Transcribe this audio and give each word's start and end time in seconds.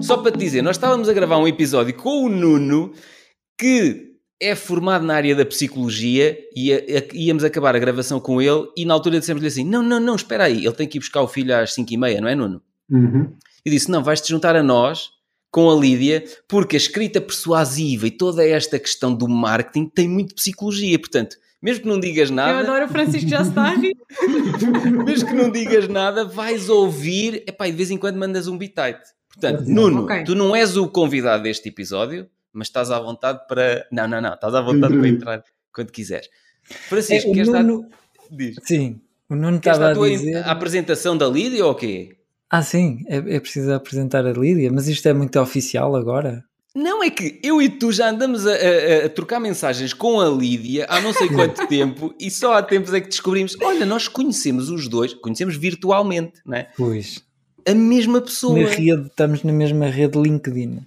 Só 0.00 0.16
para 0.18 0.32
te 0.32 0.38
dizer, 0.38 0.62
nós 0.62 0.76
estávamos 0.76 1.08
a 1.08 1.12
gravar 1.12 1.38
um 1.38 1.46
episódio 1.46 1.94
com 1.94 2.24
o 2.24 2.28
Nuno 2.28 2.92
que 3.58 4.14
é 4.40 4.54
formado 4.54 5.04
na 5.04 5.14
área 5.14 5.34
da 5.34 5.44
psicologia 5.44 6.38
e 6.54 6.72
a, 6.72 6.76
a, 6.76 7.02
íamos 7.12 7.42
acabar 7.42 7.74
a 7.74 7.78
gravação 7.78 8.20
com 8.20 8.40
ele 8.40 8.68
e 8.76 8.84
na 8.84 8.94
altura 8.94 9.18
dissemos-lhe 9.18 9.48
assim, 9.48 9.64
não, 9.64 9.82
não, 9.82 9.98
não, 9.98 10.14
espera 10.14 10.44
aí, 10.44 10.64
ele 10.64 10.74
tem 10.74 10.86
que 10.86 10.98
ir 10.98 11.00
buscar 11.00 11.22
o 11.22 11.28
filho 11.28 11.56
às 11.56 11.74
5 11.74 11.92
e 11.92 11.96
meia, 11.96 12.20
não 12.20 12.28
é 12.28 12.34
Nuno? 12.34 12.62
Uhum. 12.90 13.32
E 13.64 13.70
disse, 13.70 13.90
não, 13.90 14.02
vais-te 14.02 14.28
juntar 14.28 14.54
a 14.54 14.62
nós 14.62 15.10
com 15.50 15.70
a 15.70 15.74
Lídia, 15.74 16.24
porque 16.46 16.76
a 16.76 16.78
escrita 16.78 17.20
persuasiva 17.20 18.06
e 18.06 18.10
toda 18.10 18.46
esta 18.46 18.78
questão 18.78 19.12
do 19.14 19.26
marketing 19.26 19.86
tem 19.86 20.08
muito 20.08 20.34
psicologia, 20.34 20.98
portanto, 20.98 21.36
mesmo 21.60 21.82
que 21.82 21.88
não 21.88 21.98
digas 21.98 22.30
nada. 22.30 22.52
Eu 22.52 22.58
adoro 22.58 22.84
o 22.84 22.88
Francisco 22.88 23.28
já 23.28 23.42
está 23.42 23.62
a 23.62 23.74
rir. 23.74 23.96
mesmo 25.04 25.28
que 25.28 25.34
não 25.34 25.50
digas 25.50 25.88
nada, 25.88 26.24
vais 26.24 26.68
ouvir, 26.68 27.42
epá, 27.48 27.66
e 27.66 27.72
de 27.72 27.76
vez 27.76 27.90
em 27.90 27.98
quando 27.98 28.16
mandas 28.16 28.46
um 28.46 28.56
bitite. 28.56 29.17
Portanto, 29.40 29.68
Nuno, 29.68 30.02
okay. 30.02 30.24
tu 30.24 30.34
não 30.34 30.54
és 30.54 30.76
o 30.76 30.88
convidado 30.88 31.44
deste 31.44 31.68
episódio, 31.68 32.28
mas 32.52 32.66
estás 32.66 32.90
à 32.90 32.98
vontade 32.98 33.46
para. 33.46 33.86
Não, 33.92 34.08
não, 34.08 34.20
não, 34.20 34.34
estás 34.34 34.54
à 34.54 34.60
vontade 34.60 34.98
para 34.98 35.08
entrar 35.08 35.44
quando 35.72 35.92
quiseres. 35.92 36.28
Francisco, 36.62 37.30
é, 37.30 37.34
queres 37.34 37.48
Nuno... 37.48 37.82
dar. 37.82 37.88
Diz. 38.30 38.56
Sim, 38.64 39.00
o 39.28 39.36
Nuno 39.36 39.58
estava 39.58 39.90
a 39.90 39.94
dizer. 39.94 40.36
A 40.36 40.50
apresentação 40.50 41.16
da 41.16 41.28
Lídia 41.28 41.64
ou 41.64 41.72
o 41.72 41.74
quê? 41.74 42.16
Ah, 42.50 42.62
sim, 42.62 43.04
é, 43.06 43.16
é 43.36 43.40
preciso 43.40 43.72
apresentar 43.72 44.26
a 44.26 44.32
Lídia, 44.32 44.72
mas 44.72 44.88
isto 44.88 45.06
é 45.06 45.12
muito 45.12 45.38
oficial 45.38 45.94
agora. 45.94 46.44
Não, 46.74 47.02
é 47.02 47.10
que 47.10 47.40
eu 47.42 47.60
e 47.60 47.68
tu 47.68 47.90
já 47.92 48.10
andamos 48.10 48.46
a, 48.46 48.52
a, 48.52 49.06
a, 49.06 49.08
trocar 49.08 49.40
mensagens 49.40 49.92
com 49.92 50.20
a 50.20 50.28
Lídia 50.28 50.86
há 50.88 51.00
não 51.00 51.12
sei 51.12 51.28
quanto 51.32 51.66
tempo 51.66 52.14
e 52.20 52.30
só 52.30 52.54
há 52.54 52.62
tempos 52.62 52.92
é 52.92 53.00
que 53.00 53.08
descobrimos: 53.08 53.56
olha, 53.62 53.86
nós 53.86 54.08
conhecemos 54.08 54.68
os 54.70 54.88
dois, 54.88 55.14
conhecemos 55.14 55.56
virtualmente, 55.56 56.40
não 56.44 56.56
é? 56.56 56.70
Pois. 56.76 57.27
A 57.68 57.74
mesma 57.74 58.20
pessoa. 58.20 58.58
Na 58.58 58.68
rede, 58.68 59.06
estamos 59.06 59.42
na 59.42 59.52
mesma 59.52 59.86
rede 59.86 60.18
LinkedIn. 60.18 60.80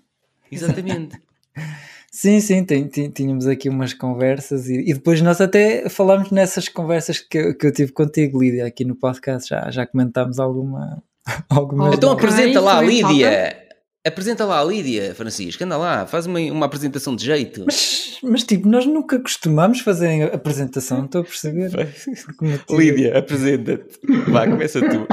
Exatamente. 0.52 1.22
sim, 2.11 2.39
sim, 2.39 2.64
tem, 2.64 2.88
tínhamos 2.88 3.45
aqui 3.47 3.69
umas 3.69 3.94
conversas 3.94 4.67
e, 4.67 4.89
e, 4.89 4.94
depois 4.94 5.22
nós 5.22 5.39
até 5.39 5.88
falámos 5.89 6.31
nessas 6.31 6.67
conversas 6.67 7.19
que 7.19 7.38
eu, 7.38 7.58
que 7.58 7.67
eu 7.67 7.72
tive 7.72 7.91
contigo, 7.91 8.41
Lídia, 8.41 8.66
aqui 8.66 8.83
no 8.83 8.95
podcast, 8.95 9.50
já, 9.50 9.69
já 9.69 9.86
comentámos 9.86 10.39
alguma. 10.39 11.02
algumas 11.50 11.95
então 11.95 12.11
apresenta 12.11 12.59
lá 12.59 12.80
a 12.80 12.81
Lídia. 12.81 13.58
Apresenta 14.03 14.45
lá 14.45 14.59
a 14.59 14.63
Lídia, 14.63 15.13
Francisco, 15.13 15.63
anda 15.63 15.78
lá, 15.78 16.08
faz 16.08 16.25
uma, 16.25 16.39
uma 16.39 16.66
apresentação 16.66 17.16
de 17.16 17.23
jeito. 17.23 17.63
Mas, 17.67 18.17
mas 18.23 18.44
tipo, 18.44 18.67
nós 18.67 18.84
nunca 18.84 19.19
costumamos 19.19 19.81
fazer 19.81 20.23
a 20.23 20.36
apresentação, 20.36 21.06
estou 21.06 21.22
a 21.22 21.23
perceber. 21.23 21.69
Lídia, 22.67 23.19
apresenta-te. 23.19 24.00
Vá, 24.28 24.47
começa 24.47 24.80
tu. 24.80 25.06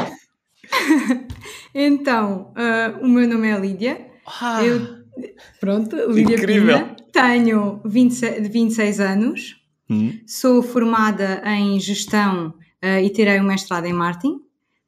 então, 1.74 2.52
uh, 2.56 3.04
o 3.04 3.08
meu 3.08 3.28
nome 3.28 3.48
é 3.48 3.58
Lídia. 3.58 4.06
Ah, 4.40 4.64
Eu, 4.64 4.80
pronto, 5.60 5.96
Lídia 6.10 6.36
incrível. 6.36 6.78
Pina, 6.78 6.96
tenho 7.12 7.80
26, 7.84 8.48
26 8.48 9.00
anos, 9.00 9.56
hum. 9.90 10.18
sou 10.26 10.62
formada 10.62 11.42
em 11.46 11.78
gestão 11.80 12.48
uh, 12.84 13.00
e 13.02 13.10
tirei 13.10 13.40
um 13.40 13.44
mestrado 13.44 13.86
em 13.86 13.92
marketing. 13.92 14.34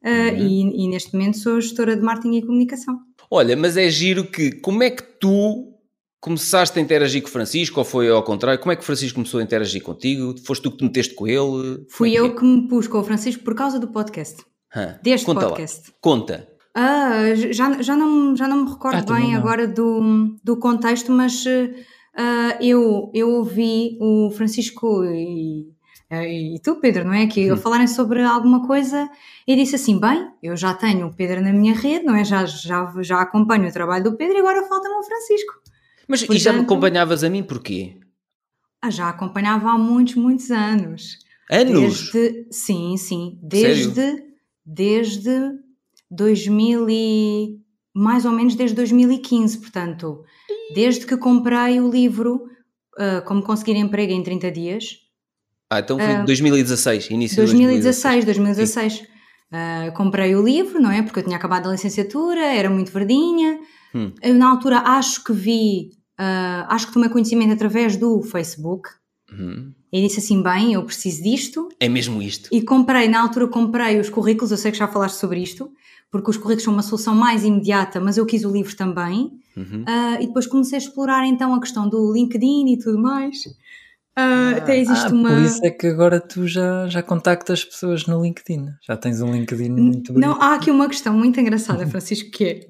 Uh, 0.02 0.32
Uhum. 0.32 0.38
e, 0.38 0.84
e 0.84 0.88
neste 0.88 1.12
momento 1.12 1.36
sou 1.36 1.60
gestora 1.60 1.94
de 1.94 2.00
marketing 2.00 2.36
e 2.38 2.42
comunicação. 2.42 2.98
Olha, 3.30 3.54
mas 3.54 3.76
é 3.76 3.86
giro 3.90 4.24
que. 4.24 4.50
Como 4.52 4.82
é 4.82 4.88
que 4.88 5.02
tu 5.02 5.74
começaste 6.18 6.78
a 6.78 6.82
interagir 6.82 7.20
com 7.20 7.28
o 7.28 7.30
Francisco 7.30 7.78
ou 7.78 7.84
foi 7.84 8.08
ao 8.08 8.22
contrário? 8.22 8.58
Como 8.58 8.72
é 8.72 8.76
que 8.76 8.80
o 8.82 8.84
Francisco 8.84 9.16
começou 9.16 9.40
a 9.40 9.42
interagir 9.42 9.82
contigo? 9.82 10.34
Foste 10.46 10.62
tu 10.62 10.70
que 10.70 10.78
te 10.78 10.84
meteste 10.84 11.14
com 11.14 11.26
ele? 11.28 11.84
Fui 11.90 12.08
Como 12.14 12.16
é 12.16 12.18
eu 12.18 12.26
é? 12.26 12.34
que 12.34 12.42
me 12.44 12.66
pus 12.66 12.88
com 12.88 12.98
o 12.98 13.04
Francisco 13.04 13.44
por 13.44 13.54
causa 13.54 13.78
do 13.78 13.88
podcast. 13.88 14.42
Hã, 14.74 14.98
Deste 15.02 15.26
conta 15.26 15.46
podcast. 15.48 15.88
Lá. 15.88 15.94
Conta. 16.00 16.48
Ah, 16.74 17.34
já, 17.34 17.82
já, 17.82 17.96
não, 17.96 18.36
já 18.36 18.46
não 18.46 18.64
me 18.64 18.70
recordo 18.70 18.96
Ah, 18.98 19.02
também 19.02 19.22
bem 19.24 19.32
não. 19.32 19.40
agora 19.40 19.66
do, 19.66 20.36
do 20.42 20.56
contexto, 20.56 21.10
mas 21.10 21.44
ah, 22.16 22.56
eu, 22.60 23.10
eu 23.12 23.28
ouvi 23.30 23.98
o 24.00 24.30
Francisco 24.30 25.04
e, 25.04 25.66
e 26.12 26.60
tu, 26.62 26.76
Pedro, 26.76 27.04
não 27.04 27.12
é? 27.12 27.26
Que 27.26 27.52
Hum. 27.52 27.56
falarem 27.56 27.86
sobre 27.88 28.22
alguma 28.22 28.66
coisa 28.66 29.10
e 29.46 29.56
disse 29.56 29.74
assim: 29.74 29.98
bem, 29.98 30.28
eu 30.42 30.56
já 30.56 30.72
tenho 30.74 31.08
o 31.08 31.14
Pedro 31.14 31.40
na 31.42 31.52
minha 31.52 31.74
rede, 31.74 32.04
não 32.04 32.14
é? 32.14 32.24
Já, 32.24 32.46
já, 32.46 32.92
já 33.00 33.20
acompanho 33.20 33.68
o 33.68 33.72
trabalho 33.72 34.04
do 34.04 34.16
Pedro 34.16 34.36
e 34.36 34.40
agora 34.40 34.66
falta-me 34.68 34.94
o 34.94 35.02
Francisco. 35.02 35.54
Mas 36.06 36.22
e 36.22 36.26
já 36.38 36.52
me 36.52 36.58
Portanto- 36.58 36.62
acompanhavas 36.64 37.24
a 37.24 37.28
mim 37.30 37.42
porquê? 37.42 37.96
Ah, 38.82 38.90
já 38.90 39.08
acompanhava 39.08 39.70
há 39.70 39.76
muitos, 39.78 40.14
muitos 40.14 40.50
anos. 40.50 41.18
Anos? 41.50 42.10
Desde, 42.12 42.46
sim, 42.52 42.96
sim, 42.96 43.38
desde, 43.42 44.22
desde 44.72 45.52
2000 46.10 46.88
e, 46.88 47.60
mais 47.94 48.24
ou 48.24 48.32
menos 48.32 48.54
desde 48.54 48.76
2015, 48.76 49.58
portanto, 49.58 50.22
desde 50.74 51.06
que 51.06 51.16
comprei 51.16 51.80
o 51.80 51.90
livro 51.90 52.44
ah, 52.98 53.20
Como 53.22 53.42
Conseguir 53.42 53.76
Emprego 53.76 54.12
em 54.12 54.22
30 54.22 54.50
Dias, 54.50 54.84
Ah, 55.68 55.80
então 55.80 55.98
foi 55.98 56.06
Ah, 56.06 56.24
2016, 56.24 57.10
início 57.10 57.36
de 57.36 57.42
2016, 57.42 58.24
2016. 58.24 59.02
Ah, 59.52 59.92
comprei 59.96 60.34
o 60.34 60.42
livro, 60.42 60.80
não 60.80 60.90
é? 60.90 61.02
Porque 61.02 61.20
eu 61.20 61.24
tinha 61.24 61.36
acabado 61.36 61.68
a 61.68 61.72
licenciatura, 61.72 62.40
era 62.40 62.70
muito 62.70 62.92
verdinha. 62.92 63.58
Hum. 63.94 64.12
Eu, 64.22 64.34
na 64.34 64.50
altura, 64.50 64.78
acho 64.78 65.24
que 65.24 65.32
vi, 65.32 65.90
ah, 66.18 66.66
acho 66.70 66.86
que 66.86 66.92
tomei 66.92 67.08
conhecimento 67.08 67.52
através 67.52 67.96
do 67.96 68.22
Facebook 68.22 68.88
Uhum. 69.32 69.72
E 69.92 70.00
disse 70.02 70.20
assim: 70.20 70.42
bem, 70.42 70.74
eu 70.74 70.84
preciso 70.84 71.22
disto. 71.22 71.68
É 71.78 71.88
mesmo 71.88 72.22
isto. 72.22 72.48
E 72.52 72.62
comprei, 72.62 73.08
na 73.08 73.20
altura 73.20 73.48
comprei 73.48 73.98
os 73.98 74.08
currículos, 74.08 74.50
eu 74.50 74.56
sei 74.56 74.70
que 74.70 74.78
já 74.78 74.86
falaste 74.86 75.16
sobre 75.16 75.40
isto, 75.40 75.70
porque 76.10 76.30
os 76.30 76.36
currículos 76.36 76.64
são 76.64 76.72
uma 76.72 76.82
solução 76.82 77.14
mais 77.14 77.44
imediata, 77.44 78.00
mas 78.00 78.16
eu 78.16 78.26
quis 78.26 78.44
o 78.44 78.50
livro 78.50 78.74
também. 78.76 79.32
Uhum. 79.56 79.84
Ah, 79.86 80.18
e 80.20 80.26
depois 80.26 80.46
comecei 80.46 80.76
a 80.76 80.82
explorar 80.82 81.26
então 81.26 81.54
a 81.54 81.60
questão 81.60 81.88
do 81.88 82.12
LinkedIn 82.12 82.72
e 82.72 82.78
tudo 82.78 82.98
mais. 82.98 83.42
Ah, 84.16 84.54
até 84.56 84.78
existe 84.78 85.06
ah, 85.06 85.12
uma. 85.12 85.30
Por 85.30 85.42
isso 85.42 85.64
é 85.64 85.70
que 85.70 85.86
agora 85.86 86.20
tu 86.20 86.46
já, 86.46 86.86
já 86.88 87.02
contactas 87.02 87.64
pessoas 87.64 88.06
no 88.06 88.22
LinkedIn. 88.22 88.66
Já 88.82 88.96
tens 88.96 89.20
um 89.20 89.32
LinkedIn 89.32 89.70
muito 89.70 90.12
bonito. 90.12 90.28
Não, 90.28 90.40
há 90.40 90.54
aqui 90.54 90.70
uma 90.70 90.88
questão 90.88 91.14
muito 91.14 91.40
engraçada, 91.40 91.86
Francisco, 91.88 92.30
que 92.30 92.44
é, 92.44 92.60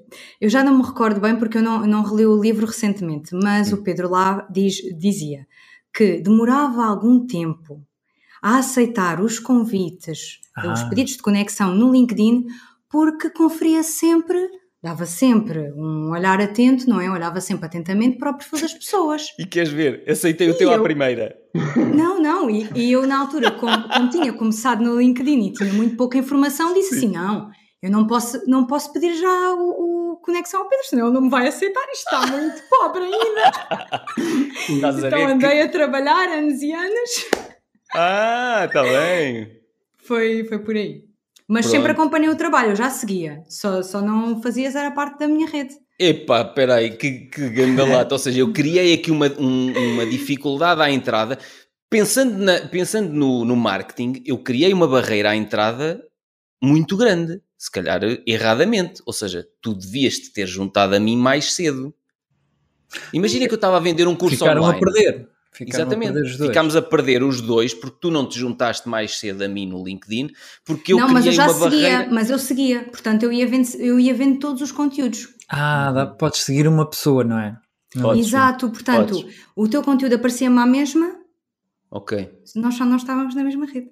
eu 0.41 0.49
já 0.49 0.63
não 0.63 0.77
me 0.77 0.85
recordo 0.85 1.21
bem 1.21 1.37
porque 1.37 1.59
eu 1.59 1.63
não, 1.63 1.87
não 1.87 2.03
reli 2.03 2.27
o 2.27 2.41
livro 2.41 2.67
recentemente, 2.67 3.35
mas 3.35 3.73
o 3.73 3.83
Pedro 3.83 4.11
lá 4.11 4.47
diz, 4.51 4.77
dizia 4.99 5.47
que 5.95 6.21
demorava 6.21 6.85
algum 6.85 7.27
tempo 7.27 7.83
a 8.43 8.59
aceitar 8.59 9.21
os 9.21 9.39
convites, 9.39 10.41
Ah. 10.57 10.73
os 10.73 10.83
pedidos 10.85 11.13
de 11.17 11.23
conexão 11.23 11.75
no 11.75 11.93
LinkedIn, 11.93 12.47
porque 12.89 13.29
conferia 13.31 13.83
sempre, 13.83 14.39
dava 14.83 15.05
sempre 15.07 15.73
um 15.77 16.11
olhar 16.11 16.41
atento, 16.41 16.89
não 16.89 17.01
é? 17.01 17.11
Olhava 17.11 17.41
sempre 17.41 17.67
atentamente 17.67 18.17
para 18.19 18.31
o 18.31 18.37
perfil 18.37 18.61
das 18.61 18.73
pessoas. 18.75 19.27
E 19.39 19.45
queres 19.47 19.71
ver? 19.71 20.03
Aceitei 20.09 20.49
o 20.49 20.53
E 20.53 20.59
teu 20.59 20.71
à 20.71 20.75
eu? 20.77 20.83
primeira. 20.83 21.37
Não, 21.95 22.21
não, 22.21 22.49
e, 22.49 22.69
e 22.75 22.93
eu 22.93 23.07
na 23.07 23.19
altura, 23.21 23.51
como, 23.53 23.89
como 23.89 24.09
tinha 24.11 24.33
começado 24.33 24.83
no 24.83 24.99
LinkedIn 25.01 25.49
e 25.49 25.53
tinha 25.53 25.73
muito 25.73 25.97
pouca 25.97 26.17
informação, 26.17 26.73
disse 26.73 26.95
assim: 26.97 27.09
não, 27.09 27.51
eu 27.83 27.91
não 27.91 28.07
posso, 28.07 28.43
não 28.47 28.67
posso 28.67 28.93
pedir 28.93 29.15
já 29.17 29.55
o, 29.55 30.13
o 30.13 30.17
conexão 30.17 30.63
ao 30.63 30.69
Pedro, 30.69 30.87
senão 30.87 31.07
ele 31.07 31.15
não 31.15 31.23
me 31.23 31.31
vai 31.31 31.49
aceitar, 31.49 31.81
isto 31.93 32.05
está 32.15 32.27
muito 32.27 32.63
pobre 32.69 33.03
ainda. 33.05 33.47
A 33.49 34.05
Então 34.69 35.09
que- 35.27 35.33
andei 35.33 35.63
a 35.63 35.69
trabalhar 35.69 36.29
anos 36.29 36.61
e 36.63 36.73
anos, 36.73 37.11
Ah, 37.95 38.65
está 38.67 38.83
bem. 38.83 39.61
foi, 39.99 40.45
foi 40.45 40.59
por 40.59 40.75
aí. 40.77 41.05
Mas 41.49 41.67
Pronto. 41.67 41.77
sempre 41.77 41.93
acompanhei 41.93 42.29
o 42.29 42.37
trabalho, 42.37 42.71
eu 42.71 42.77
já 42.77 42.91
seguia, 42.91 43.43
só, 43.49 43.83
só 43.83 44.01
não 44.01 44.41
fazias 44.41 44.77
era 44.77 44.91
parte 44.93 45.19
da 45.19 45.27
minha 45.27 45.49
rede. 45.49 45.75
Epá, 45.99 46.43
espera 46.43 46.77
aí, 46.77 46.97
que, 46.97 47.27
que 47.27 47.49
ganda 47.51 47.85
lata. 47.85 48.15
Ou 48.15 48.19
seja, 48.19 48.41
eu 48.41 48.53
criei 48.53 48.95
aqui 48.95 49.11
uma, 49.11 49.27
um- 49.39 49.73
uma 49.95 50.07
dificuldade 50.07 50.81
à 50.81 50.91
entrada. 50.91 51.39
Pensando, 51.91 52.39
na- 52.39 52.61
pensando 52.69 53.13
no, 53.13 53.45
no 53.45 53.55
marketing, 53.57 54.23
eu 54.25 54.39
criei 54.39 54.73
uma 54.73 54.87
barreira 54.89 55.31
à 55.31 55.37
entrada 55.37 56.03
muito 56.63 56.97
grande. 56.97 57.43
Se 57.61 57.71
calhar 57.71 58.01
erradamente. 58.27 59.03
Ou 59.05 59.13
seja, 59.13 59.47
tu 59.61 59.75
devias 59.75 60.15
te 60.19 60.33
ter 60.33 60.47
juntado 60.47 60.95
a 60.95 60.99
mim 60.99 61.15
mais 61.15 61.53
cedo. 61.53 61.93
Imagina 63.13 63.47
que 63.47 63.53
eu 63.53 63.57
estava 63.57 63.77
a 63.77 63.81
vender 63.81 64.09
um 64.09 64.17
curso 64.17 64.39
Ficaram 64.39 64.63
online. 64.63 64.79
a 64.79 64.81
perder. 64.81 65.29
Ficaram 65.53 65.85
Exatamente. 65.85 66.11
a 66.11 66.23
perder. 66.23 66.47
Ficámos 66.49 66.75
a 66.75 66.81
perder 66.81 67.23
os 67.23 67.43
dois 67.43 67.75
porque 67.75 67.99
tu 68.01 68.11
não 68.11 68.27
te 68.27 68.39
juntaste 68.39 68.89
mais 68.89 69.19
cedo 69.19 69.43
a 69.45 69.49
mim 69.49 69.67
no 69.67 69.85
LinkedIn, 69.85 70.31
porque 70.65 70.95
eu 70.95 70.97
não, 70.99 71.09
mas 71.11 71.27
eu 71.27 71.33
criei 71.33 71.37
já 71.37 71.45
uma 71.53 71.71
seguia, 71.71 71.91
barreira. 71.91 72.09
mas 72.15 72.31
eu 72.31 72.39
seguia, 72.39 72.85
portanto 72.85 73.25
eu 73.25 73.33
ia 73.33 73.47
vendo, 73.47 73.69
eu 73.77 74.01
ia 74.01 74.15
vendo 74.15 74.39
todos 74.39 74.63
os 74.63 74.73
conteúdos. 74.73 75.29
Ah, 75.47 75.93
dá, 75.93 76.07
podes 76.07 76.41
seguir 76.41 76.67
uma 76.67 76.89
pessoa, 76.89 77.23
não 77.25 77.39
é? 77.39 77.59
Não 77.95 78.03
Podes. 78.05 78.27
Exato, 78.27 78.71
portanto, 78.71 79.21
Podes. 79.21 79.37
o 79.55 79.69
teu 79.69 79.83
conteúdo 79.83 80.15
aparecia-me 80.15 80.59
à 80.59 80.65
mesma, 80.67 81.15
Ok. 81.91 82.31
nós 82.57 82.75
só 82.77 82.87
não 82.87 82.97
estávamos 82.97 83.35
na 83.35 83.45
mesma 83.45 83.67
rede. 83.67 83.91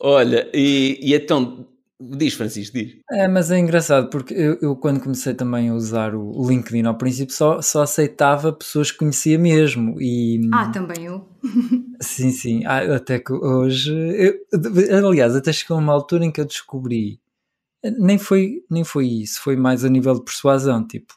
Olha, 0.00 0.48
e, 0.54 0.98
e 1.02 1.14
então, 1.14 1.66
diz 2.00 2.34
Francisco, 2.34 2.76
diz. 2.76 2.96
É, 3.10 3.28
mas 3.28 3.50
é 3.50 3.58
engraçado 3.58 4.08
porque 4.10 4.34
eu, 4.34 4.58
eu 4.60 4.76
quando 4.76 5.00
comecei 5.00 5.34
também 5.34 5.68
a 5.70 5.74
usar 5.74 6.14
o, 6.14 6.48
LinkedIn 6.48 6.84
ao 6.86 6.96
princípio 6.96 7.34
só, 7.34 7.60
só 7.62 7.82
aceitava 7.82 8.52
pessoas 8.52 8.90
que 8.90 8.98
conhecia 8.98 9.38
mesmo 9.38 10.00
e 10.00 10.40
Ah, 10.52 10.68
também 10.70 11.04
eu. 11.04 11.26
sim, 12.00 12.30
sim, 12.30 12.64
ah, 12.66 12.96
até 12.96 13.18
que 13.18 13.32
hoje 13.32 13.92
eu- 13.92 15.06
aliás, 15.08 15.34
até 15.34 15.52
chegou 15.52 15.78
uma 15.78 15.92
altura 15.92 16.24
em 16.24 16.30
que 16.30 16.40
eu 16.40 16.44
descobri 16.44 17.20
nem 17.98 18.18
foi, 18.18 18.64
nem 18.70 18.84
foi 18.84 19.06
isso, 19.06 19.40
foi 19.40 19.56
mais 19.56 19.84
a 19.84 19.88
nível 19.88 20.14
de 20.14 20.24
persuasão, 20.24 20.86
tipo 20.86 21.14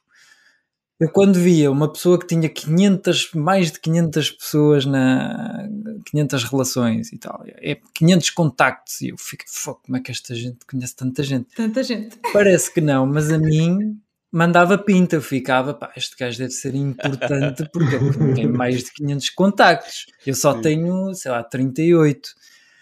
Eu 0.99 1.09
quando 1.09 1.35
via 1.35 1.71
uma 1.71 1.91
pessoa 1.91 2.19
que 2.19 2.27
tinha 2.27 2.49
500, 2.49 3.31
mais 3.33 3.71
de 3.71 3.79
500 3.79 4.31
pessoas 4.31 4.85
na 4.85 5.69
500 6.07 6.43
relações 6.43 7.13
e 7.13 7.17
tal, 7.17 7.41
é 7.45 7.77
500 7.95 8.29
contactos 8.31 9.01
e 9.01 9.09
eu 9.09 9.17
fico, 9.17 9.45
como 9.81 9.97
é 9.97 10.01
que 10.01 10.11
esta 10.11 10.35
gente 10.35 10.57
conhece 10.69 10.95
tanta 10.95 11.23
gente? 11.23 11.55
Tanta 11.55 11.81
gente. 11.83 12.17
Parece 12.33 12.73
que 12.73 12.81
não, 12.81 13.05
mas 13.05 13.31
a 13.31 13.37
mim 13.37 13.97
mandava 14.29 14.77
pinta, 14.77 15.15
eu 15.15 15.21
ficava, 15.21 15.73
pá, 15.73 15.91
este 15.95 16.17
gajo 16.17 16.37
deve 16.37 16.51
ser 16.51 16.75
importante 16.75 17.67
porque 17.71 17.95
ele 17.95 18.33
tem 18.33 18.47
mais 18.51 18.83
de 18.83 18.93
500 18.93 19.29
contactos. 19.29 20.05
Eu 20.25 20.35
só 20.35 20.53
Sim. 20.55 20.61
tenho, 20.61 21.13
sei 21.13 21.31
lá, 21.31 21.43
38. 21.43 22.29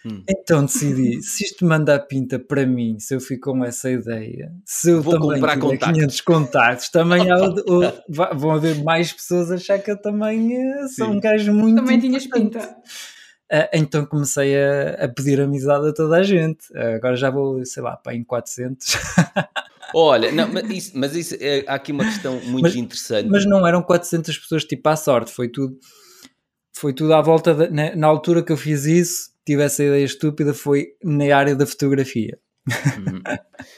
Hum. 0.08 0.24
Então 0.30 0.64
decidi, 0.64 1.22
se 1.22 1.44
isto 1.44 1.66
manda 1.66 2.00
pinta 2.00 2.40
para 2.40 2.66
mim, 2.66 2.98
se 3.00 3.14
eu 3.14 3.20
fico 3.20 3.52
com 3.52 3.66
essa 3.66 3.90
ideia, 3.90 4.52
se 4.66 4.92
eu 4.92 5.02
Vou 5.02 5.14
também 5.14 5.34
comprar 5.34 5.60
contactos. 5.60 5.94
500 5.94 6.22
contactos, 6.22 6.90
também 6.90 7.30
há, 7.30 7.38
vão 8.36 8.52
haver 8.52 8.82
mais 8.84 9.12
pessoas 9.12 9.52
a 9.52 9.56
achar 9.56 9.80
que 9.80 9.92
eu 9.92 10.02
também 10.02 10.56
eh, 10.56 10.88
sou 10.88 11.10
um 11.10 11.20
gajo 11.20 11.54
muito 11.54 11.76
Também 11.76 12.00
tinhas 12.00 12.26
pinta. 12.26 12.60
Uh, 13.50 13.68
então 13.74 14.06
comecei 14.06 14.58
a, 14.58 15.06
a, 15.06 15.08
pedir 15.08 15.40
amizade 15.40 15.88
a 15.88 15.94
toda 15.94 16.18
a 16.18 16.24
gente. 16.24 16.70
Uh, 16.72 16.96
agora 16.96 17.16
já 17.16 17.30
vou, 17.30 17.64
sei 17.66 17.82
lá, 17.82 17.96
para 17.96 18.14
em 18.14 18.24
400. 18.24 18.98
Olha, 19.96 20.32
não, 20.32 20.52
mas 20.52 20.70
isso, 20.70 20.92
mas 20.96 21.16
isso 21.16 21.36
é, 21.40 21.64
há 21.66 21.76
aqui 21.76 21.94
uma 21.94 22.04
questão 22.04 22.42
muito 22.42 22.64
mas, 22.64 22.76
interessante. 22.76 23.30
Mas 23.30 23.46
não 23.46 23.66
eram 23.66 23.82
400 23.82 24.38
pessoas 24.38 24.66
tipo 24.66 24.88
à 24.90 24.98
sorte, 24.98 25.32
foi 25.32 25.48
tudo, 25.48 25.78
foi 26.74 26.94
tudo 26.94 27.14
à 27.14 27.22
volta, 27.22 27.54
de, 27.54 27.70
na, 27.70 27.96
na 27.96 28.08
altura 28.08 28.44
que 28.44 28.52
eu 28.52 28.58
fiz 28.58 28.86
isso, 28.86 29.30
tive 29.48 29.64
essa 29.64 29.84
ideia 29.84 30.04
estúpida 30.04 30.54
foi 30.54 30.88
na 31.02 31.36
área 31.36 31.56
da 31.56 31.66
fotografia. 31.66 32.38
Uhum. 32.68 33.22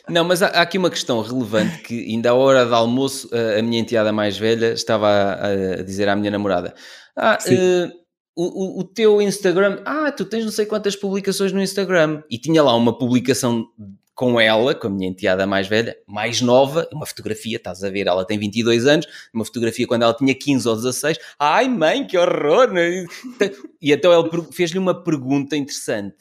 Não, 0.10 0.24
mas 0.24 0.42
há, 0.42 0.48
há, 0.48 0.62
aqui 0.62 0.80
uma 0.80 0.89
questão 0.89 1.21
relevante 1.21 1.83
que 1.83 2.12
ainda 2.12 2.31
à 2.31 2.33
hora 2.33 2.66
do 2.66 2.74
almoço 2.74 3.30
a 3.31 3.62
minha 3.62 3.80
enteada 3.80 4.12
mais 4.12 4.36
velha 4.36 4.74
estava 4.74 5.07
a, 5.07 5.80
a 5.80 5.83
dizer 5.83 6.10
à 6.10 6.16
minha 6.16 6.31
namorada 6.31 6.74
ah, 7.16 7.38
uh, 7.45 7.92
o, 8.36 8.80
o, 8.80 8.80
o, 8.80 8.83
teu 8.83 9.21
Instagram, 9.21 9.81
ah, 9.86 10.12
tu 10.12 10.25
tens 10.25 10.44
não 10.44 10.51
sei 10.51 10.66
quantas 10.66 10.95
publicações 10.95 11.51
no 11.51 11.62
Instagram 11.62 12.24
e 12.31 12.39
tinha 12.39 12.63
lá 12.63 12.75
uma 12.75 12.98
publicação 12.98 13.68
com 14.19 14.38
ela, 14.38 14.75
com 14.75 14.88
a 14.88 14.89
minha 14.89 15.07
enteada 15.07 15.48
mais 15.48 15.66
velha, 15.66 15.98
mais 16.06 16.42
nova, 16.42 16.89
uma 16.92 17.06
fotografia, 17.06 17.56
estás 17.56 17.86
a 17.86 17.89
ver, 17.89 18.06
ela 18.06 18.25
tem 18.25 18.38
22 18.38 18.86
anos, 18.86 19.07
uma 19.33 19.45
fotografia 19.45 19.88
quando 19.88 20.04
ela 20.04 20.13
tinha 20.13 20.36
15 20.36 20.68
ou 20.68 20.75
16. 20.75 21.18
Ai 21.39 21.69
mãe, 21.69 22.06
que 22.06 22.18
horror! 22.18 22.69
Né? 22.69 23.06
E 23.81 23.94
então 23.94 24.12
ele 24.12 24.45
fez-lhe 24.51 24.77
uma 24.77 24.94
pergunta 24.94 25.56
interessante, 25.56 26.18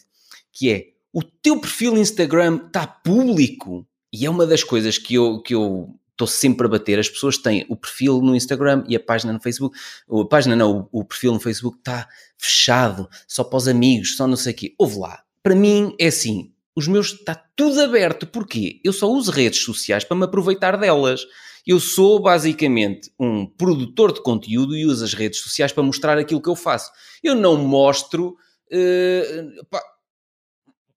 que 0.53 0.71
é, 0.71 0.87
o 1.13 1.25
teu 1.25 1.61
perfil 1.61 1.97
Instagram 1.97 2.61
está 2.69 2.87
público? 2.87 3.85
E 4.13 4.25
é 4.25 4.31
uma 4.31 4.47
das 4.47 4.63
coisas 4.63 4.97
que 4.97 5.15
eu, 5.15 5.43
que 5.43 5.57
eu 5.57 5.93
estou 6.13 6.29
sempre 6.29 6.69
a 6.69 6.71
bater. 6.71 7.01
As 7.01 7.09
pessoas 7.09 7.37
têm 7.37 7.67
o 7.69 7.75
perfil 7.75 8.21
no 8.23 8.37
Instagram 8.37 8.85
e 8.87 8.95
a 8.95 9.01
página 9.01 9.33
no 9.33 9.41
Facebook. 9.41 9.77
A 10.09 10.25
página 10.25 10.55
não, 10.55 10.89
o, 10.93 11.01
o 11.01 11.05
perfil 11.05 11.33
no 11.33 11.41
Facebook 11.41 11.79
está 11.79 12.09
fechado, 12.37 13.09
só 13.27 13.43
para 13.43 13.57
os 13.57 13.67
amigos, 13.67 14.17
só 14.17 14.25
não 14.29 14.37
sei 14.37 14.53
o 14.53 14.57
quê. 14.57 14.75
Ouve 14.79 14.99
lá. 15.01 15.25
Para 15.43 15.57
mim 15.57 15.97
é 15.99 16.07
assim, 16.07 16.53
os 16.79 16.87
meus 16.87 17.13
está 17.13 17.35
tudo 17.35 17.81
aberto. 17.81 18.25
Porquê? 18.25 18.81
Eu 18.85 18.93
só 18.93 19.11
uso 19.11 19.33
redes 19.33 19.59
sociais 19.59 20.05
para 20.05 20.17
me 20.17 20.25
aproveitar 20.25 20.77
delas. 20.77 21.27
Eu 21.67 21.81
sou 21.81 22.23
basicamente 22.23 23.11
um 23.19 23.45
produtor 23.45 24.13
de 24.13 24.23
conteúdo 24.23 24.77
e 24.77 24.87
uso 24.87 25.05
as 25.05 25.13
redes 25.13 25.41
sociais 25.41 25.73
para 25.73 25.83
mostrar 25.83 26.17
aquilo 26.17 26.41
que 26.41 26.49
eu 26.49 26.55
faço. 26.55 26.93
Eu 27.23 27.35
não 27.35 27.57
mostro. 27.57 28.37
Uh, 28.73 29.67
pá, 29.69 29.83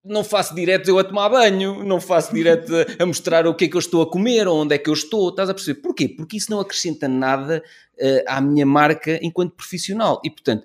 não 0.04 0.22
faço 0.22 0.54
direto 0.54 0.88
eu 0.88 0.98
a 0.98 1.04
tomar 1.04 1.28
banho, 1.28 1.84
não 1.84 2.00
faço 2.00 2.32
direto 2.32 2.72
a, 2.98 3.04
mostrar 3.04 3.46
o 3.46 3.54
que 3.54 3.64
é 3.64 3.68
que 3.68 3.76
eu 3.76 3.80
estou 3.80 4.02
a 4.02 4.10
comer 4.10 4.46
ou 4.46 4.62
onde 4.62 4.74
é 4.74 4.78
que 4.78 4.88
eu 4.88 4.94
estou. 4.94 5.30
Estás 5.30 5.50
a 5.50 5.54
perceber? 5.54 5.80
Porquê? 5.80 6.08
Porque 6.08 6.36
isso 6.36 6.50
não 6.50 6.60
acrescenta 6.60 7.08
nada 7.08 7.62
uh, 7.98 8.22
à 8.28 8.40
minha 8.40 8.64
marca 8.64 9.18
enquanto 9.20 9.56
profissional. 9.56 10.20
E 10.24 10.30
portanto. 10.30 10.64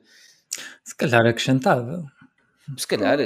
Se 0.84 0.96
calhar 0.96 1.26
acrescentava. 1.26 2.06
Se 2.76 2.86
calhar, 2.86 3.18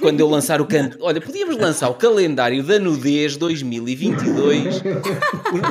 quando 0.00 0.20
eu 0.20 0.28
lançar 0.28 0.60
o 0.60 0.66
canto. 0.66 0.98
Olha, 1.00 1.20
podíamos 1.20 1.56
lançar 1.56 1.88
o 1.88 1.94
calendário 1.94 2.62
da 2.62 2.78
nudez 2.78 3.36
2022. 3.36 4.82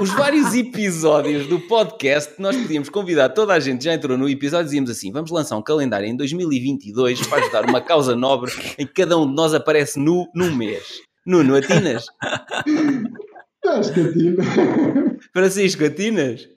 Os 0.01 0.09
vários 0.09 0.53
episódios 0.53 1.47
do 1.47 1.57
podcast, 1.61 2.33
nós 2.37 2.57
podíamos 2.57 2.89
convidar 2.89 3.29
toda 3.29 3.53
a 3.53 3.59
gente, 3.61 3.85
já 3.85 3.93
entrou 3.93 4.17
no 4.17 4.27
episódio, 4.27 4.65
dizíamos 4.65 4.89
assim: 4.89 5.09
vamos 5.09 5.31
lançar 5.31 5.55
um 5.55 5.61
calendário 5.61 6.05
em 6.05 6.17
2022 6.17 7.25
para 7.27 7.43
ajudar 7.43 7.65
uma 7.65 7.79
causa 7.79 8.13
nobre 8.13 8.51
em 8.77 8.85
que 8.85 8.93
cada 8.93 9.17
um 9.17 9.25
de 9.25 9.33
nós 9.33 9.53
aparece 9.53 9.97
nu 9.99 10.27
num 10.35 10.53
mês. 10.53 10.83
Nuno, 11.25 11.55
atinas? 11.55 12.05
Acho 13.65 13.93
que 13.93 14.01
atino. 14.01 14.43
Francisco, 15.31 15.85
atinas? 15.85 16.49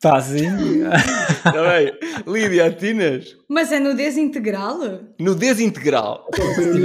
Fazinho. 0.00 0.88
Está 0.94 1.52
bem. 1.52 1.92
Lídia, 2.26 2.66
atinas? 2.66 3.36
Mas 3.48 3.72
é 3.72 3.80
nudez 3.80 4.16
integral? 4.16 4.78
Nudez 5.18 5.60
integral. 5.60 6.26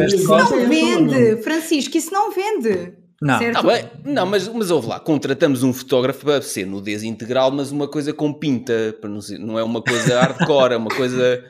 Isso 0.07 0.27
não 0.27 0.68
vende, 0.68 1.38
Francisco, 1.44 1.98
isso 1.98 2.12
não 2.12 2.31
vende. 2.31 2.94
Não, 3.21 3.38
certo? 3.38 3.62
Tá 3.62 3.63
bem. 3.63 3.89
não 4.04 4.25
mas, 4.25 4.48
mas 4.50 4.69
ouve 4.69 4.88
lá, 4.88 5.00
contratamos 5.00 5.63
um 5.63 5.71
fotógrafo 5.71 6.25
para 6.25 6.42
ser 6.42 6.65
nudez 6.65 7.04
integral, 7.04 7.51
mas 7.51 7.71
uma 7.71 7.88
coisa 7.88 8.12
com 8.12 8.33
pinta, 8.33 8.98
para 9.00 9.10
não, 9.10 9.21
ser, 9.21 9.38
não 9.39 9.57
é 9.57 9.63
uma 9.63 9.81
coisa 9.81 10.19
hardcore, 10.19 10.74
é 10.74 10.77
uma 10.77 10.89
coisa. 10.89 11.44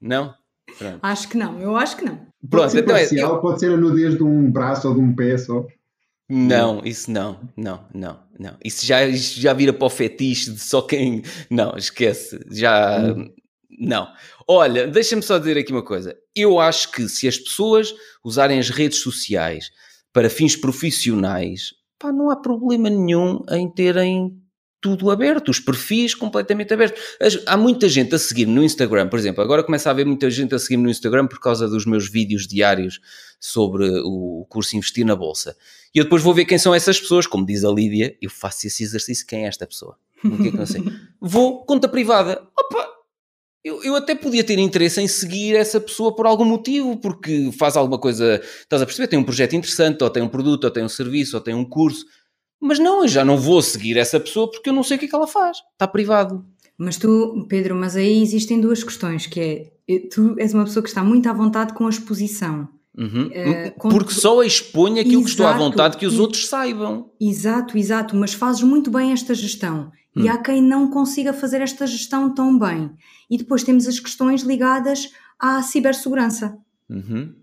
Não? 0.00 0.32
Pronto. 0.78 0.98
Acho 1.02 1.28
que 1.28 1.36
não, 1.36 1.58
eu 1.60 1.76
acho 1.76 1.96
que 1.96 2.04
não. 2.04 2.16
Pronto, 2.48 2.62
pode 2.62 2.72
ser 2.72 2.78
então 2.82 2.96
é, 2.96 3.22
eu... 3.22 3.40
pode 3.40 3.60
ser 3.60 3.72
a 3.72 3.76
nudez 3.76 4.16
de 4.16 4.22
um 4.22 4.50
braço 4.50 4.88
ou 4.88 4.94
de 4.94 5.00
um 5.00 5.14
pé 5.14 5.36
só. 5.36 5.66
Não, 6.28 6.82
isso 6.84 7.10
não, 7.10 7.38
não, 7.56 7.86
não, 7.94 8.18
não. 8.38 8.56
Isso 8.64 8.84
já, 8.84 9.04
isso 9.06 9.40
já 9.40 9.52
vira 9.52 9.72
para 9.72 9.86
o 9.86 9.90
fetiche 9.90 10.50
de 10.50 10.58
só 10.58 10.82
quem. 10.82 11.22
Não, 11.48 11.76
esquece. 11.76 12.40
Já. 12.50 12.98
Hum. 12.98 13.32
Não. 13.78 14.08
Olha, 14.48 14.86
deixa-me 14.88 15.22
só 15.22 15.38
dizer 15.38 15.56
aqui 15.58 15.70
uma 15.70 15.84
coisa. 15.84 16.16
Eu 16.34 16.58
acho 16.58 16.90
que 16.90 17.08
se 17.08 17.28
as 17.28 17.38
pessoas 17.38 17.94
usarem 18.24 18.58
as 18.58 18.70
redes 18.70 18.98
sociais 18.98 19.70
para 20.12 20.30
fins 20.30 20.56
profissionais, 20.56 21.74
pá, 21.98 22.12
não 22.12 22.30
há 22.30 22.36
problema 22.36 22.90
nenhum 22.90 23.44
em 23.50 23.70
terem 23.70 24.36
tudo 24.80 25.10
aberto, 25.10 25.48
os 25.48 25.58
perfis 25.58 26.14
completamente 26.14 26.72
abertos. 26.72 27.02
Há 27.46 27.56
muita 27.56 27.88
gente 27.88 28.14
a 28.14 28.18
seguir 28.18 28.46
no 28.46 28.62
Instagram, 28.62 29.08
por 29.08 29.18
exemplo, 29.18 29.42
agora 29.42 29.62
começa 29.62 29.88
a 29.88 29.92
haver 29.92 30.06
muita 30.06 30.30
gente 30.30 30.54
a 30.54 30.58
seguir 30.58 30.76
no 30.76 30.88
Instagram 30.88 31.26
por 31.26 31.40
causa 31.40 31.68
dos 31.68 31.84
meus 31.86 32.08
vídeos 32.08 32.46
diários 32.46 33.00
sobre 33.40 33.88
o 34.04 34.46
curso 34.48 34.76
Investir 34.76 35.04
na 35.04 35.16
Bolsa. 35.16 35.56
E 35.94 35.98
eu 35.98 36.04
depois 36.04 36.22
vou 36.22 36.34
ver 36.34 36.44
quem 36.44 36.58
são 36.58 36.74
essas 36.74 37.00
pessoas, 37.00 37.26
como 37.26 37.46
diz 37.46 37.64
a 37.64 37.70
Lídia, 37.70 38.16
eu 38.20 38.30
faço 38.30 38.66
esse 38.66 38.82
exercício, 38.82 39.26
quem 39.26 39.44
é 39.44 39.48
esta 39.48 39.66
pessoa? 39.66 39.96
O 40.24 40.36
que 40.36 40.48
é 40.48 40.50
que 40.50 40.56
não 40.56 40.66
sei? 40.66 40.82
Vou, 41.20 41.64
conta 41.64 41.88
privada. 41.88 42.42
Opa, 42.58 42.88
eu, 43.64 43.82
eu 43.82 43.96
até 43.96 44.14
podia 44.14 44.44
ter 44.44 44.58
interesse 44.58 45.00
em 45.00 45.08
seguir 45.08 45.56
essa 45.56 45.80
pessoa 45.80 46.14
por 46.14 46.26
algum 46.26 46.44
motivo, 46.44 46.96
porque 46.96 47.50
faz 47.58 47.76
alguma 47.76 47.98
coisa, 47.98 48.40
estás 48.60 48.80
a 48.80 48.86
perceber? 48.86 49.08
Tem 49.08 49.18
um 49.18 49.24
projeto 49.24 49.54
interessante, 49.54 50.02
ou 50.02 50.10
tem 50.10 50.22
um 50.22 50.28
produto, 50.28 50.64
ou 50.64 50.70
tem 50.70 50.84
um 50.84 50.88
serviço, 50.88 51.36
ou 51.36 51.42
tem 51.42 51.54
um 51.54 51.64
curso 51.64 52.06
mas 52.66 52.78
não, 52.78 53.02
eu 53.02 53.08
já 53.08 53.24
não 53.24 53.36
vou 53.36 53.62
seguir 53.62 53.96
essa 53.96 54.18
pessoa 54.18 54.50
porque 54.50 54.68
eu 54.68 54.72
não 54.74 54.82
sei 54.82 54.96
o 54.96 55.00
que 55.00 55.06
é 55.06 55.08
que 55.08 55.14
ela 55.14 55.26
faz. 55.26 55.58
Está 55.72 55.86
privado. 55.86 56.44
Mas 56.76 56.96
tu, 56.98 57.46
Pedro, 57.48 57.74
mas 57.74 57.96
aí 57.96 58.22
existem 58.22 58.60
duas 58.60 58.84
questões, 58.84 59.26
que 59.26 59.70
é, 59.88 59.98
tu 60.12 60.34
és 60.38 60.52
uma 60.52 60.64
pessoa 60.64 60.82
que 60.82 60.88
está 60.88 61.02
muito 61.02 61.28
à 61.28 61.32
vontade 61.32 61.72
com 61.72 61.86
a 61.86 61.90
exposição. 61.90 62.68
Uhum. 62.96 63.26
Uh, 63.26 63.90
porque 63.90 64.12
só 64.12 64.42
exponho 64.42 65.00
aquilo 65.00 65.20
exato, 65.20 65.24
que 65.24 65.30
estou 65.30 65.46
à 65.46 65.52
vontade 65.52 65.96
que 65.96 66.06
os 66.06 66.18
outros 66.18 66.48
saibam. 66.48 67.10
Exato, 67.20 67.76
exato, 67.76 68.16
mas 68.16 68.34
fazes 68.34 68.62
muito 68.62 68.90
bem 68.90 69.12
esta 69.12 69.34
gestão. 69.34 69.92
Hum. 70.16 70.22
E 70.24 70.28
há 70.28 70.38
quem 70.38 70.62
não 70.62 70.90
consiga 70.90 71.32
fazer 71.32 71.60
esta 71.60 71.86
gestão 71.86 72.34
tão 72.34 72.58
bem. 72.58 72.90
E 73.30 73.36
depois 73.36 73.62
temos 73.62 73.86
as 73.86 74.00
questões 74.00 74.42
ligadas 74.42 75.10
à 75.38 75.62
cibersegurança. 75.62 76.58
Uhum. 76.88 77.34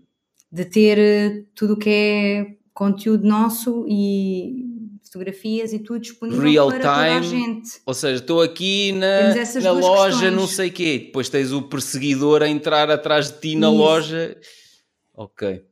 De 0.50 0.64
ter 0.64 0.98
eh, 0.98 1.44
tudo 1.54 1.74
o 1.74 1.76
que 1.76 1.90
é 1.90 2.56
conteúdo 2.72 3.26
nosso 3.26 3.84
e 3.88 4.73
fotografias 5.14 5.72
e 5.72 5.78
tudo 5.78 6.00
disponível 6.00 6.42
Real 6.42 6.68
para 6.68 6.78
time, 6.78 6.86
toda 6.88 7.18
a 7.18 7.20
gente. 7.22 7.70
Ou 7.86 7.94
seja, 7.94 8.16
estou 8.16 8.42
aqui 8.42 8.92
na, 8.92 9.34
na 9.62 9.70
loja, 9.70 10.10
questões. 10.10 10.32
não 10.32 10.46
sei 10.48 10.68
o 10.68 10.72
quê, 10.72 10.98
depois 11.06 11.28
tens 11.28 11.52
o 11.52 11.62
perseguidor 11.62 12.42
a 12.42 12.48
entrar 12.48 12.90
atrás 12.90 13.30
de 13.30 13.38
ti 13.38 13.56
na 13.56 13.68
Isso. 13.68 13.76
loja. 13.76 14.36
Ok. 15.14 15.64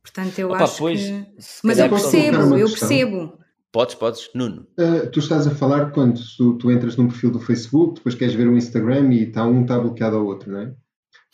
Portanto, 0.00 0.38
eu 0.38 0.48
Opa, 0.50 0.64
acho 0.64 0.78
pois, 0.78 1.00
que... 1.00 1.26
Mas 1.64 1.78
eu 1.78 1.88
percebo, 1.90 2.56
eu 2.56 2.68
percebo. 2.68 3.38
Podes, 3.72 3.94
podes. 3.96 4.30
Nuno. 4.32 4.66
Uh, 4.78 5.10
tu 5.10 5.18
estás 5.18 5.46
a 5.46 5.50
falar 5.50 5.90
quando 5.90 6.20
tu, 6.36 6.54
tu, 6.54 6.70
entras 6.70 6.96
num 6.96 7.08
perfil 7.08 7.32
do 7.32 7.40
Facebook, 7.40 7.96
depois 7.96 8.14
queres 8.14 8.34
ver 8.34 8.46
o 8.46 8.56
Instagram 8.56 9.12
e 9.12 9.24
está 9.24 9.44
um 9.44 9.62
está 9.62 9.78
bloqueado 9.78 10.16
ao 10.16 10.24
outro, 10.24 10.52
não 10.52 10.60
é? 10.60 10.72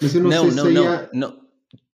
Mas 0.00 0.14
eu 0.14 0.22
não, 0.22 0.30
não 0.30 0.50
sei 0.50 0.50
não, 0.50 0.64
se 0.64 0.72
não, 0.72 0.88
há... 0.88 1.08
não. 1.12 1.42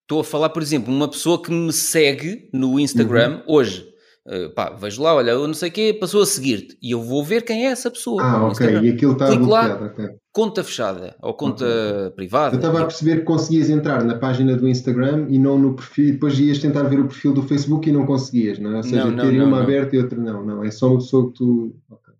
Estou 0.00 0.21
a 0.21 0.25
falar, 0.25 0.49
por 0.49 0.62
exemplo, 0.62 0.92
uma 0.92 1.09
pessoa 1.09 1.40
que 1.40 1.50
me 1.50 1.73
segue 1.73 2.50
no 2.52 2.81
Instagram 2.81 3.37
uhum. 3.37 3.54
hoje 3.54 3.92
Uh, 4.25 4.50
pá, 4.55 4.71
vejo 4.71 5.02
lá, 5.02 5.17
olha, 5.17 5.33
eu 5.33 5.47
não 5.49 5.55
sei 5.55 5.69
o 5.69 5.73
quê, 5.73 5.93
passou 5.93 6.23
a 6.23 6.26
seguir-te 6.26 6.79
e 6.81 6.93
eu 6.93 7.02
vou 7.02 7.25
ver 7.25 7.43
quem 7.43 7.67
é 7.67 7.71
essa 7.71 7.91
pessoa. 7.91 8.23
Ah, 8.23 8.37
ok, 8.45 8.50
Instagram. 8.52 8.85
e 8.85 8.91
aquilo 8.91 9.12
está 9.12 9.26
Clico 9.26 9.45
bloqueado. 9.47 9.85
Lá, 9.85 9.91
okay. 9.91 10.09
Conta 10.31 10.62
fechada 10.62 11.17
ou 11.21 11.35
conta 11.35 11.64
okay. 11.64 12.11
privada. 12.11 12.55
Eu 12.55 12.59
estava 12.61 12.83
a 12.83 12.87
perceber 12.87 13.17
que 13.19 13.25
conseguias 13.25 13.69
entrar 13.69 14.05
na 14.05 14.17
página 14.17 14.57
do 14.57 14.69
Instagram 14.69 15.26
e 15.29 15.41
não 15.41 15.59
no 15.59 15.75
perfil, 15.75 16.09
e 16.09 16.12
depois 16.12 16.38
ias 16.38 16.61
tentar 16.61 16.85
ver 16.85 17.00
o 17.00 17.09
perfil 17.09 17.35
do 17.35 17.43
Facebook 17.43 17.88
e 17.88 17.93
não 17.93 18.07
conseguias, 18.07 18.61
não 18.61 18.75
é? 18.75 18.76
Ou 18.76 18.83
seja, 18.85 19.05
não, 19.05 19.11
não, 19.11 19.25
ter 19.25 19.33
não, 19.33 19.47
uma 19.47 19.61
aberta 19.61 19.97
e 19.97 19.99
outra 19.99 20.19
não, 20.19 20.45
não, 20.45 20.64
é 20.64 20.71
só 20.71 20.88
uma 20.88 20.99
pessoa 20.99 21.29
que 21.29 21.38
tu. 21.38 21.76
Okay. 21.91 22.12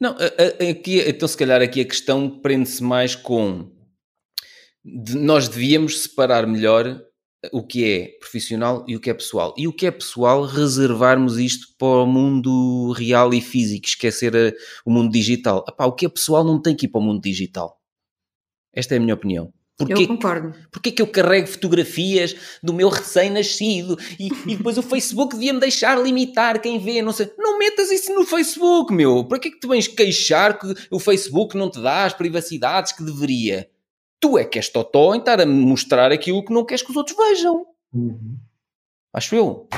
Não, 0.00 0.16
aqui, 0.68 0.98
então 1.06 1.28
se 1.28 1.36
calhar 1.36 1.62
aqui 1.62 1.80
a 1.80 1.84
questão 1.84 2.28
prende-se 2.28 2.82
mais 2.82 3.14
com 3.14 3.70
de, 4.84 5.16
nós 5.16 5.46
devíamos 5.46 6.02
separar 6.02 6.46
melhor 6.46 7.00
o 7.50 7.62
que 7.62 7.84
é 7.84 8.18
profissional 8.20 8.84
e 8.86 8.94
o 8.94 9.00
que 9.00 9.10
é 9.10 9.14
pessoal. 9.14 9.54
E 9.56 9.66
o 9.66 9.72
que 9.72 9.86
é 9.86 9.90
pessoal, 9.90 10.44
reservarmos 10.44 11.38
isto 11.38 11.68
para 11.76 12.02
o 12.02 12.06
mundo 12.06 12.92
real 12.92 13.34
e 13.34 13.40
físico, 13.40 13.86
esquecer 13.86 14.36
a, 14.36 14.52
o 14.84 14.90
mundo 14.90 15.10
digital. 15.10 15.64
Epá, 15.68 15.86
o 15.86 15.92
que 15.92 16.06
é 16.06 16.08
pessoal 16.08 16.44
não 16.44 16.60
tem 16.60 16.76
que 16.76 16.86
ir 16.86 16.88
para 16.88 17.00
o 17.00 17.04
mundo 17.04 17.20
digital. 17.20 17.80
Esta 18.72 18.94
é 18.94 18.98
a 18.98 19.00
minha 19.00 19.14
opinião. 19.14 19.52
Porquê, 19.76 20.04
eu 20.04 20.06
concordo. 20.06 20.54
Porquê 20.70 20.92
que 20.92 21.02
eu 21.02 21.06
carrego 21.06 21.46
fotografias 21.46 22.36
do 22.62 22.72
meu 22.72 22.88
recém-nascido 22.88 23.98
e, 24.18 24.28
e, 24.46 24.56
depois 24.56 24.78
o 24.78 24.82
Facebook 24.82 25.34
devia-me 25.34 25.58
deixar 25.58 26.00
limitar 26.00 26.60
quem 26.60 26.78
vê, 26.78 27.02
não 27.02 27.12
sei. 27.12 27.30
Não 27.36 27.58
metas 27.58 27.90
isso 27.90 28.14
no 28.14 28.24
Facebook, 28.24 28.92
meu. 28.92 29.24
Para 29.24 29.38
que 29.38 29.48
é 29.48 29.50
que 29.50 29.60
tu 29.60 29.68
vens 29.68 29.88
queixar 29.88 30.58
que 30.58 30.72
o 30.90 31.00
Facebook 31.00 31.56
não 31.56 31.70
te 31.70 31.80
dá 31.80 32.04
as 32.04 32.14
privacidades 32.14 32.92
que 32.92 33.02
deveria? 33.02 33.68
Tu 34.22 34.38
é 34.38 34.44
que 34.44 34.58
és 34.58 34.68
totó 34.68 35.14
em 35.14 35.18
estar 35.18 35.40
a 35.40 35.44
mostrar 35.44 36.12
aquilo 36.12 36.44
que 36.44 36.54
não 36.54 36.64
queres 36.64 36.82
que 36.82 36.90
os 36.90 36.96
outros 36.96 37.16
vejam. 37.16 37.66
Uhum. 37.92 38.38
Acho 39.12 39.34
eu. 39.34 39.68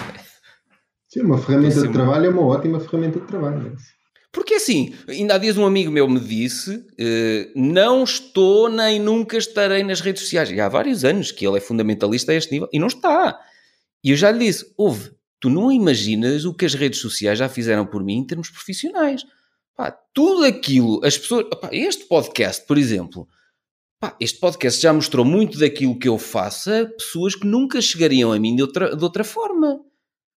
Sim, 1.09 1.23
uma 1.23 1.39
ferramenta 1.39 1.81
de 1.81 1.93
trabalho 1.93 2.27
é 2.27 2.29
uma 2.29 2.47
ótima 2.47 2.79
ferramenta 2.79 3.19
de 3.19 3.27
trabalho. 3.27 3.69
É 3.69 4.05
porque 4.35 4.55
assim, 4.55 4.93
ainda 5.09 5.37
há 5.37 5.39
dias 5.39 5.57
um 5.57 5.65
amigo 5.65 5.93
meu 5.93 6.09
me 6.09 6.19
disse: 6.19 6.85
eh, 6.99 7.53
não 7.55 8.03
estou 8.03 8.69
nem 8.69 8.99
nunca 8.99 9.39
estarei 9.39 9.85
nas 9.85 10.01
redes 10.01 10.23
sociais. 10.23 10.51
E 10.51 10.61
há 10.61 10.69
vários 10.69 11.05
anos 11.05 11.31
que 11.31 11.47
ele 11.47 11.57
é 11.57 11.61
fundamentalista 11.61 12.33
a 12.33 12.35
este 12.35 12.53
nível 12.53 12.69
e 12.73 12.81
não 12.81 12.89
está. 12.89 13.41
E 14.03 14.11
eu 14.11 14.17
já 14.17 14.33
lhe 14.33 14.41
disse: 14.41 14.75
ouve, 14.77 15.13
tu 15.39 15.49
não 15.49 15.71
imaginas 15.71 16.45
o 16.45 16.53
que 16.53 16.65
as 16.65 16.75
redes 16.75 16.99
sociais 16.99 17.39
já 17.39 17.49
fizeram 17.49 17.87
por 17.87 18.03
mim 18.03 18.19
em 18.19 18.27
termos 18.27 18.51
profissionais. 18.51 19.25
Pá, 19.77 19.97
tudo 20.13 20.45
aquilo, 20.45 21.01
as 21.05 21.17
pessoas. 21.17 21.47
Pá, 21.61 21.71
este 21.73 22.05
podcast, 22.07 22.67
por 22.67 22.77
exemplo, 22.77 23.29
pá, 24.01 24.17
este 24.21 24.39
podcast 24.39 24.81
já 24.81 24.93
mostrou 24.93 25.25
muito 25.25 25.59
daquilo 25.59 25.99
que 25.99 26.09
eu 26.09 26.19
faço 26.19 26.71
a 26.73 26.87
pessoas 26.87 27.35
que 27.35 27.47
nunca 27.47 27.81
chegariam 27.81 28.33
a 28.33 28.39
mim 28.39 28.55
de 28.57 28.63
outra, 28.63 28.97
de 28.97 29.03
outra 29.03 29.25
forma. 29.25 29.81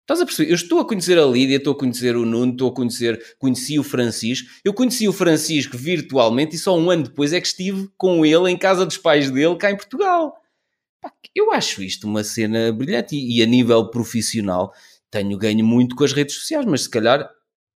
Estás 0.01 0.21
a 0.21 0.25
perceber? 0.25 0.51
Eu 0.51 0.55
estou 0.55 0.79
a 0.79 0.87
conhecer 0.87 1.17
a 1.17 1.25
Lídia, 1.25 1.57
estou 1.57 1.73
a 1.73 1.77
conhecer 1.77 2.15
o 2.15 2.25
Nuno, 2.27 2.51
estou 2.51 2.69
a 2.69 2.73
conhecer, 2.73 3.35
conheci 3.39 3.79
o 3.79 3.83
Francisco. 3.83 4.47
Eu 4.63 4.71
conheci 4.71 5.07
o 5.07 5.13
Francisco 5.13 5.75
virtualmente 5.75 6.55
e 6.55 6.59
só 6.59 6.77
um 6.77 6.91
ano 6.91 7.05
depois 7.05 7.33
é 7.33 7.41
que 7.41 7.47
estive 7.47 7.89
com 7.97 8.23
ele 8.23 8.51
em 8.51 8.57
casa 8.57 8.85
dos 8.85 8.99
pais 8.99 9.31
dele, 9.31 9.55
cá 9.55 9.71
em 9.71 9.75
Portugal. 9.75 10.35
Eu 11.33 11.51
acho 11.51 11.81
isto 11.81 12.05
uma 12.05 12.23
cena 12.23 12.71
brilhante 12.71 13.15
e, 13.15 13.39
e 13.39 13.43
a 13.43 13.47
nível 13.47 13.89
profissional 13.89 14.71
tenho 15.09 15.37
ganho 15.39 15.65
muito 15.65 15.95
com 15.95 16.03
as 16.03 16.13
redes 16.13 16.35
sociais, 16.35 16.65
mas 16.67 16.83
se 16.83 16.89
calhar 16.89 17.27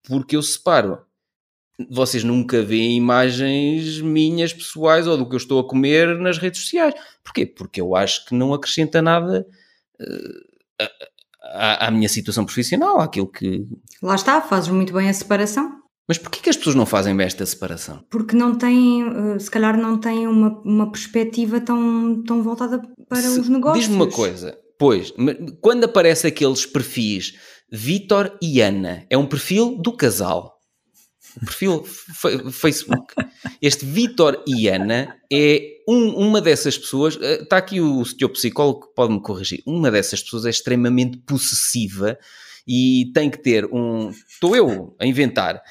porque 0.03 0.35
eu 0.35 0.43
separo. 0.43 0.99
Vocês 1.89 2.23
nunca 2.23 2.61
veem 2.61 2.97
imagens 2.97 4.01
minhas 4.01 4.53
pessoais 4.53 5.07
ou 5.07 5.17
do 5.17 5.27
que 5.27 5.35
eu 5.35 5.37
estou 5.37 5.59
a 5.59 5.67
comer 5.67 6.17
nas 6.17 6.37
redes 6.37 6.61
sociais. 6.61 6.93
Porquê? 7.23 7.45
Porque 7.45 7.79
eu 7.79 7.95
acho 7.95 8.25
que 8.25 8.35
não 8.35 8.53
acrescenta 8.53 9.01
nada. 9.01 9.45
Uh, 9.99 10.49
à, 11.41 11.87
à, 11.87 11.91
minha 11.91 12.09
situação 12.09 12.45
profissional, 12.45 12.99
àquilo 12.99 13.27
que. 13.27 13.65
Lá 14.01 14.15
está, 14.15 14.41
fazes 14.41 14.69
muito 14.69 14.93
bem 14.93 15.09
a 15.09 15.13
separação. 15.13 15.79
Mas 16.07 16.17
porquê 16.17 16.39
que 16.41 16.49
as 16.49 16.57
pessoas 16.57 16.75
não 16.75 16.87
fazem 16.87 17.15
bem 17.15 17.27
esta 17.27 17.45
separação? 17.45 18.03
Porque 18.09 18.35
não 18.35 18.55
têm, 18.55 19.03
eh, 19.03 19.39
se 19.39 19.49
calhar 19.49 19.77
não 19.77 19.99
têm 19.99 20.25
uma, 20.25 20.59
uma 20.65 20.91
perspectiva 20.91 21.61
tão, 21.61 22.23
tão 22.23 22.41
voltada 22.41 22.81
para 23.07 23.21
se, 23.21 23.39
os 23.39 23.47
negócios. 23.47 23.85
Diz-me 23.85 23.95
uma 23.95 24.09
coisa, 24.09 24.57
pois, 24.79 25.13
quando 25.61 25.83
aparece 25.83 26.25
aqueles 26.25 26.65
perfis 26.65 27.35
Vitor 27.71 28.35
e 28.41 28.59
Ana, 28.59 29.05
é 29.07 29.15
um 29.15 29.27
perfil 29.27 29.77
do 29.77 29.95
casal. 29.95 30.58
O 31.37 31.45
perfil 31.45 31.83
Facebook. 32.51 33.13
Este 33.61 33.85
Vitor 33.85 34.43
e 34.47 34.67
Ana 34.67 35.17
é 35.31 35.79
um, 35.87 36.09
uma 36.15 36.41
dessas 36.41 36.77
pessoas, 36.77 37.15
está 37.15 37.55
eh, 37.55 37.59
aqui 37.59 37.81
o 37.81 38.05
senhor 38.05 38.29
psicólogo 38.29 38.87
que 38.87 38.95
pode 38.95 39.13
me 39.13 39.21
corrigir, 39.21 39.61
uma 39.65 39.89
dessas 39.89 40.21
pessoas 40.21 40.45
é 40.45 40.49
extremamente 40.49 41.17
possessiva 41.19 42.17
e 42.67 43.11
tem 43.13 43.29
que 43.29 43.41
ter 43.41 43.65
um. 43.65 44.09
Estou 44.09 44.55
eu 44.55 44.95
a 44.99 45.05
inventar. 45.05 45.61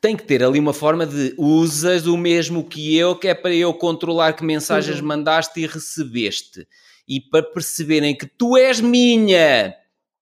Tem 0.00 0.16
que 0.16 0.24
ter 0.24 0.42
ali 0.42 0.58
uma 0.58 0.74
forma 0.74 1.06
de 1.06 1.34
usas 1.38 2.06
o 2.06 2.16
mesmo 2.16 2.64
que 2.64 2.96
eu, 2.96 3.16
que 3.16 3.28
é 3.28 3.34
para 3.34 3.54
eu 3.54 3.72
controlar 3.72 4.32
que 4.32 4.44
mensagens 4.44 5.00
uhum. 5.00 5.06
mandaste 5.06 5.60
e 5.60 5.66
recebeste. 5.66 6.66
E 7.06 7.20
para 7.20 7.42
perceberem 7.42 8.16
que 8.16 8.26
tu 8.26 8.56
és 8.56 8.80
minha. 8.80 9.74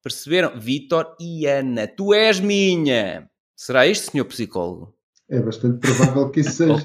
Perceberam? 0.02 0.60
Vitor 0.60 1.16
e 1.18 1.46
Ana, 1.46 1.88
tu 1.88 2.14
és 2.14 2.38
minha. 2.38 3.28
Será 3.56 3.86
isto, 3.86 4.10
senhor 4.10 4.26
psicólogo? 4.26 4.94
É 5.28 5.40
bastante 5.40 5.78
provável 5.78 6.30
que 6.30 6.40
isso 6.40 6.52
seja 6.68 6.76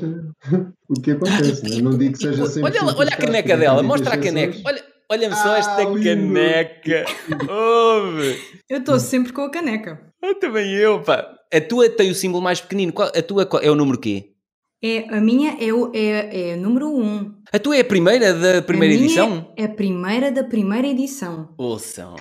o 0.90 0.94
que 1.02 1.12
acontece. 1.12 1.64
Né? 1.64 1.82
Não 1.82 1.98
digo 1.98 2.14
que 2.14 2.20
seja 2.20 2.46
sempre. 2.46 2.80
Olha, 2.80 2.98
olha 2.98 3.10
a 3.14 3.18
caneca 3.18 3.58
dela, 3.58 3.84
mostra 3.84 4.16
a 4.16 4.18
caneca. 4.18 4.58
Olha, 4.66 4.84
olha-me 5.12 5.36
só 5.36 5.56
esta 5.58 5.82
ah, 5.82 6.04
caneca. 6.04 7.06
Ouve. 7.52 8.40
Eu 8.70 8.80
estou 8.80 9.00
sempre 9.00 9.34
com 9.34 9.42
a 9.42 9.52
caneca. 9.52 10.02
Ah, 10.24 10.34
também 10.40 10.72
eu, 10.72 11.02
pá. 11.02 11.36
A 11.54 11.60
tua 11.60 11.90
tem 11.90 12.10
o 12.10 12.16
símbolo 12.16 12.42
mais 12.42 12.62
pequenino. 12.62 12.94
Qual, 12.94 13.10
a 13.10 13.22
tua 13.22 13.48
é 13.62 13.70
o 13.70 13.76
número 13.76 14.00
quê? 14.00 14.30
É, 14.84 15.16
a 15.16 15.22
minha 15.22 15.58
é 15.60 15.72
o 15.72 15.92
é, 15.94 16.54
é 16.54 16.56
número 16.56 16.88
1. 16.88 17.04
Um. 17.04 17.36
A 17.52 17.60
tua 17.60 17.76
é 17.76 17.82
a 17.82 17.86
primeira 17.86 18.34
da 18.34 18.62
primeira 18.64 18.96
a 18.96 18.98
edição? 18.98 19.54
É 19.56 19.66
a 19.66 19.70
primeira 19.70 20.32
da 20.32 20.44
primeira 20.44 20.88
edição. 20.88 21.54
Ouçam. 21.58 22.16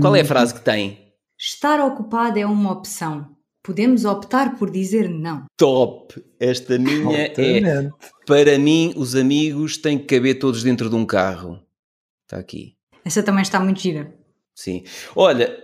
Qual 0.00 0.14
é 0.14 0.20
a 0.20 0.24
frase 0.24 0.52
que 0.52 0.60
tem? 0.60 0.98
Estar 1.38 1.80
ocupado 1.80 2.38
é 2.38 2.44
uma 2.44 2.72
opção 2.72 3.31
podemos 3.62 4.04
optar 4.04 4.56
por 4.58 4.70
dizer 4.70 5.08
não. 5.08 5.44
Top! 5.56 6.22
Esta 6.38 6.78
minha 6.78 7.32
é. 7.36 7.90
Para 8.26 8.58
mim, 8.58 8.92
os 8.96 9.14
amigos 9.14 9.76
têm 9.76 9.98
que 9.98 10.16
caber 10.16 10.38
todos 10.38 10.62
dentro 10.62 10.90
de 10.90 10.96
um 10.96 11.06
carro. 11.06 11.60
Está 12.24 12.38
aqui. 12.38 12.76
Essa 13.04 13.22
também 13.22 13.42
está 13.42 13.60
muito 13.60 13.80
gira. 13.80 14.14
Sim. 14.54 14.84
Olha, 15.14 15.60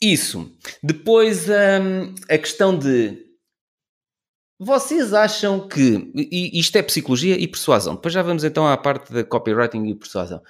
isso. 0.00 0.50
Depois 0.82 1.48
hum, 1.48 2.14
a 2.28 2.38
questão 2.38 2.78
de. 2.78 3.22
Vocês 4.58 5.12
acham 5.12 5.66
que. 5.68 6.10
Isto 6.52 6.76
é 6.76 6.82
psicologia 6.82 7.36
e 7.38 7.46
persuasão. 7.48 7.94
Depois 7.94 8.14
já 8.14 8.22
vamos 8.22 8.44
então 8.44 8.66
à 8.66 8.76
parte 8.76 9.12
da 9.12 9.24
copywriting 9.24 9.84
e 9.86 9.94
persuasão. 9.94 10.40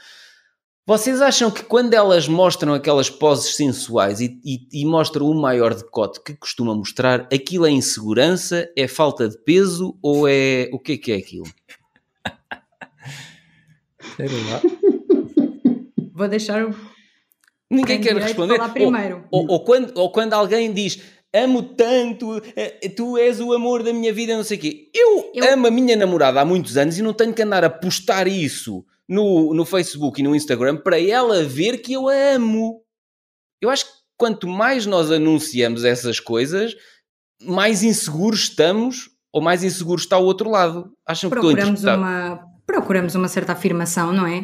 Vocês 0.87 1.23
acham 1.23 1.51
que 1.51 1.63
quando 1.63 1.95
elas 1.95 2.29
mostram 2.29 2.75
aquelas 2.75 3.09
poses 3.09 3.57
sensuais 3.57 4.21
e, 4.21 4.39
e, 4.45 4.69
e, 4.71 4.85
mostram 4.85 5.27
o 5.27 5.35
maior 5.35 5.75
decote 5.75 6.23
que 6.23 6.35
costuma 6.35 6.75
mostrar, 6.75 7.27
aquilo 7.33 7.65
é 7.65 7.71
insegurança, 7.71 8.71
é 8.77 8.87
falta 8.87 9.27
de 9.27 9.39
peso 9.39 9.99
ou 10.03 10.29
é. 10.29 10.69
O 10.73 10.79
que 10.79 10.93
é 10.93 10.99
que 10.99 11.13
é 11.13 11.17
aquilo? 11.17 11.47
Vou 16.13 16.29
deixar 16.29 16.67
o. 16.67 16.75
Ninguém 17.71 17.99
quer 17.99 18.15
responder. 18.17 18.59
Falar 18.59 18.75
primeiro. 18.75 19.25
Ou, 19.31 19.41
ou, 19.41 19.53
ou, 19.53 19.65
quando, 19.65 19.99
ou 19.99 20.13
quando 20.13 20.35
alguém 20.35 20.71
diz 20.71 21.01
amo 21.35 21.63
tanto, 21.63 22.43
eh, 22.55 22.91
tu 22.91 23.17
és 23.17 23.41
o 23.41 23.55
amor 23.55 23.83
da 23.83 23.93
minha 23.93 24.13
vida, 24.13 24.37
não 24.37 24.45
sei 24.45 24.59
o 24.59 24.61
quê. 24.61 24.91
Eu, 24.95 25.33
Eu, 25.35 25.53
amo 25.53 25.67
a 25.67 25.71
minha 25.71 25.97
namorada 25.97 26.43
há 26.43 26.45
muitos 26.45 26.77
anos 26.77 26.99
e 26.99 27.03
não 27.03 27.15
tenho 27.15 27.33
que 27.33 27.43
andar 27.43 27.65
a 27.65 27.71
postar 27.71 28.29
isso 28.29 28.85
no, 29.09 29.55
no 29.55 29.65
Facebook 29.65 30.21
e 30.21 30.25
no 30.25 30.35
Instagram 30.35 30.77
para 30.77 31.01
ela 31.01 31.45
ver 31.45 31.79
que 31.79 31.93
eu 31.93 32.09
a 32.09 32.15
amo. 32.35 32.83
Eu 33.61 33.71
acho 33.71 33.87
que 33.87 33.93
quanto 34.17 34.47
mais 34.47 34.87
nós 34.87 35.11
anunciamos 35.11 35.85
essas 35.85 36.21
coisas, 36.21 36.75
mais 37.43 37.83
inseguros 37.83 38.45
estamos 38.45 39.11
ou 39.33 39.43
mais 39.43 39.65
inseguro 39.65 40.01
está 40.01 40.19
o 40.19 40.25
outro 40.25 40.51
lado. 40.51 40.93
Acham 41.07 41.29
procuramos 41.29 41.81
que 41.81 41.87
uma 41.89 42.55
Procuramos 42.67 43.15
uma 43.15 43.29
certa 43.29 43.53
afirmação, 43.53 44.13
não 44.13 44.27
é? 44.27 44.39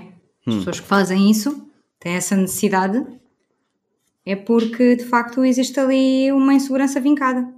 As 0.47 0.55
hum. 0.55 0.59
pessoas 0.59 0.81
que 0.81 0.87
fazem 0.87 1.31
isso 1.31 1.67
têm 1.99 2.13
essa 2.13 2.37
necessidade 2.37 3.05
é 4.27 4.37
porque 4.37 4.97
de 4.97 5.05
facto 5.05 5.45
existe 5.45 5.81
ali 5.81 6.31
uma 6.33 6.53
insegurança 6.53 7.01
vincada. 7.01 7.49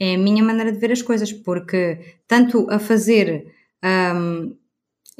É 0.00 0.14
a 0.14 0.18
minha 0.18 0.42
maneira 0.42 0.72
de 0.72 0.78
ver 0.78 0.90
as 0.90 1.02
coisas, 1.02 1.32
porque 1.32 2.16
tanto 2.26 2.66
a 2.70 2.78
fazer 2.78 3.52
um, 3.84 4.56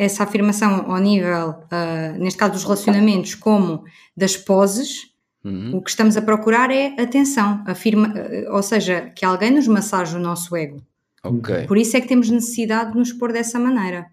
essa 0.03 0.25
afirmação 0.25 0.91
ao 0.91 0.99
nível, 0.99 1.51
uh, 1.51 2.19
neste 2.19 2.39
caso 2.39 2.55
dos 2.55 2.65
relacionamentos, 2.65 3.35
como 3.35 3.85
das 4.17 4.37
poses, 4.37 5.13
uhum. 5.45 5.77
o 5.77 5.83
que 5.83 5.91
estamos 5.91 6.17
a 6.17 6.23
procurar 6.23 6.71
é 6.71 7.01
atenção, 7.01 7.63
afirma, 7.67 8.09
uh, 8.09 8.55
ou 8.55 8.63
seja, 8.63 9.13
que 9.15 9.25
alguém 9.25 9.51
nos 9.51 9.67
massage 9.67 10.17
o 10.17 10.21
nosso 10.21 10.57
ego. 10.57 10.83
Okay. 11.25 11.67
Por 11.67 11.79
isso 11.79 11.97
é 11.97 12.01
que 12.01 12.09
temos 12.09 12.29
necessidade 12.29 12.93
de 12.93 12.99
nos 12.99 13.13
pôr 13.13 13.33
dessa 13.33 13.59
maneira. 13.59 14.07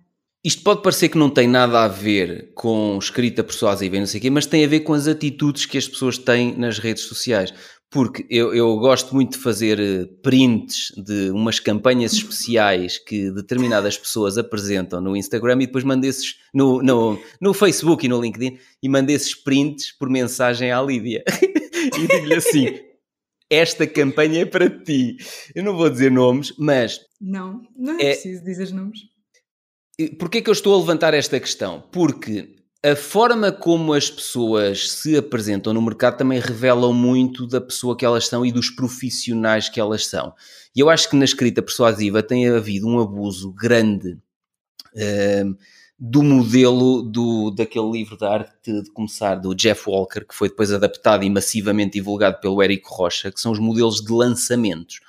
Isto 0.43 0.63
pode 0.63 0.81
parecer 0.81 1.09
que 1.09 1.17
não 1.17 1.29
tem 1.29 1.47
nada 1.47 1.83
a 1.83 1.87
ver 1.87 2.53
com 2.53 2.97
escrita 2.97 3.43
persuasiva 3.43 3.97
e 3.97 3.99
não 3.99 4.07
sei 4.07 4.19
o 4.19 4.21
quê, 4.21 4.29
mas 4.29 4.45
tem 4.45 4.63
a 4.63 4.67
ver 4.67 4.81
com 4.81 4.93
as 4.93 5.05
atitudes 5.05 5.65
que 5.65 5.77
as 5.77 5.87
pessoas 5.87 6.17
têm 6.17 6.55
nas 6.57 6.79
redes 6.79 7.03
sociais 7.03 7.53
porque 7.91 8.25
eu, 8.29 8.53
eu, 8.53 8.77
gosto 8.77 9.15
muito 9.15 9.31
de 9.31 9.43
fazer 9.43 9.79
eh, 9.79 10.05
prints 10.21 10.91
de 10.95 11.31
umas 11.31 11.59
campanhas 11.59 12.13
especiais 12.13 12.99
que 12.99 13.31
determinadas 13.31 13.97
pessoas 13.97 14.37
apresentam 14.37 15.01
no 15.01 15.17
Instagram 15.17 15.63
e 15.63 15.65
depois 15.65 15.83
mando 15.83 16.05
esses 16.05 16.35
no, 16.53 16.83
no, 16.83 17.19
no 17.41 17.53
Facebook 17.53 18.05
e 18.05 18.09
no 18.09 18.21
LinkedIn 18.21 18.59
e 18.83 18.87
mando 18.87 19.11
esses 19.11 19.33
prints 19.33 19.91
por 19.91 20.07
mensagem 20.07 20.71
à 20.71 20.79
Lídia 20.81 21.23
e 21.97 22.07
digo-lhe 22.07 22.35
assim: 22.35 22.79
esta 23.49 23.87
campanha 23.87 24.41
é 24.41 24.45
para 24.45 24.69
ti. 24.69 25.17
Eu 25.55 25.63
não 25.63 25.75
vou 25.75 25.89
dizer 25.89 26.11
nomes, 26.11 26.53
mas. 26.57 27.01
Não, 27.19 27.61
não 27.75 27.99
é, 27.99 28.03
é 28.03 28.13
preciso 28.13 28.43
dizer 28.43 28.71
nomes. 28.71 28.99
Porquê 30.19 30.37
é 30.37 30.41
que 30.41 30.49
eu 30.49 30.53
estou 30.53 30.75
a 30.75 30.79
levantar 30.79 31.13
esta 31.13 31.39
questão? 31.39 31.81
Porque 31.91 32.55
a 32.83 32.95
forma 32.95 33.51
como 33.51 33.93
as 33.93 34.09
pessoas 34.09 34.89
se 34.91 35.17
apresentam 35.17 35.73
no 35.73 35.81
mercado 35.81 36.17
também 36.17 36.39
revelam 36.39 36.93
muito 36.93 37.45
da 37.45 37.59
pessoa 37.59 37.95
que 37.95 38.05
elas 38.05 38.27
são 38.27 38.45
e 38.45 38.51
dos 38.51 38.69
profissionais 38.69 39.67
que 39.67 39.79
elas 39.79 40.05
são. 40.05 40.33
E 40.73 40.79
eu 40.79 40.89
acho 40.89 41.09
que 41.09 41.15
na 41.15 41.25
escrita 41.25 41.61
persuasiva 41.61 42.23
tem 42.23 42.47
havido 42.47 42.87
um 42.87 42.99
abuso 42.99 43.51
grande 43.51 44.17
uh, 44.93 45.57
do 45.99 46.23
modelo 46.23 47.01
do, 47.01 47.51
daquele 47.51 47.91
livro 47.91 48.15
da 48.15 48.31
arte 48.31 48.81
de 48.81 48.89
começar, 48.91 49.35
do 49.35 49.53
Jeff 49.53 49.89
Walker, 49.89 50.21
que 50.21 50.33
foi 50.33 50.47
depois 50.47 50.71
adaptado 50.71 51.25
e 51.25 51.29
massivamente 51.29 51.93
divulgado 51.93 52.39
pelo 52.39 52.61
Érico 52.61 52.93
Rocha, 52.93 53.29
que 53.29 53.41
são 53.41 53.51
os 53.51 53.59
modelos 53.59 54.01
de 54.01 54.13
lançamentos 54.13 55.01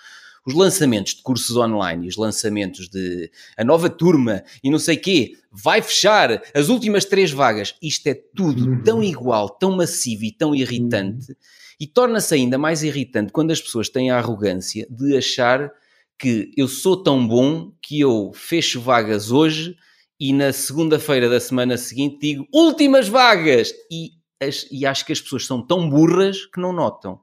os 0.50 0.54
lançamentos 0.54 1.14
de 1.14 1.22
cursos 1.22 1.56
online 1.56 2.06
e 2.06 2.08
os 2.08 2.16
lançamentos 2.16 2.88
de 2.88 3.30
a 3.56 3.64
nova 3.64 3.88
turma 3.88 4.42
e 4.62 4.70
não 4.70 4.78
sei 4.78 4.96
quê, 4.96 5.32
vai 5.50 5.80
fechar 5.80 6.42
as 6.54 6.68
últimas 6.68 7.04
três 7.04 7.30
vagas. 7.30 7.74
Isto 7.80 8.08
é 8.08 8.14
tudo 8.14 8.68
uhum. 8.68 8.82
tão 8.82 9.02
igual, 9.02 9.48
tão 9.48 9.76
massivo 9.76 10.24
e 10.24 10.32
tão 10.32 10.54
irritante. 10.54 11.36
E 11.78 11.86
torna-se 11.86 12.34
ainda 12.34 12.58
mais 12.58 12.82
irritante 12.82 13.32
quando 13.32 13.52
as 13.52 13.60
pessoas 13.60 13.88
têm 13.88 14.10
a 14.10 14.18
arrogância 14.18 14.86
de 14.90 15.16
achar 15.16 15.70
que 16.18 16.52
eu 16.56 16.68
sou 16.68 17.02
tão 17.02 17.26
bom 17.26 17.72
que 17.80 18.00
eu 18.00 18.32
fecho 18.34 18.80
vagas 18.80 19.30
hoje 19.30 19.74
e 20.18 20.34
na 20.34 20.52
segunda-feira 20.52 21.30
da 21.30 21.40
semana 21.40 21.78
seguinte 21.78 22.18
digo 22.20 22.46
últimas 22.52 23.08
vagas! 23.08 23.72
E, 23.90 24.10
as, 24.42 24.66
e 24.70 24.84
acho 24.84 25.06
que 25.06 25.12
as 25.12 25.20
pessoas 25.20 25.46
são 25.46 25.64
tão 25.66 25.88
burras 25.88 26.44
que 26.46 26.60
não 26.60 26.72
notam. 26.72 27.20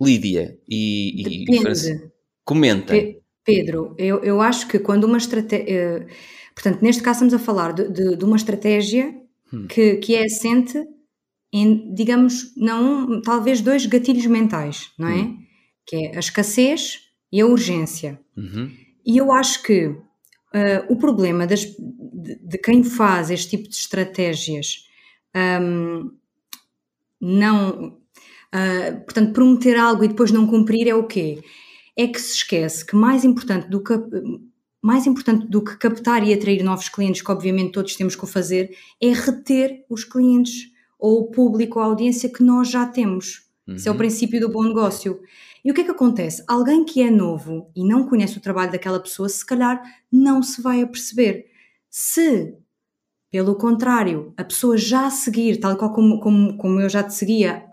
Lídia 0.00 0.58
e, 0.68 1.44
e 1.44 1.44
comenta. 2.44 2.94
Pedro, 3.44 3.94
eu, 3.98 4.18
eu 4.24 4.40
acho 4.40 4.66
que 4.68 4.78
quando 4.78 5.04
uma 5.04 5.18
estratégia. 5.18 5.66
Eh, 5.68 6.06
portanto, 6.54 6.80
neste 6.82 7.02
caso 7.02 7.24
estamos 7.24 7.34
a 7.34 7.38
falar 7.38 7.72
de, 7.72 7.88
de, 7.90 8.16
de 8.16 8.24
uma 8.24 8.36
estratégia 8.36 9.14
hum. 9.52 9.66
que, 9.66 9.96
que 9.96 10.14
é 10.14 10.24
assente 10.24 10.82
em, 11.52 11.94
digamos, 11.94 12.52
não, 12.56 13.20
talvez 13.22 13.60
dois 13.60 13.86
gatilhos 13.86 14.26
mentais, 14.26 14.90
não 14.98 15.08
é? 15.08 15.16
Hum. 15.16 15.38
Que 15.86 15.96
é 15.96 16.16
a 16.16 16.18
escassez 16.18 17.00
e 17.30 17.40
a 17.40 17.46
urgência. 17.46 18.18
Uhum. 18.36 18.72
E 19.04 19.18
eu 19.18 19.30
acho 19.30 19.62
que 19.62 19.86
uh, 19.86 20.04
o 20.88 20.96
problema 20.96 21.46
das, 21.46 21.64
de, 21.64 22.38
de, 22.42 22.58
quem 22.58 22.82
faz 22.82 23.30
este 23.30 23.56
tipo 23.56 23.68
de 23.68 23.74
estratégias 23.74 24.88
um, 25.60 26.10
não 27.20 27.98
Uh, 28.54 29.00
portanto, 29.00 29.32
prometer 29.32 29.76
algo 29.76 30.04
e 30.04 30.08
depois 30.08 30.30
não 30.30 30.46
cumprir 30.46 30.86
é 30.86 30.94
o 30.94 31.06
quê? 31.06 31.42
É 31.96 32.06
que 32.06 32.20
se 32.20 32.36
esquece 32.36 32.86
que 32.86 32.94
mais 32.94 33.24
importante 33.24 33.68
do 33.68 33.82
que 33.82 33.94
mais 34.80 35.06
importante 35.06 35.46
do 35.46 35.64
que 35.64 35.78
captar 35.78 36.22
e 36.28 36.34
atrair 36.34 36.62
novos 36.62 36.90
clientes, 36.90 37.22
que 37.22 37.32
obviamente 37.32 37.72
todos 37.72 37.96
temos 37.96 38.14
que 38.14 38.22
o 38.22 38.26
fazer, 38.26 38.76
é 39.00 39.12
reter 39.12 39.82
os 39.88 40.04
clientes 40.04 40.70
ou 40.98 41.20
o 41.20 41.30
público, 41.30 41.80
a 41.80 41.84
audiência 41.84 42.28
que 42.28 42.42
nós 42.42 42.68
já 42.68 42.84
temos. 42.84 43.48
Uhum. 43.66 43.76
Esse 43.76 43.88
é 43.88 43.90
o 43.90 43.94
uhum. 43.94 43.98
princípio 43.98 44.38
do 44.38 44.50
bom 44.50 44.62
negócio. 44.62 45.20
E 45.64 45.70
o 45.70 45.74
que 45.74 45.80
é 45.80 45.84
que 45.84 45.90
acontece? 45.90 46.44
Alguém 46.46 46.84
que 46.84 47.00
é 47.00 47.10
novo 47.10 47.70
e 47.74 47.82
não 47.82 48.06
conhece 48.06 48.36
o 48.36 48.40
trabalho 48.42 48.70
daquela 48.70 49.00
pessoa, 49.00 49.26
se 49.26 49.44
calhar 49.44 49.82
não 50.12 50.42
se 50.42 50.60
vai 50.60 50.82
aperceber. 50.82 51.46
Se, 51.88 52.54
pelo 53.32 53.54
contrário, 53.54 54.34
a 54.36 54.44
pessoa 54.44 54.76
já 54.76 55.06
a 55.06 55.10
seguir, 55.10 55.56
tal 55.56 55.76
qual 55.78 55.94
como, 55.94 56.20
como, 56.20 56.58
como 56.58 56.78
eu 56.78 56.90
já 56.90 57.02
te 57.02 57.14
seguia 57.14 57.64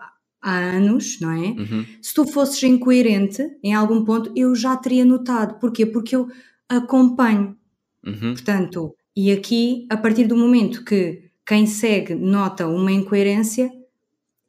há 0.42 0.58
anos, 0.58 1.20
não 1.20 1.30
é? 1.30 1.48
Uhum. 1.48 1.86
Se 2.02 2.12
tu 2.12 2.26
fosses 2.26 2.62
incoerente 2.64 3.42
em 3.62 3.72
algum 3.72 4.04
ponto, 4.04 4.32
eu 4.34 4.54
já 4.54 4.76
teria 4.76 5.04
notado. 5.04 5.58
Porquê? 5.60 5.86
Porque 5.86 6.16
eu 6.16 6.28
acompanho. 6.68 7.56
Uhum. 8.04 8.34
Portanto, 8.34 8.94
e 9.16 9.30
aqui, 9.30 9.86
a 9.88 9.96
partir 9.96 10.24
do 10.26 10.36
momento 10.36 10.84
que 10.84 11.30
quem 11.46 11.66
segue 11.66 12.14
nota 12.14 12.66
uma 12.66 12.90
incoerência, 12.90 13.70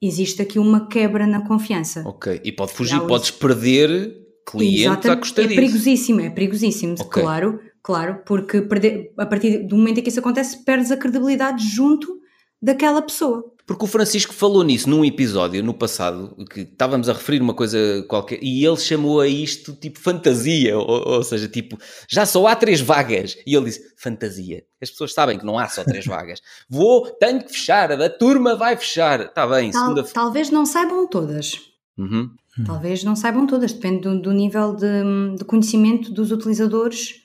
existe 0.02 0.42
aqui 0.42 0.58
uma 0.58 0.88
quebra 0.88 1.28
na 1.28 1.46
confiança. 1.46 2.04
Ok, 2.06 2.42
e 2.44 2.52
pode 2.52 2.74
fugir, 2.74 3.00
podes 3.02 3.32
perder 3.32 4.24
clientes 4.46 4.82
Exatamente. 4.82 5.10
à 5.10 5.18
custa 5.18 5.42
é 5.42 5.48
disso. 5.48 5.60
É 5.60 5.62
perigosíssimo, 5.62 6.22
é 6.22 6.30
perigosíssimo, 6.30 6.94
okay. 7.00 7.24
claro, 7.24 7.60
claro, 7.82 8.22
porque 8.26 8.62
perder, 8.62 9.14
a 9.18 9.26
partir 9.26 9.60
do 9.60 9.78
momento 9.78 10.00
em 10.00 10.04
que 10.04 10.10
isso 10.10 10.20
acontece, 10.20 10.64
perdes 10.64 10.92
a 10.92 10.98
credibilidade 10.98 11.66
junto 11.66 12.20
daquela 12.62 13.02
pessoa. 13.02 13.53
Porque 13.66 13.86
o 13.86 13.88
Francisco 13.88 14.34
falou 14.34 14.62
nisso 14.62 14.90
num 14.90 15.06
episódio 15.06 15.64
no 15.64 15.74
passado, 15.74 16.36
que 16.50 16.62
estávamos 16.62 17.08
a 17.08 17.14
referir 17.14 17.42
uma 17.42 17.54
coisa 17.54 18.04
qualquer, 18.10 18.40
e 18.42 18.66
ele 18.66 18.76
chamou 18.76 19.22
a 19.22 19.28
isto 19.28 19.74
tipo 19.74 20.00
fantasia, 20.00 20.78
ou, 20.78 21.08
ou, 21.08 21.24
seja, 21.24 21.48
tipo, 21.48 21.78
já 22.10 22.26
só 22.26 22.46
há 22.48 22.56
três 22.58 22.82
vagas. 22.82 23.38
E 23.48 23.56
ele 23.56 23.66
disse, 23.66 23.94
fantasia. 23.98 24.66
As 24.82 24.90
pessoas 24.90 25.14
sabem 25.14 25.40
que 25.40 25.46
não 25.46 25.58
há 25.58 25.70
só 25.70 25.84
três 25.84 26.06
vagas. 26.06 26.42
Vou, 26.70 27.10
tenho 27.12 27.42
que 27.42 27.54
fechar, 27.54 27.90
a 27.92 28.10
turma 28.10 28.56
vai 28.56 28.76
fechar. 28.76 29.22
Está 29.22 29.48
bem, 29.48 29.72
Tal, 29.72 29.82
segunda... 29.82 30.04
Talvez 30.04 30.50
não 30.50 30.66
saibam 30.66 31.08
todas. 31.08 31.54
Uhum. 31.98 32.32
Talvez 32.66 33.04
não 33.04 33.16
saibam 33.16 33.48
todas, 33.48 33.72
depende 33.72 34.02
do, 34.02 34.22
do 34.22 34.32
nível 34.32 34.76
de, 34.76 35.38
de, 35.38 35.46
conhecimento 35.46 36.12
dos 36.12 36.32
utilizadores 36.32 37.22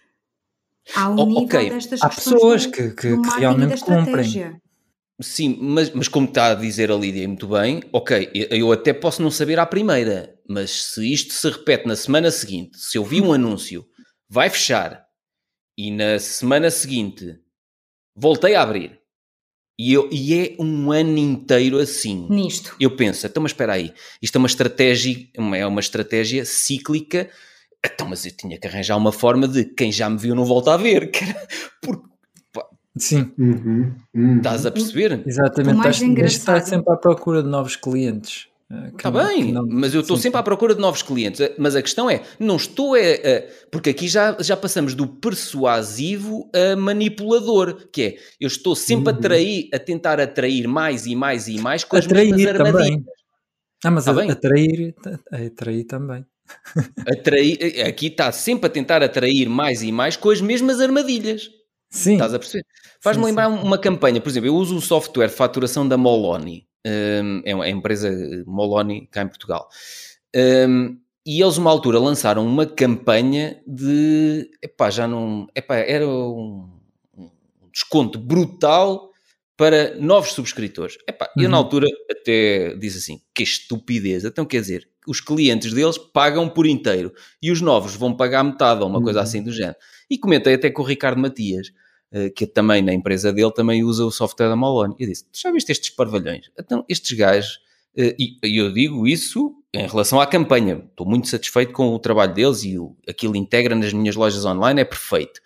ao 0.94 1.12
oh, 1.12 1.26
nível 1.26 1.42
okay. 1.42 1.68
destas 1.68 2.00
Há 2.00 2.08
pessoas 2.08 2.64
que, 2.64 2.90
que, 2.90 3.20
que 3.20 3.38
realmente 3.38 3.84
cumprem. 3.84 4.60
Sim, 5.20 5.58
mas, 5.60 5.90
mas 5.90 6.06
como 6.06 6.28
está 6.28 6.52
a 6.52 6.54
dizer 6.54 6.92
a 6.92 6.94
Lídia 6.94 7.26
muito 7.26 7.48
bem, 7.48 7.82
ok, 7.92 8.30
eu 8.32 8.70
até 8.70 8.92
posso 8.92 9.20
não 9.20 9.32
saber 9.32 9.58
à 9.58 9.66
primeira, 9.66 10.38
mas 10.48 10.70
se 10.70 11.12
isto 11.12 11.34
se 11.34 11.50
repete 11.50 11.88
na 11.88 11.96
semana 11.96 12.30
seguinte, 12.30 12.78
se 12.78 12.96
eu 12.96 13.04
vi 13.04 13.20
um 13.20 13.32
anúncio, 13.32 13.84
vai 14.28 14.48
fechar, 14.48 15.04
e 15.76 15.90
na 15.90 16.20
semana 16.20 16.70
seguinte 16.70 17.36
voltei 18.14 18.54
a 18.54 18.62
abrir, 18.62 19.00
e, 19.76 19.92
eu, 19.92 20.08
e 20.12 20.34
é 20.34 20.56
um 20.60 20.90
ano 20.92 21.18
inteiro 21.18 21.78
assim. 21.78 22.26
Nisto. 22.28 22.74
Eu 22.78 22.96
penso, 22.96 23.26
então 23.26 23.42
mas 23.42 23.50
espera 23.50 23.72
aí, 23.72 23.92
isto 24.22 24.36
é 24.36 24.38
uma 24.38 24.48
estratégia, 24.48 25.16
é 25.56 25.66
uma 25.66 25.80
estratégia 25.80 26.44
cíclica, 26.44 27.28
então 27.84 28.08
mas 28.08 28.24
eu 28.24 28.36
tinha 28.36 28.56
que 28.56 28.68
arranjar 28.68 28.96
uma 28.96 29.12
forma 29.12 29.48
de 29.48 29.64
quem 29.64 29.90
já 29.90 30.08
me 30.08 30.18
viu 30.18 30.36
não 30.36 30.44
volta 30.44 30.74
a 30.74 30.76
ver, 30.76 31.10
porque 31.82 32.08
Sim. 32.98 33.30
Uhum, 33.38 33.92
uhum. 34.14 34.36
Estás 34.36 34.66
a 34.66 34.70
perceber? 34.70 35.22
Exatamente, 35.26 35.88
estás, 35.88 36.32
estar 36.32 36.60
sempre 36.60 36.92
à 36.92 36.96
procura 36.96 37.42
de 37.42 37.48
novos 37.48 37.76
clientes. 37.76 38.48
Está 38.94 39.08
eh, 39.08 39.12
bem, 39.12 39.52
não, 39.52 39.66
mas 39.66 39.94
eu 39.94 40.02
estou 40.02 40.18
sempre 40.18 40.38
à 40.38 40.42
procura 40.42 40.74
de 40.74 40.80
novos 40.80 41.02
clientes. 41.02 41.40
Eh, 41.40 41.54
mas 41.56 41.74
a 41.74 41.80
questão 41.80 42.10
é, 42.10 42.22
não 42.38 42.56
estou 42.56 42.94
a. 42.94 42.98
porque 43.70 43.90
aqui 43.90 44.06
já, 44.08 44.36
já 44.40 44.56
passamos 44.56 44.94
do 44.94 45.06
persuasivo 45.06 46.50
a 46.54 46.76
manipulador, 46.76 47.88
que 47.90 48.02
é 48.02 48.16
eu 48.38 48.46
estou 48.46 48.76
sempre 48.76 49.10
uhum. 49.10 49.18
a, 49.18 49.22
trair, 49.22 49.70
a 49.72 49.78
tentar 49.78 50.20
atrair 50.20 50.68
mais 50.68 51.06
e 51.06 51.16
mais 51.16 51.48
e 51.48 51.58
mais 51.58 51.82
com 51.82 51.96
as 51.96 52.04
atrair 52.04 52.34
mesmas 52.34 52.54
armadilhas. 52.54 52.88
Também. 52.88 53.04
Ah, 53.84 53.90
mas 53.90 54.08
a, 54.08 54.32
atrair, 54.32 54.94
atrair 55.32 55.84
também. 55.84 56.26
Atrair, 57.06 57.86
aqui 57.86 58.08
está 58.08 58.30
sempre 58.32 58.66
a 58.66 58.70
tentar 58.70 59.02
atrair 59.02 59.48
mais 59.48 59.82
e 59.82 59.92
mais 59.92 60.16
com 60.16 60.30
as 60.30 60.40
mesmas 60.40 60.80
armadilhas. 60.80 61.50
Sim. 61.90 62.14
Estás 62.14 62.34
a 62.34 62.38
perceber? 62.38 62.66
Faz-me 63.00 63.24
lembrar 63.24 63.50
sim. 63.50 63.62
uma 63.62 63.78
campanha, 63.78 64.20
por 64.20 64.28
exemplo, 64.28 64.48
eu 64.48 64.54
uso 64.54 64.76
o 64.76 64.80
software 64.80 65.28
de 65.28 65.34
faturação 65.34 65.86
da 65.86 65.96
Moloni, 65.96 66.66
um, 66.86 67.42
é 67.44 67.52
a 67.52 67.68
empresa 67.68 68.10
Moloni 68.46 69.06
cá 69.10 69.22
em 69.22 69.28
Portugal. 69.28 69.68
Um, 70.34 70.98
e 71.26 71.42
eles, 71.42 71.58
uma 71.58 71.70
altura, 71.70 71.98
lançaram 71.98 72.46
uma 72.46 72.64
campanha 72.64 73.60
de. 73.66 74.50
Epá, 74.62 74.88
já 74.88 75.06
não. 75.06 75.46
Epá, 75.54 75.76
era 75.76 76.08
um, 76.08 76.70
um 77.14 77.30
desconto 77.70 78.18
brutal 78.18 79.10
para 79.54 79.94
novos 79.96 80.32
subscritores. 80.32 80.96
Epá, 81.06 81.30
uhum. 81.36 81.42
Eu, 81.42 81.50
na 81.50 81.58
uhum. 81.58 81.64
altura, 81.64 81.86
até 82.10 82.74
disse 82.76 82.98
assim: 82.98 83.20
que 83.34 83.42
estupidez. 83.42 84.24
Então, 84.24 84.46
quer 84.46 84.62
dizer, 84.62 84.88
os 85.06 85.20
clientes 85.20 85.74
deles 85.74 85.98
pagam 85.98 86.48
por 86.48 86.66
inteiro 86.66 87.12
e 87.42 87.50
os 87.50 87.60
novos 87.60 87.94
vão 87.94 88.16
pagar 88.16 88.42
metade 88.42 88.80
ou 88.80 88.88
uma 88.88 88.98
uhum. 88.98 89.04
coisa 89.04 89.20
assim 89.20 89.42
do 89.42 89.52
género. 89.52 89.76
E 90.08 90.16
comentei 90.16 90.54
até 90.54 90.70
com 90.70 90.80
o 90.80 90.86
Ricardo 90.86 91.20
Matias, 91.20 91.68
eh, 91.68 91.72
que 92.34 92.46
também 92.46 92.82
na 92.82 92.92
empresa 92.92 93.32
dele 93.32 93.52
também 93.52 93.84
usa 93.84 94.04
o 94.04 94.10
software 94.10 94.48
da 94.48 94.56
Malone. 94.56 94.94
E 94.98 95.04
eu 95.04 95.08
disse: 95.08 95.26
já 95.32 95.50
viste 95.52 95.70
estes 95.70 95.90
parvalhões? 95.90 96.50
Então, 96.58 96.84
estes 96.88 97.16
gajos, 97.16 97.58
eh, 97.96 98.16
e 98.18 98.58
eu 98.58 98.72
digo 98.72 99.06
isso 99.06 99.54
em 99.74 99.86
relação 99.86 100.20
à 100.20 100.26
campanha, 100.26 100.82
estou 100.88 101.06
muito 101.06 101.28
satisfeito 101.28 101.72
com 101.72 101.88
o 101.88 101.98
trabalho 101.98 102.32
deles 102.32 102.64
e 102.64 102.76
aquilo 103.06 103.36
integra 103.36 103.74
nas 103.74 103.92
minhas 103.92 104.16
lojas 104.16 104.44
online, 104.44 104.80
é 104.80 104.84
perfeito. 104.84 105.40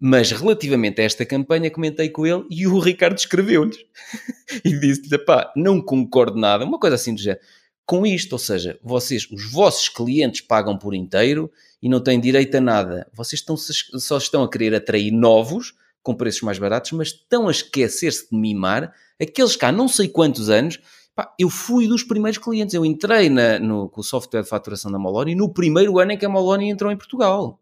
Mas 0.00 0.30
relativamente 0.30 1.00
a 1.00 1.04
esta 1.04 1.26
campanha, 1.26 1.70
comentei 1.70 2.08
com 2.08 2.24
ele 2.24 2.44
e 2.48 2.68
o 2.68 2.78
Ricardo 2.78 3.18
escreveu-lhes 3.18 3.78
e 4.64 4.78
disse-lhe: 4.78 5.18
pá, 5.18 5.52
não 5.56 5.80
concordo 5.80 6.38
nada, 6.38 6.64
uma 6.64 6.78
coisa 6.78 6.94
assim 6.94 7.14
do 7.14 7.20
género, 7.20 7.42
com 7.84 8.06
isto. 8.06 8.34
Ou 8.34 8.38
seja, 8.38 8.78
vocês, 8.82 9.26
os 9.32 9.50
vossos 9.50 9.88
clientes 9.88 10.40
pagam 10.42 10.78
por 10.78 10.94
inteiro 10.94 11.50
e 11.82 11.88
não 11.88 12.00
têm 12.00 12.20
direito 12.20 12.56
a 12.56 12.60
nada. 12.60 13.10
Vocês 13.12 13.40
estão, 13.40 13.56
só 13.56 14.18
estão 14.18 14.44
a 14.44 14.50
querer 14.50 14.72
atrair 14.74 15.10
novos 15.10 15.74
com 16.08 16.14
preços 16.14 16.40
mais 16.40 16.58
baratos, 16.58 16.92
mas 16.92 17.08
estão 17.08 17.48
a 17.48 17.50
esquecer-se 17.50 18.30
de 18.30 18.34
mimar 18.34 18.94
aqueles 19.20 19.56
que 19.56 19.64
há 19.66 19.70
não 19.70 19.86
sei 19.86 20.08
quantos 20.08 20.48
anos 20.48 20.80
Pá, 21.14 21.34
eu 21.36 21.50
fui 21.50 21.88
dos 21.88 22.04
primeiros 22.04 22.38
clientes. 22.38 22.72
Eu 22.74 22.86
entrei 22.86 23.28
na, 23.28 23.58
no, 23.58 23.88
com 23.88 24.00
o 24.00 24.04
software 24.04 24.42
de 24.42 24.48
faturação 24.48 24.88
da 24.92 25.00
Moloni 25.00 25.34
no 25.34 25.52
primeiro 25.52 25.98
ano 25.98 26.12
em 26.12 26.16
que 26.16 26.24
a 26.24 26.28
Moloni 26.28 26.70
entrou 26.70 26.92
em 26.92 26.96
Portugal. 26.96 27.60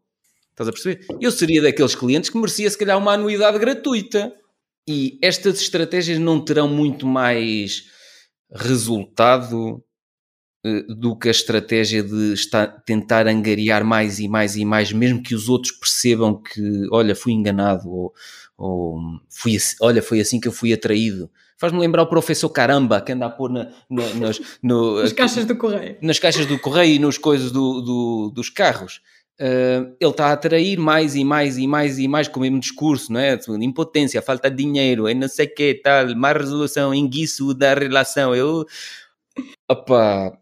Estás 0.50 0.68
a 0.68 0.72
perceber? 0.72 1.06
Eu 1.18 1.32
seria 1.32 1.62
daqueles 1.62 1.94
clientes 1.94 2.28
que 2.28 2.36
merecia, 2.36 2.68
se 2.68 2.76
calhar, 2.76 2.98
uma 2.98 3.14
anuidade 3.14 3.58
gratuita. 3.58 4.30
E 4.86 5.18
estas 5.22 5.58
estratégias 5.58 6.18
não 6.18 6.38
terão 6.38 6.68
muito 6.68 7.06
mais 7.06 7.84
resultado 8.52 9.82
do 10.88 11.16
que 11.16 11.28
a 11.28 11.30
estratégia 11.30 12.02
de 12.02 12.32
estar, 12.32 12.66
tentar 12.84 13.26
angariar 13.26 13.84
mais 13.84 14.18
e 14.18 14.28
mais 14.28 14.56
e 14.56 14.64
mais, 14.64 14.92
mesmo 14.92 15.22
que 15.22 15.34
os 15.34 15.48
outros 15.48 15.72
percebam 15.72 16.40
que, 16.42 16.88
olha, 16.90 17.14
fui 17.14 17.32
enganado, 17.32 17.88
ou, 17.88 18.14
ou 18.56 19.00
fui, 19.28 19.56
olha, 19.80 20.02
foi 20.02 20.20
assim 20.20 20.40
que 20.40 20.48
eu 20.48 20.52
fui 20.52 20.72
atraído. 20.72 21.30
Faz-me 21.58 21.78
lembrar 21.78 22.02
o 22.02 22.06
professor 22.06 22.50
Caramba, 22.50 23.00
que 23.00 23.12
anda 23.12 23.26
a 23.26 23.30
pôr 23.30 23.50
na, 23.50 23.70
na, 23.88 24.14
nas, 24.14 24.40
no, 24.62 25.00
nas 25.02 25.12
caixas 25.12 25.46
do 25.46 25.56
correio. 25.56 25.96
Nas 26.02 26.18
caixas 26.18 26.44
do 26.46 26.58
correio 26.58 26.96
e 26.96 26.98
nos 26.98 27.16
coisas 27.16 27.50
do, 27.50 27.80
do, 27.80 28.32
dos 28.34 28.50
carros. 28.50 29.00
Uh, 29.38 29.92
ele 30.00 30.10
está 30.10 30.28
a 30.28 30.32
atrair 30.32 30.78
mais 30.78 31.14
e 31.14 31.22
mais 31.22 31.58
e 31.58 31.66
mais 31.66 31.98
e 31.98 32.08
mais 32.08 32.26
com 32.26 32.40
o 32.40 32.42
mesmo 32.42 32.58
discurso, 32.58 33.12
não 33.12 33.20
é? 33.20 33.38
Impotência, 33.60 34.22
falta 34.22 34.50
de 34.50 34.56
dinheiro, 34.56 35.06
é 35.06 35.12
não 35.12 35.28
sei 35.28 35.46
o 35.46 35.54
que, 35.54 35.74
tal, 35.74 36.14
má 36.16 36.32
resolução, 36.32 36.94
enguiço 36.94 37.52
da 37.52 37.74
relação. 37.74 38.34
Eu, 38.34 38.64
opa, 39.68 40.38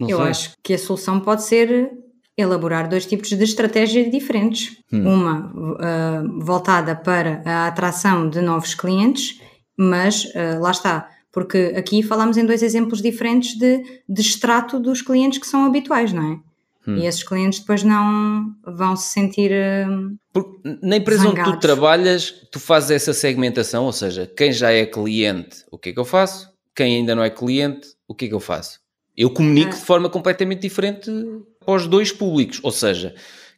eu 0.00 0.18
sei. 0.18 0.26
acho 0.28 0.52
que 0.62 0.74
a 0.74 0.78
solução 0.78 1.20
pode 1.20 1.42
ser 1.44 1.90
elaborar 2.36 2.88
dois 2.88 3.06
tipos 3.06 3.30
de 3.30 3.42
estratégias 3.42 4.10
diferentes. 4.10 4.76
Hum. 4.92 5.14
Uma 5.14 5.52
uh, 5.52 6.40
voltada 6.40 6.94
para 6.94 7.42
a 7.44 7.66
atração 7.66 8.28
de 8.28 8.40
novos 8.40 8.74
clientes, 8.74 9.40
mas 9.76 10.24
uh, 10.26 10.60
lá 10.60 10.70
está, 10.70 11.08
porque 11.32 11.72
aqui 11.76 12.02
falamos 12.02 12.36
em 12.36 12.44
dois 12.44 12.62
exemplos 12.62 13.00
diferentes 13.00 13.58
de, 13.58 13.82
de 14.08 14.20
extrato 14.20 14.78
dos 14.78 15.00
clientes 15.00 15.38
que 15.38 15.46
são 15.46 15.64
habituais, 15.64 16.12
não 16.12 16.32
é? 16.32 16.38
Hum. 16.86 16.98
E 16.98 17.06
esses 17.06 17.22
clientes 17.22 17.58
depois 17.58 17.82
não 17.82 18.54
vão 18.64 18.94
se 18.94 19.08
sentir. 19.08 19.50
Uh, 19.50 20.16
Porque 20.32 20.60
na 20.82 20.96
empresa 20.98 21.24
zangados. 21.24 21.52
onde 21.52 21.58
tu 21.58 21.60
trabalhas, 21.60 22.30
tu 22.52 22.60
fazes 22.60 22.90
essa 22.90 23.12
segmentação, 23.12 23.84
ou 23.84 23.92
seja, 23.92 24.30
quem 24.36 24.52
já 24.52 24.70
é 24.70 24.84
cliente, 24.84 25.64
o 25.70 25.78
que 25.78 25.88
é 25.88 25.92
que 25.92 25.98
eu 25.98 26.04
faço? 26.04 26.50
Quem 26.74 26.96
ainda 26.96 27.14
não 27.14 27.24
é 27.24 27.30
cliente, 27.30 27.88
o 28.06 28.14
que 28.14 28.26
é 28.26 28.28
que 28.28 28.34
eu 28.34 28.40
faço? 28.40 28.78
Eu 29.16 29.30
comunico 29.30 29.70
ah. 29.70 29.78
de 29.78 29.84
forma 29.84 30.10
completamente 30.10 30.60
diferente 30.60 31.10
para 31.64 31.74
os 31.74 31.86
dois 31.86 32.12
públicos, 32.12 32.60
ou 32.62 32.70
seja, 32.70 33.14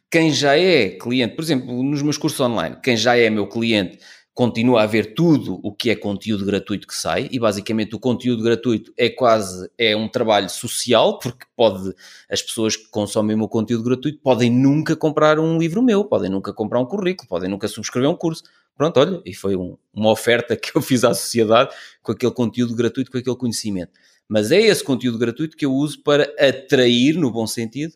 quem 0.09 0.31
já 0.31 0.57
é 0.57 0.89
cliente, 0.89 1.35
por 1.35 1.43
exemplo, 1.43 1.83
nos 1.83 2.01
meus 2.01 2.17
cursos 2.17 2.39
online, 2.39 2.77
quem 2.81 2.97
já 2.97 3.15
é 3.15 3.29
meu 3.29 3.47
cliente 3.47 3.99
continua 4.39 4.83
a 4.83 4.85
ver 4.85 5.13
tudo 5.13 5.59
o 5.61 5.69
que 5.69 5.89
é 5.89 5.95
conteúdo 5.97 6.45
gratuito 6.45 6.87
que 6.87 6.95
sai 6.95 7.27
e 7.29 7.37
basicamente 7.37 7.93
o 7.93 7.99
conteúdo 7.99 8.41
gratuito 8.41 8.93
é 8.95 9.09
quase 9.09 9.69
é 9.77 9.93
um 9.97 10.07
trabalho 10.07 10.49
social 10.49 11.19
porque 11.19 11.45
pode 11.57 11.93
as 12.29 12.41
pessoas 12.41 12.77
que 12.77 12.87
consomem 12.89 13.35
o 13.35 13.39
meu 13.39 13.49
conteúdo 13.49 13.83
gratuito 13.83 14.19
podem 14.23 14.49
nunca 14.49 14.95
comprar 14.95 15.39
um 15.39 15.57
livro 15.57 15.83
meu, 15.83 16.05
podem 16.05 16.29
nunca 16.29 16.53
comprar 16.53 16.79
um 16.79 16.85
currículo, 16.85 17.27
podem 17.27 17.49
nunca 17.49 17.67
subscrever 17.67 18.09
um 18.09 18.15
curso. 18.15 18.43
Pronto, 18.77 18.97
olha, 18.97 19.21
e 19.25 19.33
foi 19.33 19.57
um, 19.57 19.75
uma 19.93 20.09
oferta 20.09 20.55
que 20.57 20.71
eu 20.73 20.81
fiz 20.81 21.03
à 21.03 21.13
sociedade 21.13 21.75
com 22.01 22.13
aquele 22.13 22.31
conteúdo 22.31 22.73
gratuito, 22.73 23.11
com 23.11 23.17
aquele 23.17 23.35
conhecimento. 23.35 23.91
Mas 24.29 24.51
é 24.51 24.61
esse 24.61 24.83
conteúdo 24.83 25.17
gratuito 25.17 25.57
que 25.57 25.65
eu 25.65 25.73
uso 25.73 26.03
para 26.03 26.23
atrair, 26.39 27.15
no 27.15 27.31
bom 27.31 27.47
sentido, 27.47 27.95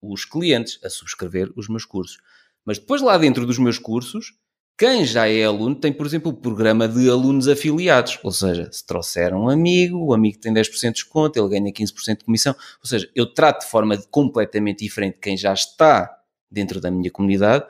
os 0.00 0.24
clientes 0.24 0.78
a 0.84 0.88
subscrever 0.88 1.52
os 1.56 1.68
meus 1.68 1.84
cursos. 1.84 2.18
Mas 2.64 2.78
depois 2.78 3.02
lá 3.02 3.18
dentro 3.18 3.44
dos 3.44 3.58
meus 3.58 3.76
cursos, 3.76 4.32
quem 4.78 5.04
já 5.04 5.28
é 5.28 5.44
aluno 5.44 5.74
tem, 5.74 5.92
por 5.92 6.06
exemplo, 6.06 6.30
o 6.30 6.36
programa 6.36 6.88
de 6.88 7.08
alunos 7.10 7.48
afiliados, 7.48 8.18
ou 8.22 8.30
seja, 8.30 8.68
se 8.72 8.86
trouxer 8.86 9.34
um 9.34 9.48
amigo, 9.48 9.98
o 9.98 10.14
amigo 10.14 10.38
tem 10.38 10.52
10% 10.52 10.80
de 10.80 10.92
desconto, 10.92 11.38
ele 11.38 11.48
ganha 11.48 11.72
15% 11.72 12.18
de 12.18 12.24
comissão. 12.24 12.54
Ou 12.80 12.88
seja, 12.88 13.10
eu 13.14 13.26
trato 13.26 13.64
de 13.64 13.70
forma 13.70 13.96
completamente 14.10 14.84
diferente 14.84 15.18
quem 15.20 15.36
já 15.36 15.52
está 15.52 16.08
dentro 16.50 16.80
da 16.80 16.90
minha 16.90 17.10
comunidade 17.10 17.66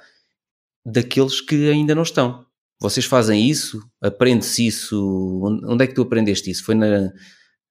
daqueles 0.84 1.40
que 1.40 1.70
ainda 1.70 1.94
não 1.94 2.02
estão. 2.02 2.44
Vocês 2.80 3.06
fazem 3.06 3.48
isso? 3.48 3.82
Aprende-se 4.00 4.66
isso? 4.66 5.40
Onde 5.64 5.84
é 5.84 5.86
que 5.86 5.94
tu 5.94 6.02
aprendeste 6.02 6.50
isso? 6.50 6.64
Foi 6.64 6.74
na, 6.74 7.10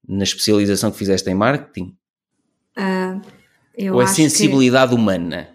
na 0.07 0.23
especialização 0.23 0.91
que 0.91 0.97
fizeste 0.97 1.29
em 1.29 1.35
marketing? 1.35 1.95
Uh, 2.77 3.21
Ou 3.93 4.01
é 4.01 4.07
sensibilidade 4.07 4.93
que... 4.93 4.95
humana? 4.95 5.49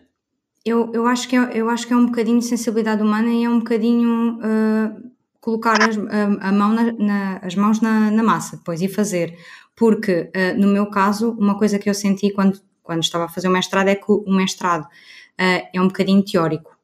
Eu, 0.65 0.91
eu, 0.93 1.07
acho 1.07 1.29
que 1.29 1.37
é, 1.37 1.51
eu 1.55 1.69
acho 1.69 1.87
que 1.87 1.93
é 1.93 1.97
um 1.97 2.07
bocadinho 2.07 2.39
de 2.39 2.45
sensibilidade 2.45 3.03
humana 3.03 3.29
e 3.29 3.45
é 3.45 3.51
um 3.51 3.59
bocadinho 3.59 4.39
uh, 4.39 5.11
colocar 5.41 5.81
as, 5.83 5.97
a, 5.97 6.49
a, 6.49 6.53
mão 6.53 6.73
na, 6.73 6.93
na, 6.93 7.37
as 7.39 7.55
mãos 7.55 7.81
na, 7.81 8.11
na, 8.11 8.23
massa 8.23 8.57
depois 8.57 8.83
e 8.83 8.89
fazer. 8.89 9.37
Porque, 9.75 10.31
uh, 10.35 10.61
no 10.61 10.69
meu 10.69 10.87
caso, 10.87 11.31
uma 11.39 11.57
coisa 11.57 11.79
que 11.79 11.89
eu 11.89 11.95
senti 11.95 12.31
quando, 12.31 12.61
quando 12.83 13.03
estava 13.03 13.25
a 13.25 13.29
fazer 13.29 13.49
o 13.49 13.53
mestrado 13.53 13.89
é 13.89 13.95
que 13.95 14.11
o 14.11 14.31
mestrado 14.31 14.87
é 15.41 15.81
um 15.81 15.87
bocadinho 15.87 16.21
teórico. 16.25 16.77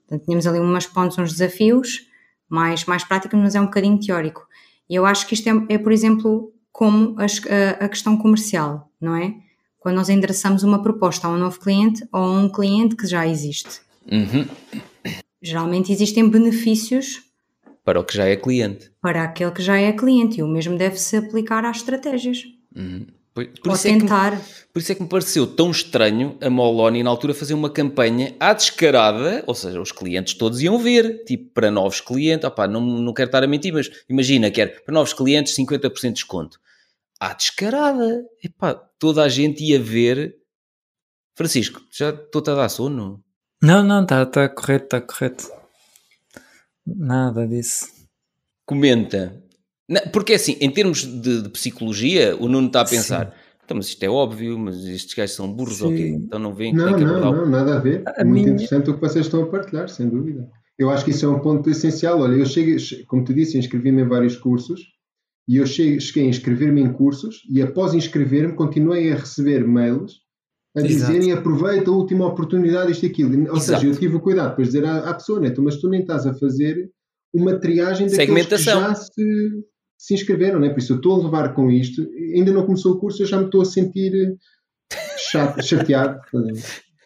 Portanto, 0.00 0.24
tínhamos 0.24 0.44
ali 0.44 0.58
umas 0.58 0.86
pontes, 0.86 1.16
uns 1.18 1.30
desafios 1.30 2.08
mais, 2.48 2.84
mais 2.84 3.04
práticos, 3.04 3.38
mas 3.38 3.54
é 3.54 3.60
um 3.60 3.66
bocadinho 3.66 4.00
teórico. 4.00 4.44
E 4.88 4.96
eu 4.96 5.06
acho 5.06 5.24
que 5.24 5.34
isto 5.34 5.48
é, 5.48 5.74
é 5.74 5.78
por 5.78 5.92
exemplo, 5.92 6.52
como 6.72 7.16
a, 7.18 7.24
a, 7.24 7.84
a 7.84 7.88
questão 7.88 8.16
comercial, 8.16 8.90
não 9.00 9.16
é? 9.16 9.34
quando 9.80 9.96
nós 9.96 10.10
endereçamos 10.10 10.62
uma 10.62 10.82
proposta 10.82 11.26
a 11.26 11.30
um 11.30 11.38
novo 11.38 11.58
cliente 11.58 12.06
ou 12.12 12.20
a 12.20 12.30
um 12.38 12.48
cliente 12.48 12.94
que 12.94 13.06
já 13.06 13.26
existe. 13.26 13.80
Uhum. 14.12 14.46
Geralmente 15.42 15.90
existem 15.90 16.28
benefícios 16.28 17.22
para 17.82 17.98
o 17.98 18.04
que 18.04 18.14
já 18.14 18.26
é 18.26 18.36
cliente. 18.36 18.92
Para 19.00 19.24
aquele 19.24 19.50
que 19.50 19.62
já 19.62 19.78
é 19.78 19.90
cliente 19.90 20.38
e 20.38 20.42
o 20.42 20.46
mesmo 20.46 20.76
deve-se 20.76 21.16
aplicar 21.16 21.64
às 21.64 21.78
estratégias. 21.78 22.44
Uhum. 22.76 23.06
Por, 23.32 23.46
por, 23.46 23.72
isso 23.72 23.82
tentar. 23.84 24.34
É 24.34 24.36
que, 24.36 24.72
por 24.72 24.78
isso 24.80 24.92
é 24.92 24.94
que 24.94 25.02
me 25.02 25.08
pareceu 25.08 25.46
tão 25.46 25.70
estranho 25.70 26.36
a 26.40 26.50
Moloni 26.50 27.02
na 27.02 27.10
altura 27.10 27.32
fazer 27.32 27.54
uma 27.54 27.70
campanha 27.70 28.34
à 28.40 28.52
descarada, 28.52 29.44
ou 29.46 29.54
seja, 29.54 29.80
os 29.80 29.92
clientes 29.92 30.34
todos 30.34 30.60
iam 30.60 30.78
ver, 30.78 31.24
tipo 31.24 31.52
para 31.52 31.70
novos 31.70 32.00
clientes, 32.00 32.44
opá, 32.44 32.66
não, 32.66 32.80
não 32.80 33.14
quero 33.14 33.28
estar 33.28 33.42
a 33.42 33.46
mentir, 33.46 33.72
mas 33.72 33.88
imagina, 34.08 34.50
quer 34.50 34.82
para 34.84 34.92
novos 34.92 35.12
clientes 35.12 35.54
50% 35.54 36.00
de 36.00 36.12
desconto 36.12 36.60
à 37.20 37.34
descarada. 37.34 38.24
Epá, 38.42 38.74
toda 38.74 39.22
a 39.22 39.28
gente 39.28 39.62
ia 39.62 39.78
ver. 39.78 40.36
Francisco, 41.34 41.82
já 41.92 42.10
estou-te 42.10 42.50
a 42.50 42.54
dar 42.54 42.68
sono? 42.70 43.22
Não, 43.62 43.84
não, 43.84 44.02
está 44.02 44.24
tá 44.24 44.48
correto, 44.48 44.84
está 44.84 45.00
correto. 45.00 45.52
Nada 46.86 47.46
disso. 47.46 47.86
Comenta. 48.64 49.42
Não, 49.90 50.00
porque 50.12 50.34
assim, 50.34 50.56
em 50.60 50.70
termos 50.70 51.04
de, 51.04 51.42
de, 51.42 51.48
psicologia, 51.48 52.36
o 52.38 52.48
Nuno 52.48 52.68
está 52.68 52.82
a 52.82 52.84
pensar. 52.84 53.34
Então, 53.64 53.76
mas 53.76 53.86
isto 53.86 54.02
é 54.04 54.08
óbvio, 54.08 54.56
mas 54.56 54.84
estes 54.84 55.14
gajos 55.14 55.34
são 55.34 55.52
burros, 55.52 55.82
ok? 55.82 56.08
Então 56.10 56.38
não 56.38 56.54
vem 56.54 56.72
Não, 56.72 56.94
que 56.94 57.04
não, 57.04 57.20
não, 57.20 57.46
nada 57.46 57.76
a 57.76 57.78
ver. 57.80 58.04
A 58.06 58.24
Muito 58.24 58.42
minha... 58.42 58.50
interessante 58.54 58.88
o 58.88 58.94
que 58.94 59.00
vocês 59.00 59.26
estão 59.26 59.42
a 59.42 59.46
partilhar, 59.46 59.88
sem 59.88 60.08
dúvida. 60.08 60.48
Eu 60.78 60.90
acho 60.90 61.04
que 61.04 61.10
isso 61.10 61.26
é 61.26 61.28
um 61.28 61.40
ponto 61.40 61.68
essencial. 61.68 62.20
Olha, 62.20 62.34
eu 62.34 62.46
cheguei, 62.46 62.76
como 63.06 63.24
te 63.24 63.34
disse, 63.34 63.58
inscrevi-me 63.58 64.02
em 64.02 64.08
vários 64.08 64.36
cursos 64.36 64.80
e 65.48 65.56
eu 65.56 65.66
cheguei, 65.66 65.98
cheguei 65.98 66.26
a 66.26 66.30
inscrever-me 66.30 66.80
em 66.80 66.92
cursos 66.92 67.42
e 67.50 67.60
após 67.60 67.92
inscrever-me 67.92 68.54
continuei 68.54 69.12
a 69.12 69.16
receber 69.16 69.66
mails 69.66 70.20
a 70.76 70.80
dizerem 70.80 71.32
aproveita 71.32 71.90
a 71.90 71.94
última 71.94 72.26
oportunidade, 72.26 72.92
isto 72.92 73.04
e 73.04 73.08
aquilo. 73.08 73.36
Ou 73.50 73.56
Exato. 73.56 73.80
seja, 73.80 73.86
eu 73.86 73.98
tive 73.98 74.16
o 74.16 74.20
cuidado 74.20 74.50
depois 74.50 74.68
de 74.68 74.74
dizer 74.74 74.86
à, 74.86 75.10
à 75.10 75.14
pessoa, 75.14 75.40
né, 75.40 75.52
mas 75.58 75.76
tu 75.76 75.88
nem 75.88 76.00
estás 76.00 76.26
a 76.26 76.34
fazer 76.34 76.88
uma 77.34 77.58
triagem 77.58 78.06
daqueles 78.08 78.46
que 78.46 78.56
já 78.58 78.94
se, 78.94 79.64
se 80.00 80.14
inscreveram, 80.14 80.58
né? 80.58 80.70
por 80.70 80.78
isso 80.78 80.94
eu 80.94 80.96
estou 80.96 81.20
a 81.20 81.24
levar 81.24 81.54
com 81.54 81.70
isto, 81.70 82.08
ainda 82.34 82.50
não 82.50 82.64
começou 82.64 82.94
o 82.94 82.98
curso, 82.98 83.22
eu 83.22 83.26
já 83.26 83.38
me 83.38 83.44
estou 83.44 83.60
a 83.60 83.66
sentir 83.66 84.34
chato, 85.30 85.60
chateado. 85.62 86.18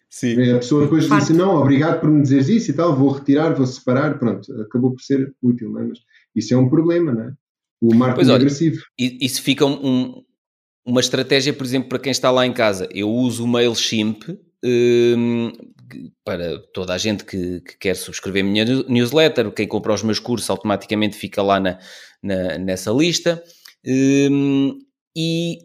Sim. 0.09 0.51
A 0.51 0.59
pessoa 0.59 0.83
depois 0.83 1.09
disse, 1.09 1.33
não, 1.33 1.57
obrigado 1.57 1.99
por 1.99 2.09
me 2.09 2.21
dizeres 2.21 2.47
isso 2.47 2.71
e 2.71 2.73
tal, 2.73 2.95
vou 2.95 3.11
retirar, 3.11 3.53
vou 3.53 3.67
separar, 3.67 4.17
pronto, 4.17 4.49
acabou 4.61 4.91
por 4.91 5.01
ser 5.01 5.35
útil, 5.43 5.71
não 5.71 5.81
é? 5.81 5.87
mas 5.87 5.99
isso 6.33 6.53
é 6.53 6.57
um 6.57 6.69
problema, 6.69 7.11
não 7.11 7.23
é? 7.23 7.33
o 7.81 7.93
marketing 7.93 8.15
pois, 8.15 8.29
olha, 8.29 8.35
agressivo. 8.37 8.81
Isso 8.97 9.41
fica 9.41 9.65
um, 9.65 10.23
uma 10.85 11.01
estratégia, 11.01 11.51
por 11.51 11.65
exemplo, 11.65 11.89
para 11.89 11.99
quem 11.99 12.11
está 12.11 12.31
lá 12.31 12.47
em 12.47 12.53
casa. 12.53 12.87
Eu 12.93 13.09
uso 13.09 13.43
o 13.43 13.47
MailChimp 13.47 14.23
um, 14.63 15.51
para 16.23 16.59
toda 16.73 16.93
a 16.93 16.97
gente 16.97 17.23
que, 17.23 17.61
que, 17.61 17.77
quer 17.77 17.95
subscrever 17.95 18.43
a 18.43 18.47
minha 18.47 18.65
newsletter. 18.87 19.51
Quem 19.51 19.67
compra 19.67 19.93
os 19.93 20.03
meus 20.03 20.19
cursos 20.19 20.49
automaticamente 20.49 21.15
fica 21.15 21.41
lá 21.41 21.59
na, 21.59 21.79
na 22.21 22.57
nessa 22.57 22.91
lista. 22.91 23.43
Um, 23.85 24.79
e 25.15 25.59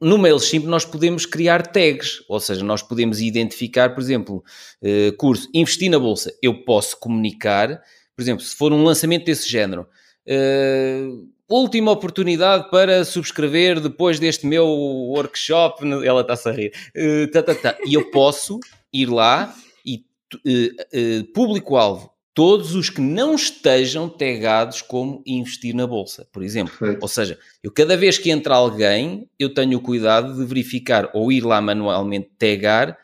no 0.00 0.18
MailChimp 0.18 0.66
nós 0.66 0.84
podemos 0.84 1.24
criar 1.24 1.66
tags, 1.66 2.24
ou 2.28 2.40
seja, 2.40 2.64
nós 2.64 2.82
podemos 2.82 3.20
identificar, 3.20 3.94
por 3.94 4.00
exemplo, 4.00 4.44
uh, 4.82 5.16
curso 5.16 5.48
Investir 5.54 5.90
na 5.90 5.98
Bolsa. 5.98 6.36
Eu 6.42 6.64
posso 6.64 6.98
comunicar, 6.98 7.80
por 8.16 8.22
exemplo, 8.22 8.44
se 8.44 8.56
for 8.56 8.72
um 8.72 8.82
lançamento 8.82 9.24
desse 9.24 9.48
género, 9.48 9.86
uh, 10.28 11.32
última 11.48 11.90
oportunidade 11.90 12.70
para 12.70 13.04
subscrever 13.04 13.80
depois 13.80 14.18
deste 14.18 14.46
meu 14.46 14.66
workshop. 14.66 15.84
Ela 16.04 16.22
está-se 16.22 16.48
a 16.48 16.52
rir. 16.52 16.72
Uh, 16.96 17.30
tá, 17.30 17.42
tá, 17.42 17.54
tá. 17.54 17.78
E 17.86 17.94
eu 17.94 18.10
posso 18.10 18.58
ir 18.92 19.06
lá 19.06 19.54
e 19.84 20.04
uh, 20.34 21.20
uh, 21.20 21.32
público-alvo 21.32 22.12
todos 22.34 22.74
os 22.74 22.88
que 22.88 23.00
não 23.00 23.34
estejam 23.34 24.08
tagados 24.08 24.80
como 24.80 25.22
investir 25.26 25.74
na 25.74 25.86
bolsa, 25.86 26.26
por 26.32 26.42
exemplo. 26.42 26.76
Perfeito. 26.78 27.02
Ou 27.02 27.08
seja, 27.08 27.38
eu 27.62 27.70
cada 27.70 27.96
vez 27.96 28.18
que 28.18 28.30
entra 28.30 28.54
alguém, 28.54 29.28
eu 29.38 29.52
tenho 29.52 29.78
o 29.78 29.82
cuidado 29.82 30.34
de 30.34 30.44
verificar 30.44 31.10
ou 31.12 31.30
ir 31.30 31.44
lá 31.44 31.60
manualmente 31.60 32.30
tagar, 32.38 32.98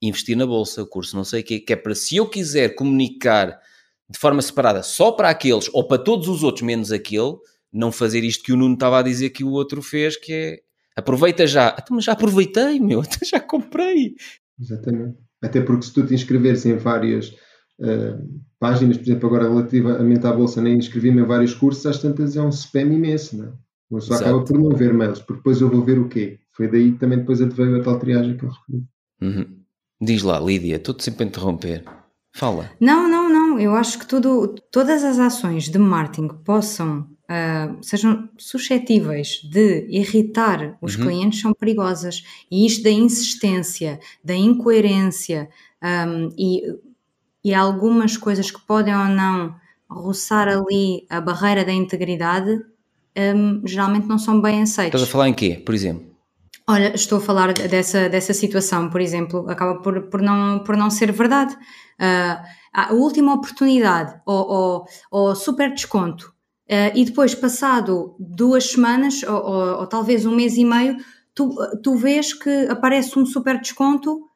investir 0.00 0.36
na 0.36 0.46
bolsa, 0.46 0.82
o 0.82 0.86
curso 0.86 1.16
não 1.16 1.24
sei 1.24 1.42
o 1.42 1.44
quê, 1.44 1.60
que 1.60 1.72
é 1.72 1.76
para 1.76 1.94
se 1.94 2.16
eu 2.16 2.28
quiser 2.28 2.74
comunicar 2.74 3.60
de 4.08 4.18
forma 4.18 4.42
separada 4.42 4.82
só 4.82 5.12
para 5.12 5.30
aqueles 5.30 5.70
ou 5.72 5.86
para 5.86 6.02
todos 6.02 6.28
os 6.28 6.42
outros 6.42 6.62
menos 6.62 6.90
aquele, 6.90 7.36
não 7.72 7.92
fazer 7.92 8.24
isto 8.24 8.42
que 8.42 8.52
o 8.52 8.56
Nuno 8.56 8.74
estava 8.74 8.98
a 8.98 9.02
dizer 9.02 9.30
que 9.30 9.44
o 9.44 9.52
outro 9.52 9.80
fez, 9.80 10.16
que 10.16 10.32
é 10.32 10.60
aproveita 10.96 11.46
já. 11.46 11.74
Então, 11.80 11.96
mas 11.96 12.04
já 12.04 12.12
aproveitei, 12.12 12.80
meu, 12.80 13.02
já 13.24 13.40
comprei. 13.40 14.16
Exatamente. 14.60 15.16
Até 15.42 15.60
porque 15.60 15.86
se 15.86 15.92
tu 15.92 16.06
te 16.06 16.14
inscreveres 16.14 16.64
em 16.64 16.76
várias 16.76 17.30
uh, 17.80 18.42
páginas, 18.58 18.96
por 18.96 19.04
exemplo, 19.04 19.26
agora 19.26 19.48
relativamente 19.48 20.26
à 20.26 20.32
Bolsa, 20.32 20.62
nem 20.62 20.78
inscrevi-me 20.78 21.20
em 21.22 21.26
vários 21.26 21.54
cursos, 21.54 21.84
às 21.84 21.98
tantas 21.98 22.36
é 22.36 22.42
um 22.42 22.50
spam 22.50 22.92
imenso, 22.92 23.36
não 23.36 23.46
é? 23.46 23.52
Uma 23.90 24.00
pessoa 24.00 24.20
acaba 24.20 24.42
por 24.42 24.58
não 24.58 24.70
ver 24.70 24.94
mails, 24.94 25.20
porque 25.20 25.40
depois 25.40 25.60
eu 25.60 25.68
vou 25.68 25.82
ver 25.82 25.98
o 25.98 26.08
quê? 26.08 26.38
Foi 26.52 26.66
daí 26.66 26.92
que 26.92 26.98
também 26.98 27.18
depois 27.18 27.40
veio 27.40 27.78
a 27.78 27.82
tal 27.82 27.98
triagem 27.98 28.38
que 28.38 28.44
eu 28.44 28.48
referi. 28.48 28.84
Uhum. 29.20 29.62
Diz 30.00 30.22
lá, 30.22 30.40
Lídia, 30.40 30.76
estou-te 30.76 31.04
sempre 31.04 31.24
a 31.24 31.26
interromper. 31.26 31.84
Fala. 32.34 32.70
Não, 32.80 33.06
não, 33.06 33.28
não. 33.28 33.60
Eu 33.60 33.74
acho 33.74 33.98
que 33.98 34.06
tudo, 34.06 34.54
todas 34.70 35.04
as 35.04 35.18
ações 35.18 35.68
de 35.68 35.78
marketing 35.78 36.28
possam 36.42 37.06
uh, 37.32 37.82
sejam 37.82 38.28
suscetíveis 38.36 39.40
de 39.42 39.86
irritar 39.88 40.76
os 40.80 40.96
uhum. 40.96 41.02
clientes 41.02 41.40
são 41.40 41.54
perigosas. 41.54 42.22
E 42.50 42.66
isto 42.66 42.84
da 42.84 42.90
insistência, 42.90 43.98
da 44.22 44.34
incoerência 44.34 45.48
um, 45.82 46.28
e, 46.36 46.62
e 47.42 47.54
algumas 47.54 48.16
coisas 48.16 48.50
que 48.50 48.60
podem 48.60 48.94
ou 48.94 49.06
não 49.06 49.54
roçar 49.88 50.48
ali 50.48 51.06
a 51.08 51.20
barreira 51.20 51.64
da 51.64 51.72
integridade, 51.72 52.60
um, 53.16 53.62
geralmente 53.66 54.06
não 54.06 54.18
são 54.18 54.40
bem 54.40 54.62
aceitos. 54.62 55.00
Estás 55.00 55.08
a 55.08 55.12
falar 55.12 55.28
em 55.28 55.34
quê, 55.34 55.60
por 55.64 55.74
exemplo? 55.74 56.12
Olha, 56.68 56.94
estou 56.94 57.18
a 57.18 57.20
falar 57.20 57.52
dessa, 57.52 58.08
dessa 58.08 58.32
situação, 58.32 58.88
por 58.88 59.00
exemplo, 59.00 59.44
acaba 59.50 59.80
por, 59.82 60.02
por, 60.02 60.22
não, 60.22 60.60
por 60.60 60.76
não 60.76 60.90
ser 60.90 61.10
verdade. 61.10 61.54
Uh, 61.54 62.62
a 62.72 62.92
última 62.94 63.34
oportunidade 63.34 64.18
ou, 64.24 64.48
ou, 64.48 64.86
ou 65.10 65.36
super 65.36 65.74
desconto 65.74 66.31
Uh, 66.72 66.88
e 66.94 67.04
depois, 67.04 67.34
passado 67.34 68.16
duas 68.18 68.70
semanas, 68.70 69.22
ou, 69.24 69.34
ou, 69.34 69.80
ou, 69.80 69.86
talvez 69.86 70.24
um 70.24 70.34
mês 70.34 70.56
e 70.56 70.64
meio, 70.64 70.96
tu, 71.34 71.54
tu 71.82 71.96
vês 71.96 72.32
que 72.32 72.66
aparece 72.70 73.18
um 73.18 73.26
super 73.26 73.60
desconto 73.60 74.26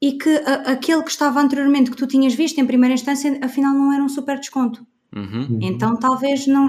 e 0.00 0.12
que 0.12 0.30
a, 0.38 0.72
aquele 0.72 1.02
que 1.02 1.10
estava 1.10 1.38
anteriormente, 1.38 1.90
que 1.90 1.98
tu 1.98 2.06
tinhas 2.06 2.32
visto 2.32 2.58
em 2.58 2.66
primeira 2.66 2.94
instância, 2.94 3.38
afinal 3.42 3.74
não 3.74 3.92
era 3.92 4.02
um 4.02 4.08
super 4.08 4.38
desconto. 4.38 4.86
Uhum. 5.14 5.58
Então 5.60 5.98
talvez 5.98 6.46
não, 6.46 6.66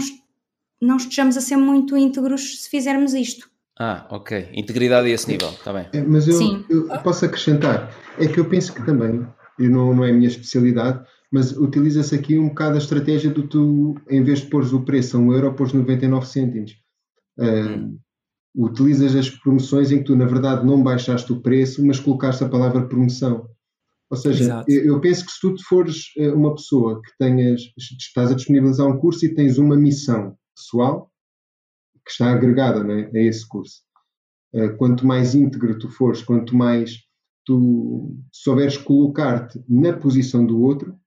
não 0.82 0.98
estejamos 0.98 1.38
a 1.38 1.42
ser 1.42 1.56
muito 1.56 1.96
íntegros 1.96 2.64
se 2.64 2.70
fizermos 2.70 3.14
isto. 3.14 3.50
Ah, 3.80 4.06
ok. 4.10 4.50
Integridade 4.54 5.08
a 5.08 5.10
esse 5.10 5.32
nível, 5.32 5.52
está 5.52 5.72
bem. 5.72 5.88
É, 5.94 6.02
mas 6.02 6.28
eu, 6.28 6.66
eu, 6.70 6.88
posso 7.02 7.24
acrescentar, 7.24 7.94
é 8.20 8.28
que 8.28 8.42
eu 8.42 8.46
penso 8.46 8.74
que 8.74 8.86
também, 8.86 9.26
e 9.58 9.70
não, 9.70 9.94
não 9.94 10.04
é 10.04 10.12
a 10.12 10.14
minha 10.14 10.28
especialidade, 10.28 11.02
mas 11.36 11.52
utiliza-se 11.52 12.16
aqui 12.16 12.40
um 12.40 12.48
bocado 12.48 12.76
a 12.76 12.78
estratégia 12.78 13.30
do 13.30 13.46
tu, 13.46 13.96
em 14.10 14.24
vez 14.24 14.40
de 14.40 14.48
pôres 14.48 14.72
o 14.72 14.86
preço 14.86 15.18
a 15.18 15.20
1 15.20 15.34
euro, 15.34 15.54
pôres 15.54 15.74
99 15.74 16.26
cêntimos. 16.26 16.72
Uh, 17.38 18.00
utilizas 18.56 19.14
as 19.18 19.30
promoções 19.30 19.92
em 19.92 19.98
que 19.98 20.06
tu, 20.06 20.16
na 20.16 20.24
verdade, 20.24 20.66
não 20.66 20.82
baixaste 20.82 21.34
o 21.34 21.42
preço, 21.42 21.86
mas 21.86 22.00
colocaste 22.00 22.42
a 22.42 22.48
palavra 22.48 22.88
promoção. 22.88 23.50
Ou 24.10 24.16
seja, 24.16 24.64
eu, 24.66 24.86
eu, 24.86 25.02
penso 25.02 25.26
que 25.26 25.32
se 25.34 25.42
tu 25.42 25.62
fores 25.68 26.14
eh, 26.18 26.32
uma 26.32 26.56
pessoa 26.56 27.02
que 27.02 27.12
tenhas, 27.20 27.60
estás 28.00 28.32
a 28.32 28.36
disponibilizar 28.36 28.88
um 28.88 28.98
curso 28.98 29.26
e 29.26 29.34
tens 29.34 29.58
uma 29.58 29.76
missão 29.76 30.38
pessoal 30.56 31.12
que 32.06 32.12
está 32.12 32.32
agregada 32.32 32.82
né, 32.82 33.12
a 33.14 33.20
esse 33.20 33.46
curso, 33.46 33.82
uh, 34.54 34.78
quanto 34.78 35.06
mais 35.06 35.36
íntegro 35.36 35.78
tu 35.78 35.90
fores, 35.90 36.24
quanto 36.24 36.56
mais 36.56 37.00
tu 37.44 38.16
souberes 38.32 38.78
colocar-te 38.78 39.62
na 39.68 39.92
posição 39.92 40.46
do 40.46 40.62
outro, 40.62 40.98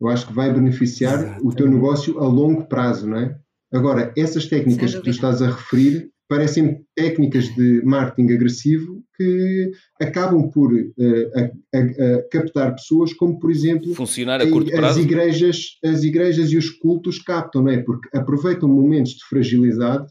eu 0.00 0.08
acho 0.08 0.26
que 0.26 0.32
vai 0.32 0.52
beneficiar 0.52 1.20
Exato. 1.20 1.46
o 1.46 1.54
teu 1.54 1.68
negócio 1.68 2.18
a 2.18 2.26
longo 2.26 2.66
prazo, 2.66 3.06
não 3.06 3.18
é? 3.18 3.36
Agora, 3.72 4.12
essas 4.16 4.46
técnicas 4.46 4.94
que 4.94 5.02
tu 5.02 5.10
estás 5.10 5.42
a 5.42 5.46
referir 5.46 6.10
parecem 6.28 6.84
técnicas 6.94 7.52
de 7.54 7.82
marketing 7.84 8.32
agressivo 8.32 9.02
que 9.16 9.72
acabam 10.00 10.48
por 10.48 10.72
uh, 10.72 10.92
a, 11.34 11.76
a, 11.76 12.16
a 12.16 12.22
captar 12.30 12.74
pessoas, 12.74 13.12
como 13.12 13.38
por 13.38 13.50
exemplo 13.50 13.92
funcionar 13.94 14.40
a 14.40 14.48
curto 14.48 14.70
prazo. 14.70 15.00
As 15.00 15.04
igrejas, 15.04 15.78
as 15.84 16.04
igrejas 16.04 16.52
e 16.52 16.56
os 16.56 16.70
cultos 16.70 17.18
captam, 17.18 17.62
não 17.62 17.70
é? 17.70 17.78
Porque 17.78 18.08
aproveitam 18.16 18.68
momentos 18.68 19.12
de 19.12 19.24
fragilidade 19.24 20.06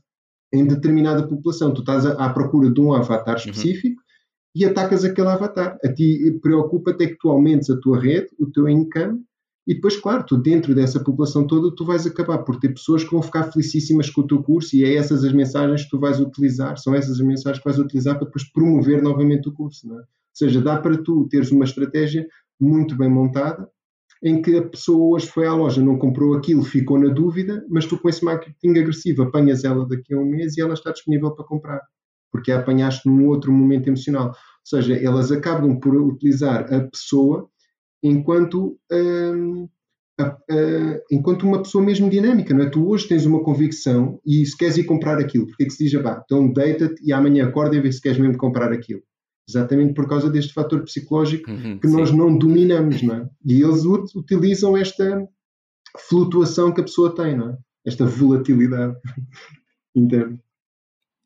em 0.54 0.66
determinada 0.66 1.26
população. 1.26 1.74
Tu 1.74 1.80
estás 1.80 2.06
à 2.06 2.30
procura 2.30 2.70
de 2.70 2.82
um 2.82 2.94
avatar 2.94 3.36
uhum. 3.36 3.40
específico 3.40 3.96
uhum. 3.96 4.62
e 4.62 4.66
atacas 4.66 5.06
aquele 5.06 5.30
avatar. 5.30 5.78
A 5.84 5.94
ti 5.94 6.38
preocupa-te 6.42 7.06
é 7.06 7.08
que 7.08 7.18
tu 7.18 7.30
aumentes 7.30 7.70
a 7.70 7.80
tua 7.80 8.00
rede, 8.00 8.28
o 8.38 8.52
teu 8.52 8.68
income 8.68 9.22
e 9.68 9.76
depois, 9.76 9.98
claro, 9.98 10.26
tu 10.26 10.38
dentro 10.38 10.74
dessa 10.74 11.00
população 11.00 11.46
toda, 11.46 11.74
tu 11.76 11.86
vais 11.86 12.06
acabar 12.08 12.40
por 12.40 12.60
ter 12.60 12.70
pessoas 12.70 13.04
que 13.04 13.12
vão 13.12 13.22
ficar 13.22 13.52
felicíssimas 13.52 14.10
com 14.10 14.22
o 14.22 14.28
teu 14.28 14.42
curso 14.42 14.76
e 14.76 14.84
é 14.84 14.96
essas 14.96 15.24
as 15.24 15.34
mensagens 15.34 15.84
que 15.84 15.90
tu 15.90 16.00
vais 16.00 16.20
utilizar, 16.20 16.78
são 16.78 16.96
essas 16.96 17.20
as 17.20 17.26
mensagens 17.26 17.62
que 17.62 17.70
vais 17.70 17.80
utilizar 17.80 18.16
para 18.16 18.26
depois 18.26 18.50
promover 18.52 19.02
novamente 19.02 19.48
o 19.48 19.54
curso. 19.54 19.92
É? 19.92 19.96
Ou 19.98 20.04
seja, 20.34 20.62
dá 20.62 20.78
para 20.78 20.98
tu 21.02 21.28
teres 21.30 21.52
uma 21.52 21.66
estratégia 21.66 22.28
muito 22.60 22.98
bem 22.98 23.10
montada 23.10 23.70
em 24.22 24.42
que 24.42 24.58
a 24.58 24.68
pessoa 24.68 25.16
hoje 25.16 25.28
foi 25.28 25.48
à 25.48 25.54
loja, 25.54 25.82
não 25.82 25.98
comprou 25.98 26.36
aquilo, 26.36 26.64
ficou 26.64 27.00
na 27.00 27.08
dúvida, 27.08 27.66
mas 27.70 27.86
tu 27.86 27.98
com 27.98 28.10
esse 28.10 28.24
marketing 28.24 28.80
agressivo 28.80 29.24
apanhas 29.24 29.64
ela 29.64 29.88
daqui 29.88 30.14
a 30.14 30.18
um 30.18 30.26
mês 30.26 30.58
e 30.58 30.62
ela 30.62 30.74
está 30.74 30.92
disponível 30.92 31.32
para 31.32 31.46
comprar, 31.46 31.82
porque 32.32 32.52
a 32.52 32.60
apanhaste 32.60 33.08
num 33.08 33.28
outro 33.28 33.52
momento 33.52 33.88
emocional. 33.88 34.28
Ou 34.28 34.34
seja, 34.66 34.96
elas 34.96 35.32
acabam 35.32 35.80
por 35.80 35.96
utilizar 35.96 36.74
a 36.74 36.82
pessoa 36.82 37.50
enquanto, 38.04 38.78
uh, 38.92 39.64
uh, 40.22 41.02
enquanto 41.12 41.44
uma 41.44 41.62
pessoa 41.62 41.84
mesmo 41.84 42.10
dinâmica, 42.10 42.54
não 42.54 42.64
é? 42.64 42.70
Tu 42.70 42.88
hoje 42.88 43.08
tens 43.08 43.26
uma 43.26 43.44
convicção 43.44 44.20
e 44.26 44.46
se 44.46 44.58
queres 44.58 44.78
ir 44.78 44.84
comprar 44.86 45.20
aquilo, 45.20 45.48
porque 45.48 45.64
é 45.64 45.66
que 45.68 45.74
se 45.74 45.86
diz, 45.86 46.02
pá, 46.02 46.22
então 46.24 46.52
deita-te 46.52 47.02
e 47.04 47.12
amanhã 47.12 47.48
acorda 47.48 47.76
e 47.76 47.82
vê 47.82 47.92
se 47.92 48.02
queres 48.02 48.18
mesmo 48.18 48.38
comprar 48.38 48.72
aquilo. 48.72 49.02
Exatamente 49.48 49.94
por 49.94 50.08
causa 50.08 50.30
deste 50.30 50.54
fator 50.54 50.84
psicológico 50.84 51.50
uhum, 51.50 51.80
que 51.80 51.88
sim. 51.88 51.98
nós 51.98 52.12
não 52.12 52.38
dominamos, 52.38 53.02
não 53.02 53.16
é? 53.16 53.30
E 53.46 53.64
eles 53.64 53.84
utilizam 54.16 54.78
esta 54.78 55.28
flutuação 56.08 56.72
que 56.72 56.82
a 56.82 56.84
pessoa 56.84 57.16
tem, 57.16 57.36
não 57.36 57.50
é? 57.50 57.58
Esta 57.86 58.06
volatilidade 58.06 58.96
interna. 59.96 60.40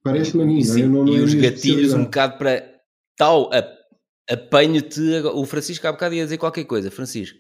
Parece-me 0.02 0.44
a 0.44 0.46
mim, 0.46 0.64
não 0.66 0.78
é? 0.78 0.88
Não, 0.88 1.06
não 1.06 1.14
e 1.14 1.18
é 1.18 1.20
os 1.20 1.34
gatilhos 1.34 1.94
um 1.94 2.04
bocado 2.04 2.38
para 2.38 2.64
tal 3.18 3.50
a 3.54 3.62
apanho-te. 4.30 5.02
O 5.34 5.46
Francisco 5.46 5.88
há 5.88 5.92
bocado 5.92 6.16
ia 6.16 6.24
dizer 6.24 6.38
qualquer 6.38 6.66
coisa. 6.66 6.92
Francisco. 6.92 7.40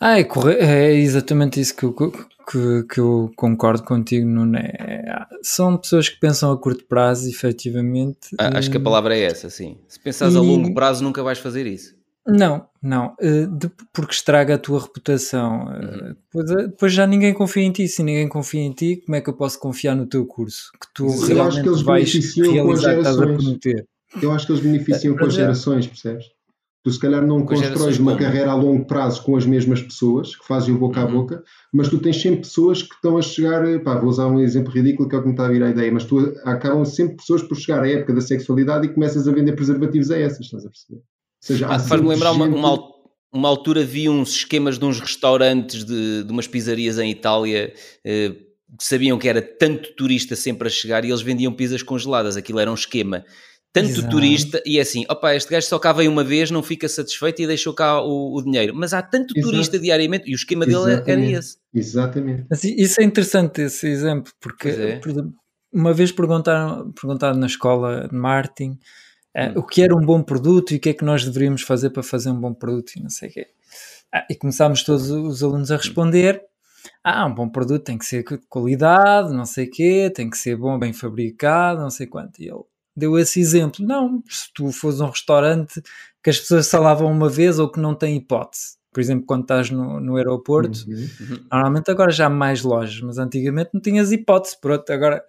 Ah, 0.00 0.18
é, 0.18 0.26
é 0.58 0.94
exatamente 0.94 1.60
isso 1.60 1.76
que 1.76 1.84
eu, 1.84 1.92
que, 1.94 2.82
que 2.90 2.98
eu 2.98 3.30
concordo 3.36 3.84
contigo, 3.84 4.26
não 4.26 4.58
é? 4.58 5.26
São 5.44 5.76
pessoas 5.76 6.08
que 6.08 6.18
pensam 6.18 6.50
a 6.50 6.58
curto 6.58 6.84
prazo, 6.86 7.28
efetivamente. 7.30 8.34
Ah, 8.36 8.58
acho 8.58 8.68
que 8.68 8.78
a 8.78 8.80
eh, 8.80 8.82
palavra 8.82 9.16
é 9.16 9.20
essa, 9.20 9.48
sim. 9.48 9.78
Se 9.86 10.00
pensares 10.00 10.34
e... 10.34 10.38
a 10.38 10.40
longo 10.40 10.74
prazo, 10.74 11.04
nunca 11.04 11.22
vais 11.22 11.38
fazer 11.38 11.66
isso. 11.66 11.94
Não, 12.26 12.66
não, 12.80 13.16
eh, 13.20 13.48
porque 13.92 14.14
estraga 14.14 14.54
a 14.54 14.58
tua 14.58 14.80
reputação. 14.80 15.72
Eh, 15.72 15.84
uhum. 15.84 16.14
Depois, 16.34 16.66
depois, 16.68 16.92
já 16.92 17.06
ninguém 17.06 17.32
confia 17.32 17.62
em 17.62 17.70
ti. 17.70 17.86
Se 17.86 18.02
ninguém 18.02 18.28
confia 18.28 18.60
em 18.60 18.72
ti, 18.72 19.02
como 19.04 19.14
é 19.14 19.20
que 19.20 19.30
eu 19.30 19.34
posso 19.34 19.58
confiar 19.60 19.94
no 19.94 20.06
teu 20.06 20.26
curso? 20.26 20.72
Que 20.80 20.86
tu 20.92 21.08
Sim, 21.10 21.34
realmente 21.34 21.84
vais 21.84 22.12
realizar, 22.36 22.96
estás 22.96 23.18
a 23.18 23.26
prometer. 23.26 23.86
Eu 24.20 24.32
acho 24.32 24.46
que 24.46 24.52
eles 24.52 24.62
beneficiam 24.62 25.16
com 25.16 25.24
as 25.24 25.34
gerações, 25.34 25.86
percebes? 25.86 26.26
Tu 26.84 26.90
se 26.90 26.98
calhar 26.98 27.24
não 27.24 27.46
constróis 27.46 27.98
uma 28.00 28.16
carreira 28.16 28.50
a 28.50 28.54
longo 28.56 28.84
prazo 28.84 29.22
com 29.22 29.36
as 29.36 29.46
mesmas 29.46 29.80
pessoas 29.80 30.34
que 30.34 30.44
fazem 30.44 30.74
o 30.74 30.78
boca 30.78 31.00
a 31.00 31.04
uhum. 31.04 31.12
boca, 31.12 31.44
mas 31.72 31.88
tu 31.88 31.98
tens 31.98 32.20
sempre 32.20 32.40
pessoas 32.40 32.82
que 32.82 32.92
estão 32.92 33.16
a 33.16 33.22
chegar, 33.22 33.62
pá, 33.84 33.94
vou 33.94 34.10
usar 34.10 34.26
um 34.26 34.40
exemplo 34.40 34.72
ridículo 34.72 35.08
que 35.08 35.14
é 35.14 35.18
o 35.18 35.22
que 35.22 35.28
me 35.28 35.34
está 35.34 35.46
a 35.46 35.48
vir 35.48 35.62
a 35.62 35.70
ideia, 35.70 35.92
mas 35.92 36.04
tu 36.04 36.18
acabam 36.44 36.84
sempre 36.84 37.16
pessoas 37.16 37.40
por 37.42 37.56
chegar 37.56 37.84
à 37.84 37.88
época 37.88 38.12
da 38.12 38.20
sexualidade 38.20 38.86
e 38.86 38.92
começas 38.92 39.28
a 39.28 39.32
vender 39.32 39.52
preservativos 39.52 40.10
a 40.10 40.18
essas, 40.18 40.46
estás 40.46 40.66
a 40.66 40.68
perceber? 40.68 40.98
Ou 40.98 41.04
seja, 41.40 41.68
ah, 41.68 41.78
faz-me 41.78 42.08
lembrar 42.08 42.32
gente... 42.32 42.42
uma, 42.48 42.74
uma, 42.74 42.88
uma, 43.32 43.48
altura 43.48 43.84
vi 43.84 44.08
uns 44.08 44.34
esquemas 44.34 44.76
de 44.76 44.84
uns 44.84 44.98
restaurantes 44.98 45.84
de, 45.84 46.24
de 46.24 46.32
umas 46.32 46.48
pizzarias 46.48 46.98
em 46.98 47.12
Itália 47.12 47.72
eh, 48.04 48.30
que 48.76 48.84
sabiam 48.84 49.18
que 49.20 49.28
era 49.28 49.40
tanto 49.40 49.94
turista 49.94 50.34
sempre 50.34 50.66
a 50.66 50.70
chegar 50.70 51.04
e 51.04 51.10
eles 51.10 51.22
vendiam 51.22 51.52
pizzas 51.52 51.82
congeladas, 51.82 52.36
aquilo 52.36 52.58
era 52.58 52.70
um 52.70 52.74
esquema 52.74 53.24
tanto 53.72 53.88
Exato. 53.88 54.10
turista, 54.10 54.62
e 54.66 54.78
é 54.78 54.82
assim, 54.82 55.04
opa, 55.08 55.34
este 55.34 55.50
gajo 55.50 55.66
só 55.66 55.78
cá 55.78 55.92
veio 55.94 56.10
uma 56.10 56.22
vez, 56.22 56.50
não 56.50 56.62
fica 56.62 56.86
satisfeito 56.86 57.40
e 57.40 57.46
deixou 57.46 57.72
cá 57.72 58.02
o, 58.02 58.36
o 58.36 58.42
dinheiro. 58.42 58.74
Mas 58.76 58.92
há 58.92 59.00
tanto 59.00 59.32
Exato. 59.34 59.50
turista 59.50 59.78
diariamente 59.78 60.28
e 60.30 60.34
o 60.34 60.36
esquema 60.36 60.66
dele 60.66 60.92
Exatamente. 60.92 61.10
era 61.10 61.38
esse. 61.38 61.56
Exatamente. 61.74 62.46
Assim, 62.50 62.74
isso 62.76 63.00
é 63.00 63.04
interessante, 63.04 63.62
esse 63.62 63.88
exemplo, 63.88 64.30
porque 64.38 64.68
é. 64.68 65.00
uma 65.72 65.94
vez 65.94 66.12
perguntaram, 66.12 66.92
perguntaram 66.92 67.38
na 67.38 67.46
escola 67.46 68.08
de 68.08 68.14
marketing 68.14 68.78
uh, 69.34 69.48
hum. 69.48 69.52
o 69.56 69.62
que 69.62 69.82
era 69.82 69.96
um 69.96 70.04
bom 70.04 70.22
produto 70.22 70.74
e 70.74 70.76
o 70.76 70.80
que 70.80 70.90
é 70.90 70.94
que 70.94 71.04
nós 71.04 71.24
deveríamos 71.24 71.62
fazer 71.62 71.90
para 71.90 72.02
fazer 72.02 72.30
um 72.30 72.40
bom 72.40 72.52
produto 72.52 72.92
e 72.96 73.02
não 73.02 73.08
sei 73.08 73.30
o 73.30 73.32
quê. 73.32 73.46
Ah, 74.14 74.26
e 74.28 74.34
começámos 74.34 74.82
todos 74.82 75.10
os 75.10 75.42
alunos 75.42 75.70
a 75.70 75.78
responder. 75.78 76.42
Ah, 77.02 77.24
um 77.24 77.34
bom 77.34 77.48
produto 77.48 77.84
tem 77.84 77.96
que 77.96 78.04
ser 78.04 78.22
de 78.22 78.38
qualidade, 78.48 79.32
não 79.32 79.46
sei 79.46 79.66
o 79.66 79.70
quê, 79.70 80.12
tem 80.14 80.28
que 80.28 80.36
ser 80.36 80.56
bom, 80.56 80.78
bem 80.78 80.92
fabricado, 80.92 81.80
não 81.80 81.88
sei 81.88 82.06
quanto. 82.06 82.42
E 82.42 82.48
ele 82.48 82.60
deu 82.96 83.18
esse 83.18 83.40
exemplo. 83.40 83.84
Não, 83.84 84.22
se 84.28 84.52
tu 84.54 84.70
fores 84.70 85.00
um 85.00 85.08
restaurante 85.08 85.82
que 86.22 86.30
as 86.30 86.38
pessoas 86.38 86.66
só 86.66 86.80
lavam 86.80 87.10
uma 87.10 87.28
vez 87.28 87.58
ou 87.58 87.70
que 87.70 87.80
não 87.80 87.94
tem 87.94 88.16
hipótese. 88.16 88.76
Por 88.92 89.00
exemplo, 89.00 89.24
quando 89.26 89.42
estás 89.42 89.70
no, 89.70 89.98
no 90.00 90.16
aeroporto, 90.16 90.84
uhum. 90.86 91.08
uhum. 91.20 91.44
normalmente 91.50 91.90
agora 91.90 92.10
já 92.10 92.26
há 92.26 92.30
mais 92.30 92.62
lojas, 92.62 93.00
mas 93.00 93.18
antigamente 93.18 93.70
não 93.72 93.80
tinhas 93.80 94.12
hipótese. 94.12 94.60
Pronto, 94.60 94.88
agora 94.92 95.24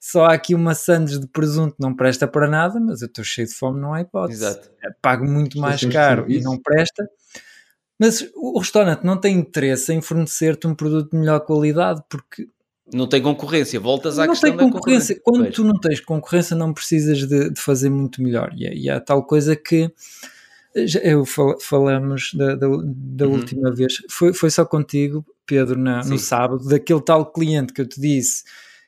só 0.00 0.24
há 0.24 0.34
aqui 0.34 0.54
uma 0.54 0.74
sandes 0.74 1.20
de 1.20 1.26
presunto, 1.26 1.76
não 1.78 1.94
presta 1.94 2.26
para 2.26 2.48
nada, 2.48 2.80
mas 2.80 3.02
eu 3.02 3.06
estou 3.06 3.24
cheio 3.24 3.46
de 3.46 3.54
fome, 3.54 3.80
não 3.80 3.92
há 3.94 4.00
hipótese. 4.00 4.44
Exato. 4.44 4.70
É, 4.82 4.90
pago 5.02 5.26
muito 5.26 5.58
mais 5.58 5.84
caro 5.84 6.24
e 6.28 6.40
não 6.40 6.58
presta. 6.58 7.08
Mas 7.98 8.28
o 8.34 8.58
restaurante 8.58 9.04
não 9.04 9.18
tem 9.18 9.38
interesse 9.38 9.92
em 9.92 10.02
fornecer-te 10.02 10.66
um 10.66 10.74
produto 10.74 11.10
de 11.10 11.18
melhor 11.18 11.40
qualidade 11.40 12.02
porque 12.08 12.48
não 12.92 13.06
tem 13.06 13.22
concorrência, 13.22 13.80
voltas 13.80 14.18
à 14.18 14.26
não 14.26 14.32
questão 14.32 14.56
tem 14.56 14.70
concorrência. 14.70 15.18
Quando 15.22 15.44
pois. 15.44 15.54
tu 15.54 15.64
não 15.64 15.78
tens 15.78 16.00
concorrência, 16.00 16.56
não 16.56 16.72
precisas 16.72 17.26
de, 17.26 17.50
de 17.50 17.60
fazer 17.60 17.88
muito 17.88 18.22
melhor. 18.22 18.52
E, 18.54 18.66
é, 18.66 18.74
e 18.74 18.90
há 18.90 19.00
tal 19.00 19.24
coisa 19.24 19.56
que 19.56 19.90
já, 20.76 21.00
eu 21.00 21.24
fal, 21.24 21.58
falamos 21.60 22.32
da, 22.34 22.54
da, 22.54 22.66
da 22.66 23.26
uhum. 23.26 23.34
última 23.34 23.72
vez, 23.72 23.98
foi, 24.10 24.34
foi 24.34 24.50
só 24.50 24.64
contigo, 24.64 25.24
Pedro, 25.46 25.78
na, 25.78 26.04
no 26.04 26.18
sábado, 26.18 26.66
daquele 26.68 27.00
tal 27.00 27.30
cliente 27.32 27.72
que 27.72 27.80
eu 27.80 27.86
te 27.86 28.00
disse, 28.00 28.44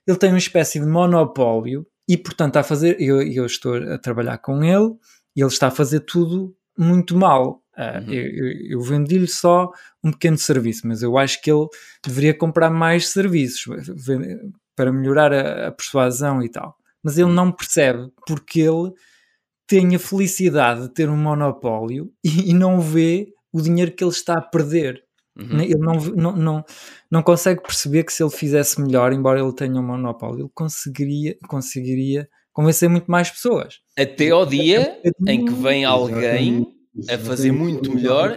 ele 0.06 0.18
tem 0.18 0.30
uma 0.30 0.38
espécie 0.38 0.80
de 0.80 0.86
monopólio 0.86 1.86
e, 2.08 2.16
portanto, 2.16 2.50
está 2.50 2.60
a 2.60 2.64
fazer, 2.64 3.00
eu, 3.00 3.22
eu 3.22 3.46
estou 3.46 3.76
a 3.76 3.98
trabalhar 3.98 4.38
com 4.38 4.62
ele 4.62 4.94
e 5.34 5.40
ele 5.40 5.48
está 5.48 5.68
a 5.68 5.72
fazer 5.72 6.00
tudo 6.00 6.54
muito 6.78 7.16
mal. 7.16 7.62
Uh, 7.76 8.00
uhum. 8.06 8.12
Eu, 8.12 8.52
eu 8.70 8.80
vendi-lhe 8.80 9.28
só 9.28 9.70
um 10.02 10.10
pequeno 10.10 10.38
serviço, 10.38 10.86
mas 10.86 11.02
eu 11.02 11.18
acho 11.18 11.42
que 11.42 11.50
ele 11.50 11.66
deveria 12.04 12.32
comprar 12.32 12.70
mais 12.70 13.08
serviços 13.08 13.64
para 14.74 14.92
melhorar 14.92 15.32
a, 15.32 15.68
a 15.68 15.72
persuasão 15.72 16.42
e 16.42 16.48
tal. 16.48 16.76
Mas 17.02 17.18
ele 17.18 17.28
uhum. 17.28 17.34
não 17.34 17.52
percebe 17.52 18.10
porque 18.26 18.60
ele 18.60 18.92
tem 19.66 19.94
a 19.94 19.98
felicidade 19.98 20.82
de 20.82 20.94
ter 20.94 21.10
um 21.10 21.16
monopólio 21.16 22.12
e, 22.24 22.50
e 22.50 22.54
não 22.54 22.80
vê 22.80 23.28
o 23.52 23.60
dinheiro 23.60 23.92
que 23.92 24.02
ele 24.02 24.10
está 24.10 24.34
a 24.34 24.42
perder. 24.42 25.04
Uhum. 25.38 25.60
Ele 25.60 25.78
não, 25.78 25.94
não, 25.94 26.36
não, 26.36 26.64
não 27.10 27.22
consegue 27.22 27.60
perceber 27.60 28.04
que 28.04 28.12
se 28.12 28.22
ele 28.22 28.30
fizesse 28.30 28.80
melhor, 28.80 29.12
embora 29.12 29.38
ele 29.38 29.52
tenha 29.52 29.78
um 29.78 29.86
monopólio, 29.86 30.44
ele 30.44 30.50
conseguiria, 30.54 31.36
conseguiria 31.46 32.26
convencer 32.54 32.88
muito 32.88 33.10
mais 33.10 33.30
pessoas. 33.30 33.80
Até 33.98 34.30
ao 34.30 34.46
dia 34.46 34.98
em 35.26 35.44
que 35.44 35.52
vem 35.52 35.84
alguém 35.84 36.74
a 37.08 37.18
fazer 37.18 37.52
muito 37.52 37.94
melhor 37.94 38.36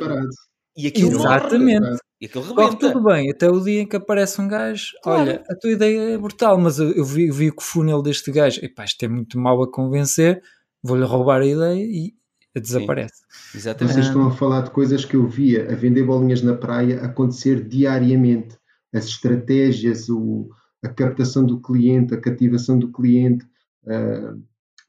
e 0.75 0.87
aquilo 0.87 1.11
Exatamente. 1.11 1.81
Morre. 1.81 1.99
E 2.21 2.25
aquilo 2.25 2.43
rebenta. 2.43 2.61
Corre 2.61 2.77
tudo 2.77 3.03
bem, 3.03 3.31
até 3.31 3.49
o 3.49 3.59
dia 3.61 3.81
em 3.81 3.87
que 3.87 3.95
aparece 3.95 4.41
um 4.41 4.47
gajo. 4.47 4.91
Claro. 5.01 5.21
Olha, 5.21 5.43
a 5.49 5.55
tua 5.55 5.71
ideia 5.71 6.13
é 6.13 6.17
brutal, 6.17 6.57
mas 6.57 6.77
eu, 6.77 6.91
eu 6.91 7.05
vi, 7.05 7.31
vi 7.31 7.49
que 7.49 7.59
o 7.59 7.65
funil 7.65 8.01
deste 8.01 8.31
gajo, 8.31 8.59
epá, 8.63 8.83
isto 8.83 9.03
é 9.03 9.07
muito 9.07 9.39
mau 9.39 9.63
a 9.63 9.71
convencer, 9.71 10.41
vou-lhe 10.83 11.05
roubar 11.05 11.41
a 11.41 11.45
ideia 11.45 11.81
e 11.81 12.13
desaparece. 12.59 13.23
Sim, 13.29 13.57
exatamente. 13.57 13.93
Vocês 13.93 14.07
estão 14.07 14.27
a 14.27 14.31
falar 14.31 14.61
de 14.61 14.71
coisas 14.71 15.05
que 15.05 15.15
eu 15.15 15.27
via 15.27 15.71
a 15.71 15.75
vender 15.75 16.03
bolinhas 16.03 16.41
na 16.41 16.55
praia 16.55 17.01
acontecer 17.01 17.65
diariamente. 17.65 18.57
As 18.93 19.05
estratégias, 19.05 20.09
o, 20.09 20.49
a 20.83 20.89
captação 20.89 21.45
do 21.45 21.61
cliente, 21.61 22.13
a 22.13 22.19
cativação 22.19 22.77
do 22.77 22.91
cliente, 22.91 23.45
uh, 23.83 24.41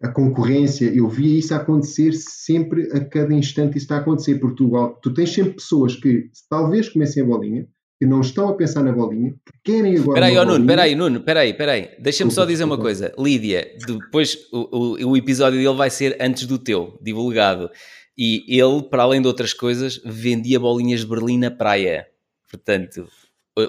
a 0.03 0.09
concorrência, 0.09 0.87
eu 0.95 1.09
via 1.09 1.39
isso 1.39 1.55
acontecer 1.55 2.13
sempre, 2.15 2.89
a 2.93 3.05
cada 3.05 3.35
instante 3.35 3.77
isso 3.77 3.85
está 3.85 3.97
a 3.97 3.99
acontecer, 3.99 4.37
porque 4.37 4.57
tu, 4.57 4.99
tu 5.03 5.13
tens 5.13 5.31
sempre 5.31 5.53
pessoas 5.53 5.95
que 5.95 6.31
talvez 6.49 6.89
comecem 6.89 7.23
a 7.23 7.27
bolinha, 7.27 7.69
que 7.99 8.07
não 8.07 8.23
estão 8.23 8.49
a 8.49 8.55
pensar 8.55 8.83
na 8.83 8.93
bolinha, 8.93 9.35
que 9.45 9.73
querem 9.73 9.99
agora. 9.99 10.19
Espera 10.19 10.27
aí, 10.27 10.39
oh, 10.39 10.45
Nuno, 10.47 10.65
espera 10.65 10.83
aí, 10.83 10.95
Nuno, 10.95 11.19
espera 11.19 11.41
aí, 11.41 11.51
espera 11.51 11.73
aí. 11.73 11.91
Deixa-me 11.99 12.31
só 12.31 12.47
dizer 12.47 12.65
uma 12.65 12.79
coisa. 12.79 13.13
Lídia, 13.19 13.77
depois 13.87 14.39
o, 14.51 15.05
o, 15.05 15.11
o, 15.11 15.17
episódio 15.19 15.59
dele 15.59 15.77
vai 15.77 15.91
ser 15.91 16.17
antes 16.19 16.47
do 16.47 16.59
teu, 16.59 16.99
divulgado. 17.03 17.71
E 18.17 18.43
ele, 18.49 18.83
para 18.85 19.03
além 19.03 19.21
de 19.21 19.29
outras 19.29 19.53
coisas, 19.53 20.01
vendia 20.03 20.59
bolinhas 20.59 21.01
de 21.01 21.07
Berlim 21.07 21.39
na 21.39 21.51
praia. 21.51 22.07
Portanto, 22.51 23.07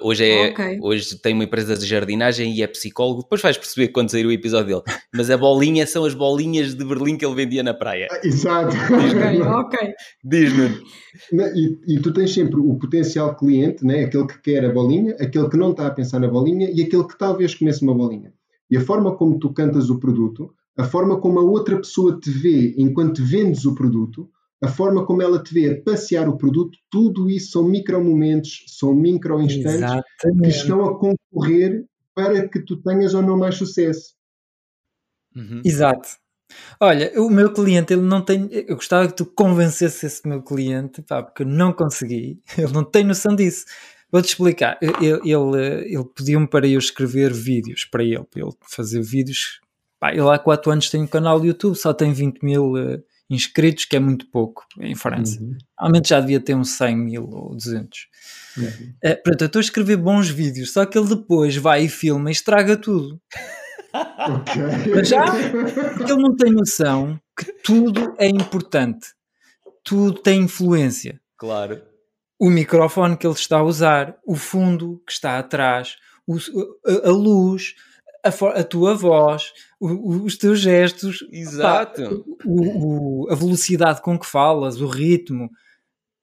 Hoje, 0.02 0.30
é, 0.30 0.52
okay. 0.52 0.80
hoje 0.82 1.18
tem 1.18 1.34
uma 1.34 1.44
empresa 1.44 1.76
de 1.76 1.86
jardinagem 1.86 2.56
e 2.56 2.62
é 2.62 2.68
psicólogo. 2.68 3.24
Depois 3.24 3.42
vais 3.42 3.58
perceber 3.58 3.90
quando 3.90 4.10
sair 4.10 4.26
o 4.26 4.32
episódio 4.32 4.82
dele. 4.82 4.98
Mas 5.14 5.30
a 5.30 5.38
bolinha 5.38 5.86
são 5.88 6.06
as 6.06 6.14
bolinhas 6.14 6.76
de 6.76 6.86
Berlim 6.86 7.18
que 7.18 7.26
ele 7.26 7.36
vendia 7.36 7.64
na 7.64 7.74
praia. 7.74 8.08
Ah, 8.12 8.20
exato. 8.24 8.76
Ok, 8.76 9.42
ok. 9.42 9.94
Diz-me. 10.24 10.82
E, 11.56 11.96
e, 11.96 12.00
tu 12.02 12.14
tens 12.14 12.34
sempre 12.34 12.60
o 12.60 12.78
potencial 12.78 13.36
cliente, 13.36 13.86
né? 13.86 14.06
aquele 14.06 14.28
que 14.28 14.42
quer 14.42 14.66
a 14.66 14.70
bolinha, 14.70 15.16
aquele 15.20 15.50
que 15.50 15.58
não 15.58 15.72
está 15.72 15.88
a 15.88 15.92
pensar 15.92 16.20
na 16.20 16.28
bolinha 16.28 16.70
e 16.74 16.82
aquele 16.82 17.06
que 17.06 17.18
talvez 17.18 17.56
comece 17.56 17.84
uma 17.84 17.94
bolinha. 17.94 18.34
E 18.70 18.78
a 18.78 18.82
forma 18.82 19.16
como 19.18 19.38
tu 19.38 19.54
cantas 19.54 19.90
o 19.90 20.00
produto, 20.00 20.54
a 20.78 20.84
forma 20.84 21.20
como 21.20 21.40
a 21.40 21.44
outra 21.44 21.78
pessoa 21.78 22.18
te 22.20 22.30
vê 22.30 22.74
enquanto 22.78 23.24
vendes 23.24 23.66
o 23.66 23.76
produto, 23.76 24.30
a 24.62 24.68
forma 24.68 25.06
como 25.06 25.22
ela 25.22 25.42
te 25.42 25.54
vê 25.54 25.72
a 25.72 25.82
passear 25.82 26.30
o 26.30 26.38
produto, 26.38 26.78
tudo 26.90 27.30
isso 27.30 27.52
são 27.52 27.64
micromomentos, 27.64 28.64
são 28.68 28.94
micro-instantes 28.94 30.04
que 30.22 30.48
estão 30.48 30.86
a 30.86 31.00
concorrer 31.00 31.86
para 32.14 32.48
que 32.48 32.60
tu 32.60 32.78
tenhas 32.78 33.14
ou 33.14 33.24
não 33.24 33.38
mais 33.38 33.56
sucesso. 33.56 34.14
Uhum. 35.36 35.62
Exato. 35.66 36.10
Olha, 36.80 37.12
o 37.20 37.30
meu 37.30 37.54
cliente, 37.54 37.94
ele 37.94 38.02
não 38.02 38.22
tem. 38.22 38.50
Eu 38.52 38.76
gostava 38.76 39.08
que 39.08 39.16
tu 39.16 39.26
convencesse 39.26 40.06
esse 40.06 40.28
meu 40.28 40.44
cliente, 40.44 41.02
pá, 41.02 41.24
porque 41.24 41.44
eu 41.44 41.48
não 41.48 41.72
consegui. 41.72 42.42
Ele 42.58 42.74
não 42.74 42.84
tem 42.84 43.06
noção 43.06 43.36
disso. 43.36 43.66
Vou-te 44.12 44.28
explicar. 44.28 44.78
Ele, 44.82 44.94
ele, 45.24 45.96
ele 45.96 46.06
pediu-me 46.14 46.46
para 46.46 46.68
eu 46.68 46.78
escrever 46.78 47.32
vídeos 47.32 47.86
para 47.86 48.04
ele, 48.04 48.26
para 48.26 48.42
ele 48.42 48.52
fazer 48.70 49.02
vídeos. 49.02 49.62
Pá, 49.98 50.12
ele 50.12 50.30
há 50.30 50.38
4 50.38 50.72
anos 50.72 50.90
tem 50.90 51.02
um 51.02 51.08
canal 51.08 51.40
do 51.40 51.46
YouTube, 51.46 51.76
só 51.76 51.94
tem 51.94 52.12
20 52.12 52.44
mil 52.44 52.74
uh, 52.74 53.02
inscritos, 53.32 53.86
que 53.86 53.96
é 53.96 54.00
muito 54.00 54.30
pouco 54.30 54.66
em 54.80 54.94
França. 54.94 55.40
Uhum. 55.42 55.58
Realmente 55.80 56.10
já 56.10 56.20
devia 56.20 56.40
ter 56.40 56.54
uns 56.54 56.72
100 56.72 56.98
mil 56.98 57.30
ou 57.30 57.56
200. 57.56 58.08
Uhum. 58.58 58.66
Uh, 59.04 59.24
pronto, 59.24 59.42
eu 59.42 59.46
estou 59.46 59.60
a 59.60 59.64
escrever 59.64 59.98
bons 59.98 60.30
vídeos, 60.30 60.74
só 60.74 60.86
que 60.86 60.98
ele 60.98 61.10
depois 61.10 61.56
vai 61.56 61.86
e 61.86 61.90
filma 61.90 62.30
e 62.30 62.34
estraga 62.34 62.76
tudo. 62.76 63.20
Okay. 63.94 64.94
Mas 64.96 65.10
já, 65.10 65.26
porque 65.26 66.12
ele 66.12 66.22
não 66.22 66.36
tem 66.36 66.52
noção 66.52 67.20
que 67.38 67.52
tudo 67.64 68.16
é 68.18 68.28
importante, 68.28 69.08
tudo 69.84 70.22
tem 70.22 70.44
influência. 70.44 71.20
Claro. 71.38 71.82
O 72.40 72.50
microfone 72.50 73.18
que 73.18 73.28
ele 73.28 73.34
está 73.34 73.58
a 73.58 73.64
usar, 73.64 74.18
o 74.26 74.36
fundo 74.36 75.02
que 75.06 75.12
está 75.12 75.38
atrás, 75.38 75.98
o, 76.26 76.38
a, 76.38 77.10
a 77.10 77.12
luz, 77.12 77.76
a, 78.24 78.60
a 78.60 78.64
tua 78.64 78.96
voz, 78.96 79.52
o, 79.82 80.24
os 80.24 80.38
teus 80.38 80.60
gestos, 80.60 81.26
Exato. 81.32 82.24
Pá, 82.38 82.44
o, 82.46 83.28
a 83.30 83.36
velocidade 83.36 84.02
com 84.02 84.18
que 84.18 84.26
falas, 84.26 84.80
o 84.80 84.88
ritmo, 84.88 85.50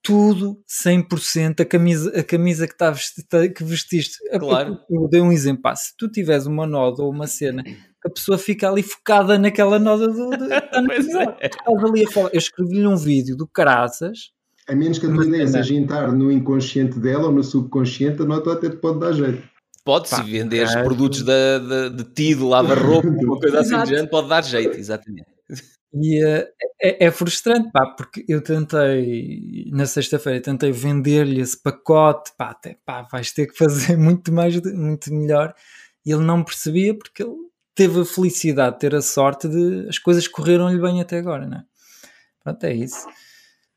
tudo 0.03 0.63
100%. 0.69 1.61
A 1.61 1.65
camisa, 1.65 2.21
a 2.21 2.23
camisa 2.23 2.69
que, 2.69 2.77
tá 2.77 2.91
vestiste, 2.91 3.49
que 3.55 3.65
vestiste. 3.65 4.19
Claro. 4.39 4.79
Eu, 4.89 5.03
eu 5.03 5.09
dei 5.09 5.21
um 5.21 5.33
exemplo. 5.33 5.63
Pá, 5.63 5.75
se 5.75 5.97
tu 5.97 6.09
tiveres 6.09 6.47
uma 6.47 6.67
noda 6.67 7.03
ou 7.03 7.11
uma 7.11 7.27
cena, 7.27 7.65
a 8.05 8.09
pessoa 8.09 8.39
fica 8.39 8.71
ali 8.71 8.83
focada 8.83 9.39
naquela 9.39 9.79
noda 9.79 10.09
do. 10.09 10.31
do 10.31 10.53
é. 10.55 11.51
ali 11.67 12.05
a 12.05 12.11
falar. 12.11 12.31
Eu 12.33 12.39
escrevi-lhe 12.39 12.87
um 12.87 12.97
vídeo 12.97 13.37
do 13.37 13.47
Caraças. 13.47 14.31
A 14.69 14.75
menos 14.75 14.99
que 14.99 15.07
a 15.07 15.13
tua 15.13 15.27
ideia 15.27 15.47
seja 15.47 15.75
entrar 15.75 16.13
no 16.13 16.31
inconsciente 16.31 16.99
dela 16.99 17.27
ou 17.27 17.33
no 17.33 17.43
subconsciente, 17.43 18.23
a 18.23 18.25
nota 18.27 18.53
até 18.53 18.69
te 18.69 18.77
pode 18.77 19.01
dar 19.01 19.13
jeito. 19.13 19.43
Pode, 19.89 20.07
se 20.11 20.23
venderes 20.23 20.75
produtos 20.75 21.23
de, 21.23 21.61
de, 21.61 21.91
de 21.97 22.05
tido, 22.13 22.47
lava-roupa, 22.47 23.09
uma 23.25 23.41
coisa 23.41 23.61
assim 23.61 23.83
de 23.85 23.89
género, 23.89 24.09
pode 24.09 24.29
dar 24.29 24.45
jeito, 24.45 24.77
exatamente. 24.77 25.27
E 25.95 26.23
uh, 26.23 26.47
é, 26.79 27.07
é, 27.07 27.11
frustrante, 27.11 27.71
pá, 27.73 27.87
porque 27.97 28.23
eu 28.29 28.43
tentei, 28.43 29.65
na 29.73 29.87
sexta-feira, 29.87 30.43
tentei 30.43 30.71
vender-lhe 30.73 31.41
esse 31.41 31.57
pacote, 31.57 32.33
pá, 32.37 32.51
até, 32.51 32.77
pá, 32.85 33.09
vais 33.11 33.33
ter 33.33 33.47
que 33.47 33.57
fazer 33.57 33.97
muito 33.97 34.31
mais, 34.31 34.61
muito 34.61 35.11
melhor. 35.11 35.55
E 36.05 36.13
ele 36.13 36.23
não 36.23 36.45
percebia 36.45 36.95
porque 36.95 37.23
ele 37.23 37.37
teve 37.75 38.03
a 38.03 38.05
felicidade 38.05 38.75
de 38.75 38.81
ter 38.81 38.95
a 38.95 39.01
sorte 39.01 39.49
de 39.49 39.89
as 39.89 39.99
coisas 39.99 40.29
correram-lhe 40.29 40.79
bem 40.79 41.01
até 41.01 41.17
agora, 41.17 41.47
não 41.47 41.57
é? 41.57 41.65
Pronto, 42.45 42.63
é 42.63 42.75
isso. 42.75 43.07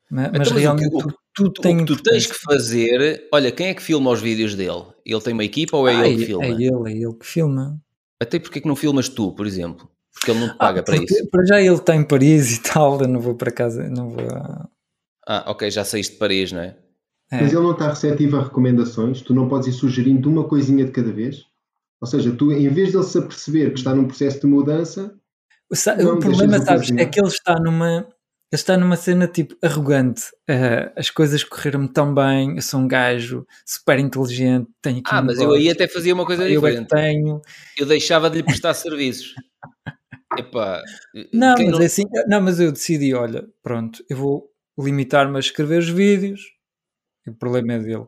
Mas, 0.09 0.27
então, 0.27 0.39
mas 0.39 0.51
realmente 0.51 0.93
o, 0.93 1.13
tudo 1.33 1.59
o 1.59 1.77
que 1.77 1.85
tu 1.85 2.03
tens 2.03 2.27
que 2.27 2.35
fazer, 2.35 3.27
olha, 3.31 3.51
quem 3.51 3.67
é 3.67 3.73
que 3.73 3.81
filma 3.81 4.11
os 4.11 4.21
vídeos 4.21 4.55
dele? 4.55 4.83
Ele 5.05 5.21
tem 5.21 5.33
uma 5.33 5.43
equipa 5.43 5.77
ou 5.77 5.87
é 5.87 5.95
ah, 5.95 6.07
ele 6.07 6.17
que 6.17 6.25
filma? 6.25 6.45
É 6.45 6.49
ele, 6.49 6.65
é 6.65 6.91
ele 6.91 7.13
que 7.13 7.25
filma. 7.25 7.81
Até 8.21 8.39
porque 8.39 8.61
que 8.61 8.67
não 8.67 8.75
filmas 8.75 9.09
tu, 9.09 9.31
por 9.31 9.47
exemplo? 9.47 9.89
Porque 10.13 10.31
ele 10.31 10.41
não 10.41 10.49
te 10.49 10.57
paga 10.57 10.81
ah, 10.81 10.83
para 10.83 10.97
isso. 10.97 11.29
Para 11.29 11.45
já 11.45 11.61
ele 11.61 11.75
está 11.75 11.95
em 11.95 12.03
Paris 12.03 12.57
e 12.57 12.61
tal, 12.61 13.01
eu 13.01 13.07
não 13.07 13.19
vou 13.19 13.35
para 13.35 13.51
casa, 13.51 13.89
não 13.89 14.09
vou. 14.09 14.27
Ah, 15.27 15.45
ok, 15.47 15.71
já 15.71 15.85
saíste 15.85 16.13
de 16.13 16.19
Paris, 16.19 16.51
não 16.51 16.61
é? 16.61 16.75
é? 17.31 17.41
Mas 17.41 17.53
ele 17.53 17.61
não 17.61 17.71
está 17.71 17.89
receptivo 17.89 18.37
a 18.37 18.43
recomendações, 18.43 19.21
tu 19.21 19.33
não 19.33 19.47
podes 19.47 19.69
ir 19.69 19.73
sugerindo 19.73 20.29
uma 20.29 20.47
coisinha 20.47 20.85
de 20.85 20.91
cada 20.91 21.11
vez? 21.11 21.45
Ou 22.01 22.07
seja, 22.07 22.31
tu, 22.31 22.51
em 22.51 22.69
vez 22.69 22.91
de 22.91 22.97
ele 22.97 23.05
se 23.05 23.17
aperceber 23.17 23.71
que 23.71 23.79
está 23.79 23.95
num 23.95 24.05
processo 24.05 24.41
de 24.41 24.47
mudança. 24.47 25.15
O, 25.69 26.07
o 26.09 26.19
problema, 26.19 26.59
sabes, 26.59 26.91
é 26.91 27.05
que 27.05 27.19
ele 27.19 27.27
está 27.27 27.55
numa 27.59 28.07
está 28.55 28.77
numa 28.77 28.95
cena 28.95 29.27
tipo 29.27 29.55
arrogante. 29.61 30.23
Uh, 30.49 30.91
as 30.95 31.09
coisas 31.09 31.43
correram-me 31.43 31.87
tão 31.87 32.13
bem, 32.13 32.55
eu 32.55 32.61
sou 32.61 32.79
um 32.81 32.87
gajo 32.87 33.45
super 33.65 33.97
inteligente, 33.97 34.67
tenho 34.81 34.99
aqui 34.99 35.09
Ah, 35.09 35.21
mas 35.21 35.39
eu 35.39 35.53
aí 35.53 35.69
até 35.69 35.87
fazia 35.87 36.13
uma 36.13 36.25
coisa 36.25 36.47
eu 36.49 36.59
diferente. 36.59 36.93
É 36.93 36.97
que 36.97 37.03
tenho. 37.03 37.41
Eu 37.77 37.85
deixava 37.85 38.29
de 38.29 38.37
lhe 38.37 38.43
prestar 38.43 38.73
serviços. 38.73 39.33
Epá, 40.37 40.81
não, 41.33 41.55
mas 41.57 41.71
não... 41.71 41.81
É 41.81 41.85
assim, 41.85 42.03
não, 42.27 42.41
mas 42.41 42.59
eu 42.59 42.71
decidi, 42.71 43.13
olha, 43.13 43.45
pronto, 43.61 44.03
eu 44.09 44.15
vou 44.15 44.49
limitar-me 44.79 45.35
a 45.35 45.39
escrever 45.39 45.79
os 45.79 45.89
vídeos. 45.89 46.41
O 47.27 47.33
problema 47.33 47.73
é 47.73 47.79
dele. 47.79 48.05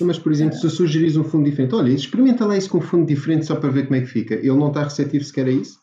Mas, 0.00 0.18
por 0.18 0.32
exemplo, 0.32 0.58
se 0.58 0.64
eu 0.64 0.70
sugeris 0.70 1.16
um 1.16 1.24
fundo 1.24 1.48
diferente, 1.48 1.74
olha, 1.74 1.90
experimenta 1.90 2.44
lá 2.44 2.56
isso 2.56 2.68
com 2.68 2.78
um 2.78 2.82
fundo 2.82 3.06
diferente 3.06 3.46
só 3.46 3.56
para 3.56 3.70
ver 3.70 3.84
como 3.84 3.96
é 3.96 4.00
que 4.00 4.06
fica. 4.06 4.34
Ele 4.34 4.48
não 4.48 4.68
está 4.68 4.82
receptivo 4.82 5.24
sequer 5.24 5.46
a 5.46 5.50
isso? 5.50 5.78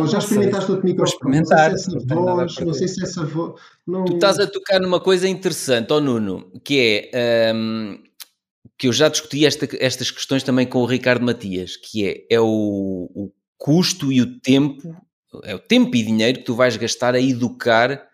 Ou 0.00 0.06
já 0.06 0.18
experimentaste 0.18 0.70
outro 0.70 0.86
microfone? 0.86 1.38
Não 1.38 1.44
sei 1.44 1.78
se 1.78 1.96
essa 1.96 2.14
voz, 2.14 2.56
não 2.58 2.74
sei 2.74 2.88
se 2.88 3.02
essa 3.02 3.24
voz. 3.24 3.60
Não... 3.86 4.04
Tu 4.04 4.14
estás 4.14 4.38
a 4.38 4.46
tocar 4.46 4.80
numa 4.80 5.00
coisa 5.00 5.28
interessante, 5.28 5.92
ó 5.92 5.96
oh 5.96 6.00
Nuno, 6.00 6.50
que 6.64 7.10
é 7.12 7.52
um, 7.54 7.98
que 8.78 8.88
eu 8.88 8.92
já 8.92 9.08
discuti 9.08 9.46
esta, 9.46 9.68
estas 9.78 10.10
questões 10.10 10.42
também 10.42 10.66
com 10.66 10.80
o 10.80 10.86
Ricardo 10.86 11.24
Matias, 11.24 11.76
que 11.76 12.06
é, 12.06 12.34
é 12.36 12.40
o, 12.40 13.10
o 13.14 13.32
custo 13.56 14.12
e 14.12 14.20
o 14.20 14.40
tempo, 14.40 14.96
é 15.42 15.54
o 15.54 15.58
tempo 15.58 15.94
e 15.96 16.02
dinheiro 16.02 16.38
que 16.38 16.44
tu 16.44 16.54
vais 16.54 16.76
gastar 16.76 17.14
a 17.14 17.20
educar 17.20 18.08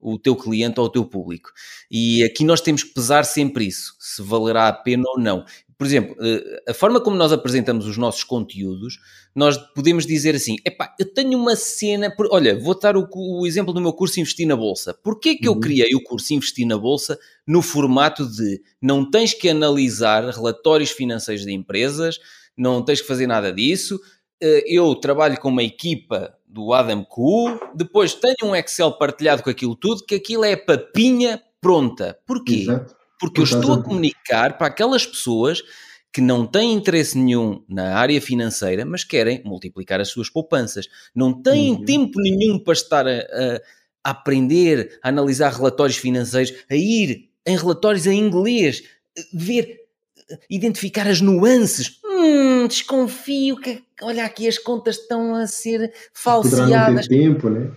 o 0.00 0.18
teu 0.18 0.36
cliente 0.36 0.78
ou 0.78 0.86
o 0.86 0.90
teu 0.90 1.04
público. 1.04 1.50
E 1.90 2.22
aqui 2.24 2.44
nós 2.44 2.60
temos 2.60 2.82
que 2.84 2.94
pesar 2.94 3.24
sempre 3.24 3.66
isso, 3.66 3.94
se 3.98 4.22
valerá 4.22 4.68
a 4.68 4.72
pena 4.72 5.04
ou 5.06 5.18
não. 5.18 5.44
Por 5.78 5.86
exemplo, 5.86 6.16
eh, 6.20 6.62
a 6.70 6.74
forma 6.74 7.00
como 7.00 7.16
nós 7.16 7.32
apresentamos 7.32 7.86
os 7.86 7.96
nossos 7.96 8.24
conteúdos, 8.24 8.98
nós 9.32 9.56
podemos 9.56 10.04
dizer 10.04 10.34
assim: 10.34 10.56
epá, 10.64 10.92
eu 10.98 11.06
tenho 11.14 11.38
uma 11.38 11.54
cena. 11.54 12.10
Por... 12.10 12.28
Olha, 12.32 12.58
vou 12.58 12.76
dar 12.76 12.96
o, 12.96 13.08
o, 13.14 13.46
exemplo 13.46 13.72
do 13.72 13.80
meu 13.80 13.92
curso 13.92 14.18
Investir 14.18 14.44
na 14.44 14.56
Bolsa. 14.56 14.92
Porquê 14.92 15.36
que 15.36 15.48
uhum. 15.48 15.54
eu 15.54 15.60
criei 15.60 15.94
o 15.94 16.02
curso 16.02 16.34
Investir 16.34 16.66
na 16.66 16.76
Bolsa 16.76 17.16
no 17.46 17.62
formato 17.62 18.28
de 18.28 18.60
não 18.82 19.08
tens 19.08 19.32
que 19.32 19.48
analisar 19.48 20.28
relatórios 20.30 20.90
financeiros 20.90 21.44
de 21.44 21.52
empresas, 21.52 22.18
não 22.56 22.84
tens 22.84 23.00
que 23.00 23.06
fazer 23.06 23.28
nada 23.28 23.52
disso. 23.52 24.00
Eh, 24.42 24.64
eu 24.66 24.92
trabalho 24.96 25.38
com 25.38 25.48
uma 25.48 25.62
equipa 25.62 26.34
do 26.44 26.72
Adam 26.72 27.04
Cool, 27.04 27.56
depois 27.72 28.14
tenho 28.14 28.50
um 28.50 28.56
Excel 28.56 28.90
partilhado 28.98 29.44
com 29.44 29.50
aquilo 29.50 29.76
tudo, 29.76 30.04
que 30.04 30.16
aquilo 30.16 30.44
é 30.44 30.56
papinha 30.56 31.40
pronta. 31.60 32.18
Porquê? 32.26 32.62
Exato. 32.62 32.97
Porque 33.18 33.40
eu 33.40 33.44
estou 33.44 33.74
a 33.74 33.82
comunicar 33.82 34.56
para 34.56 34.68
aquelas 34.68 35.06
pessoas 35.06 35.62
que 36.12 36.20
não 36.20 36.46
têm 36.46 36.72
interesse 36.72 37.18
nenhum 37.18 37.62
na 37.68 37.96
área 37.96 38.20
financeira, 38.20 38.84
mas 38.84 39.04
querem 39.04 39.42
multiplicar 39.44 40.00
as 40.00 40.08
suas 40.08 40.30
poupanças. 40.30 40.88
Não 41.14 41.32
têm 41.42 41.72
uhum. 41.72 41.84
tempo 41.84 42.20
nenhum 42.20 42.58
para 42.58 42.72
estar 42.72 43.06
a, 43.06 43.10
a, 43.10 43.60
a, 44.04 44.10
aprender, 44.10 44.98
a 45.02 45.08
analisar 45.08 45.52
relatórios 45.52 45.98
financeiros, 45.98 46.54
a 46.70 46.74
ir 46.74 47.28
em 47.46 47.56
relatórios 47.56 48.06
em 48.06 48.18
inglês, 48.18 48.82
ver, 49.32 49.80
identificar 50.48 51.06
as 51.06 51.20
nuances. 51.20 52.00
Hum, 52.04 52.66
desconfio 52.66 53.56
que, 53.56 53.82
olha 54.02 54.24
aqui, 54.24 54.48
as 54.48 54.58
contas 54.58 54.96
estão 54.96 55.34
a 55.34 55.46
ser 55.46 55.92
falseadas. 56.12 56.60
Poderá 56.60 56.90
não 56.90 57.02
ter 57.02 57.08
tempo, 57.08 57.50
né? 57.50 57.70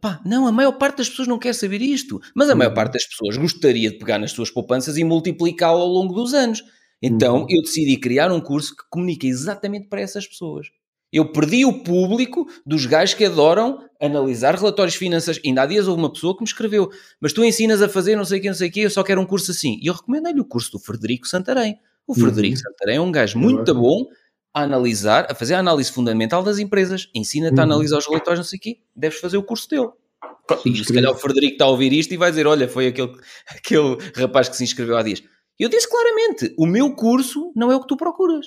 Pá, 0.00 0.20
não, 0.24 0.46
a 0.46 0.52
maior 0.52 0.72
parte 0.72 0.98
das 0.98 1.08
pessoas 1.08 1.28
não 1.28 1.38
quer 1.38 1.54
saber 1.54 1.82
isto. 1.82 2.20
Mas 2.34 2.48
a 2.48 2.54
maior 2.54 2.70
uhum. 2.70 2.74
parte 2.74 2.94
das 2.94 3.06
pessoas 3.06 3.36
gostaria 3.36 3.90
de 3.90 3.98
pegar 3.98 4.18
nas 4.18 4.32
suas 4.32 4.50
poupanças 4.50 4.96
e 4.96 5.04
multiplicá-lo 5.04 5.80
ao 5.80 5.88
longo 5.88 6.14
dos 6.14 6.32
anos. 6.32 6.62
Então 7.02 7.40
uhum. 7.40 7.46
eu 7.48 7.62
decidi 7.62 7.96
criar 7.96 8.30
um 8.32 8.40
curso 8.40 8.76
que 8.76 8.82
comunica 8.90 9.26
exatamente 9.26 9.88
para 9.88 10.00
essas 10.00 10.26
pessoas. 10.26 10.68
Eu 11.12 11.32
perdi 11.32 11.64
o 11.64 11.82
público 11.82 12.46
dos 12.64 12.86
gajos 12.86 13.14
que 13.14 13.24
adoram 13.24 13.84
analisar 14.00 14.54
relatórios 14.54 14.94
financeiros. 14.94 15.42
Ainda 15.44 15.62
há 15.62 15.66
dias 15.66 15.88
houve 15.88 16.00
uma 16.00 16.12
pessoa 16.12 16.34
que 16.34 16.42
me 16.42 16.46
escreveu, 16.46 16.88
mas 17.20 17.32
tu 17.32 17.44
ensinas 17.44 17.82
a 17.82 17.88
fazer 17.88 18.14
não 18.14 18.24
sei 18.24 18.38
o 18.38 18.42
que, 18.42 18.48
não 18.48 18.54
sei 18.54 18.68
o 18.68 18.72
que, 18.72 18.80
eu 18.80 18.90
só 18.90 19.02
quero 19.02 19.20
um 19.20 19.26
curso 19.26 19.50
assim. 19.50 19.78
E 19.82 19.88
eu 19.88 19.94
recomendei-lhe 19.94 20.40
o 20.40 20.44
curso 20.44 20.70
do 20.72 20.78
Frederico 20.78 21.26
Santarém. 21.26 21.78
O 22.06 22.14
Frederico 22.14 22.56
uhum. 22.56 22.62
Santarém 22.62 22.96
é 22.96 23.00
um 23.00 23.10
gajo 23.10 23.38
muito 23.38 23.74
bom 23.74 24.06
a 24.52 24.62
analisar, 24.62 25.26
a 25.30 25.34
fazer 25.34 25.54
a 25.54 25.60
análise 25.60 25.92
fundamental 25.92 26.42
das 26.42 26.58
empresas. 26.58 27.08
Ensina-te 27.14 27.54
uhum. 27.54 27.60
a 27.60 27.62
analisar 27.64 27.98
os 27.98 28.06
relatórios, 28.06 28.40
não 28.40 28.44
sei 28.44 28.58
o 28.58 28.62
quê. 28.62 28.78
Deves 28.94 29.20
fazer 29.20 29.36
o 29.36 29.42
curso 29.42 29.68
teu. 29.68 29.96
E 30.64 30.84
se 30.84 30.92
calhar 30.92 31.12
o 31.12 31.14
Frederico 31.14 31.52
está 31.52 31.64
a 31.64 31.68
ouvir 31.68 31.92
isto 31.92 32.12
e 32.12 32.16
vai 32.16 32.30
dizer: 32.30 32.46
Olha, 32.46 32.68
foi 32.68 32.88
aquele, 32.88 33.12
aquele 33.46 33.96
rapaz 34.16 34.48
que 34.48 34.56
se 34.56 34.64
inscreveu 34.64 34.96
há 34.96 35.02
dias. 35.02 35.22
Eu 35.58 35.68
disse 35.68 35.88
claramente: 35.88 36.54
o 36.58 36.66
meu 36.66 36.94
curso 36.94 37.52
não 37.54 37.70
é 37.70 37.76
o 37.76 37.80
que 37.80 37.86
tu 37.86 37.96
procuras. 37.96 38.46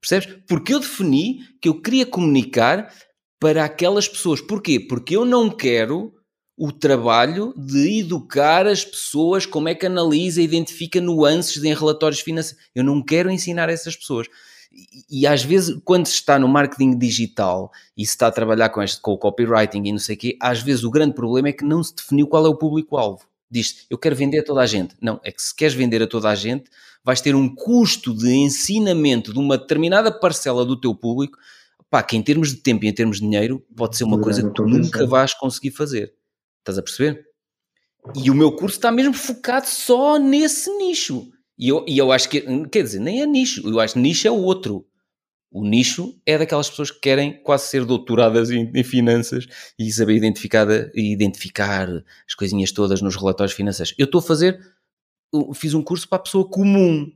Percebes? 0.00 0.42
Porque 0.46 0.74
eu 0.74 0.80
defini 0.80 1.40
que 1.60 1.68
eu 1.68 1.80
queria 1.80 2.04
comunicar 2.04 2.92
para 3.40 3.64
aquelas 3.64 4.08
pessoas. 4.08 4.40
Porquê? 4.40 4.80
Porque 4.80 5.16
eu 5.16 5.24
não 5.24 5.50
quero 5.50 6.12
o 6.56 6.70
trabalho 6.70 7.52
de 7.56 8.00
educar 8.00 8.66
as 8.66 8.84
pessoas 8.84 9.44
como 9.44 9.68
é 9.68 9.74
que 9.74 9.86
analisa 9.86 10.40
e 10.40 10.44
identifica 10.44 11.00
nuances 11.00 11.62
em 11.64 11.74
relatórios 11.74 12.20
financeiros. 12.20 12.64
Eu 12.74 12.84
não 12.84 13.02
quero 13.02 13.30
ensinar 13.30 13.68
essas 13.68 13.96
pessoas 13.96 14.28
e 15.10 15.26
às 15.26 15.44
vezes, 15.44 15.78
quando 15.84 16.06
se 16.06 16.14
está 16.14 16.38
no 16.38 16.48
marketing 16.48 16.98
digital 16.98 17.70
e 17.96 18.04
se 18.04 18.12
está 18.12 18.26
a 18.26 18.32
trabalhar 18.32 18.68
com, 18.70 18.82
este, 18.82 19.00
com 19.00 19.12
o 19.12 19.18
copywriting 19.18 19.82
e 19.84 19.92
não 19.92 19.98
sei 19.98 20.16
o 20.16 20.18
quê, 20.18 20.36
às 20.40 20.60
vezes 20.60 20.84
o 20.84 20.90
grande 20.90 21.14
problema 21.14 21.48
é 21.48 21.52
que 21.52 21.64
não 21.64 21.82
se 21.82 21.94
definiu 21.94 22.26
qual 22.26 22.46
é 22.46 22.48
o 22.48 22.56
público-alvo. 22.56 23.24
Diz 23.50 23.86
eu 23.88 23.98
quero 23.98 24.16
vender 24.16 24.40
a 24.40 24.44
toda 24.44 24.60
a 24.60 24.66
gente. 24.66 24.96
Não, 25.00 25.20
é 25.22 25.30
que 25.30 25.42
se 25.42 25.54
queres 25.54 25.74
vender 25.74 26.02
a 26.02 26.06
toda 26.06 26.28
a 26.28 26.34
gente, 26.34 26.64
vais 27.04 27.20
ter 27.20 27.34
um 27.34 27.54
custo 27.54 28.16
de 28.16 28.32
ensinamento 28.32 29.32
de 29.32 29.38
uma 29.38 29.58
determinada 29.58 30.10
parcela 30.10 30.64
do 30.64 30.80
teu 30.80 30.94
público, 30.94 31.38
pá, 31.90 32.02
que 32.02 32.16
em 32.16 32.22
termos 32.22 32.48
de 32.48 32.56
tempo 32.56 32.84
e 32.84 32.88
em 32.88 32.92
termos 32.92 33.18
de 33.18 33.22
dinheiro, 33.22 33.64
pode 33.76 33.96
ser 33.96 34.04
uma 34.04 34.20
coisa 34.20 34.42
que 34.42 34.54
tu 34.54 34.66
nunca 34.66 35.06
vais 35.06 35.34
conseguir 35.34 35.70
fazer. 35.70 36.14
Estás 36.60 36.78
a 36.78 36.82
perceber? 36.82 37.24
E 38.14 38.30
o 38.30 38.34
meu 38.34 38.52
curso 38.52 38.76
está 38.76 38.90
mesmo 38.90 39.14
focado 39.14 39.66
só 39.66 40.18
nesse 40.18 40.70
nicho. 40.76 41.30
E 41.58 41.68
eu, 41.68 41.84
e 41.86 41.96
eu 41.98 42.10
acho 42.10 42.28
que, 42.28 42.40
quer 42.68 42.82
dizer, 42.82 43.00
nem 43.00 43.22
é 43.22 43.26
nicho, 43.26 43.68
eu 43.68 43.78
acho 43.80 43.94
que 43.94 44.00
nicho 44.00 44.26
é 44.26 44.30
o 44.30 44.42
outro. 44.42 44.86
O 45.50 45.64
nicho 45.64 46.20
é 46.26 46.36
daquelas 46.36 46.68
pessoas 46.68 46.90
que 46.90 46.98
querem 46.98 47.40
quase 47.42 47.68
ser 47.68 47.84
doutoradas 47.84 48.50
em, 48.50 48.72
em 48.74 48.82
finanças 48.82 49.46
e 49.78 49.92
saber 49.92 50.14
identificar, 50.16 50.66
identificar 50.92 51.88
as 52.26 52.34
coisinhas 52.34 52.72
todas 52.72 53.00
nos 53.00 53.14
relatórios 53.14 53.54
financeiros. 53.54 53.94
Eu 53.96 54.06
estou 54.06 54.18
a 54.18 54.22
fazer, 54.22 54.58
fiz 55.54 55.72
um 55.72 55.82
curso 55.82 56.08
para 56.08 56.16
a 56.16 56.22
pessoa 56.22 56.48
comum. 56.48 57.08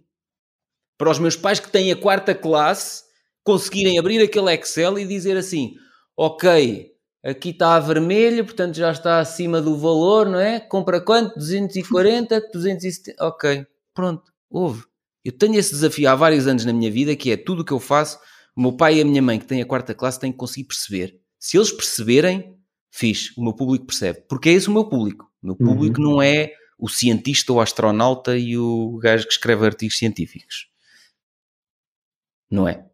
Para 0.96 1.10
os 1.10 1.18
meus 1.18 1.34
pais 1.34 1.58
que 1.58 1.70
têm 1.70 1.90
a 1.90 1.96
quarta 1.96 2.32
classe 2.32 3.02
conseguirem 3.42 3.98
abrir 3.98 4.22
aquele 4.22 4.54
Excel 4.54 4.98
e 5.00 5.04
dizer 5.04 5.36
assim: 5.36 5.74
Ok, 6.16 6.92
aqui 7.24 7.50
está 7.50 7.74
a 7.74 7.80
vermelho, 7.80 8.44
portanto 8.44 8.76
já 8.76 8.92
está 8.92 9.18
acima 9.18 9.60
do 9.60 9.76
valor, 9.76 10.26
não 10.26 10.38
é? 10.38 10.60
Compra 10.60 11.00
quanto? 11.00 11.36
240, 11.36 12.40
270. 12.52 13.24
Ok, 13.24 13.66
Pronto, 13.98 14.32
houve. 14.48 14.84
Eu 15.24 15.32
tenho 15.32 15.56
esse 15.56 15.72
desafio 15.72 16.08
há 16.08 16.14
vários 16.14 16.46
anos 16.46 16.64
na 16.64 16.72
minha 16.72 16.88
vida, 16.88 17.16
que 17.16 17.32
é 17.32 17.36
tudo 17.36 17.62
o 17.62 17.64
que 17.64 17.72
eu 17.72 17.80
faço, 17.80 18.16
o 18.56 18.62
meu 18.62 18.70
pai 18.70 18.98
e 18.98 19.00
a 19.00 19.04
minha 19.04 19.20
mãe, 19.20 19.40
que 19.40 19.44
têm 19.44 19.60
a 19.60 19.66
quarta 19.66 19.92
classe, 19.92 20.20
têm 20.20 20.30
que 20.30 20.38
conseguir 20.38 20.68
perceber. 20.68 21.20
Se 21.36 21.56
eles 21.56 21.72
perceberem, 21.72 22.56
fiz, 22.92 23.36
o 23.36 23.42
meu 23.42 23.52
público 23.52 23.86
percebe. 23.86 24.22
Porque 24.28 24.50
é 24.50 24.52
esse 24.52 24.68
o 24.68 24.72
meu 24.72 24.84
público. 24.84 25.28
O 25.42 25.46
meu 25.48 25.56
público 25.56 26.00
uhum. 26.00 26.12
não 26.12 26.22
é 26.22 26.52
o 26.78 26.88
cientista 26.88 27.52
ou 27.52 27.60
astronauta 27.60 28.38
e 28.38 28.56
o 28.56 29.00
gajo 29.02 29.26
que 29.26 29.32
escreve 29.32 29.66
artigos 29.66 29.98
científicos. 29.98 30.68
Não 32.48 32.68
é? 32.68 32.86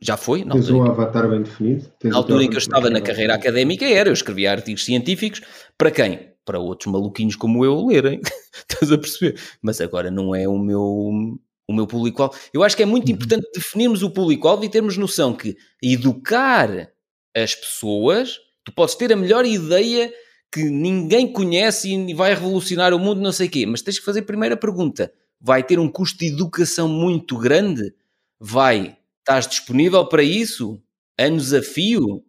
Já 0.00 0.16
foi? 0.16 0.44
Tens 0.44 0.70
um 0.70 0.82
avatar 0.82 1.30
bem 1.30 1.44
definido? 1.44 1.88
na 2.02 2.16
altura 2.16 2.42
em 2.42 2.50
que 2.50 2.56
eu 2.56 2.58
estava 2.58 2.90
na 2.90 3.00
carreira 3.00 3.36
académica 3.36 3.84
era, 3.84 4.08
eu 4.08 4.12
escrevia 4.12 4.50
artigos 4.50 4.84
científicos 4.84 5.40
para 5.78 5.92
quem? 5.92 6.31
Para 6.44 6.58
outros 6.58 6.92
maluquinhos 6.92 7.36
como 7.36 7.64
eu 7.64 7.86
lerem. 7.86 8.20
Estás 8.54 8.90
a 8.90 8.98
perceber? 8.98 9.40
Mas 9.60 9.80
agora 9.80 10.10
não 10.10 10.34
é 10.34 10.48
o 10.48 10.58
meu, 10.58 10.82
o 10.82 11.72
meu 11.72 11.86
público-alvo. 11.86 12.36
Eu 12.52 12.62
acho 12.62 12.76
que 12.76 12.82
é 12.82 12.86
muito 12.86 13.08
uhum. 13.08 13.14
importante 13.14 13.48
definirmos 13.54 14.02
o 14.02 14.10
público-alvo 14.10 14.64
e 14.64 14.68
termos 14.68 14.96
noção 14.96 15.34
que 15.34 15.56
educar 15.82 16.90
as 17.34 17.54
pessoas, 17.54 18.38
tu 18.64 18.72
podes 18.72 18.94
ter 18.94 19.12
a 19.12 19.16
melhor 19.16 19.44
ideia 19.44 20.12
que 20.52 20.64
ninguém 20.64 21.32
conhece 21.32 21.90
e 21.90 22.14
vai 22.14 22.34
revolucionar 22.34 22.92
o 22.92 22.98
mundo, 22.98 23.22
não 23.22 23.32
sei 23.32 23.48
o 23.48 23.50
quê, 23.50 23.64
mas 23.64 23.80
tens 23.80 23.98
que 23.98 24.04
fazer 24.04 24.20
a 24.20 24.24
primeira 24.24 24.56
pergunta. 24.56 25.10
Vai 25.40 25.62
ter 25.64 25.78
um 25.78 25.88
custo 25.88 26.18
de 26.18 26.26
educação 26.26 26.88
muito 26.88 27.38
grande? 27.38 27.94
Vai? 28.38 28.96
Estás 29.20 29.48
disponível 29.48 30.06
para 30.06 30.22
isso? 30.22 30.80
Anos 31.18 31.54
a 31.54 31.62
fio? 31.62 32.22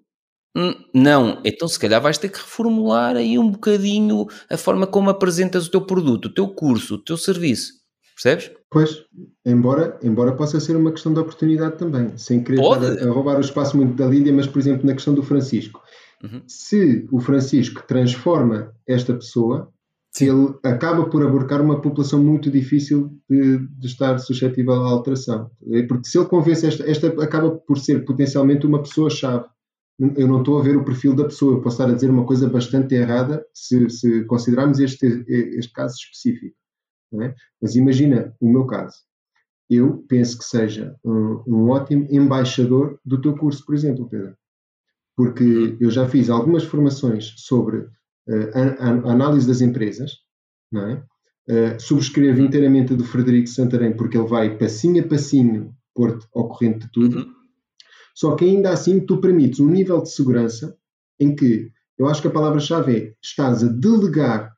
Hum, 0.55 0.75
não, 0.93 1.41
então 1.43 1.67
se 1.67 1.79
calhar 1.79 1.99
vais 1.99 2.17
ter 2.17 2.29
que 2.29 2.37
reformular 2.37 3.15
aí 3.15 3.39
um 3.39 3.49
bocadinho 3.49 4.27
a 4.49 4.55
forma 4.55 4.85
como 4.85 5.09
apresentas 5.09 5.65
o 5.65 5.71
teu 5.71 5.81
produto, 5.81 6.25
o 6.25 6.33
teu 6.33 6.47
curso, 6.47 6.95
o 6.95 7.03
teu 7.03 7.17
serviço. 7.17 7.73
Percebes? 8.15 8.51
Pois, 8.69 9.03
embora, 9.43 9.99
embora 10.03 10.35
possa 10.35 10.59
ser 10.59 10.75
uma 10.75 10.91
questão 10.91 11.11
de 11.11 11.19
oportunidade 11.19 11.77
também, 11.77 12.15
sem 12.17 12.43
querer 12.43 12.59
a, 12.59 13.07
a 13.07 13.11
roubar 13.11 13.37
o 13.37 13.41
espaço 13.41 13.75
muito 13.75 13.95
da 13.95 14.05
Lídia, 14.05 14.31
mas 14.31 14.45
por 14.45 14.59
exemplo 14.59 14.85
na 14.85 14.93
questão 14.93 15.15
do 15.15 15.23
Francisco. 15.23 15.81
Uhum. 16.23 16.41
Se 16.47 17.07
o 17.11 17.19
Francisco 17.19 17.83
transforma 17.87 18.73
esta 18.87 19.13
pessoa, 19.13 19.73
Sim. 20.11 20.29
ele 20.29 20.53
acaba 20.63 21.09
por 21.09 21.25
abarcar 21.25 21.59
uma 21.59 21.81
população 21.81 22.23
muito 22.23 22.51
difícil 22.51 23.11
de, 23.27 23.57
de, 23.57 23.87
estar 23.87 24.19
suscetível 24.19 24.73
à 24.73 24.89
alteração. 24.91 25.49
Porque 25.89 26.07
se 26.07 26.17
ele 26.17 26.27
convence 26.27 26.65
esta, 26.65 26.89
esta 26.89 27.07
acaba 27.21 27.49
por 27.51 27.79
ser 27.79 28.05
potencialmente 28.05 28.65
uma 28.67 28.81
pessoa-chave 28.81 29.45
eu 29.99 30.27
não 30.27 30.39
estou 30.39 30.59
a 30.59 30.63
ver 30.63 30.75
o 30.75 30.83
perfil 30.83 31.15
da 31.15 31.25
pessoa. 31.25 31.55
Eu 31.55 31.61
posso 31.61 31.75
estar 31.75 31.91
a 31.91 31.95
dizer 31.95 32.09
uma 32.09 32.25
coisa 32.25 32.49
bastante 32.49 32.95
errada 32.95 33.45
se, 33.53 33.89
se 33.89 34.23
considerarmos 34.25 34.79
este, 34.79 35.05
este 35.27 35.71
caso 35.71 35.95
específico. 35.95 36.55
É? 37.21 37.35
Mas 37.61 37.75
imagina 37.75 38.35
o 38.39 38.51
meu 38.51 38.65
caso. 38.65 38.95
Eu 39.69 40.03
penso 40.07 40.37
que 40.37 40.45
seja 40.45 40.95
um, 41.05 41.43
um, 41.47 41.69
ótimo 41.69 42.07
embaixador 42.09 42.99
do 43.05 43.21
teu 43.21 43.35
curso, 43.37 43.63
por 43.65 43.75
exemplo, 43.75 44.09
Pedro. 44.09 44.35
Porque 45.15 45.77
eu 45.79 45.91
já 45.91 46.07
fiz 46.09 46.29
algumas 46.29 46.63
formações 46.63 47.33
sobre 47.37 47.77
uh, 47.77 48.51
a, 48.79 48.89
a, 48.89 49.11
análise 49.11 49.47
das 49.47 49.61
empresas, 49.61 50.11
não 50.71 50.87
é? 50.87 51.03
Uh, 51.47 51.79
subscrevo 51.79 52.41
inteiramente 52.41 52.95
do 52.95 53.03
Frederico 53.03 53.47
Santarém, 53.47 53.95
porque 53.95 54.17
ele 54.17 54.27
vai 54.27 54.57
passinho 54.57 55.03
a 55.03 55.07
passinho 55.07 55.75
pôr-te 55.93 56.25
ao 56.33 56.49
corrente 56.49 56.85
de 56.85 56.91
tudo. 56.91 57.19
Uhum. 57.19 57.42
Só 58.13 58.35
que 58.35 58.45
ainda 58.45 58.71
assim 58.71 58.99
tu 58.99 59.19
permites 59.19 59.59
um 59.59 59.69
nível 59.69 60.01
de 60.01 60.11
segurança 60.11 60.77
em 61.19 61.35
que 61.35 61.71
eu 61.97 62.07
acho 62.07 62.21
que 62.21 62.27
a 62.27 62.31
palavra-chave 62.31 62.95
é 62.95 63.13
estás 63.21 63.63
a 63.63 63.67
delegar 63.67 64.53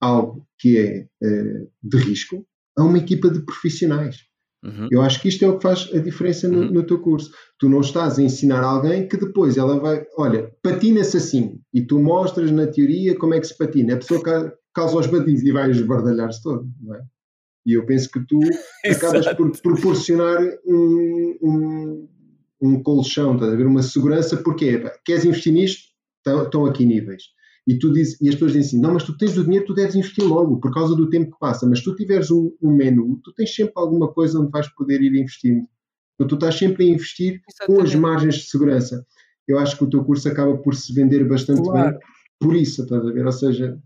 algo 0.00 0.46
que 0.58 0.78
é 0.78 1.06
uh, 1.22 1.70
de 1.82 1.96
risco 1.98 2.46
a 2.76 2.82
uma 2.82 2.98
equipa 2.98 3.30
de 3.30 3.44
profissionais. 3.44 4.18
Uhum. 4.64 4.88
Eu 4.90 5.02
acho 5.02 5.20
que 5.20 5.28
isto 5.28 5.44
é 5.44 5.48
o 5.48 5.58
que 5.58 5.62
faz 5.62 5.90
a 5.92 5.98
diferença 5.98 6.48
no, 6.48 6.60
uhum. 6.60 6.72
no, 6.72 6.86
teu 6.86 6.98
curso. 7.00 7.30
Tu 7.58 7.68
não 7.68 7.80
estás 7.80 8.18
a 8.18 8.22
ensinar 8.22 8.62
alguém 8.62 9.06
que 9.06 9.16
depois 9.16 9.58
ela 9.58 9.78
vai, 9.78 10.06
olha, 10.16 10.50
patina-se 10.62 11.18
assim, 11.18 11.60
e 11.72 11.82
tu 11.82 11.98
mostras 11.98 12.50
na 12.50 12.66
teoria 12.66 13.16
como 13.16 13.34
é 13.34 13.40
que 13.40 13.46
se 13.46 13.56
patina. 13.56 13.94
A 13.94 13.98
pessoa 13.98 14.22
causa 14.72 14.98
os 14.98 15.06
batins 15.06 15.42
e 15.42 15.52
vai 15.52 15.70
esbardalhar-se 15.70 16.42
todo, 16.42 16.66
não 16.80 16.94
é? 16.94 17.02
E 17.66 17.74
eu 17.74 17.86
penso 17.86 18.10
que 18.10 18.20
tu 18.26 18.38
acabas 18.90 19.26
por 19.34 19.50
proporcionar 19.60 20.42
um, 20.66 21.38
um, 21.42 22.08
um 22.64 22.82
colchão, 22.82 23.34
estás 23.34 23.52
a 23.52 23.56
ver? 23.56 23.66
Uma 23.66 23.82
segurança, 23.82 24.36
porque 24.36 24.82
queres 25.04 25.24
investir 25.24 25.52
nisto? 25.52 25.82
Estão 26.26 26.64
aqui 26.66 26.86
níveis. 26.86 27.22
E, 27.66 27.78
tu 27.78 27.92
diz, 27.92 28.20
e 28.20 28.28
as 28.28 28.34
pessoas 28.34 28.52
dizem 28.52 28.68
assim: 28.68 28.80
não, 28.80 28.94
mas 28.94 29.04
tu 29.04 29.16
tens 29.16 29.36
o 29.36 29.44
dinheiro, 29.44 29.66
tu 29.66 29.74
deves 29.74 29.94
investir 29.94 30.24
logo, 30.24 30.60
por 30.60 30.72
causa 30.72 30.94
do 30.94 31.08
tempo 31.08 31.32
que 31.32 31.38
passa. 31.38 31.66
Mas 31.66 31.78
se 31.78 31.84
tu 31.84 31.94
tiveres 31.94 32.30
um, 32.30 32.52
um 32.62 32.74
menu, 32.74 33.20
tu 33.22 33.32
tens 33.32 33.54
sempre 33.54 33.74
alguma 33.76 34.08
coisa 34.08 34.38
onde 34.40 34.50
vais 34.50 34.68
poder 34.74 35.02
ir 35.02 35.14
investindo. 35.14 35.66
Então, 36.14 36.26
tu 36.26 36.34
estás 36.34 36.56
sempre 36.56 36.84
a 36.84 36.88
investir 36.88 37.42
Exatamente. 37.48 37.82
com 37.82 37.86
as 37.86 37.94
margens 37.94 38.34
de 38.36 38.48
segurança. 38.48 39.06
Eu 39.46 39.58
acho 39.58 39.76
que 39.76 39.84
o 39.84 39.90
teu 39.90 40.04
curso 40.04 40.28
acaba 40.28 40.56
por 40.58 40.74
se 40.74 40.92
vender 40.94 41.26
bastante 41.26 41.62
claro. 41.62 41.90
bem 41.90 42.00
por 42.38 42.54
isso, 42.54 42.82
estás 42.82 43.04
a 43.04 43.10
ver? 43.10 43.24
Ou 43.24 43.32
seja, 43.32 43.78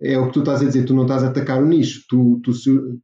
é 0.00 0.18
o 0.18 0.26
que 0.26 0.34
tu 0.34 0.40
estás 0.40 0.60
a 0.60 0.66
dizer, 0.66 0.84
tu 0.84 0.94
não 0.94 1.02
estás 1.02 1.22
a 1.22 1.28
atacar 1.28 1.62
o 1.62 1.66
nicho, 1.66 2.04
tu, 2.08 2.40
tu 2.42 2.52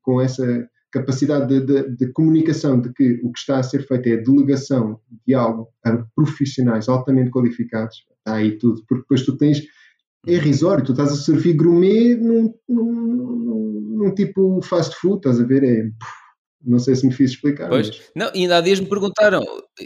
com 0.02 0.20
essa 0.20 0.68
capacidade 0.93 1.49
de, 1.49 1.66
de, 1.66 1.97
de, 1.97 2.12
comunicação 2.12 2.80
de 2.80 2.93
que 2.93 3.20
o 3.22 3.32
que 3.32 3.38
está 3.38 3.59
a 3.59 3.62
ser 3.62 3.86
feito 3.86 4.07
é 4.09 4.14
a 4.14 4.22
delegação 4.22 5.01
de 5.26 5.34
algo 5.34 5.68
a 5.84 6.05
profissionais 6.14 6.88
altamente 6.88 7.30
qualificados, 7.30 8.05
está 8.18 8.36
aí 8.36 8.59
tudo, 8.59 8.84
porque 8.86 9.03
depois 9.03 9.24
tu 9.24 9.36
tens 9.36 9.62
é 10.26 10.34
irrisório, 10.34 10.84
tu 10.84 10.93
estás 10.93 11.11
a 11.11 11.16
servir 11.16 11.55
gourmet 11.55 12.14
num, 12.14 12.55
num, 12.68 12.93
num, 12.93 13.97
num 13.97 14.14
tipo 14.14 14.61
fast 14.62 14.95
food, 15.01 15.16
estás 15.16 15.40
a 15.40 15.45
ver? 15.45 15.64
É, 15.64 15.90
não 16.64 16.78
sei 16.78 16.95
se 16.95 17.05
me 17.05 17.12
fiz 17.12 17.32
explicar. 17.32 17.68
Pois, 17.68 17.88
mas... 17.88 18.01
não, 18.14 18.30
ainda 18.32 18.59
há 18.59 18.61
dias 18.61 18.78
me 18.78 18.86
perguntaram, 18.86 19.43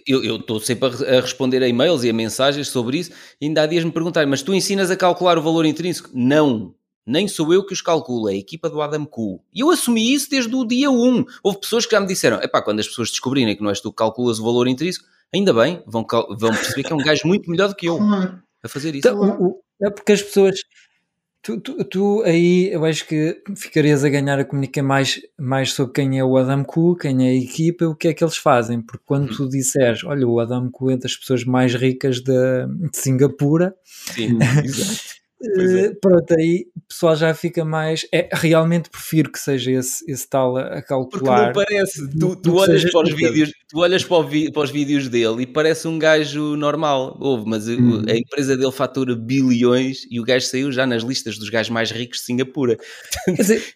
eu 0.06 0.36
estou 0.36 0.60
sempre 0.60 0.88
a, 0.88 1.18
a, 1.18 1.20
responder 1.22 1.62
a 1.62 1.68
e-mails 1.68 2.04
e 2.04 2.10
a 2.10 2.12
mensagens 2.12 2.68
sobre 2.68 2.98
isso, 2.98 3.12
ainda 3.42 3.62
há 3.62 3.66
dias 3.66 3.84
me 3.84 3.92
perguntaram, 3.92 4.28
mas 4.28 4.42
tu 4.42 4.52
ensinas 4.52 4.90
a 4.90 4.96
calcular 4.96 5.38
o 5.38 5.42
valor 5.42 5.64
intrínseco? 5.64 6.10
Não, 6.12 6.74
nem 7.06 7.28
sou 7.28 7.54
eu 7.54 7.64
que 7.64 7.72
os 7.72 7.80
calculo, 7.80 8.28
é 8.28 8.32
a 8.32 8.36
equipa 8.36 8.68
do 8.68 8.82
Adam 8.82 9.06
Cool. 9.06 9.40
E 9.54 9.60
eu 9.60 9.70
assumi 9.70 10.12
isso 10.12 10.28
desde 10.28 10.54
o 10.54 10.64
dia 10.64 10.90
1. 10.90 11.24
Houve 11.42 11.60
pessoas 11.60 11.86
que 11.86 11.92
já 11.92 12.00
me 12.00 12.06
disseram, 12.06 12.42
epá, 12.42 12.60
quando 12.60 12.80
as 12.80 12.88
pessoas 12.88 13.10
descobrirem 13.10 13.54
que 13.54 13.62
não 13.62 13.70
és 13.70 13.80
tu 13.80 13.90
que 13.90 13.96
calculas 13.96 14.40
o 14.40 14.44
valor 14.44 14.66
intrínseco, 14.66 15.06
ainda 15.32 15.54
bem, 15.54 15.82
vão, 15.86 16.04
vão 16.36 16.50
perceber 16.50 16.82
que 16.82 16.92
é 16.92 16.96
um 16.96 16.98
gajo 16.98 17.22
muito 17.26 17.48
melhor 17.48 17.68
do 17.68 17.76
que 17.76 17.86
eu 17.86 17.98
a 18.66 18.68
fazer 18.68 18.94
isso. 18.94 19.08
Então, 19.08 19.60
é 19.80 19.90
porque 19.90 20.12
as 20.12 20.22
pessoas. 20.22 20.56
Tu, 21.42 21.60
tu, 21.60 21.84
tu, 21.84 22.22
aí 22.24 22.72
eu 22.72 22.84
acho 22.84 23.06
que 23.06 23.40
ficarias 23.54 24.02
a 24.02 24.08
ganhar 24.08 24.36
a 24.36 24.44
comunicar 24.44 24.82
mais, 24.82 25.20
mais 25.38 25.72
sobre 25.72 25.92
quem 25.92 26.18
é 26.18 26.24
o 26.24 26.36
Adam 26.36 26.64
Ku, 26.64 26.96
quem 26.96 27.24
é 27.24 27.30
a 27.30 27.34
equipa, 27.34 27.84
o 27.84 27.94
que 27.94 28.08
é 28.08 28.14
que 28.14 28.24
eles 28.24 28.36
fazem. 28.36 28.82
Porque 28.82 29.04
quando 29.06 29.32
tu 29.32 29.48
disseres, 29.48 30.02
olha, 30.02 30.26
o 30.26 30.40
Adam 30.40 30.68
Ku 30.68 30.90
é 30.90 30.96
das 30.96 31.14
pessoas 31.14 31.44
mais 31.44 31.72
ricas 31.72 32.20
de, 32.20 32.66
de 32.90 32.96
Singapura, 32.96 33.76
Sim, 33.84 34.38
exato. 34.64 35.16
É. 35.42 35.90
Pronto, 36.00 36.34
aí 36.38 36.66
o 36.74 36.80
pessoal 36.88 37.14
já 37.14 37.34
fica 37.34 37.64
mais. 37.64 38.06
É, 38.12 38.28
realmente 38.32 38.88
prefiro 38.88 39.30
que 39.30 39.38
seja 39.38 39.70
esse, 39.70 40.10
esse 40.10 40.28
tal 40.28 40.56
a, 40.56 40.80
calcular. 40.80 41.52
Porque 41.52 41.74
não 41.74 41.78
parece. 41.78 42.10
Tu, 42.18 42.36
tu 42.36 42.54
olhas 42.56 42.90
para 42.90 43.02
os 43.02 43.14
vídeos, 43.14 43.52
tu 43.68 43.78
olhas 43.80 44.04
para, 44.04 44.22
vi, 44.22 44.50
para, 44.50 44.62
os 44.62 44.70
vídeos 44.70 45.08
dele 45.08 45.42
e 45.42 45.46
parece 45.46 45.86
um 45.86 45.98
gajo 45.98 46.56
normal. 46.56 47.18
Houve, 47.20 47.48
mas 47.48 47.68
hum. 47.68 48.02
a 48.08 48.16
empresa 48.16 48.56
dele 48.56 48.72
fatura 48.72 49.14
bilhões 49.14 50.06
e 50.10 50.18
o 50.18 50.24
gajo 50.24 50.46
saiu 50.46 50.72
já 50.72 50.86
nas 50.86 51.02
listas 51.02 51.38
dos 51.38 51.50
gajos 51.50 51.70
mais 51.70 51.90
ricos 51.90 52.20
de 52.20 52.24
Singapura. 52.24 52.78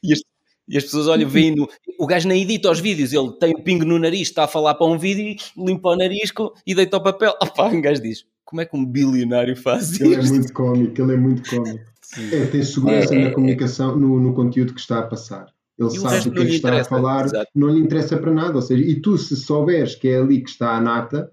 e, 0.02 0.12
este, 0.12 0.24
e 0.70 0.78
as 0.78 0.84
pessoas 0.84 1.08
olham, 1.08 1.28
veem 1.28 1.54
no, 1.54 1.68
o 1.98 2.06
gajo 2.06 2.28
nem 2.28 2.42
edita 2.42 2.70
os 2.70 2.78
vídeos, 2.78 3.12
ele 3.12 3.32
tem 3.38 3.50
um 3.50 3.62
pingo 3.62 3.84
no 3.84 3.98
nariz, 3.98 4.28
está 4.28 4.44
a 4.44 4.48
falar 4.48 4.74
para 4.74 4.86
um 4.86 4.96
vídeo, 4.96 5.36
limpa 5.56 5.90
o 5.90 5.96
nariz 5.96 6.32
e 6.64 6.74
deita 6.74 6.96
o 6.96 7.02
papel. 7.02 7.34
Opa, 7.42 7.64
um 7.64 7.80
gajo 7.80 8.00
diz: 8.00 8.24
como 8.50 8.60
é 8.60 8.66
que 8.66 8.76
um 8.76 8.84
bilionário 8.84 9.56
faz 9.56 10.00
ele 10.00 10.16
é 10.16 10.18
isto? 10.18 10.26
Ele 10.26 10.28
é 10.28 10.38
muito 10.40 10.52
cómico, 10.52 11.00
ele 11.00 11.12
é 11.12 11.16
muito 11.16 11.48
cómico. 11.48 11.90
É, 12.32 12.46
tem 12.46 12.62
segurança 12.64 13.14
é, 13.14 13.18
na 13.18 13.28
é, 13.28 13.30
comunicação, 13.30 13.96
no, 13.96 14.18
no, 14.18 14.34
conteúdo 14.34 14.74
que 14.74 14.80
está 14.80 14.98
a 14.98 15.02
passar. 15.04 15.46
Ele 15.78 15.90
sabe 15.90 16.28
o 16.28 16.32
que 16.32 16.40
ele 16.40 16.56
está 16.56 16.80
a 16.80 16.84
falar, 16.84 17.26
exato. 17.26 17.48
não 17.54 17.68
lhe 17.68 17.78
interessa 17.78 18.18
para 18.18 18.32
nada. 18.32 18.56
Ou 18.56 18.62
seja, 18.62 18.84
e 18.84 19.00
tu, 19.00 19.16
se 19.16 19.36
souberes 19.36 19.94
que 19.94 20.08
é 20.08 20.18
ali 20.18 20.42
que 20.42 20.50
está 20.50 20.76
a 20.76 20.80
nata, 20.80 21.30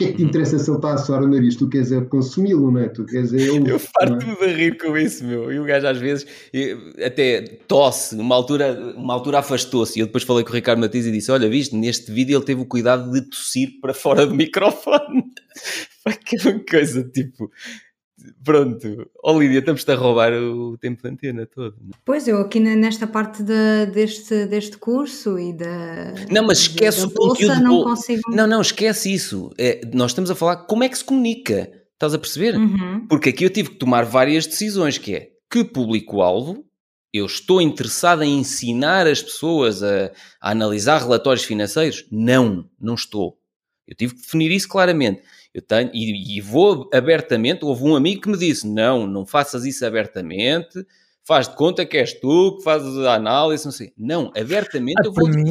que 0.00 0.04
é 0.04 0.10
que 0.12 0.16
te 0.16 0.22
interessa 0.22 0.58
se 0.58 0.70
ele 0.70 0.78
está 0.78 0.94
a 0.94 0.96
suar 0.96 1.22
o 1.22 1.28
nariz? 1.28 1.56
Tu 1.56 1.68
queres 1.68 1.92
é 1.92 2.00
consumi-lo, 2.00 2.70
não 2.70 2.80
é? 2.80 2.88
Tu 2.88 3.04
queres 3.04 3.34
é 3.34 3.48
Eu 3.48 3.78
farto-me 3.78 4.32
é? 4.32 4.46
de 4.46 4.52
rir 4.54 4.78
com 4.78 4.96
isso, 4.96 5.24
meu. 5.24 5.52
E 5.52 5.60
o 5.60 5.64
gajo 5.64 5.86
às 5.86 5.98
vezes 5.98 6.26
até 7.04 7.42
tosse, 7.68 8.16
numa 8.16 8.34
altura, 8.34 8.94
uma 8.96 9.12
altura 9.12 9.40
afastou-se. 9.40 9.98
E 9.98 10.00
eu 10.00 10.06
depois 10.06 10.24
falei 10.24 10.42
com 10.42 10.50
o 10.50 10.54
Ricardo 10.54 10.80
Matias 10.80 11.04
e 11.04 11.12
disse: 11.12 11.30
Olha, 11.30 11.48
viste, 11.50 11.76
neste 11.76 12.10
vídeo 12.10 12.38
ele 12.38 12.44
teve 12.44 12.62
o 12.62 12.66
cuidado 12.66 13.10
de 13.12 13.20
tossir 13.28 13.78
para 13.80 13.92
fora 13.92 14.26
do 14.26 14.34
microfone. 14.34 15.24
Foi 16.02 16.12
aquela 16.12 16.58
coisa 16.60 17.04
tipo. 17.04 17.50
Pronto, 18.44 19.10
ó 19.22 19.32
oh, 19.32 19.40
Lídia, 19.40 19.58
estamos-te 19.58 19.90
a 19.90 19.94
roubar 19.94 20.32
o 20.32 20.76
tempo 20.78 21.02
de 21.02 21.08
antena 21.08 21.46
todo. 21.46 21.76
Não? 21.80 21.90
É? 21.90 21.98
Pois, 22.04 22.26
eu 22.26 22.38
aqui 22.38 22.60
nesta 22.60 23.06
parte 23.06 23.42
de, 23.42 23.86
deste, 23.86 24.46
deste 24.46 24.76
curso 24.78 25.38
e 25.38 25.52
da. 25.52 26.14
Não, 26.30 26.46
mas 26.46 26.58
esquece 26.58 27.04
o 27.04 27.10
conteúdo. 27.10 27.60
Não, 27.60 27.84
consigo... 27.84 28.22
não, 28.30 28.46
não, 28.46 28.60
esquece 28.60 29.12
isso. 29.12 29.50
É, 29.58 29.80
nós 29.92 30.10
estamos 30.10 30.30
a 30.30 30.34
falar 30.34 30.56
como 30.66 30.84
é 30.84 30.88
que 30.88 30.98
se 30.98 31.04
comunica. 31.04 31.70
Estás 31.94 32.14
a 32.14 32.18
perceber? 32.18 32.56
Uhum. 32.56 33.06
Porque 33.08 33.28
aqui 33.28 33.44
eu 33.44 33.50
tive 33.50 33.70
que 33.70 33.76
tomar 33.76 34.04
várias 34.04 34.46
decisões, 34.46 34.96
que 34.96 35.14
é 35.14 35.28
que 35.50 35.64
público-alvo, 35.64 36.64
eu 37.12 37.26
estou 37.26 37.60
interessado 37.60 38.22
em 38.22 38.38
ensinar 38.38 39.06
as 39.06 39.20
pessoas 39.20 39.82
a, 39.82 40.12
a 40.40 40.50
analisar 40.50 40.98
relatórios 40.98 41.44
financeiros? 41.44 42.06
Não, 42.10 42.68
não 42.80 42.94
estou. 42.94 43.36
Eu 43.86 43.96
tive 43.96 44.14
que 44.14 44.20
definir 44.20 44.52
isso 44.52 44.68
claramente. 44.68 45.20
Eu 45.52 45.62
tenho, 45.62 45.90
e, 45.92 46.36
e, 46.36 46.40
vou 46.40 46.88
abertamente. 46.92 47.64
Houve 47.64 47.84
um 47.84 47.96
amigo 47.96 48.22
que 48.22 48.28
me 48.28 48.38
disse: 48.38 48.68
não, 48.68 49.06
não 49.06 49.26
faças 49.26 49.64
isso 49.64 49.84
abertamente, 49.84 50.86
faz 51.24 51.48
de 51.48 51.56
conta 51.56 51.84
que 51.84 51.96
és 51.98 52.12
tu 52.12 52.56
que 52.56 52.62
fazes 52.62 52.96
a 52.98 53.14
análise, 53.14 53.64
não 53.64 53.72
sei. 53.72 53.92
Não, 53.96 54.32
abertamente 54.36 55.00
ah, 55.00 55.06
eu 55.06 55.12
vou 55.12 55.28
mim. 55.28 55.50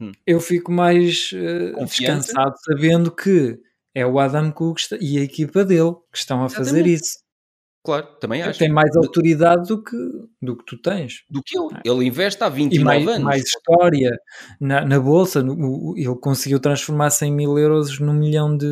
Hum. 0.00 0.12
Eu 0.26 0.40
fico 0.40 0.70
mais 0.70 1.30
uh, 1.32 1.84
descansado 1.84 2.54
sabendo 2.64 3.10
que 3.10 3.58
é 3.94 4.06
o 4.06 4.18
Adam 4.18 4.52
Cook 4.52 4.78
e 5.00 5.18
a 5.18 5.22
equipa 5.22 5.64
dele 5.64 5.94
que 6.12 6.18
estão 6.18 6.42
a 6.42 6.46
Exatamente. 6.46 6.68
fazer 6.68 6.86
isso. 6.86 7.25
Claro, 7.86 8.04
também 8.20 8.42
acho. 8.42 8.58
Tem 8.58 8.68
mais 8.68 8.96
autoridade 8.96 9.68
do 9.68 9.80
que, 9.80 9.96
do 10.42 10.56
que 10.56 10.64
tu 10.66 10.76
tens. 10.76 11.22
Do 11.30 11.40
que 11.40 11.56
eu. 11.56 11.70
Ele 11.84 12.04
investe 12.04 12.42
há 12.42 12.48
29 12.48 12.80
e 12.80 12.84
mais, 12.84 13.06
anos. 13.06 13.22
mais 13.22 13.44
história 13.44 14.10
na, 14.60 14.84
na 14.84 14.98
Bolsa. 14.98 15.40
No, 15.40 15.94
ele 15.96 16.16
conseguiu 16.16 16.58
transformar 16.58 17.10
100 17.10 17.32
mil 17.32 17.56
euros 17.56 18.00
num 18.00 18.12
milhão 18.12 18.56
de, 18.56 18.66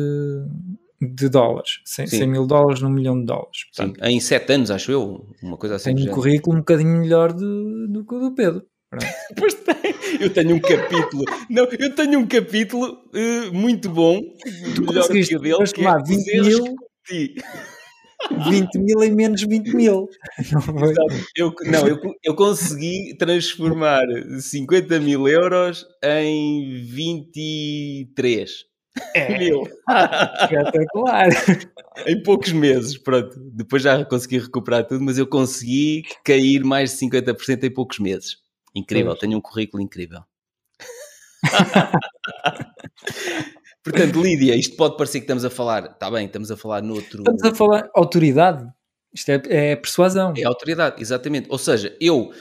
de 1.01 1.29
dólares. 1.29 1.79
100, 1.85 2.07
100 2.07 2.27
mil 2.27 2.45
dólares 2.45 2.81
num 2.81 2.89
milhão 2.89 3.17
de 3.17 3.25
dólares. 3.25 3.63
Portanto, 3.73 4.03
Sim, 4.03 4.11
em 4.11 4.19
7 4.19 4.51
anos, 4.51 4.69
acho 4.69 4.91
eu. 4.91 5.25
Uma 5.41 5.55
coisa 5.55 5.75
assim. 5.75 5.95
Tem 5.95 6.09
um 6.09 6.11
currículo 6.11 6.57
um 6.57 6.59
bocadinho 6.59 6.99
melhor 6.99 7.31
de, 7.31 7.87
do 7.87 8.03
que 8.05 8.15
o 8.15 8.19
do 8.19 8.35
Pedro. 8.35 8.63
pois 9.39 9.53
tem. 9.53 9.75
Eu 10.19 10.29
tenho 10.29 10.55
um 10.55 10.59
capítulo. 10.59 11.23
Não, 11.49 11.63
eu 11.63 11.95
tenho 11.95 12.19
um 12.19 12.27
capítulo 12.27 12.85
uh, 13.13 13.53
muito 13.53 13.89
bom. 13.89 14.19
Tu 14.75 14.81
melhor 14.81 15.07
que 15.07 15.35
o 15.35 15.39
dele. 15.39 15.63
Que 15.73 15.85
é 15.85 16.03
20 16.05 16.41
mil. 16.41 16.75
20 18.49 18.79
mil 18.79 19.03
em 19.03 19.13
menos 19.13 19.41
20 19.41 19.75
mil. 19.75 20.07
Não, 20.51 20.61
eu, 21.35 21.53
não 21.65 21.87
eu, 21.87 21.99
eu 22.23 22.35
consegui 22.35 23.15
transformar 23.17 24.03
50 24.39 24.99
mil 24.99 25.27
euros 25.27 25.85
em 26.03 26.83
23 26.83 28.65
é. 29.13 29.37
mil. 29.37 29.63
Espetacular. 30.41 31.29
em 32.07 32.23
poucos 32.23 32.51
meses, 32.51 32.97
pronto. 32.97 33.37
Depois 33.53 33.83
já 33.83 34.03
consegui 34.05 34.39
recuperar 34.39 34.87
tudo, 34.87 35.03
mas 35.03 35.17
eu 35.17 35.27
consegui 35.27 36.03
cair 36.23 36.63
mais 36.63 36.91
de 36.91 37.05
50% 37.05 37.63
em 37.63 37.73
poucos 37.73 37.99
meses. 37.99 38.37
Incrível, 38.73 39.15
tenho 39.15 39.37
um 39.37 39.41
currículo 39.41 39.81
incrível. 39.81 40.21
Portanto, 43.85 44.19
Lídia, 44.19 44.55
isto 44.55 44.75
pode 44.75 44.97
parecer 44.97 45.19
que 45.19 45.25
estamos 45.25 45.45
a 45.45 45.49
falar, 45.51 45.85
está 45.85 46.09
bem, 46.09 46.25
estamos 46.25 46.49
a 46.49 46.57
falar 46.57 46.81
noutro. 46.81 47.19
Estamos 47.19 47.43
a 47.43 47.53
falar 47.53 47.87
autoridade. 47.93 48.67
Isto 49.13 49.29
é, 49.29 49.41
é 49.49 49.75
persuasão. 49.75 50.33
É 50.35 50.43
autoridade, 50.43 50.99
exatamente. 50.99 51.47
Ou 51.51 51.59
seja, 51.59 51.95
eu, 52.01 52.33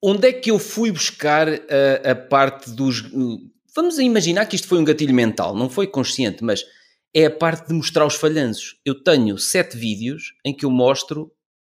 onde 0.00 0.28
é 0.28 0.32
que 0.32 0.52
eu 0.52 0.60
fui 0.60 0.92
buscar 0.92 1.48
a, 1.48 2.12
a 2.12 2.14
parte 2.14 2.70
dos. 2.70 3.02
Vamos 3.74 3.98
imaginar 3.98 4.46
que 4.46 4.54
isto 4.54 4.68
foi 4.68 4.78
um 4.78 4.84
gatilho 4.84 5.12
mental, 5.12 5.56
não 5.56 5.68
foi 5.68 5.88
consciente, 5.88 6.44
mas 6.44 6.64
é 7.12 7.26
a 7.26 7.30
parte 7.30 7.66
de 7.66 7.74
mostrar 7.74 8.06
os 8.06 8.14
falhanços. 8.14 8.76
Eu 8.84 9.02
tenho 9.02 9.36
sete 9.36 9.76
vídeos 9.76 10.34
em 10.44 10.54
que 10.54 10.64
eu 10.64 10.70
mostro 10.70 11.32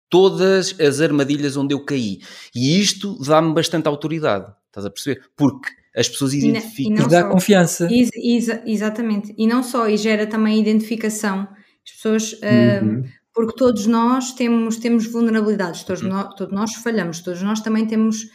todas 0.08 0.78
as 0.78 1.00
armadilhas 1.00 1.56
onde 1.56 1.74
eu 1.74 1.84
caí. 1.84 2.20
E 2.54 2.80
isto 2.80 3.18
dá-me 3.24 3.52
bastante 3.52 3.88
autoridade. 3.88 4.46
Estás 4.68 4.86
a 4.86 4.90
perceber? 4.90 5.22
Porque 5.36 5.68
as 5.96 6.08
pessoas 6.08 6.34
identificam. 6.34 7.06
E, 7.06 7.08
dá 7.08 7.22
só, 7.22 7.30
confiança. 7.30 7.88
Ex, 7.90 8.10
ex, 8.14 8.60
exatamente. 8.66 9.34
E 9.38 9.46
não 9.46 9.62
só, 9.62 9.88
e 9.88 9.96
gera 9.96 10.26
também 10.26 10.60
identificação. 10.60 11.48
As 11.84 11.92
pessoas. 11.92 12.32
Uhum. 12.34 13.00
Uh, 13.00 13.04
porque 13.32 13.54
todos 13.54 13.86
nós 13.86 14.32
temos, 14.32 14.76
temos 14.76 15.06
vulnerabilidades, 15.06 15.84
todos, 15.84 16.02
uhum. 16.02 16.08
nós, 16.08 16.34
todos 16.34 16.54
nós 16.54 16.74
falhamos, 16.74 17.20
todos 17.20 17.42
nós 17.42 17.60
também 17.60 17.86
temos. 17.86 18.26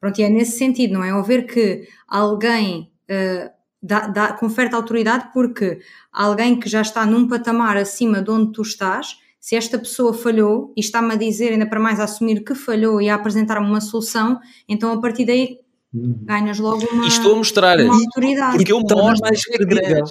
Pronto, 0.00 0.18
e 0.18 0.22
é 0.22 0.30
nesse 0.30 0.56
sentido, 0.56 0.94
não 0.94 1.04
é? 1.04 1.10
Ao 1.10 1.22
ver 1.22 1.46
que 1.46 1.86
alguém. 2.08 2.90
Uh, 3.10 3.50
dá, 3.82 4.06
dá, 4.06 4.32
confere 4.32 4.74
autoridade 4.74 5.30
porque 5.32 5.80
alguém 6.12 6.58
que 6.58 6.68
já 6.68 6.82
está 6.82 7.06
num 7.06 7.26
patamar 7.26 7.76
acima 7.76 8.22
de 8.22 8.30
onde 8.30 8.52
tu 8.52 8.62
estás, 8.62 9.16
se 9.40 9.56
esta 9.56 9.78
pessoa 9.78 10.12
falhou 10.12 10.72
e 10.76 10.80
está-me 10.80 11.14
a 11.14 11.16
dizer, 11.16 11.52
ainda 11.52 11.66
para 11.66 11.80
mais 11.80 11.98
a 11.98 12.04
assumir 12.04 12.44
que 12.44 12.54
falhou 12.54 13.00
e 13.00 13.08
a 13.08 13.14
apresentar-me 13.14 13.66
uma 13.66 13.80
solução, 13.80 14.38
então 14.68 14.92
a 14.92 15.00
partir 15.00 15.24
daí. 15.24 15.58
Ganhas 15.92 16.58
logo 16.58 16.84
uma, 16.86 17.04
e 17.04 17.08
estou 17.08 17.34
a 17.34 17.36
mostrar 17.36 17.80
uma 17.80 17.94
autoridade. 17.94 18.56
Porque 18.56 18.72
eu 18.72 18.80
mostro 18.80 19.20
mais 19.20 19.44
credível. 19.44 20.04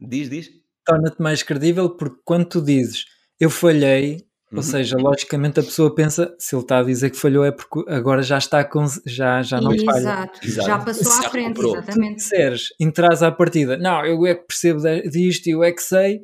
Diz, 0.00 0.30
diz. 0.30 0.50
Torna-te 0.84 1.22
mais 1.22 1.42
credível 1.42 1.90
porque 1.90 2.20
quando 2.24 2.46
tu 2.46 2.62
dizes 2.62 3.04
eu 3.38 3.48
falhei, 3.48 4.26
Uhum. 4.50 4.58
Ou 4.58 4.62
seja, 4.64 4.96
logicamente 4.98 5.60
a 5.60 5.62
pessoa 5.62 5.94
pensa, 5.94 6.34
se 6.36 6.56
ele 6.56 6.62
está 6.62 6.78
a 6.78 6.82
dizer 6.82 7.10
que 7.10 7.16
falhou 7.16 7.44
é 7.44 7.52
porque 7.52 7.88
agora 7.88 8.20
já 8.20 8.36
está 8.36 8.64
com, 8.64 8.84
já, 9.06 9.42
já 9.42 9.60
não 9.60 9.72
Exato. 9.72 9.86
falha. 9.92 10.30
Exato, 10.42 10.66
já 10.66 10.78
passou 10.78 11.12
à 11.12 11.30
frente, 11.30 11.46
comprou. 11.54 11.76
exatamente. 11.76 12.22
Se 12.22 12.30
disseres, 12.30 12.68
entras 12.80 13.22
à 13.22 13.30
partida, 13.30 13.76
não, 13.76 14.04
eu 14.04 14.26
é 14.26 14.34
que 14.34 14.46
percebo 14.48 14.80
disto 15.08 15.46
e 15.46 15.50
eu 15.50 15.62
é 15.62 15.70
que 15.70 15.82
sei, 15.82 16.20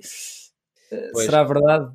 eh, 0.91 1.11
pois. 1.13 1.25
será 1.25 1.45
verdade? 1.45 1.89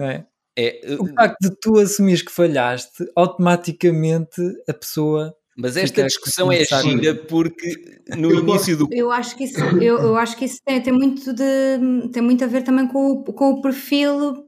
É. 0.00 0.24
É, 0.60 0.96
o 0.98 1.06
facto 1.14 1.38
de 1.40 1.54
tu 1.60 1.78
assumires 1.78 2.22
que 2.22 2.32
falhaste, 2.32 3.08
automaticamente 3.14 4.42
a 4.68 4.74
pessoa 4.74 5.32
mas 5.58 5.76
esta 5.76 6.04
discussão 6.04 6.52
é 6.52 6.64
gira 6.64 7.16
porque 7.16 7.98
no 8.16 8.32
início 8.32 8.76
do. 8.76 8.88
Eu 8.92 9.10
acho 9.10 9.36
que 9.36 9.44
isso, 9.44 9.58
eu, 9.58 9.98
eu 9.98 10.16
acho 10.16 10.36
que 10.36 10.44
isso 10.44 10.60
tem, 10.64 10.80
tem, 10.80 10.92
muito 10.92 11.32
de, 11.32 12.08
tem 12.12 12.22
muito 12.22 12.44
a 12.44 12.46
ver 12.46 12.62
também 12.62 12.86
com 12.86 13.12
o, 13.12 13.24
com 13.24 13.50
o 13.50 13.60
perfil 13.60 14.46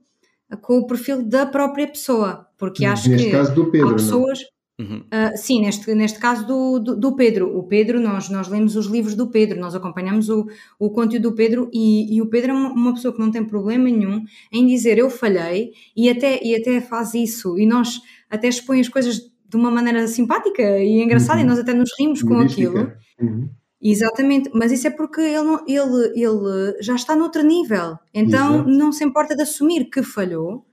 com 0.62 0.78
o 0.78 0.86
perfil 0.86 1.22
da 1.22 1.46
própria 1.46 1.86
pessoa, 1.86 2.46
porque 2.58 2.84
acho 2.84 3.08
neste 3.08 3.26
que 3.26 3.32
caso 3.32 3.54
do 3.54 3.70
Pedro, 3.70 3.90
há 3.90 3.94
pessoas. 3.94 4.40
Uhum. 4.80 5.00
Uh, 5.00 5.36
sim, 5.36 5.60
neste, 5.60 5.94
neste 5.94 6.18
caso 6.18 6.46
do, 6.46 6.78
do, 6.78 6.96
do, 6.96 7.14
Pedro. 7.14 7.56
O 7.56 7.64
Pedro, 7.64 8.00
nós, 8.00 8.30
nós 8.30 8.48
lemos 8.48 8.76
os 8.76 8.86
livros 8.86 9.14
do 9.14 9.30
Pedro, 9.30 9.60
nós 9.60 9.74
acompanhamos 9.74 10.30
o, 10.30 10.46
o 10.78 10.90
conteúdo 10.90 11.30
do 11.30 11.34
Pedro 11.36 11.70
e, 11.72 12.16
e 12.16 12.22
o 12.22 12.26
Pedro 12.26 12.52
é 12.52 12.54
uma, 12.54 12.72
uma, 12.72 12.94
pessoa 12.94 13.12
que 13.12 13.20
não 13.20 13.30
tem 13.30 13.44
problema 13.44 13.84
nenhum 13.84 14.24
em 14.50 14.66
dizer 14.66 14.96
eu 14.96 15.10
falhei 15.10 15.72
e 15.94 16.08
até, 16.08 16.42
e 16.42 16.56
até 16.56 16.80
faz 16.80 17.12
isso 17.12 17.58
e 17.58 17.66
nós 17.66 18.00
até 18.30 18.48
expõe 18.48 18.80
as 18.80 18.88
coisas 18.88 19.29
de 19.50 19.56
uma 19.56 19.70
maneira 19.70 20.06
simpática 20.06 20.62
e 20.78 21.02
engraçada 21.02 21.40
uhum. 21.40 21.44
e 21.44 21.48
nós 21.48 21.58
até 21.58 21.74
nos 21.74 21.90
rimos 21.98 22.22
com 22.22 22.38
aquilo. 22.38 22.92
Uhum. 23.20 23.50
Exatamente, 23.82 24.50
mas 24.54 24.70
isso 24.70 24.86
é 24.86 24.90
porque 24.90 25.20
ele, 25.20 25.58
ele, 25.66 26.12
ele 26.14 26.76
já 26.80 26.94
está 26.94 27.16
noutro 27.16 27.42
nível, 27.42 27.98
então 28.12 28.56
Exato. 28.56 28.70
não 28.70 28.92
se 28.92 29.04
importa 29.04 29.34
de 29.34 29.42
assumir 29.42 29.90
que 29.90 30.02
falhou. 30.02 30.66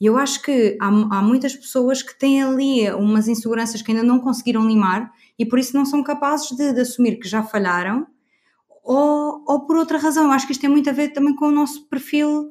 E 0.00 0.06
eu 0.06 0.16
acho 0.16 0.42
que 0.42 0.76
há, 0.80 0.86
há 0.86 1.22
muitas 1.22 1.54
pessoas 1.54 2.02
que 2.02 2.16
têm 2.18 2.42
ali 2.42 2.90
umas 2.90 3.28
inseguranças 3.28 3.82
que 3.82 3.92
ainda 3.92 4.02
não 4.02 4.20
conseguiram 4.20 4.66
limar 4.66 5.12
e 5.38 5.46
por 5.46 5.58
isso 5.58 5.76
não 5.76 5.84
são 5.84 6.02
capazes 6.02 6.56
de, 6.56 6.72
de 6.72 6.80
assumir 6.80 7.18
que 7.18 7.28
já 7.28 7.42
falharam, 7.42 8.06
ou, 8.82 9.44
ou 9.46 9.66
por 9.66 9.76
outra 9.76 9.98
razão. 9.98 10.24
Eu 10.24 10.32
acho 10.32 10.46
que 10.46 10.52
isto 10.52 10.60
tem 10.60 10.70
muito 10.70 10.88
a 10.90 10.92
ver 10.92 11.08
também 11.12 11.34
com 11.34 11.46
o 11.46 11.52
nosso 11.52 11.88
perfil 11.88 12.50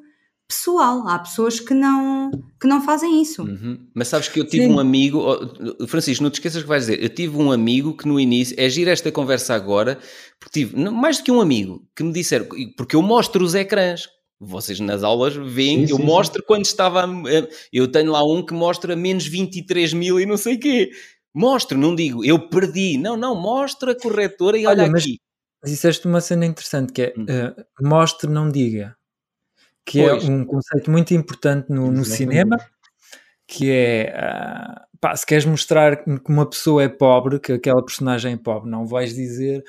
pessoal. 0.52 1.08
Há 1.08 1.18
pessoas 1.20 1.60
que 1.60 1.74
não, 1.74 2.30
que 2.60 2.68
não 2.68 2.82
fazem 2.82 3.22
isso. 3.22 3.44
Uhum. 3.44 3.88
Mas 3.94 4.10
sabes 4.10 4.28
que 4.28 4.40
eu 4.40 4.46
tive 4.46 4.66
Sim. 4.66 4.74
um 4.74 4.80
amigo, 4.80 5.20
oh, 5.20 5.88
Francisco, 5.88 6.24
não 6.24 6.30
te 6.30 6.36
esqueças 6.36 6.62
que 6.62 6.68
vais 6.68 6.86
dizer, 6.86 7.02
eu 7.02 7.10
tive 7.10 7.38
um 7.38 7.52
amigo 7.52 7.96
que 7.96 8.08
no 8.08 8.20
início, 8.20 8.56
é 8.60 8.70
gira 8.70 8.92
esta 8.92 9.12
conversa 9.12 9.56
agora, 9.56 9.98
porque 10.38 10.66
tive 10.66 10.78
mais 10.90 11.18
do 11.18 11.24
que 11.24 11.32
um 11.32 11.40
amigo 11.40 11.88
que 11.96 12.04
me 12.04 12.12
disseram, 12.12 12.48
porque 12.76 12.96
eu 12.96 13.02
mostro 13.02 13.44
os 13.44 13.56
ecrãs. 13.56 14.08
Vocês 14.44 14.80
nas 14.80 15.04
aulas 15.04 15.36
veem, 15.36 15.86
sim, 15.86 15.94
eu 15.94 15.98
sim, 15.98 16.04
mostro 16.04 16.42
sim. 16.42 16.48
quando 16.48 16.66
estava. 16.66 17.08
Eu 17.72 17.88
tenho 17.88 18.12
lá 18.12 18.24
um 18.24 18.44
que 18.44 18.56
mostra 18.56 18.96
menos 18.96 19.28
23 19.28 19.94
mil 19.94 20.20
e 20.20 20.26
não 20.26 20.36
sei 20.36 20.56
o 20.56 20.60
quê. 20.60 20.90
Mostro, 21.32 21.78
não 21.78 21.96
digo, 21.96 22.26
eu 22.26 22.50
perdi. 22.50 22.98
Não, 22.98 23.16
não, 23.16 23.40
mostra 23.40 23.92
a 23.92 23.96
corretora 23.96 24.58
e 24.58 24.66
olha, 24.66 24.82
olha 24.82 24.92
mas, 24.92 25.04
aqui. 25.04 25.20
Mas 25.62 25.72
disseste 25.72 26.08
uma 26.08 26.20
cena 26.20 26.48
interessante 26.48 26.92
que 26.92 27.04
é 27.04 27.14
hum. 27.16 27.24
uh, 27.24 27.88
mostre, 27.88 28.28
não 28.28 28.50
diga 28.50 28.98
que 29.86 30.02
é 30.02 30.10
pois. 30.10 30.24
é 30.24 30.32
um 30.32 30.46
conceito 30.46 30.92
muito 30.92 31.14
importante 31.14 31.70
no, 31.70 31.92
no 31.92 32.06
cinema, 32.06 32.58
que 33.48 33.72
é 33.72 34.14
uh, 34.16 34.82
pá, 35.00 35.16
se 35.16 35.26
queres 35.26 35.46
mostrar 35.46 36.04
que 36.04 36.12
uma 36.30 36.50
pessoa 36.50 36.84
é 36.84 36.90
pobre, 36.90 37.40
que 37.40 37.54
aquela 37.54 37.84
personagem 37.84 38.34
é 38.34 38.38
pobre, 38.38 38.70
não 38.70 38.86
vais 38.86 39.14
dizer 39.14 39.64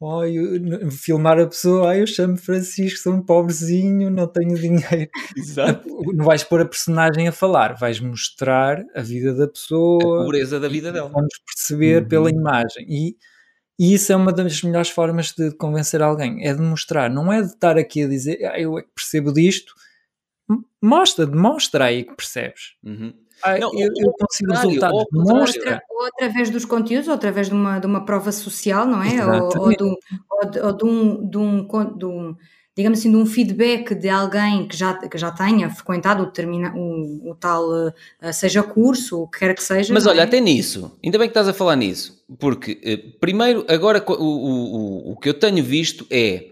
oh, 0.00 0.24
eu, 0.24 0.90
filmar 0.90 1.38
a 1.38 1.46
pessoa, 1.46 1.90
ah, 1.90 1.96
eu 1.96 2.06
chamo 2.06 2.36
Francisco, 2.36 2.98
sou 2.98 3.14
um 3.14 3.22
pobrezinho, 3.22 4.10
não 4.10 4.26
tenho 4.26 4.54
dinheiro. 4.56 5.10
Exato. 5.36 5.88
Não 6.14 6.24
vais 6.24 6.44
pôr 6.44 6.60
a 6.60 6.66
personagem 6.66 7.28
a 7.28 7.32
falar, 7.32 7.74
vais 7.74 8.00
mostrar 8.00 8.82
a 8.94 9.02
vida 9.02 9.34
da 9.34 9.48
pessoa, 9.48 10.20
a 10.20 10.24
pobreza 10.24 10.60
da 10.60 10.68
vida 10.68 10.92
dela. 10.92 11.08
Vamos 11.08 11.34
perceber 11.44 12.02
uhum. 12.02 12.08
pela 12.08 12.30
imagem. 12.30 12.86
E 12.88 13.16
e 13.78 13.94
isso 13.94 14.12
é 14.12 14.16
uma 14.16 14.32
das 14.32 14.62
melhores 14.62 14.90
formas 14.90 15.32
de 15.32 15.52
convencer 15.52 16.02
alguém, 16.02 16.46
é 16.46 16.54
demonstrar, 16.54 17.10
não 17.10 17.32
é 17.32 17.42
de 17.42 17.48
estar 17.48 17.76
aqui 17.76 18.04
a 18.04 18.08
dizer 18.08 18.44
ah, 18.44 18.58
eu 18.58 18.78
é 18.78 18.82
que 18.82 18.88
percebo 18.94 19.32
disto, 19.32 19.74
mostra, 20.82 21.26
demonstra 21.26 21.84
aí 21.86 22.04
que 22.04 22.14
percebes. 22.14 22.74
Uhum. 22.82 23.12
Ah, 23.42 23.58
não, 23.58 23.70
eu, 23.74 23.90
eu 23.96 24.12
consigo 24.18 24.52
resultados, 24.52 25.04
demonstra. 25.12 25.82
Ou 25.90 26.06
através 26.06 26.48
dos 26.48 26.64
conteúdos, 26.64 27.06
ou 27.08 27.14
através 27.14 27.48
de 27.48 27.54
uma, 27.54 27.78
de 27.78 27.86
uma 27.86 28.04
prova 28.04 28.32
social, 28.32 28.86
não 28.86 29.02
é? 29.02 29.24
Ou, 29.24 29.42
ou, 29.58 29.76
de, 29.76 29.84
ou, 29.84 30.50
de, 30.50 30.60
ou 30.60 30.72
de, 30.72 30.84
um, 30.84 31.28
de, 31.28 31.36
um, 31.36 31.98
de 31.98 32.04
um 32.06 32.36
digamos 32.76 32.98
assim, 32.98 33.10
de 33.10 33.16
um 33.16 33.24
feedback 33.24 33.94
de 33.94 34.08
alguém 34.08 34.68
que 34.68 34.76
já, 34.76 34.94
que 34.94 35.16
já 35.16 35.30
tenha 35.30 35.70
frequentado 35.70 36.22
o, 36.22 36.26
termina, 36.26 36.74
o, 36.76 37.30
o 37.30 37.34
tal, 37.34 37.64
uh, 37.70 37.92
seja 38.34 38.62
curso, 38.62 39.22
o 39.22 39.28
que 39.28 39.38
quer 39.38 39.54
que 39.54 39.62
seja. 39.62 39.94
Mas 39.94 40.06
olha, 40.06 40.20
é? 40.20 40.24
até 40.24 40.40
nisso, 40.40 40.94
ainda 41.02 41.18
bem 41.18 41.26
que 41.26 41.30
estás 41.30 41.48
a 41.48 41.54
falar 41.54 41.74
nisso, 41.74 42.22
porque 42.38 42.72
uh, 42.72 43.18
primeiro, 43.18 43.64
agora 43.66 44.04
o, 44.06 44.12
o, 44.12 45.12
o 45.12 45.16
que 45.16 45.30
eu 45.30 45.34
tenho 45.34 45.64
visto 45.64 46.06
é 46.10 46.48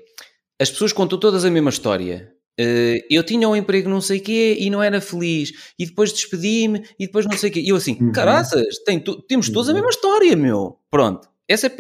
as 0.59 0.70
pessoas 0.70 0.95
contam 0.95 1.18
todas 1.18 1.45
a 1.45 1.51
mesma 1.51 1.68
história. 1.68 2.33
Uh, 2.59 3.05
eu 3.11 3.22
tinha 3.22 3.49
um 3.49 3.57
emprego 3.57 3.91
não 3.91 4.01
sei 4.01 4.18
quê 4.18 4.57
e 4.59 4.70
não 4.70 4.83
era 4.83 5.03
feliz, 5.03 5.53
e 5.79 5.85
depois 5.85 6.11
despedi-me 6.11 6.85
e 6.99 7.07
depois 7.07 7.27
não 7.27 7.37
sei 7.37 7.51
quê. 7.51 7.61
E 7.61 7.68
eu 7.68 7.77
assim, 7.77 7.99
uhum. 8.01 8.12
caraças, 8.12 8.79
tem, 8.87 8.99
temos 9.29 9.51
todos 9.51 9.68
a 9.68 9.72
uhum. 9.72 9.75
mesma 9.75 9.91
história, 9.91 10.35
meu. 10.35 10.79
Pronto, 10.91 11.29
essa 11.47 11.66
é, 11.66 11.70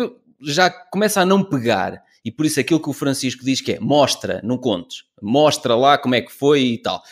já 0.42 0.68
começa 0.68 1.22
a 1.22 1.24
não 1.24 1.42
pegar. 1.42 2.03
E 2.24 2.32
por 2.32 2.46
isso 2.46 2.58
aquilo 2.58 2.80
que 2.80 2.88
o 2.88 2.94
Francisco 2.94 3.44
diz 3.44 3.60
que 3.60 3.72
é 3.72 3.80
mostra, 3.80 4.40
não 4.42 4.56
contes, 4.56 5.04
mostra 5.20 5.76
lá 5.76 5.98
como 5.98 6.14
é 6.14 6.22
que 6.22 6.32
foi 6.32 6.62
e 6.62 6.78
tal. 6.78 7.02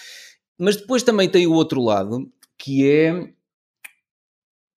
Mas 0.59 0.77
depois 0.77 1.03
também 1.03 1.29
tem 1.29 1.47
o 1.47 1.53
outro 1.53 1.83
lado 1.83 2.31
que 2.59 2.89
é. 2.89 3.29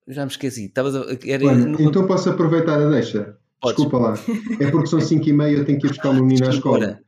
Já 0.07 0.23
me 0.23 0.31
esqueci. 0.31 0.65
Estavas 0.65 0.95
a... 0.95 1.05
Era... 1.25 1.45
Olha, 1.45 1.75
então 1.79 2.05
posso 2.05 2.29
aproveitar 2.29 2.79
a 2.79 2.89
deixa? 2.89 3.37
Podes. 3.61 3.77
Desculpa 3.77 3.97
lá. 3.97 4.13
É 4.59 4.69
porque 4.69 4.87
são 4.87 4.99
5 4.99 5.27
e 5.27 5.33
meia, 5.33 5.57
eu 5.57 5.65
tenho 5.65 5.79
que 5.79 5.87
ir 5.87 5.89
buscar 5.89 6.09
o 6.09 6.13
menino 6.13 6.45
à 6.45 6.49
escola. 6.49 6.99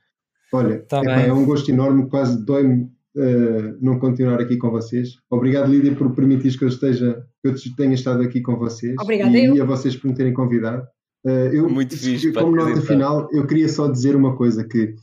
Olha, 0.54 0.80
tá 0.88 1.02
é, 1.04 1.28
é, 1.28 1.34
um 1.34 1.46
gosto 1.46 1.70
enorme, 1.70 2.10
quase 2.10 2.44
dói-me 2.44 2.84
uh, 2.84 3.78
não 3.82 4.00
continuar 4.00 4.40
aqui 4.40 4.58
com 4.58 4.72
vocês. 4.72 5.18
Obrigado, 5.30 5.70
Lídia, 5.70 5.94
por 5.94 6.16
permitir 6.16 6.58
que 6.58 6.64
eu 6.64 6.70
esteja, 6.70 7.26
que 7.42 7.50
eu 7.50 7.56
tenha 7.76 7.94
estado 7.94 8.24
aqui 8.24 8.42
com 8.42 8.56
vocês. 8.56 8.96
Obrigada, 9.00 9.38
e, 9.38 9.46
eu. 9.46 9.56
e 9.56 9.62
a 9.62 9.66
vocês 9.66 9.96
por 9.96 10.08
me 10.08 10.16
terem 10.16 10.34
convidado. 10.34 10.88
Uh, 11.26 11.50
eu, 11.54 11.70
Muito 11.70 11.98
fixe. 11.98 12.32
Como 12.32 12.56
nota 12.56 12.82
final, 12.82 13.28
eu 13.32 13.46
queria 13.46 13.68
só 13.68 13.88
dizer 13.88 14.16
uma 14.16 14.36
coisa 14.36 14.64
que 14.64 14.94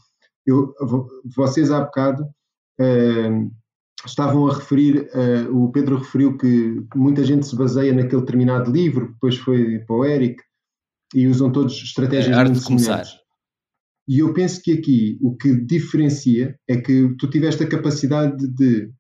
eu, 0.46 0.74
vocês 1.36 1.70
há 1.70 1.80
bocado 1.80 2.22
uh, 2.80 3.50
estavam 4.06 4.46
a 4.46 4.54
referir, 4.54 5.08
uh, 5.14 5.56
o 5.56 5.72
Pedro 5.72 5.98
referiu 5.98 6.36
que 6.36 6.82
muita 6.94 7.24
gente 7.24 7.46
se 7.46 7.56
baseia 7.56 7.92
naquele 7.92 8.20
determinado 8.20 8.70
livro, 8.70 9.12
depois 9.12 9.36
foi 9.36 9.78
para 9.80 9.96
o 9.96 10.04
Eric, 10.04 10.42
e 11.14 11.26
usam 11.26 11.50
todos 11.50 11.74
estratégias 11.82 12.36
é, 12.36 12.44
muito 12.44 12.60
semelhantes. 12.60 13.12
E 14.06 14.18
eu 14.18 14.34
penso 14.34 14.60
que 14.62 14.72
aqui 14.72 15.18
o 15.22 15.34
que 15.34 15.54
diferencia 15.54 16.58
é 16.68 16.76
que 16.76 17.14
tu 17.18 17.28
tiveste 17.30 17.62
a 17.62 17.68
capacidade 17.68 18.46
de, 18.48 18.90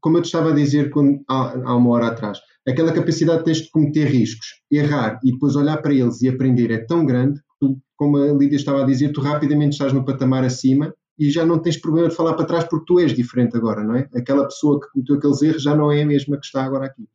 como 0.00 0.18
eu 0.18 0.22
te 0.22 0.26
estava 0.26 0.50
a 0.50 0.54
dizer 0.54 0.90
quando, 0.90 1.22
há, 1.28 1.70
há 1.70 1.76
uma 1.76 1.90
hora 1.90 2.08
atrás, 2.08 2.38
aquela 2.66 2.92
capacidade 2.92 3.38
de 3.38 3.44
tens 3.44 3.58
de 3.58 3.70
cometer 3.70 4.06
riscos, 4.06 4.46
errar 4.70 5.18
e 5.22 5.32
depois 5.32 5.56
olhar 5.56 5.76
para 5.82 5.94
eles 5.94 6.22
e 6.22 6.28
aprender 6.28 6.70
é 6.70 6.78
tão 6.78 7.04
grande 7.04 7.40
que 7.40 7.56
tu, 7.60 7.78
como 7.96 8.16
a 8.16 8.32
Lídia 8.32 8.56
estava 8.56 8.82
a 8.82 8.86
dizer, 8.86 9.12
tu 9.12 9.20
rapidamente 9.20 9.72
estás 9.72 9.92
no 9.92 10.04
patamar 10.04 10.44
acima 10.44 10.94
e 11.18 11.30
já 11.30 11.44
não 11.44 11.58
tens 11.58 11.80
problema 11.80 12.08
de 12.08 12.14
falar 12.14 12.34
para 12.34 12.46
trás 12.46 12.64
porque 12.64 12.86
tu 12.86 12.98
és 12.98 13.14
diferente 13.14 13.56
agora, 13.56 13.84
não 13.84 13.94
é? 13.94 14.08
Aquela 14.14 14.44
pessoa 14.44 14.80
que 14.80 14.88
cometeu 14.90 15.16
aqueles 15.16 15.42
erros 15.42 15.62
já 15.62 15.76
não 15.76 15.92
é 15.92 16.02
a 16.02 16.06
mesma 16.06 16.38
que 16.38 16.46
está 16.46 16.64
agora 16.64 16.86
aqui. 16.86 17.06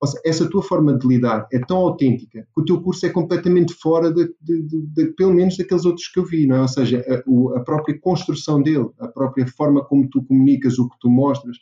Ou 0.00 0.08
seja, 0.08 0.22
essa 0.26 0.50
tua 0.50 0.62
forma 0.62 0.96
de 0.96 1.06
lidar 1.06 1.46
é 1.52 1.58
tão 1.58 1.78
autêntica 1.78 2.42
que 2.42 2.60
o 2.60 2.64
teu 2.64 2.80
curso 2.82 3.06
é 3.06 3.08
completamente 3.08 3.74
fora 3.74 4.12
de, 4.12 4.26
de, 4.40 4.62
de, 4.62 4.86
de 4.86 5.06
pelo 5.14 5.32
menos 5.32 5.56
daqueles 5.56 5.84
outros 5.86 6.08
que 6.08 6.18
eu 6.18 6.24
vi, 6.24 6.46
não 6.46 6.56
é? 6.56 6.60
Ou 6.60 6.68
seja, 6.68 7.04
a, 7.08 7.58
a, 7.58 7.60
própria 7.60 7.98
construção 7.98 8.62
dele, 8.62 8.88
a 8.98 9.08
própria 9.08 9.46
forma 9.46 9.84
como 9.84 10.08
tu 10.08 10.22
comunicas, 10.24 10.78
o 10.78 10.88
que 10.88 10.96
tu 11.00 11.08
mostras, 11.10 11.56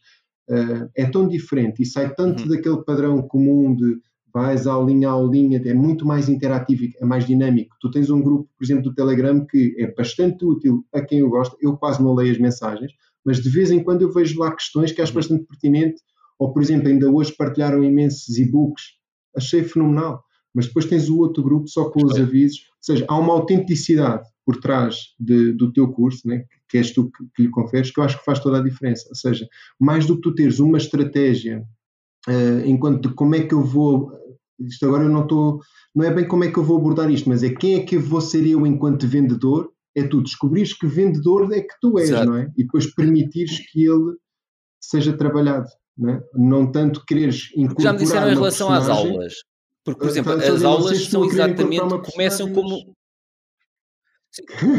uh, 0.50 0.90
é 0.96 1.06
tão 1.06 1.28
diferente 1.28 1.82
e 1.82 1.86
sai 1.86 2.14
tanto 2.14 2.42
uhum. 2.42 2.48
daquele 2.48 2.82
padrão 2.84 3.22
comum 3.22 3.74
de 3.74 3.98
vais 4.32 4.66
aulinha 4.66 5.08
a 5.08 5.12
aulinha, 5.12 5.62
é 5.64 5.72
muito 5.72 6.04
mais 6.04 6.28
interativo, 6.28 6.92
é 7.00 7.04
mais 7.04 7.24
dinâmico. 7.24 7.76
Tu 7.80 7.88
tens 7.90 8.10
um 8.10 8.20
grupo, 8.20 8.50
por 8.58 8.64
exemplo, 8.64 8.82
do 8.82 8.94
Telegram 8.94 9.46
que 9.46 9.76
é 9.78 9.86
bastante 9.94 10.44
útil 10.44 10.84
a 10.92 11.00
quem 11.00 11.20
eu 11.20 11.30
gosto. 11.30 11.56
Eu 11.60 11.76
quase 11.76 12.02
não 12.02 12.14
leio 12.14 12.32
as 12.32 12.38
mensagens, 12.38 12.90
mas 13.24 13.40
de 13.40 13.48
vez 13.48 13.70
em 13.70 13.82
quando 13.82 14.02
eu 14.02 14.12
vejo 14.12 14.40
lá 14.40 14.52
questões 14.52 14.90
que 14.90 15.00
acho 15.00 15.12
uhum. 15.12 15.16
bastante 15.16 15.44
pertinente. 15.44 16.02
Ou, 16.36 16.52
por 16.52 16.60
exemplo, 16.60 16.88
ainda 16.88 17.08
hoje 17.08 17.32
partilharam 17.32 17.84
imensos 17.84 18.36
e-books. 18.36 18.82
Achei 19.36 19.62
fenomenal. 19.62 20.20
Mas 20.52 20.66
depois 20.66 20.86
tens 20.86 21.08
o 21.08 21.18
outro 21.18 21.42
grupo 21.42 21.68
só 21.68 21.88
com 21.90 22.04
os 22.04 22.18
avisos. 22.18 22.58
Ou 22.58 22.82
seja, 22.82 23.04
há 23.08 23.16
uma 23.16 23.32
autenticidade 23.32 24.24
por 24.44 24.56
trás 24.60 24.96
de, 25.18 25.52
do 25.52 25.72
teu 25.72 25.90
curso, 25.92 26.26
né, 26.28 26.44
que 26.74 26.78
és 26.78 26.92
tu 26.92 27.08
que, 27.08 27.24
que 27.36 27.42
lhe 27.44 27.50
conferes, 27.50 27.92
que 27.92 28.00
eu 28.00 28.04
acho 28.04 28.18
que 28.18 28.24
faz 28.24 28.40
toda 28.40 28.58
a 28.58 28.62
diferença. 28.62 29.06
Ou 29.08 29.14
seja, 29.14 29.46
mais 29.80 30.06
do 30.06 30.16
que 30.16 30.22
tu 30.22 30.34
teres 30.34 30.58
uma 30.58 30.76
estratégia 30.76 31.62
uh, 32.28 32.66
enquanto 32.66 33.14
como 33.14 33.36
é 33.36 33.46
que 33.46 33.54
eu 33.54 33.62
vou 33.62 34.10
isto 34.58 34.84
agora 34.84 35.04
eu 35.04 35.08
não 35.08 35.22
estou, 35.22 35.60
não 35.94 36.04
é 36.04 36.12
bem 36.12 36.26
como 36.26 36.42
é 36.42 36.50
que 36.50 36.58
eu 36.58 36.64
vou 36.64 36.78
abordar 36.78 37.10
isto, 37.10 37.28
mas 37.28 37.44
é 37.44 37.50
quem 37.50 37.76
é 37.76 37.84
que 37.84 37.96
eu 37.96 38.00
vou 38.00 38.20
ser 38.20 38.44
eu 38.46 38.66
enquanto 38.66 39.06
vendedor, 39.06 39.70
é 39.96 40.02
tu 40.02 40.20
descobrires 40.20 40.72
que 40.72 40.86
vendedor 40.86 41.52
é 41.52 41.60
que 41.60 41.74
tu 41.80 41.98
és, 41.98 42.08
Exato. 42.08 42.26
não 42.26 42.36
é? 42.36 42.50
E 42.56 42.64
depois 42.64 42.92
permitires 42.92 43.58
que 43.70 43.84
ele 43.84 44.16
seja 44.80 45.12
trabalhado, 45.12 45.68
não 45.96 46.10
é? 46.10 46.22
Não 46.34 46.70
tanto 46.70 47.04
queres 47.06 47.50
incorporar 47.56 47.82
Já 47.82 47.92
me 47.92 47.98
disseram 47.98 48.30
em 48.30 48.34
relação 48.34 48.72
às 48.72 48.88
aulas, 48.88 49.34
porque, 49.84 50.00
por 50.00 50.08
exemplo, 50.08 50.32
as 50.32 50.62
aulas 50.62 51.04
são 51.06 51.24
exatamente, 51.24 52.12
começam 52.12 52.52
como 52.52 52.94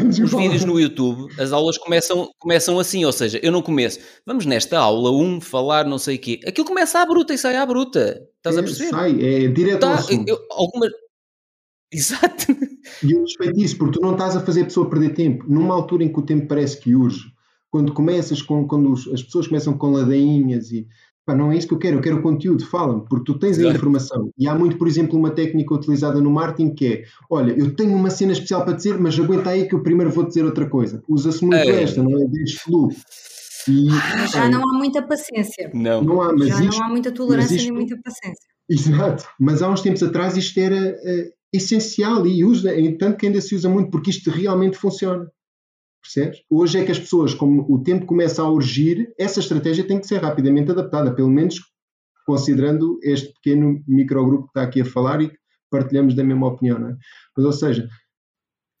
os 0.08 0.32
vídeos 0.32 0.64
no 0.64 0.78
YouTube, 0.78 1.32
as 1.40 1.52
aulas 1.52 1.78
começam, 1.78 2.28
começam 2.38 2.78
assim, 2.78 3.04
ou 3.04 3.12
seja, 3.12 3.40
eu 3.42 3.50
não 3.50 3.62
começo, 3.62 3.98
vamos 4.26 4.44
nesta 4.44 4.78
aula 4.78 5.10
um 5.10 5.40
falar 5.40 5.86
não 5.86 5.98
sei 5.98 6.16
o 6.16 6.18
quê, 6.18 6.40
aquilo 6.46 6.66
começa 6.66 7.00
à 7.00 7.06
bruta 7.06 7.32
e 7.32 7.38
sai 7.38 7.56
à 7.56 7.64
bruta, 7.64 8.20
estás 8.36 8.56
é, 8.56 8.60
a 8.60 8.62
perceber? 8.62 8.90
Sai, 8.90 9.24
é 9.24 9.48
direto 9.48 9.80
tá, 9.80 9.98
ao 9.98 10.10
eu, 10.26 10.38
algumas... 10.50 10.90
Exato. 11.92 12.52
E 13.02 13.12
eu 13.12 13.22
respeito 13.22 13.60
isso, 13.60 13.78
porque 13.78 13.98
tu 13.98 14.02
não 14.04 14.12
estás 14.12 14.36
a 14.36 14.40
fazer 14.40 14.62
a 14.62 14.64
pessoa 14.64 14.90
perder 14.90 15.14
tempo, 15.14 15.44
numa 15.48 15.74
altura 15.74 16.04
em 16.04 16.12
que 16.12 16.18
o 16.18 16.22
tempo 16.22 16.46
parece 16.48 16.78
que 16.78 16.94
urge, 16.94 17.24
quando 17.70 17.92
começas 17.92 18.42
com, 18.42 18.66
quando 18.66 18.92
os, 18.92 19.06
as 19.08 19.22
pessoas 19.22 19.46
começam 19.46 19.76
com 19.76 19.90
ladainhas 19.90 20.70
e 20.72 20.86
Pá, 21.26 21.34
não 21.34 21.50
é 21.50 21.56
isso 21.56 21.66
que 21.66 21.74
eu 21.74 21.78
quero, 21.78 21.96
eu 21.96 22.00
quero 22.00 22.18
o 22.18 22.22
conteúdo, 22.22 22.64
fala-me, 22.64 23.04
porque 23.08 23.24
tu 23.24 23.36
tens 23.36 23.58
a 23.58 23.68
informação. 23.68 24.30
E 24.38 24.46
há 24.46 24.54
muito, 24.54 24.78
por 24.78 24.86
exemplo, 24.86 25.18
uma 25.18 25.32
técnica 25.32 25.74
utilizada 25.74 26.20
no 26.20 26.30
marketing 26.30 26.72
que 26.72 26.86
é: 26.86 27.04
olha, 27.28 27.50
eu 27.50 27.74
tenho 27.74 27.94
uma 27.96 28.10
cena 28.10 28.30
especial 28.30 28.64
para 28.64 28.74
dizer, 28.74 28.96
mas 28.96 29.18
aguenta 29.18 29.50
aí 29.50 29.68
que 29.68 29.74
eu 29.74 29.82
primeiro 29.82 30.12
vou 30.12 30.24
dizer 30.24 30.44
outra 30.44 30.68
coisa. 30.68 31.02
Usa-se 31.08 31.44
muito 31.44 31.58
é. 31.58 31.82
esta, 31.82 32.00
não 32.00 32.16
é? 32.16 32.26
Diz 32.28 32.54
flu. 32.54 32.90
E, 33.68 33.88
já 34.30 34.44
é, 34.44 34.48
não 34.48 34.60
há 34.60 34.78
muita 34.78 35.02
paciência. 35.02 35.68
Não, 35.74 36.00
não 36.00 36.22
há, 36.22 36.32
mas 36.32 36.46
já 36.46 36.62
isto, 36.62 36.78
não 36.78 36.86
há 36.86 36.88
muita 36.88 37.10
tolerância 37.10 37.56
isto, 37.56 37.64
nem 37.64 37.72
muita 37.72 37.98
paciência. 38.04 38.46
Exato, 38.70 39.24
mas 39.40 39.62
há 39.62 39.68
uns 39.68 39.80
tempos 39.80 40.04
atrás 40.04 40.36
isto 40.36 40.56
era 40.60 40.92
uh, 40.92 41.32
essencial 41.52 42.24
e 42.24 42.44
usa, 42.44 42.70
tanto 43.00 43.16
que 43.16 43.26
ainda 43.26 43.40
se 43.40 43.56
usa 43.56 43.68
muito 43.68 43.90
porque 43.90 44.10
isto 44.10 44.30
realmente 44.30 44.78
funciona. 44.78 45.26
Percebes? 46.06 46.40
Hoje 46.48 46.78
é 46.78 46.84
que 46.84 46.92
as 46.92 46.98
pessoas, 46.98 47.34
como 47.34 47.66
o 47.68 47.82
tempo 47.82 48.06
começa 48.06 48.42
a 48.42 48.48
urgir, 48.48 49.12
essa 49.18 49.40
estratégia 49.40 49.86
tem 49.86 49.98
que 49.98 50.06
ser 50.06 50.18
rapidamente 50.18 50.70
adaptada, 50.70 51.12
pelo 51.12 51.28
menos 51.28 51.60
considerando 52.24 52.98
este 53.02 53.32
pequeno 53.34 53.82
microgrupo 53.86 54.44
que 54.44 54.50
está 54.50 54.62
aqui 54.62 54.80
a 54.80 54.84
falar 54.84 55.20
e 55.20 55.28
que 55.28 55.36
partilhamos 55.70 56.14
da 56.14 56.24
mesma 56.24 56.48
opinião. 56.48 56.78
Não 56.78 56.90
é? 56.90 56.96
Mas, 57.36 57.46
ou 57.46 57.52
seja, 57.52 57.88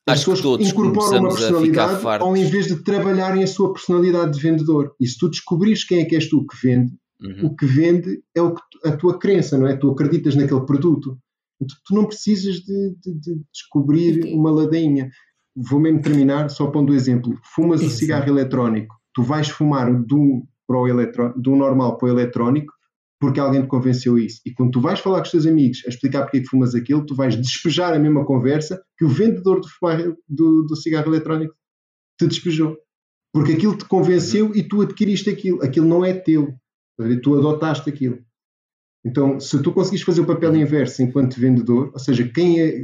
as 0.08 0.20
Acho 0.20 0.30
pessoas 0.30 0.68
incorporam 0.68 1.18
uma 1.18 1.34
personalidade 1.34 2.06
ao 2.20 2.36
invés 2.36 2.66
de 2.68 2.76
trabalharem 2.82 3.42
a 3.42 3.46
sua 3.46 3.72
personalidade 3.72 4.32
de 4.34 4.40
vendedor. 4.40 4.94
E 5.00 5.06
se 5.06 5.18
tu 5.18 5.28
descobrires 5.28 5.82
quem 5.84 6.00
é 6.00 6.04
que 6.04 6.14
és 6.14 6.28
tu 6.28 6.46
que 6.46 6.56
vende, 6.62 6.92
uhum. 7.20 7.46
o 7.46 7.56
que 7.56 7.66
vende 7.66 8.22
é 8.32 8.40
o 8.40 8.54
que, 8.54 8.62
a 8.84 8.96
tua 8.96 9.18
crença, 9.18 9.58
não 9.58 9.66
é? 9.66 9.76
Tu 9.76 9.90
acreditas 9.90 10.36
naquele 10.36 10.64
produto. 10.64 11.18
Então, 11.60 11.76
tu 11.84 11.94
não 11.94 12.04
precisas 12.04 12.56
de, 12.56 12.96
de, 13.02 13.14
de 13.14 13.40
descobrir 13.52 14.32
uma 14.32 14.50
ladainha 14.50 15.10
vou 15.56 15.80
mesmo 15.80 16.02
terminar 16.02 16.50
só 16.50 16.66
pondo 16.66 16.92
o 16.92 16.94
exemplo. 16.94 17.38
Fumas 17.42 17.82
o 17.82 17.88
cigarro 17.88 18.28
eletrónico, 18.28 18.94
tu 19.14 19.22
vais 19.22 19.48
fumar 19.48 19.92
do, 19.92 20.46
para 20.66 20.78
o 20.78 20.86
eletro, 20.86 21.32
do 21.36 21.56
normal 21.56 21.96
para 21.96 22.06
o 22.06 22.10
eletrónico 22.10 22.72
porque 23.18 23.40
alguém 23.40 23.62
te 23.62 23.68
convenceu 23.68 24.18
isso. 24.18 24.40
E 24.44 24.52
quando 24.52 24.72
tu 24.72 24.80
vais 24.80 25.00
falar 25.00 25.18
com 25.18 25.24
os 25.24 25.30
teus 25.30 25.46
amigos 25.46 25.82
a 25.86 25.88
explicar 25.88 26.22
porque 26.22 26.38
é 26.38 26.40
que 26.40 26.48
fumas 26.48 26.74
aquilo, 26.74 27.04
tu 27.04 27.14
vais 27.14 27.34
despejar 27.34 27.94
a 27.94 27.98
mesma 27.98 28.24
conversa 28.26 28.82
que 28.98 29.04
o 29.04 29.08
vendedor 29.08 29.60
do, 29.60 30.18
do, 30.28 30.66
do 30.66 30.76
cigarro 30.76 31.08
eletrónico 31.08 31.54
te 32.18 32.26
despejou. 32.26 32.76
Porque 33.32 33.52
aquilo 33.52 33.76
te 33.76 33.84
convenceu 33.86 34.54
e 34.54 34.62
tu 34.62 34.82
adquiriste 34.82 35.30
aquilo. 35.30 35.62
Aquilo 35.62 35.86
não 35.86 36.04
é 36.04 36.12
teu. 36.12 36.54
Tu 37.22 37.38
adotaste 37.38 37.88
aquilo. 37.88 38.18
Então, 39.04 39.38
se 39.38 39.62
tu 39.62 39.72
conseguires 39.72 40.04
fazer 40.04 40.20
o 40.20 40.26
papel 40.26 40.54
inverso 40.56 41.02
enquanto 41.02 41.38
vendedor, 41.38 41.90
ou 41.92 41.98
seja, 41.98 42.26
quem 42.28 42.60
é, 42.60 42.82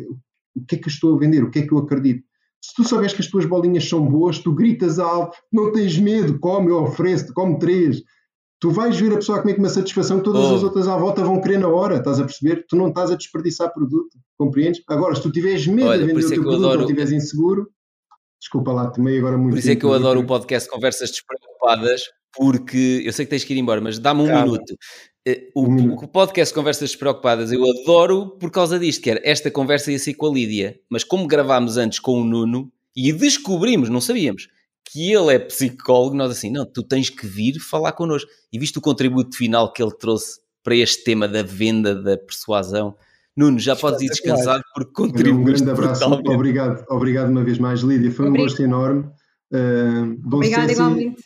o 0.54 0.64
que 0.64 0.76
é 0.76 0.78
que 0.78 0.86
eu 0.86 0.92
estou 0.92 1.16
a 1.16 1.18
vender, 1.18 1.42
o 1.42 1.50
que 1.50 1.60
é 1.60 1.66
que 1.66 1.72
eu 1.72 1.78
acredito, 1.78 2.24
se 2.62 2.74
tu 2.76 2.84
souberes 2.84 3.12
que 3.12 3.20
as 3.20 3.26
tuas 3.26 3.44
bolinhas 3.44 3.88
são 3.88 4.06
boas, 4.06 4.38
tu 4.38 4.54
gritas 4.54 5.00
alto, 5.00 5.36
não 5.52 5.72
tens 5.72 5.98
medo, 5.98 6.38
come, 6.38 6.70
eu 6.70 6.84
ofereço-te, 6.84 7.32
come 7.32 7.58
três. 7.58 8.00
Tu 8.60 8.70
vais 8.70 8.96
ver 8.96 9.12
a 9.12 9.16
pessoa 9.16 9.38
a 9.38 9.42
comer 9.42 9.54
com 9.54 9.62
uma 9.62 9.68
satisfação 9.68 10.18
que 10.18 10.24
todas 10.24 10.44
oh. 10.44 10.54
as 10.54 10.62
outras 10.62 10.86
à 10.86 10.96
volta 10.96 11.24
vão 11.24 11.40
querer 11.40 11.58
na 11.58 11.66
hora, 11.66 11.96
estás 11.96 12.20
a 12.20 12.24
perceber? 12.24 12.64
Tu 12.68 12.76
não 12.76 12.88
estás 12.88 13.10
a 13.10 13.16
desperdiçar 13.16 13.74
produto, 13.74 14.16
compreendes? 14.38 14.80
Agora, 14.88 15.16
se 15.16 15.22
tu 15.22 15.32
tiveres 15.32 15.66
medo 15.66 15.88
Olha, 15.88 15.98
de 15.98 16.06
vender 16.06 16.24
o 16.24 16.28
teu 16.28 16.38
é 16.38 16.40
produto 16.40 16.58
adoro... 16.58 16.78
ou 16.78 16.84
estiveres 16.84 17.10
inseguro, 17.10 17.68
desculpa 18.40 18.72
lá, 18.72 18.88
tomei 18.88 19.18
agora 19.18 19.36
muito 19.36 19.54
Por 19.54 19.58
isso 19.58 19.70
é 19.70 19.74
que 19.74 19.84
eu 19.84 19.92
adoro 19.92 20.20
o 20.20 20.26
podcast 20.26 20.70
Conversas 20.70 21.10
Despreocupadas, 21.10 22.02
porque 22.36 23.02
eu 23.04 23.12
sei 23.12 23.24
que 23.24 23.30
tens 23.30 23.44
que 23.44 23.54
ir 23.54 23.58
embora, 23.58 23.80
mas 23.80 23.98
dá-me 23.98 24.22
um 24.22 24.42
minuto. 24.42 24.76
Eh, 25.26 25.50
o, 25.54 25.64
o, 25.64 26.08
podcast 26.08 26.52
Conversas 26.52 26.90
Despreocupadas 26.90 27.52
eu 27.52 27.62
adoro 27.64 28.30
por 28.40 28.50
causa 28.50 28.78
disto, 28.78 29.02
que 29.02 29.10
era 29.10 29.20
esta 29.22 29.50
conversa 29.50 29.92
ia 29.92 29.98
ser 29.98 30.14
com 30.14 30.26
a 30.26 30.32
Lídia, 30.32 30.80
mas 30.90 31.04
como 31.04 31.28
gravámos 31.28 31.76
antes 31.76 32.00
com 32.00 32.20
o 32.20 32.24
Nuno 32.24 32.72
e 32.94 33.12
descobrimos, 33.12 33.88
não 33.88 34.00
sabíamos, 34.00 34.48
que 34.84 35.12
ele 35.12 35.34
é 35.34 35.38
psicólogo, 35.38 36.16
nós 36.16 36.30
assim, 36.30 36.50
não, 36.50 36.66
tu 36.66 36.82
tens 36.82 37.08
que 37.08 37.26
vir 37.26 37.58
falar 37.60 37.92
connosco. 37.92 38.28
E 38.52 38.58
visto 38.58 38.78
o 38.78 38.80
contributo 38.80 39.36
final 39.36 39.72
que 39.72 39.82
ele 39.82 39.92
trouxe 39.92 40.40
para 40.62 40.74
este 40.76 41.04
tema 41.04 41.28
da 41.28 41.42
venda, 41.42 41.94
da 41.94 42.16
persuasão, 42.16 42.94
Nuno, 43.34 43.58
já 43.58 43.74
podes 43.74 44.02
ir 44.02 44.08
descansado 44.08 44.62
porque 44.74 44.92
contribuíste. 44.92 45.62
Um 45.62 45.66
grande 45.66 45.70
abraço, 45.70 46.04
obrigado, 46.04 46.84
obrigado 46.88 47.30
uma 47.30 47.42
vez 47.42 47.58
mais, 47.58 47.80
Lídia, 47.80 48.10
foi 48.10 48.28
um 48.28 48.34
gosto 48.34 48.62
enorme. 48.62 49.08
Uh, 49.50 50.18
Obrigada, 50.34 50.72
igualmente. 50.72 51.22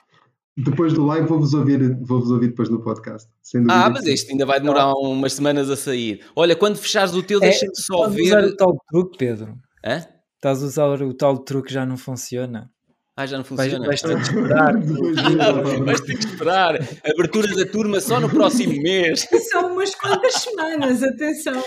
Depois 0.56 0.94
do 0.94 1.04
live 1.04 1.26
vou-vos 1.26 1.52
ouvir, 1.52 1.94
vou-vos 2.00 2.30
ouvir 2.30 2.48
depois 2.48 2.70
no 2.70 2.80
podcast. 2.80 3.28
ah, 3.68 3.90
mas 3.90 4.06
este 4.06 4.32
ainda 4.32 4.46
vai 4.46 4.58
demorar 4.58 4.92
umas 4.94 5.34
semanas 5.34 5.68
a 5.68 5.76
sair. 5.76 6.24
Olha, 6.34 6.56
quando 6.56 6.76
fechares 6.78 7.12
o 7.14 7.22
teu, 7.22 7.38
é, 7.38 7.50
deixa-me 7.50 7.76
só 7.76 8.08
ver. 8.08 8.22
Estás 8.22 8.32
a 8.32 8.38
usar 8.38 8.52
o 8.52 8.56
tal 8.56 8.76
truque, 8.88 9.18
Pedro. 9.18 9.58
Hã? 9.84 10.06
Estás 10.36 10.62
a 10.62 10.66
usar 10.66 11.02
o 11.02 11.12
tal 11.12 11.38
truque 11.38 11.72
já 11.72 11.84
não 11.84 11.98
funciona. 11.98 12.70
Ah, 13.18 13.24
já 13.24 13.38
não 13.38 13.44
funciona. 13.44 13.86
Vais, 13.86 14.02
vais 14.02 14.02
ter 14.02 14.14
que 14.14 14.22
esperar. 14.22 14.76
vais 15.86 16.00
ter 16.02 16.18
que 16.18 16.26
esperar. 16.26 16.74
Abertura 17.02 17.56
da 17.56 17.64
turma 17.64 17.98
só 17.98 18.20
no 18.20 18.28
próximo 18.28 18.74
mês. 18.82 19.26
São 19.50 19.72
umas 19.72 19.94
quantas 19.94 20.34
semanas, 20.34 21.02
atenção. 21.02 21.64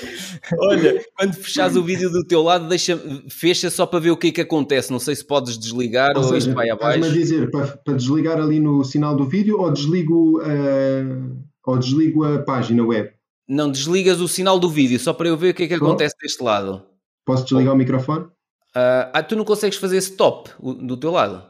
Olha, 0.60 1.04
quando 1.18 1.34
fechares 1.34 1.76
o 1.76 1.82
vídeo 1.82 2.12
do 2.12 2.24
teu 2.24 2.44
lado, 2.44 2.68
deixa, 2.68 3.02
fecha 3.32 3.72
só 3.72 3.88
para 3.88 3.98
ver 3.98 4.12
o 4.12 4.18
que 4.18 4.28
é 4.28 4.32
que 4.32 4.42
acontece. 4.42 4.92
Não 4.92 5.00
sei 5.00 5.16
se 5.16 5.26
podes 5.26 5.58
desligar 5.58 6.16
ou, 6.16 6.22
ou 6.22 6.24
seja, 6.26 6.38
isto 6.38 6.54
vai 6.54 6.70
abaixo. 6.70 7.00
Estás-me 7.00 7.18
a 7.18 7.20
dizer 7.20 7.50
para, 7.50 7.66
para, 7.78 7.94
desligar 7.96 8.40
ali 8.40 8.60
no 8.60 8.84
sinal 8.84 9.16
do 9.16 9.26
vídeo 9.26 9.60
ou 9.60 9.72
desligo, 9.72 10.40
uh, 10.42 11.36
ou 11.66 11.80
desligo 11.80 12.26
a 12.26 12.44
página 12.44 12.86
web? 12.86 13.10
Não, 13.48 13.72
desligas 13.72 14.22
o 14.22 14.28
sinal 14.28 14.60
do 14.60 14.70
vídeo 14.70 15.00
só 15.00 15.14
para 15.14 15.28
eu 15.28 15.36
ver 15.36 15.50
o 15.50 15.54
que 15.56 15.64
é 15.64 15.68
que 15.68 15.74
acontece 15.74 16.14
deste 16.22 16.44
lado. 16.44 16.84
Posso 17.26 17.44
desligar 17.44 17.72
oh. 17.72 17.76
o 17.76 17.78
microfone? 17.80 18.28
Uh, 18.76 19.10
ah, 19.14 19.24
tu 19.24 19.36
não 19.36 19.44
consegues 19.44 19.78
fazer 19.78 19.98
stop 19.98 20.52
do 20.62 20.96
teu 20.96 21.12
lado? 21.12 21.50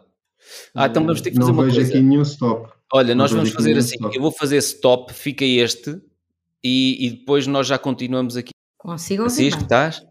Ah, 0.74 0.88
então 0.88 1.06
vamos 1.06 1.22
ter 1.22 1.32
que 1.32 1.38
fazer 1.38 1.52
não 1.52 1.58
uma 1.58 1.66
vejo 1.66 1.76
coisa. 1.76 1.92
aqui 1.92 2.02
nenhum 2.02 2.22
stop. 2.22 2.72
Olha, 2.94 3.14
nós 3.14 3.32
vamos 3.32 3.52
fazer 3.52 3.78
assim. 3.78 3.96
Stop. 3.96 4.16
Eu 4.16 4.22
vou 4.22 4.32
fazer 4.32 4.58
stop, 4.58 5.14
fica 5.14 5.46
este 5.46 6.02
e, 6.64 7.06
e, 7.06 7.10
depois 7.12 7.46
nós 7.46 7.68
já 7.68 7.78
continuamos 7.78 8.36
aqui. 8.36 8.52
Consigo 8.78 9.24
ouvir. 9.24 9.54
Assim, 9.54 9.62
estás? 9.62 10.02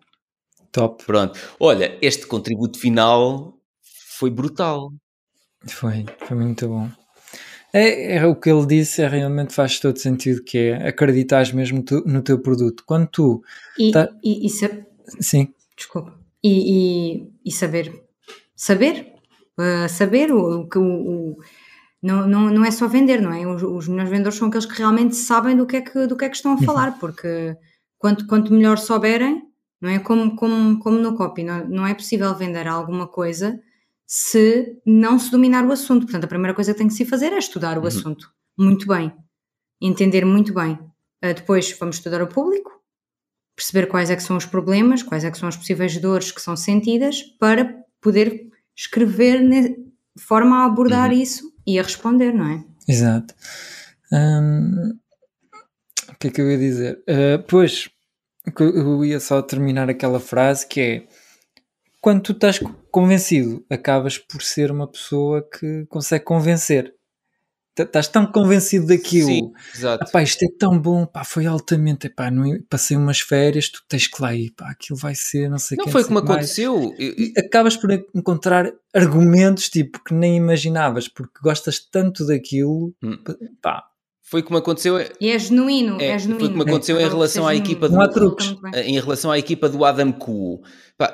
Top. 0.70 1.04
Pronto. 1.04 1.38
Olha, 1.58 1.98
este 2.02 2.26
contributo 2.26 2.78
final 2.78 3.58
foi 3.82 4.30
brutal. 4.30 4.92
Foi, 5.66 6.04
foi 6.26 6.36
muito 6.36 6.68
bom. 6.68 6.88
É, 7.72 8.16
é, 8.16 8.26
o 8.26 8.34
que 8.34 8.50
ele 8.50 8.66
disse, 8.66 9.02
é, 9.02 9.08
realmente 9.08 9.52
faz 9.52 9.78
todo 9.78 9.98
sentido, 9.98 10.42
que 10.42 10.58
é 10.58 10.88
acreditar 10.88 11.52
mesmo 11.52 11.82
tu, 11.82 12.02
no 12.06 12.22
teu 12.22 12.38
produto. 12.40 12.82
Quando 12.86 13.06
tu... 13.08 13.42
E, 13.78 13.90
tá... 13.90 14.08
e, 14.22 14.46
e 14.46 14.48
se... 14.48 14.84
Sim. 15.20 15.52
Desculpa. 15.76 16.18
E, 16.42 17.22
e, 17.22 17.32
e 17.44 17.52
saber, 17.52 17.92
saber, 18.54 19.14
uh, 19.58 19.88
saber 19.88 20.32
o 20.32 20.68
que 20.68 20.78
o, 20.78 20.82
o, 20.82 21.36
não, 22.02 22.26
não, 22.26 22.50
não 22.50 22.64
é 22.64 22.70
só 22.70 22.86
vender, 22.86 23.20
não 23.20 23.32
é? 23.32 23.46
Os, 23.46 23.62
os 23.62 23.88
melhores 23.88 24.10
vendedores 24.10 24.38
são 24.38 24.48
aqueles 24.48 24.66
que 24.66 24.78
realmente 24.78 25.16
sabem 25.16 25.56
do 25.56 25.66
que 25.66 25.76
é 25.76 25.80
que, 25.80 26.06
do 26.06 26.16
que, 26.16 26.24
é 26.24 26.28
que 26.28 26.36
estão 26.36 26.52
a 26.52 26.54
uhum. 26.54 26.62
falar, 26.62 26.98
porque 26.98 27.56
quanto, 27.98 28.26
quanto 28.26 28.52
melhor 28.52 28.78
souberem, 28.78 29.42
não 29.80 29.90
é? 29.90 29.98
Como, 29.98 30.36
como, 30.36 30.78
como 30.78 30.98
no 30.98 31.16
copy, 31.16 31.42
não, 31.42 31.68
não 31.68 31.86
é 31.86 31.94
possível 31.94 32.34
vender 32.34 32.66
alguma 32.66 33.06
coisa 33.06 33.60
se 34.06 34.80
não 34.86 35.18
se 35.18 35.30
dominar 35.30 35.66
o 35.66 35.72
assunto. 35.72 36.06
Portanto, 36.06 36.24
a 36.24 36.28
primeira 36.28 36.54
coisa 36.54 36.72
que 36.72 36.78
tem 36.78 36.88
que 36.88 36.94
se 36.94 37.04
fazer 37.04 37.32
é 37.32 37.38
estudar 37.38 37.76
o 37.76 37.82
uhum. 37.82 37.86
assunto 37.86 38.32
muito 38.56 38.86
bem, 38.86 39.12
entender 39.80 40.24
muito 40.24 40.52
bem. 40.54 40.72
Uh, 41.22 41.34
depois 41.34 41.76
vamos 41.78 41.96
estudar 41.96 42.22
o 42.22 42.28
público, 42.28 42.77
perceber 43.58 43.88
quais 43.88 44.08
é 44.08 44.14
que 44.14 44.22
são 44.22 44.36
os 44.36 44.46
problemas, 44.46 45.02
quais 45.02 45.24
é 45.24 45.30
que 45.32 45.36
são 45.36 45.48
as 45.48 45.56
possíveis 45.56 45.96
dores 45.96 46.30
que 46.30 46.40
são 46.40 46.54
sentidas, 46.56 47.22
para 47.40 47.74
poder 48.00 48.46
escrever 48.76 49.40
de 49.48 49.76
forma 50.16 50.58
a 50.58 50.64
abordar 50.64 51.10
uhum. 51.10 51.16
isso 51.16 51.52
e 51.66 51.76
a 51.76 51.82
responder, 51.82 52.32
não 52.32 52.46
é? 52.46 52.64
Exato. 52.86 53.34
Hum, 54.12 54.96
o 56.08 56.14
que 56.20 56.28
é 56.28 56.30
que 56.30 56.40
eu 56.40 56.48
ia 56.48 56.56
dizer? 56.56 57.02
Uh, 57.08 57.42
pois, 57.48 57.90
eu 58.60 59.04
ia 59.04 59.18
só 59.18 59.42
terminar 59.42 59.90
aquela 59.90 60.20
frase 60.20 60.64
que 60.64 60.80
é 60.80 61.08
quando 62.00 62.22
tu 62.22 62.30
estás 62.32 62.60
convencido, 62.92 63.66
acabas 63.68 64.18
por 64.18 64.40
ser 64.40 64.70
uma 64.70 64.86
pessoa 64.86 65.42
que 65.42 65.84
consegue 65.86 66.24
convencer. 66.24 66.94
Estás 67.82 68.08
tão 68.08 68.26
convencido 68.26 68.86
daquilo. 68.86 69.28
Sim, 69.28 69.52
exato. 69.74 70.04
Epá, 70.04 70.22
isto 70.22 70.44
é 70.44 70.48
tão 70.58 70.78
bom, 70.78 71.06
pá, 71.06 71.24
foi 71.24 71.46
altamente. 71.46 72.06
Epá, 72.06 72.30
não, 72.30 72.44
passei 72.68 72.96
umas 72.96 73.20
férias, 73.20 73.68
tu 73.68 73.82
tens 73.88 74.06
que 74.06 74.20
lá 74.20 74.34
ir, 74.34 74.50
pá, 74.50 74.70
aquilo 74.70 74.98
vai 74.98 75.14
ser, 75.14 75.48
não 75.48 75.58
sei 75.58 75.76
o 75.76 75.80
que. 75.80 75.86
Não 75.86 75.92
foi 75.92 76.04
como 76.04 76.18
aconteceu. 76.18 76.94
E 76.98 77.32
acabas 77.36 77.76
por 77.76 77.90
encontrar 77.92 78.72
argumentos 78.94 79.68
tipo 79.68 80.02
que 80.02 80.14
nem 80.14 80.36
imaginavas, 80.36 81.08
porque 81.08 81.40
gostas 81.42 81.78
tanto 81.78 82.26
daquilo, 82.26 82.94
hum. 83.02 83.18
pá, 83.62 83.84
foi 84.30 84.42
como 84.42 84.58
aconteceu. 84.58 84.98
E 85.18 85.30
é 85.30 85.38
genuíno, 85.38 85.98
é, 85.98 86.08
é 86.08 86.18
genuíno. 86.18 86.40
Foi 86.40 86.50
como 86.50 86.62
aconteceu 86.62 86.98
é, 86.98 87.02
em 87.02 87.08
relação 87.08 87.46
à 87.46 87.54
equipa 87.54 87.88
do. 87.88 87.96
Não. 87.96 88.74
Em 88.74 89.00
relação 89.00 89.30
à 89.30 89.38
equipa 89.38 89.70
do 89.70 89.82
Adam 89.86 90.12
Kuo. 90.12 90.60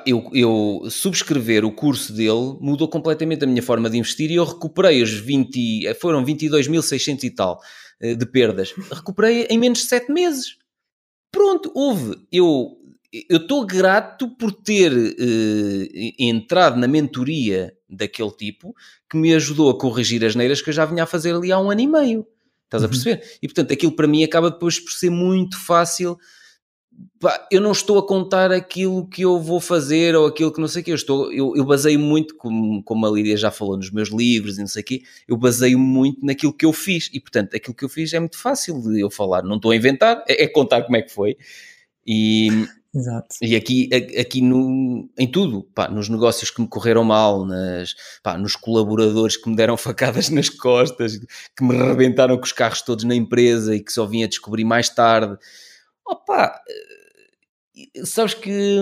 eu, 0.05 0.29
eu 0.33 0.81
subscrever 0.89 1.63
o 1.63 1.71
curso 1.71 2.11
dele 2.11 2.57
mudou 2.59 2.89
completamente 2.89 3.45
a 3.45 3.47
minha 3.47 3.63
forma 3.63 3.89
de 3.89 3.97
investir 3.97 4.29
e 4.31 4.35
eu 4.35 4.43
recuperei 4.43 5.01
os 5.01 5.11
20. 5.11 5.93
Foram 5.93 6.25
22.600 6.25 7.23
e 7.23 7.29
tal 7.29 7.61
eh, 8.01 8.15
de 8.15 8.25
perdas. 8.25 8.73
Recuperei 8.91 9.47
em 9.49 9.57
menos 9.57 9.79
de 9.79 9.85
7 9.85 10.11
meses. 10.11 10.57
Pronto, 11.31 11.71
houve. 11.73 12.17
Eu 12.29 12.77
eu 13.29 13.37
estou 13.37 13.65
grato 13.65 14.27
por 14.35 14.51
ter 14.51 14.91
uh, 14.91 15.87
entrado 16.19 16.77
na 16.77 16.85
mentoria 16.85 17.73
daquele 17.89 18.31
tipo 18.31 18.75
que 19.09 19.15
me 19.15 19.33
ajudou 19.33 19.69
a 19.69 19.79
corrigir 19.79 20.25
as 20.25 20.35
neiras 20.35 20.61
que 20.61 20.69
eu 20.69 20.73
já 20.73 20.83
vinha 20.83 21.03
a 21.03 21.07
fazer 21.07 21.33
ali 21.33 21.49
há 21.49 21.57
um 21.57 21.71
ano 21.71 21.79
e 21.79 21.87
meio. 21.87 22.27
Estás 22.75 22.83
a 22.83 22.85
uhum. 22.85 22.91
perceber? 22.91 23.23
Uhum. 23.23 23.37
E 23.41 23.47
portanto, 23.47 23.73
aquilo 23.73 23.91
para 23.91 24.07
mim 24.07 24.23
acaba 24.23 24.51
depois 24.51 24.79
por 24.79 24.91
ser 24.91 25.09
muito 25.09 25.57
fácil. 25.59 26.17
Pá, 27.19 27.47
eu 27.51 27.59
não 27.59 27.71
estou 27.71 27.97
a 27.99 28.07
contar 28.07 28.51
aquilo 28.51 29.07
que 29.07 29.23
eu 29.23 29.39
vou 29.39 29.59
fazer 29.59 30.15
ou 30.15 30.27
aquilo 30.27 30.51
que 30.51 30.61
não 30.61 30.67
sei 30.67 30.81
o 30.81 30.85
que. 30.85 30.91
Eu, 30.91 30.95
estou, 30.95 31.31
eu, 31.31 31.55
eu 31.55 31.65
baseio 31.65 31.99
muito, 31.99 32.35
como, 32.35 32.81
como 32.83 33.05
a 33.05 33.09
Lídia 33.11 33.35
já 33.35 33.51
falou 33.51 33.75
nos 33.75 33.91
meus 33.91 34.09
livros 34.09 34.57
e 34.57 34.61
não 34.61 34.67
sei 34.67 34.81
o 34.81 34.85
quê, 34.85 35.03
eu 35.27 35.35
baseio 35.35 35.77
muito 35.77 36.25
naquilo 36.25 36.53
que 36.53 36.65
eu 36.65 36.71
fiz. 36.71 37.09
E 37.13 37.19
portanto, 37.19 37.55
aquilo 37.55 37.75
que 37.75 37.83
eu 37.83 37.89
fiz 37.89 38.13
é 38.13 38.19
muito 38.19 38.37
fácil 38.37 38.81
de 38.81 39.01
eu 39.01 39.09
falar. 39.09 39.43
Não 39.43 39.57
estou 39.57 39.71
a 39.71 39.75
inventar, 39.75 40.23
é, 40.27 40.43
é 40.43 40.47
contar 40.47 40.83
como 40.83 40.95
é 40.95 41.01
que 41.01 41.11
foi. 41.11 41.37
E, 42.05 42.67
Exato. 42.95 43.35
E 43.41 43.57
aqui, 43.57 43.89
aqui 44.17 44.41
no, 44.41 45.09
em 45.17 45.29
tudo, 45.29 45.63
pá, 45.75 45.89
nos 45.89 46.07
negócios 46.07 46.49
que 46.49 46.61
me 46.61 46.67
correram 46.67 47.03
mal, 47.03 47.45
nas, 47.45 47.93
pá, 48.23 48.37
nos 48.37 48.55
colaboradores 48.55 49.35
que 49.35 49.49
me 49.49 49.55
deram 49.55 49.75
facadas 49.77 50.29
nas 50.29 50.47
costas, 50.49 51.19
que 51.55 51.63
me 51.63 51.75
rebentaram 51.75 52.37
com 52.37 52.43
os 52.43 52.53
carros 52.53 52.81
todos 52.81 53.03
na 53.03 53.13
empresa 53.13 53.75
e 53.75 53.83
que 53.83 53.91
só 53.91 54.05
vim 54.05 54.23
a 54.23 54.27
descobrir 54.27 54.63
mais 54.63 54.89
tarde. 54.89 55.37
Opa, 56.07 56.57
eh, 57.75 58.05
sabes 58.05 58.33
que 58.33 58.79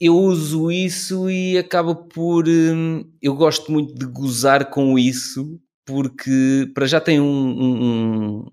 eu 0.00 0.16
uso 0.16 0.70
isso 0.70 1.28
e 1.28 1.58
acaba 1.58 1.96
por. 1.96 2.46
Eh, 2.46 3.04
eu 3.20 3.34
gosto 3.34 3.72
muito 3.72 3.92
de 3.94 4.06
gozar 4.06 4.70
com 4.70 4.96
isso 4.96 5.60
porque 5.84 6.70
para 6.74 6.86
já 6.86 7.00
tem 7.00 7.20
um, 7.20 7.24
um, 7.24 7.84
um 7.84 8.46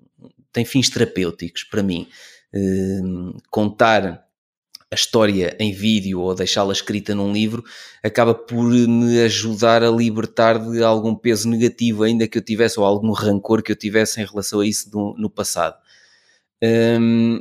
tem 0.51 0.65
fins 0.65 0.89
terapêuticos 0.89 1.63
para 1.63 1.83
mim. 1.83 2.07
Ehm, 2.53 3.33
contar 3.49 4.27
a 4.91 4.95
história 4.95 5.55
em 5.59 5.71
vídeo 5.71 6.19
ou 6.19 6.33
deixá-la 6.33 6.73
escrita 6.73 7.13
num 7.13 7.31
livro 7.31 7.63
acaba 8.03 8.33
por 8.33 8.65
me 8.65 9.19
ajudar 9.21 9.83
a 9.83 9.91
libertar 9.91 10.57
de 10.57 10.83
algum 10.83 11.13
peso 11.15 11.47
negativo, 11.47 12.03
ainda 12.03 12.27
que 12.27 12.37
eu 12.39 12.41
tivesse, 12.41 12.79
ou 12.79 12.85
algum 12.85 13.11
rancor 13.11 13.61
que 13.61 13.71
eu 13.71 13.75
tivesse 13.75 14.19
em 14.19 14.25
relação 14.25 14.61
a 14.61 14.67
isso 14.67 14.89
no, 14.91 15.15
no 15.15 15.29
passado. 15.29 15.77
Um, 16.63 17.39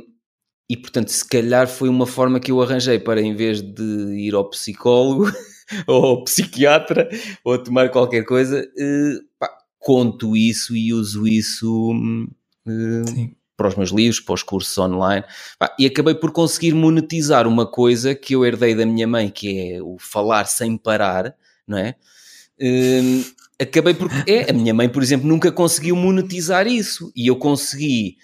e 0.69 0.77
portanto, 0.77 1.09
se 1.09 1.27
calhar 1.27 1.67
foi 1.67 1.89
uma 1.89 2.05
forma 2.05 2.39
que 2.39 2.51
eu 2.51 2.61
arranjei 2.61 2.99
para, 2.99 3.21
em 3.21 3.35
vez 3.35 3.61
de 3.61 3.83
ir 3.83 4.35
ao 4.35 4.47
psicólogo 4.49 5.25
ou 5.87 6.05
ao 6.05 6.23
psiquiatra 6.23 7.09
ou 7.43 7.57
tomar 7.61 7.89
qualquer 7.89 8.23
coisa, 8.25 8.61
uh, 8.61 9.25
pá, 9.39 9.49
conto 9.79 10.37
isso 10.37 10.75
e 10.75 10.93
uso 10.93 11.27
isso. 11.27 11.91
Uh, 12.67 13.38
para 13.59 13.67
os 13.67 13.75
meus 13.75 13.89
livros, 13.89 14.21
para 14.21 14.35
os 14.35 14.41
cursos 14.41 14.77
online, 14.77 15.25
e 15.77 15.85
acabei 15.85 16.15
por 16.15 16.31
conseguir 16.31 16.73
monetizar 16.73 17.45
uma 17.45 17.69
coisa 17.69 18.15
que 18.15 18.33
eu 18.33 18.45
herdei 18.45 18.73
da 18.73 18.85
minha 18.85 19.05
mãe, 19.05 19.29
que 19.29 19.73
é 19.73 19.81
o 19.81 19.97
falar 19.99 20.45
sem 20.45 20.77
parar, 20.77 21.35
não 21.67 21.77
é? 21.77 21.95
Um, 22.61 23.21
acabei 23.61 23.93
por. 23.93 24.09
É, 24.25 24.49
a 24.49 24.53
minha 24.53 24.73
mãe, 24.73 24.87
por 24.87 25.03
exemplo, 25.03 25.27
nunca 25.27 25.51
conseguiu 25.51 25.93
monetizar 25.97 26.67
isso 26.67 27.11
e 27.13 27.27
eu 27.27 27.35
consegui. 27.35 28.15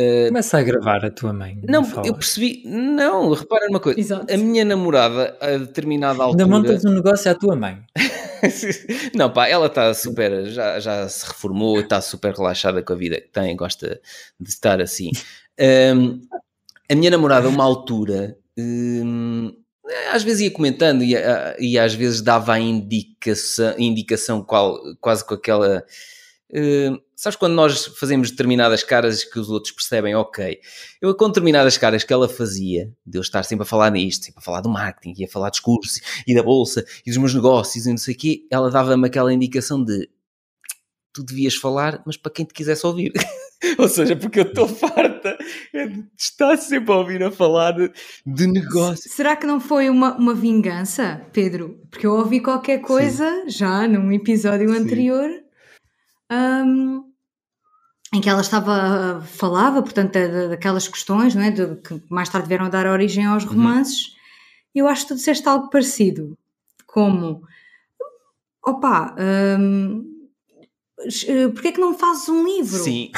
Uh, 0.00 0.28
Começa 0.28 0.58
a 0.58 0.62
gravar 0.62 1.04
a 1.04 1.10
tua 1.10 1.32
mãe. 1.32 1.60
Não, 1.68 1.82
eu 2.04 2.14
percebi. 2.14 2.62
Não, 2.64 3.34
repara 3.34 3.66
numa 3.66 3.80
coisa. 3.80 4.00
Exato. 4.00 4.32
A 4.32 4.36
minha 4.38 4.64
namorada, 4.64 5.36
a 5.38 5.58
determinada 5.58 6.22
altura. 6.22 6.44
Ainda 6.44 6.56
montas 6.56 6.84
um 6.86 6.94
negócio 6.94 7.30
à 7.30 7.34
tua 7.34 7.54
mãe. 7.54 7.78
não, 9.14 9.30
pá, 9.30 9.46
ela 9.46 9.66
está 9.66 9.92
super, 9.92 10.46
já, 10.46 10.80
já 10.80 11.06
se 11.06 11.26
reformou, 11.26 11.80
está 11.80 12.00
super 12.00 12.32
relaxada 12.32 12.82
com 12.82 12.94
a 12.94 12.96
vida 12.96 13.20
que 13.20 13.28
tem, 13.28 13.54
gosta 13.54 14.00
de 14.40 14.48
estar 14.48 14.80
assim. 14.80 15.10
Um, 15.60 16.20
a 16.90 16.94
minha 16.94 17.10
namorada, 17.10 17.46
uma 17.48 17.64
altura, 17.64 18.38
um, 18.58 19.52
às 20.12 20.22
vezes 20.22 20.40
ia 20.40 20.50
comentando 20.50 21.02
e, 21.02 21.14
e, 21.58 21.78
às 21.78 21.92
vezes 21.92 22.22
dava 22.22 22.54
a 22.54 22.58
indicação, 22.58 23.74
indicação 23.78 24.42
qual, 24.42 24.78
quase 24.98 25.26
com 25.26 25.34
aquela 25.34 25.84
Uh, 26.50 27.00
sabes 27.14 27.36
quando 27.36 27.54
nós 27.54 27.86
fazemos 27.86 28.30
determinadas 28.30 28.82
caras 28.82 29.22
que 29.22 29.38
os 29.38 29.48
outros 29.50 29.72
percebem, 29.72 30.16
ok, 30.16 30.58
eu 31.00 31.14
com 31.14 31.28
determinadas 31.28 31.78
caras 31.78 32.02
que 32.02 32.12
ela 32.12 32.28
fazia, 32.28 32.92
de 33.06 33.18
eu 33.18 33.22
estar 33.22 33.44
sempre 33.44 33.62
a 33.62 33.66
falar 33.66 33.90
nisto, 33.90 34.24
sempre 34.24 34.40
a 34.40 34.42
falar 34.42 34.60
do 34.60 34.68
marketing, 34.68 35.14
e 35.16 35.24
a 35.24 35.28
falar 35.28 35.50
de 35.50 35.62
cursos 35.62 36.00
e 36.26 36.34
da 36.34 36.42
bolsa 36.42 36.84
e 37.06 37.10
dos 37.10 37.18
meus 37.18 37.34
negócios 37.34 37.86
e 37.86 37.90
não 37.90 37.98
sei 37.98 38.14
o 38.14 38.18
quê, 38.18 38.46
ela 38.50 38.68
dava-me 38.68 39.06
aquela 39.06 39.32
indicação 39.32 39.84
de 39.84 40.08
tu 41.12 41.22
devias 41.22 41.54
falar, 41.54 42.02
mas 42.04 42.16
para 42.16 42.32
quem 42.32 42.44
te 42.44 42.54
quisesse 42.54 42.86
ouvir. 42.86 43.12
Ou 43.78 43.88
seja, 43.88 44.16
porque 44.16 44.40
eu 44.40 44.44
estou 44.44 44.66
farta 44.66 45.36
de 45.72 46.04
estar 46.18 46.56
sempre 46.56 46.92
a 46.92 46.96
ouvir 46.96 47.22
a 47.22 47.30
falar 47.30 47.72
de, 47.72 47.92
de 48.24 48.46
negócio. 48.46 49.10
Será 49.10 49.36
que 49.36 49.46
não 49.46 49.60
foi 49.60 49.90
uma, 49.90 50.16
uma 50.16 50.34
vingança, 50.34 51.26
Pedro? 51.32 51.78
Porque 51.90 52.06
eu 52.06 52.12
ouvi 52.12 52.40
qualquer 52.40 52.78
coisa 52.80 53.42
Sim. 53.42 53.50
já 53.50 53.86
num 53.86 54.10
episódio 54.10 54.70
Sim. 54.70 54.76
anterior 54.76 55.30
um, 56.30 57.04
em 58.12 58.20
que 58.20 58.28
ela 58.28 58.40
estava, 58.40 59.22
falava, 59.22 59.82
portanto, 59.82 60.18
daquelas 60.48 60.88
questões, 60.88 61.34
não 61.34 61.42
é? 61.42 61.50
De, 61.50 61.76
que 61.76 62.02
mais 62.08 62.28
tarde 62.28 62.48
vieram 62.48 62.66
a 62.66 62.70
dar 62.70 62.86
origem 62.86 63.24
aos 63.24 63.44
uhum. 63.44 63.50
romances. 63.50 64.06
Uhum. 64.06 64.12
Eu 64.74 64.88
acho 64.88 65.02
que 65.02 65.08
tu 65.08 65.14
disseste 65.14 65.48
algo 65.48 65.70
parecido, 65.70 66.36
como, 66.86 67.42
opa, 68.64 69.14
um, 69.58 70.10
eh, 71.26 71.48
porquê 71.48 71.68
é 71.68 71.72
que 71.72 71.80
não 71.80 71.96
fazes 71.96 72.28
um 72.28 72.44
livro? 72.44 72.78
Sim. 72.78 73.10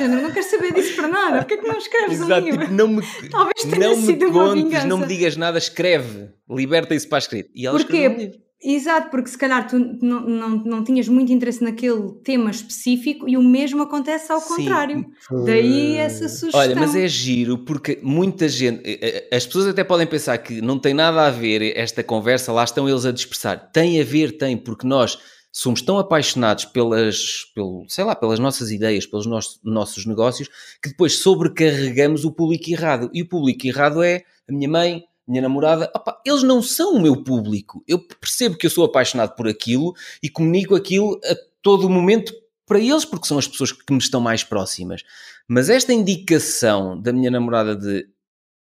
Eu 0.00 0.08
não 0.08 0.30
quero 0.30 0.46
saber 0.46 0.74
disso 0.74 0.96
para 0.96 1.08
nada. 1.08 1.38
Porquê 1.38 1.54
é 1.54 1.56
que 1.56 1.66
não 1.66 1.78
escreves 1.78 2.20
Exato, 2.20 2.32
um 2.32 2.44
livro? 2.44 2.60
Tipo, 2.60 2.72
não 2.72 2.88
me, 2.88 3.02
Talvez 3.30 3.62
tenha 3.62 3.88
não 3.88 3.96
sido 3.96 4.26
me 4.26 4.32
contes, 4.32 4.84
não 4.84 4.98
me 4.98 5.06
digas 5.06 5.36
nada, 5.36 5.58
escreve. 5.58 6.30
Liberta 6.48 6.94
isso 6.94 7.08
para 7.08 7.18
a 7.18 7.20
escrita. 7.20 7.50
E 7.54 7.66
ela 7.66 7.78
Porquê? 7.78 8.43
Exato, 8.64 9.10
porque 9.10 9.28
se 9.28 9.36
calhar 9.36 9.68
tu 9.68 9.78
não, 9.78 10.22
não, 10.22 10.48
não 10.64 10.84
tinhas 10.84 11.06
muito 11.06 11.30
interesse 11.30 11.62
naquele 11.62 12.12
tema 12.24 12.50
específico 12.50 13.28
e 13.28 13.36
o 13.36 13.42
mesmo 13.42 13.82
acontece 13.82 14.32
ao 14.32 14.40
Sim. 14.40 14.56
contrário. 14.56 15.06
Daí 15.44 15.96
essa 15.96 16.30
sugestão. 16.30 16.60
Olha, 16.60 16.74
mas 16.74 16.96
é 16.96 17.06
giro 17.06 17.58
porque 17.58 17.98
muita 18.02 18.48
gente, 18.48 18.80
eh, 18.86 19.28
eh, 19.30 19.36
as 19.36 19.46
pessoas 19.46 19.66
até 19.66 19.84
podem 19.84 20.06
pensar 20.06 20.38
que 20.38 20.62
não 20.62 20.78
tem 20.78 20.94
nada 20.94 21.26
a 21.26 21.30
ver 21.30 21.76
esta 21.76 22.02
conversa, 22.02 22.52
lá 22.52 22.64
estão 22.64 22.88
eles 22.88 23.04
a 23.04 23.12
dispersar. 23.12 23.70
Tem 23.70 24.00
a 24.00 24.04
ver, 24.04 24.38
tem, 24.38 24.56
porque 24.56 24.86
nós 24.86 25.18
somos 25.52 25.82
tão 25.82 25.98
apaixonados 25.98 26.64
pelas, 26.64 27.44
pelo, 27.54 27.84
sei 27.86 28.02
lá, 28.02 28.16
pelas 28.16 28.38
nossas 28.38 28.70
ideias, 28.70 29.06
pelos 29.06 29.26
nossos, 29.26 29.60
nossos 29.62 30.06
negócios, 30.06 30.48
que 30.82 30.88
depois 30.88 31.18
sobrecarregamos 31.18 32.24
o 32.24 32.32
público 32.32 32.70
errado. 32.70 33.10
E 33.12 33.20
o 33.20 33.28
público 33.28 33.66
errado 33.66 34.02
é 34.02 34.24
a 34.48 34.52
minha 34.52 34.68
mãe, 34.68 35.04
minha 35.26 35.42
namorada, 35.42 35.90
opa, 35.94 36.20
eles 36.24 36.42
não 36.42 36.62
são 36.62 36.94
o 36.94 37.00
meu 37.00 37.22
público. 37.22 37.82
Eu 37.88 37.98
percebo 37.98 38.56
que 38.56 38.66
eu 38.66 38.70
sou 38.70 38.84
apaixonado 38.84 39.34
por 39.34 39.48
aquilo 39.48 39.94
e 40.22 40.28
comunico 40.28 40.74
aquilo 40.74 41.18
a 41.24 41.34
todo 41.62 41.88
momento 41.88 42.32
para 42.66 42.78
eles, 42.78 43.04
porque 43.04 43.26
são 43.26 43.38
as 43.38 43.48
pessoas 43.48 43.72
que 43.72 43.92
me 43.92 43.98
estão 43.98 44.20
mais 44.20 44.44
próximas. 44.44 45.02
Mas 45.48 45.68
esta 45.68 45.92
indicação 45.92 47.00
da 47.00 47.12
minha 47.12 47.30
namorada 47.30 47.76
de 47.76 48.06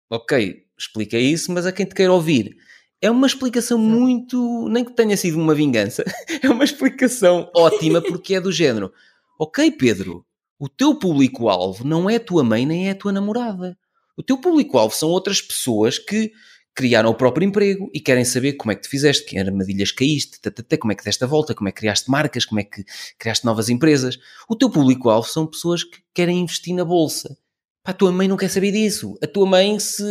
ok, 0.09 0.65
expliquei 0.77 1.21
isso, 1.21 1.51
mas 1.51 1.65
a 1.65 1.71
quem 1.71 1.85
te 1.85 1.95
quer 1.95 2.09
ouvir. 2.09 2.57
É 3.01 3.09
uma 3.09 3.25
explicação 3.25 3.77
muito. 3.77 4.67
Nem 4.69 4.85
que 4.85 4.93
tenha 4.93 5.17
sido 5.17 5.39
uma 5.39 5.55
vingança, 5.55 6.03
é 6.41 6.49
uma 6.49 6.63
explicação 6.63 7.49
ótima 7.55 8.01
porque 8.03 8.35
é 8.35 8.41
do 8.41 8.51
género. 8.51 8.91
Ok, 9.39 9.71
Pedro, 9.71 10.23
o 10.59 10.69
teu 10.69 10.93
público-alvo 10.95 11.83
não 11.83 12.07
é 12.07 12.17
a 12.17 12.19
tua 12.19 12.43
mãe 12.43 12.65
nem 12.65 12.87
é 12.87 12.91
a 12.91 12.95
tua 12.95 13.11
namorada. 13.11 13.75
O 14.15 14.21
teu 14.21 14.37
público-alvo 14.37 14.93
são 14.95 15.09
outras 15.09 15.41
pessoas 15.41 15.97
que 15.97 16.31
criaram 16.73 17.09
o 17.09 17.15
próprio 17.15 17.45
emprego 17.45 17.89
e 17.93 17.99
querem 17.99 18.23
saber 18.25 18.53
como 18.53 18.71
é 18.71 18.75
que 18.75 18.83
tu 18.83 18.89
fizeste, 18.89 19.25
que 19.25 19.37
armadilhas 19.37 19.91
caíste, 19.91 20.39
tata, 20.39 20.77
como 20.77 20.93
é 20.93 20.95
que 20.95 21.03
deste 21.03 21.23
a 21.23 21.27
volta, 21.27 21.53
como 21.53 21.69
é 21.69 21.71
que 21.71 21.79
criaste 21.79 22.09
marcas, 22.09 22.45
como 22.45 22.59
é 22.59 22.63
que 22.63 22.83
criaste 23.19 23.45
novas 23.45 23.69
empresas. 23.69 24.17
O 24.47 24.55
teu 24.55 24.69
público-alvo 24.69 25.27
são 25.27 25.45
pessoas 25.45 25.83
que 25.83 25.99
querem 26.13 26.39
investir 26.39 26.73
na 26.73 26.85
bolsa. 26.85 27.37
Pá, 27.83 27.91
a 27.91 27.93
tua 27.93 28.11
mãe 28.11 28.27
não 28.27 28.37
quer 28.37 28.49
saber 28.49 28.71
disso. 28.71 29.17
A 29.23 29.27
tua 29.27 29.45
mãe, 29.45 29.79
se 29.79 30.03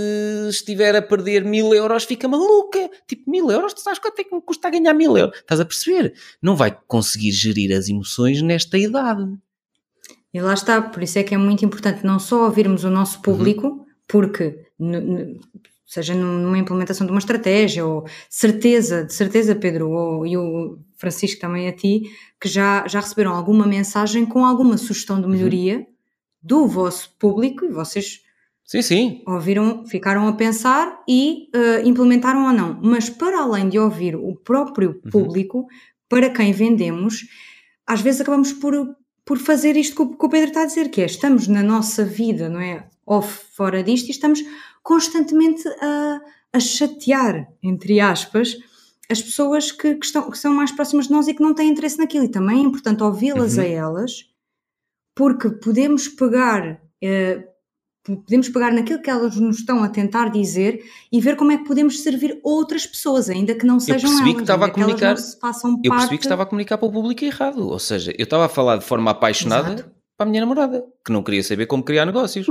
estiver 0.48 0.94
a 0.96 1.02
perder 1.02 1.44
mil 1.44 1.72
euros, 1.72 2.04
fica 2.04 2.26
maluca. 2.26 2.90
Tipo, 3.06 3.30
mil 3.30 3.50
euros, 3.50 3.72
tu 3.72 3.80
sabes 3.80 3.98
quanto 3.98 4.18
é 4.18 4.24
que 4.24 4.34
me 4.34 4.42
custa 4.42 4.70
ganhar 4.70 4.92
mil 4.92 5.16
euros? 5.16 5.38
Estás 5.38 5.60
a 5.60 5.64
perceber? 5.64 6.14
Não 6.42 6.56
vai 6.56 6.76
conseguir 6.88 7.30
gerir 7.30 7.76
as 7.76 7.88
emoções 7.88 8.42
nesta 8.42 8.76
idade. 8.76 9.38
E 10.32 10.40
lá 10.40 10.54
está, 10.54 10.82
por 10.82 11.02
isso 11.02 11.18
é 11.18 11.22
que 11.22 11.34
é 11.34 11.38
muito 11.38 11.64
importante 11.64 12.04
não 12.04 12.18
só 12.18 12.44
ouvirmos 12.44 12.84
o 12.84 12.90
nosso 12.90 13.20
público, 13.20 13.66
uhum. 13.66 13.84
porque 14.06 14.66
seja 15.90 16.14
numa 16.14 16.56
implementação 16.56 17.04
de 17.04 17.12
uma 17.12 17.18
estratégia, 17.18 17.84
ou 17.84 18.06
certeza, 18.28 19.04
de 19.04 19.12
certeza, 19.12 19.56
Pedro, 19.56 19.90
ou, 19.90 20.24
e 20.24 20.36
o 20.36 20.78
Francisco 20.96 21.40
também 21.40 21.66
a 21.66 21.72
ti, 21.72 22.02
que 22.40 22.48
já, 22.48 22.86
já 22.86 23.00
receberam 23.00 23.34
alguma 23.34 23.66
mensagem 23.66 24.24
com 24.24 24.46
alguma 24.46 24.78
sugestão 24.78 25.18
de 25.18 25.26
uhum. 25.26 25.32
melhoria 25.32 25.78
uhum. 25.78 25.86
do 26.40 26.66
vosso 26.68 27.12
público 27.18 27.64
e 27.64 27.72
vocês 27.72 28.20
sim, 28.64 28.82
sim. 28.82 29.22
ouviram, 29.26 29.84
ficaram 29.84 30.28
a 30.28 30.32
pensar 30.32 31.02
e 31.08 31.48
uh, 31.56 31.84
implementaram 31.84 32.46
ou 32.46 32.52
não. 32.52 32.78
Mas 32.80 33.10
para 33.10 33.40
além 33.40 33.68
de 33.68 33.76
ouvir 33.76 34.14
o 34.14 34.36
próprio 34.36 34.90
uhum. 34.90 35.10
público, 35.10 35.58
uhum. 35.58 35.66
para 36.08 36.30
quem 36.30 36.52
vendemos, 36.52 37.24
às 37.84 38.00
vezes 38.00 38.20
acabamos 38.20 38.52
por, 38.52 38.94
por 39.24 39.38
fazer 39.38 39.76
isto 39.76 39.96
que 39.96 40.02
o, 40.02 40.16
que 40.16 40.24
o 40.24 40.28
Pedro 40.28 40.50
está 40.50 40.62
a 40.62 40.66
dizer, 40.66 40.88
que 40.88 41.02
é 41.02 41.06
estamos 41.06 41.48
na 41.48 41.64
nossa 41.64 42.04
vida, 42.04 42.48
não 42.48 42.60
é? 42.60 42.86
Off 43.04 43.40
fora 43.56 43.82
disto 43.82 44.06
e 44.06 44.12
estamos 44.12 44.40
constantemente 44.82 45.66
a, 45.80 46.20
a 46.52 46.60
chatear, 46.60 47.48
entre 47.62 48.00
aspas, 48.00 48.56
as 49.10 49.20
pessoas 49.20 49.72
que, 49.72 49.96
que, 49.96 50.06
estão, 50.06 50.30
que 50.30 50.38
são 50.38 50.54
mais 50.54 50.70
próximas 50.70 51.06
de 51.06 51.12
nós 51.12 51.26
e 51.26 51.34
que 51.34 51.42
não 51.42 51.54
têm 51.54 51.68
interesse 51.68 51.98
naquilo. 51.98 52.24
E 52.24 52.30
também 52.30 52.58
é 52.58 52.62
importante 52.62 53.02
ouvi-las 53.02 53.56
uhum. 53.56 53.62
a 53.62 53.66
elas, 53.66 54.24
porque 55.14 55.50
podemos 55.50 56.08
pegar. 56.08 56.80
Eh, 57.02 57.44
podemos 58.04 58.48
pegar 58.48 58.72
naquilo 58.72 59.02
que 59.02 59.10
elas 59.10 59.36
nos 59.36 59.58
estão 59.58 59.84
a 59.84 59.88
tentar 59.88 60.30
dizer 60.30 60.82
e 61.12 61.20
ver 61.20 61.36
como 61.36 61.52
é 61.52 61.58
que 61.58 61.64
podemos 61.64 62.00
servir 62.00 62.40
outras 62.42 62.86
pessoas, 62.86 63.28
ainda 63.28 63.54
que 63.54 63.66
não 63.66 63.78
sejam 63.78 64.10
eu 64.10 64.18
elas. 64.18 64.34
Que 64.34 64.40
estava 64.40 64.66
a 64.66 64.70
comunicar, 64.70 65.16
eu 65.84 65.90
percebi 65.92 66.18
que 66.18 66.24
estava 66.24 66.42
a 66.44 66.46
comunicar 66.46 66.78
para 66.78 66.88
o 66.88 66.92
público 66.92 67.24
errado. 67.24 67.68
Ou 67.68 67.78
seja, 67.78 68.12
eu 68.16 68.24
estava 68.24 68.46
a 68.46 68.48
falar 68.48 68.78
de 68.78 68.84
forma 68.84 69.10
apaixonada 69.10 69.74
Exato 69.74 69.99
para 70.20 70.26
a 70.26 70.30
minha 70.30 70.42
namorada, 70.42 70.84
que 71.02 71.10
não 71.10 71.22
queria 71.22 71.42
saber 71.42 71.64
como 71.64 71.82
criar 71.82 72.04
negócios. 72.04 72.46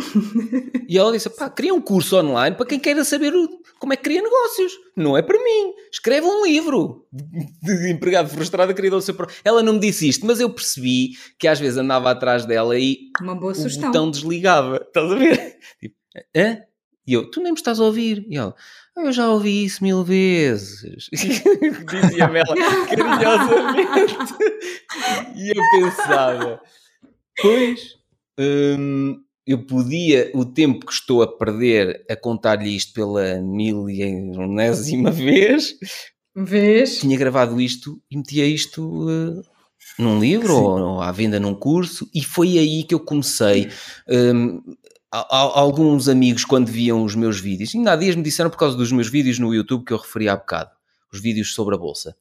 e 0.90 0.98
ela 0.98 1.12
disse: 1.12 1.30
pá, 1.30 1.48
cria 1.52 1.72
um 1.72 1.80
curso 1.80 2.18
online 2.18 2.56
para 2.56 2.66
quem 2.66 2.80
queira 2.80 3.06
saber 3.06 3.32
como 3.78 3.94
é 3.94 3.96
que 3.96 4.02
cria 4.02 4.24
negócios. 4.24 4.74
Não 4.98 5.16
é 5.16 5.22
para 5.22 5.38
mim. 5.38 5.74
Escreve 5.92 6.26
um 6.26 6.44
livro 6.44 7.06
de 7.14 7.92
empregado 7.92 8.28
frustrado 8.28 8.72
a 8.72 8.74
querer 8.74 8.92
o 8.92 9.00
seu 9.00 9.14
próprio. 9.14 9.38
Ela 9.46 9.62
não 9.62 9.74
me 9.74 9.80
disse 9.80 10.10
isto, 10.10 10.26
mas 10.26 10.40
eu 10.40 10.50
percebi 10.50 11.12
que 11.38 11.48
às 11.48 11.60
vezes 11.60 11.78
andava 11.78 12.10
atrás 12.10 12.44
dela 12.44 12.76
e 12.76 12.98
Uma 13.22 13.36
boa 13.36 13.54
o 13.54 13.82
botão 13.82 14.10
desligava. 14.10 14.78
Estás 14.78 15.12
a 15.12 15.16
ver? 15.16 15.58
Tipo, 15.80 15.96
hã? 16.36 16.58
E 17.06 17.14
eu, 17.14 17.30
tu 17.30 17.40
nem 17.40 17.52
me 17.52 17.58
estás 17.58 17.80
a 17.80 17.84
ouvir. 17.84 18.26
E 18.28 18.36
ela, 18.36 18.56
ah, 18.98 19.02
eu 19.02 19.12
já 19.12 19.30
ouvi 19.30 19.64
isso 19.64 19.84
mil 19.84 20.04
vezes. 20.04 21.08
Dizia-me 21.14 22.40
ela 22.40 22.56
carinhosamente. 22.90 24.34
e 25.36 25.50
eu 25.50 25.64
pensava 25.72 26.60
Pois, 27.42 27.96
hum, 28.40 29.22
eu 29.46 29.66
podia, 29.66 30.32
o 30.36 30.46
tempo 30.46 30.86
que 30.86 30.94
estou 30.94 31.24
a 31.24 31.28
perder 31.28 32.06
a 32.10 32.16
contar-lhe 32.16 32.76
isto 32.76 32.94
pela 32.94 33.42
milionésima 33.42 35.10
vez, 35.12 35.76
vez, 36.36 37.00
tinha 37.00 37.18
gravado 37.18 37.60
isto 37.60 38.00
e 38.12 38.18
metia 38.18 38.46
isto 38.46 39.08
uh, 39.08 39.42
num 39.98 40.20
livro 40.20 40.56
ou, 40.56 40.80
ou, 40.80 41.02
à 41.02 41.12
venda 41.12 41.40
num 41.40 41.56
curso, 41.56 42.10
e 42.14 42.24
foi 42.24 42.58
aí 42.58 42.84
que 42.84 42.94
eu 42.94 43.00
comecei. 43.00 43.70
Um, 44.08 44.62
alguns 45.12 46.08
amigos, 46.08 46.46
quando 46.46 46.68
viam 46.68 47.04
os 47.04 47.16
meus 47.16 47.40
vídeos, 47.40 47.74
ainda 47.74 47.94
há 47.94 47.96
dias 47.96 48.16
me 48.16 48.22
disseram 48.22 48.52
por 48.52 48.58
causa 48.58 48.78
dos 48.78 48.92
meus 48.92 49.10
vídeos 49.10 49.40
no 49.40 49.52
YouTube 49.52 49.84
que 49.84 49.94
eu 49.94 49.98
referi 49.98 50.30
há 50.30 50.36
bocado, 50.36 50.70
os 51.12 51.20
vídeos 51.20 51.56
sobre 51.56 51.74
a 51.74 51.78
bolsa, 51.78 52.16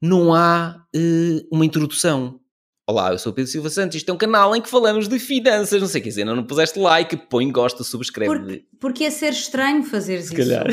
não 0.00 0.32
há 0.32 0.84
uh, 0.94 1.48
uma 1.50 1.66
introdução 1.66 2.38
Olá, 2.84 3.12
eu 3.12 3.18
sou 3.18 3.30
o 3.30 3.34
Pedro 3.34 3.48
Silva 3.48 3.70
Santos, 3.70 3.96
isto 3.96 4.10
é 4.10 4.12
um 4.12 4.16
canal 4.18 4.56
em 4.56 4.60
que 4.60 4.68
falamos 4.68 5.06
de 5.06 5.16
finanças, 5.20 5.80
não 5.80 5.86
sei 5.86 6.00
o 6.00 6.02
que 6.02 6.08
dizer, 6.08 6.24
não, 6.24 6.34
não 6.34 6.44
puseste 6.44 6.80
like, 6.80 7.16
põe 7.16 7.48
gosta, 7.50 7.84
subscreve. 7.84 8.34
Porque, 8.34 8.64
porque 8.80 9.04
ia 9.04 9.10
ser 9.12 9.30
estranho 9.30 9.84
fazeres 9.84 10.26
se 10.26 10.34
isso. 10.34 10.50
Calhar. 10.50 10.66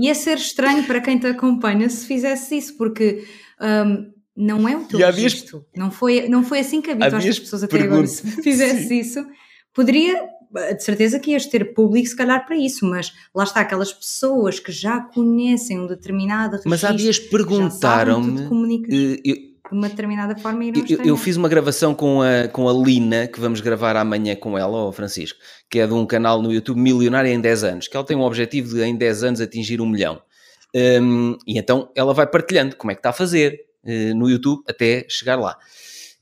ia 0.00 0.14
ser 0.14 0.38
estranho 0.38 0.84
para 0.84 1.02
quem 1.02 1.18
te 1.18 1.26
acompanha 1.26 1.90
se 1.90 2.06
fizesse 2.06 2.56
isso, 2.56 2.76
porque 2.78 3.26
um, 3.60 4.10
não 4.34 4.66
é 4.66 4.74
o 4.78 4.84
teu 4.84 4.98
registro. 4.98 5.58
Dias... 5.58 5.70
Não, 5.76 5.90
foi, 5.90 6.26
não 6.26 6.42
foi 6.42 6.60
assim 6.60 6.80
que 6.80 6.90
habituaste 6.90 7.28
as 7.28 7.38
pessoas 7.38 7.62
até 7.62 7.82
agora. 7.82 8.06
Se 8.06 8.42
fizesse 8.42 8.88
Sim. 8.88 8.98
isso, 8.98 9.26
poderia, 9.74 10.26
de 10.74 10.82
certeza 10.82 11.20
que 11.20 11.32
ias 11.32 11.44
ter 11.44 11.74
público 11.74 12.08
se 12.08 12.16
calhar 12.16 12.46
para 12.46 12.56
isso, 12.56 12.86
mas 12.86 13.12
lá 13.34 13.44
está, 13.44 13.60
aquelas 13.60 13.92
pessoas 13.92 14.58
que 14.58 14.72
já 14.72 15.00
conhecem 15.00 15.78
um 15.78 15.86
determinado 15.86 16.52
registro, 16.52 16.70
Mas 16.70 16.82
há 16.82 16.92
dias 16.92 17.18
perguntaram-me 17.18 18.48
de 19.70 19.76
uma 19.76 19.88
determinada 19.88 20.36
forma 20.36 20.64
e 20.64 20.72
eu, 20.88 21.04
eu, 21.04 21.16
fiz 21.16 21.36
uma 21.36 21.48
gravação 21.48 21.94
com 21.94 22.22
a, 22.22 22.48
com 22.48 22.68
a 22.68 22.72
Lina, 22.72 23.26
que 23.26 23.40
vamos 23.40 23.60
gravar 23.60 23.96
amanhã 23.96 24.36
com 24.36 24.56
ela, 24.56 24.78
ou 24.78 24.92
Francisco, 24.92 25.38
que 25.70 25.80
é 25.80 25.86
de 25.86 25.92
um 25.92 26.06
canal 26.06 26.40
no 26.40 26.52
YouTube 26.52 26.78
Milionária 26.78 27.30
em 27.30 27.40
10 27.40 27.64
anos, 27.64 27.88
que 27.88 27.96
ela 27.96 28.06
tem 28.06 28.16
um 28.16 28.22
objetivo 28.22 28.74
de 28.74 28.82
em 28.82 28.96
10 28.96 29.24
anos 29.24 29.40
atingir 29.40 29.80
um 29.80 29.86
milhão. 29.86 30.20
Um, 30.74 31.36
e 31.46 31.58
então 31.58 31.90
ela 31.94 32.12
vai 32.12 32.26
partilhando 32.26 32.76
como 32.76 32.90
é 32.90 32.94
que 32.94 32.98
está 32.98 33.10
a 33.10 33.12
fazer 33.12 33.60
uh, 33.84 34.14
no 34.14 34.28
YouTube 34.28 34.62
até 34.68 35.06
chegar 35.08 35.36
lá. 35.36 35.56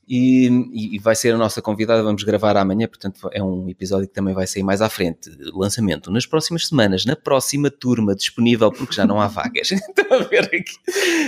E, 0.07 0.47
e, 0.95 0.99
vai 0.99 1.15
ser 1.15 1.33
a 1.33 1.37
nossa 1.37 1.61
convidada, 1.61 2.03
vamos 2.03 2.23
gravar 2.23 2.55
amanhã, 2.57 2.87
portanto 2.87 3.27
é 3.31 3.41
um 3.41 3.67
episódio 3.67 4.07
que 4.07 4.13
também 4.13 4.35
vai 4.35 4.45
sair 4.45 4.61
mais 4.61 4.81
à 4.81 4.87
frente. 4.87 5.31
Lançamento 5.51 6.11
nas 6.11 6.27
próximas 6.27 6.67
semanas, 6.67 7.05
na 7.05 7.15
próxima 7.15 7.71
turma, 7.71 8.15
disponível, 8.15 8.71
porque 8.71 8.93
já 8.93 9.05
não 9.05 9.19
há 9.19 9.27
vagas. 9.27 9.71
Estão 9.73 10.19
a 10.19 10.23
ver 10.23 10.45
aqui. 10.45 10.75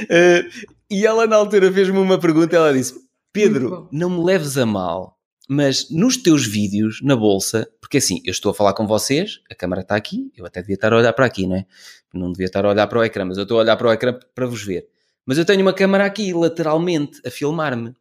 Uh, 0.03 0.75
e 0.91 1.05
ela 1.05 1.25
na 1.25 1.35
altura 1.35 1.71
fez-me 1.71 1.97
uma 1.97 2.19
pergunta, 2.19 2.55
ela 2.55 2.71
disse, 2.71 2.93
Pedro, 3.33 3.89
não 3.91 4.09
me 4.09 4.23
leves 4.23 4.57
a 4.57 4.65
mal, 4.65 5.17
mas 5.49 5.89
nos 5.89 6.17
teus 6.17 6.45
vídeos, 6.45 6.99
na 7.01 7.15
bolsa, 7.15 7.67
porque 7.79 7.97
assim, 7.97 8.21
eu 8.25 8.31
estou 8.31 8.51
a 8.51 8.53
falar 8.53 8.73
com 8.73 8.85
vocês, 8.85 9.39
a 9.49 9.55
câmera 9.55 9.81
está 9.81 9.95
aqui, 9.95 10.31
eu 10.37 10.45
até 10.45 10.61
devia 10.61 10.75
estar 10.75 10.93
a 10.93 10.97
olhar 10.97 11.13
para 11.13 11.25
aqui, 11.25 11.47
não 11.47 11.55
é? 11.55 11.65
Não 12.13 12.31
devia 12.31 12.45
estar 12.47 12.65
a 12.65 12.69
olhar 12.69 12.87
para 12.87 12.99
o 12.99 13.03
ecrã, 13.03 13.25
mas 13.25 13.37
eu 13.37 13.43
estou 13.43 13.57
a 13.57 13.61
olhar 13.61 13.75
para 13.75 13.87
o 13.87 13.91
ecrã 13.91 14.17
para 14.35 14.45
vos 14.45 14.63
ver. 14.63 14.87
Mas 15.25 15.37
eu 15.37 15.45
tenho 15.45 15.61
uma 15.61 15.73
câmera 15.73 16.05
aqui, 16.05 16.33
lateralmente, 16.33 17.19
a 17.25 17.29
filmar-me. 17.29 17.93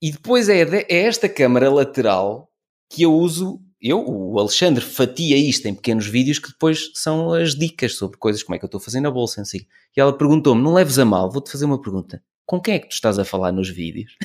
E 0.00 0.12
depois 0.12 0.48
é, 0.48 0.62
é 0.62 1.02
esta 1.02 1.28
câmara 1.28 1.70
lateral 1.70 2.48
que 2.90 3.02
eu 3.02 3.12
uso. 3.12 3.60
Eu, 3.80 4.04
o 4.04 4.38
Alexandre, 4.38 4.84
fatia 4.84 5.36
isto 5.36 5.66
em 5.66 5.74
pequenos 5.74 6.06
vídeos 6.06 6.38
que 6.38 6.48
depois 6.48 6.90
são 6.94 7.32
as 7.32 7.54
dicas 7.54 7.94
sobre 7.94 8.18
coisas, 8.18 8.42
como 8.42 8.56
é 8.56 8.58
que 8.58 8.64
eu 8.64 8.68
estou 8.68 8.80
fazendo 8.80 9.06
a 9.06 9.10
bolsa 9.10 9.40
em 9.40 9.44
si. 9.44 9.68
E 9.96 10.00
ela 10.00 10.16
perguntou-me: 10.16 10.62
não 10.62 10.74
leves 10.74 10.98
a 10.98 11.04
mal, 11.04 11.30
vou-te 11.30 11.50
fazer 11.50 11.64
uma 11.64 11.80
pergunta. 11.80 12.22
Com 12.44 12.60
quem 12.60 12.74
é 12.74 12.78
que 12.78 12.88
tu 12.88 12.92
estás 12.92 13.18
a 13.18 13.24
falar 13.24 13.52
nos 13.52 13.68
vídeos? 13.68 14.16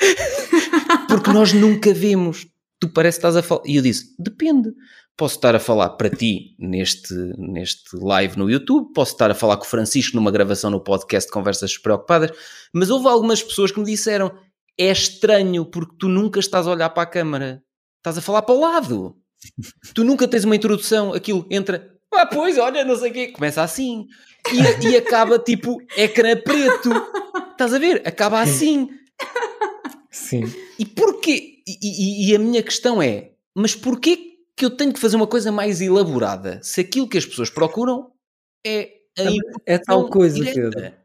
Porque 1.08 1.30
nós 1.32 1.52
nunca 1.52 1.94
vemos. 1.94 2.46
Tu 2.78 2.88
parece 2.88 3.18
que 3.18 3.26
estás 3.26 3.36
a 3.36 3.42
falar. 3.42 3.62
E 3.66 3.76
eu 3.76 3.82
disse: 3.82 4.14
depende. 4.18 4.72
Posso 5.16 5.34
estar 5.34 5.54
a 5.54 5.60
falar 5.60 5.90
para 5.90 6.08
ti 6.08 6.56
neste, 6.58 7.12
neste 7.36 7.94
live 7.94 8.38
no 8.38 8.50
YouTube, 8.50 8.90
posso 8.94 9.12
estar 9.12 9.30
a 9.30 9.34
falar 9.34 9.58
com 9.58 9.64
o 9.64 9.68
Francisco 9.68 10.16
numa 10.16 10.30
gravação 10.30 10.70
no 10.70 10.80
podcast 10.80 11.28
de 11.28 11.32
Conversas 11.32 11.76
Preocupadas, 11.76 12.30
mas 12.72 12.88
houve 12.88 13.06
algumas 13.06 13.42
pessoas 13.42 13.70
que 13.70 13.78
me 13.78 13.84
disseram: 13.84 14.32
é 14.80 14.90
estranho 14.90 15.64
porque 15.64 15.96
tu 15.98 16.08
nunca 16.08 16.40
estás 16.40 16.66
a 16.66 16.70
olhar 16.70 16.90
para 16.90 17.02
a 17.02 17.06
câmara, 17.06 17.62
estás 17.98 18.16
a 18.18 18.22
falar 18.22 18.42
para 18.42 18.54
o 18.54 18.60
lado. 18.60 19.16
tu 19.94 20.04
nunca 20.04 20.26
tens 20.26 20.44
uma 20.44 20.56
introdução, 20.56 21.12
aquilo 21.12 21.46
entra, 21.50 21.90
ah, 22.12 22.26
pois, 22.26 22.58
olha, 22.58 22.84
não 22.84 22.96
sei 22.96 23.10
o 23.10 23.12
quê, 23.12 23.28
começa 23.28 23.62
assim 23.62 24.06
e, 24.52 24.88
e 24.88 24.96
acaba 24.96 25.38
tipo 25.38 25.80
ecrã 25.96 26.36
preto. 26.36 26.90
Estás 27.52 27.74
a 27.74 27.78
ver? 27.78 28.02
Acaba 28.06 28.40
assim. 28.40 28.88
Sim. 30.10 30.44
E 30.78 30.86
porquê? 30.86 31.62
E, 31.66 31.78
e, 31.82 32.30
e, 32.30 32.36
a 32.36 32.38
minha 32.38 32.62
questão 32.62 33.02
é: 33.02 33.32
mas 33.54 33.74
porquê 33.74 34.38
que 34.56 34.64
eu 34.64 34.70
tenho 34.70 34.92
que 34.92 35.00
fazer 35.00 35.16
uma 35.16 35.26
coisa 35.26 35.52
mais 35.52 35.80
elaborada. 35.80 36.58
Se 36.62 36.80
aquilo 36.80 37.08
que 37.08 37.18
as 37.18 37.26
pessoas 37.26 37.50
procuram 37.50 38.10
é 38.66 38.90
a 39.18 39.22
É 39.66 39.78
tal 39.78 40.08
coisa, 40.08 40.36
direta. 40.36 40.70
Pedro. 40.70 40.99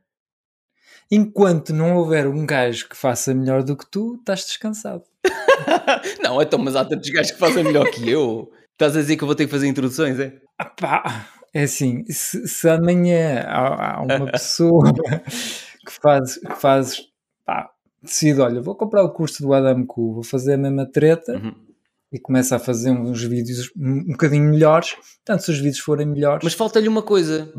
Enquanto 1.11 1.73
não 1.73 1.95
houver 1.95 2.27
um 2.27 2.45
gajo 2.45 2.89
que 2.89 2.95
faça 2.95 3.33
melhor 3.33 3.63
do 3.63 3.77
que 3.77 3.85
tu, 3.85 4.15
estás 4.15 4.45
descansado. 4.45 5.03
não, 6.21 6.41
então, 6.41 6.59
mas 6.59 6.75
há 6.75 6.83
tantos 6.83 7.09
gajos 7.09 7.31
que 7.31 7.39
fazem 7.39 7.63
melhor 7.63 7.89
que 7.89 8.09
eu. 8.09 8.51
Estás 8.73 8.95
a 8.95 9.01
dizer 9.01 9.15
que 9.15 9.23
eu 9.23 9.27
vou 9.27 9.35
ter 9.35 9.45
que 9.45 9.51
fazer 9.51 9.67
introduções, 9.67 10.19
é? 10.19 10.33
Ah, 10.57 10.65
pá, 10.65 11.27
é 11.53 11.63
assim, 11.63 12.03
se, 12.09 12.47
se 12.47 12.69
amanhã 12.69 13.41
há, 13.47 13.97
há 13.97 14.01
uma 14.01 14.25
pessoa 14.31 14.91
que 15.85 15.91
faz, 15.91 16.37
que 16.37 16.55
faz 16.55 17.01
pá, 17.45 17.69
decide, 18.03 18.41
olha, 18.41 18.61
vou 18.61 18.75
comprar 18.75 19.03
o 19.03 19.11
curso 19.11 19.41
do 19.41 19.53
Adam 19.53 19.85
Ku, 19.85 20.15
vou 20.15 20.23
fazer 20.23 20.53
a 20.53 20.57
mesma 20.57 20.85
treta 20.85 21.33
uhum. 21.33 21.55
e 22.11 22.19
começa 22.19 22.57
a 22.57 22.59
fazer 22.59 22.91
uns 22.91 23.23
vídeos 23.23 23.71
um, 23.77 23.99
um 23.99 24.11
bocadinho 24.11 24.49
melhores, 24.49 24.95
tanto 25.23 25.43
se 25.43 25.51
os 25.51 25.57
vídeos 25.57 25.79
forem 25.79 26.05
melhores. 26.05 26.43
Mas 26.43 26.53
falta-lhe 26.53 26.89
uma 26.89 27.01
coisa, 27.01 27.51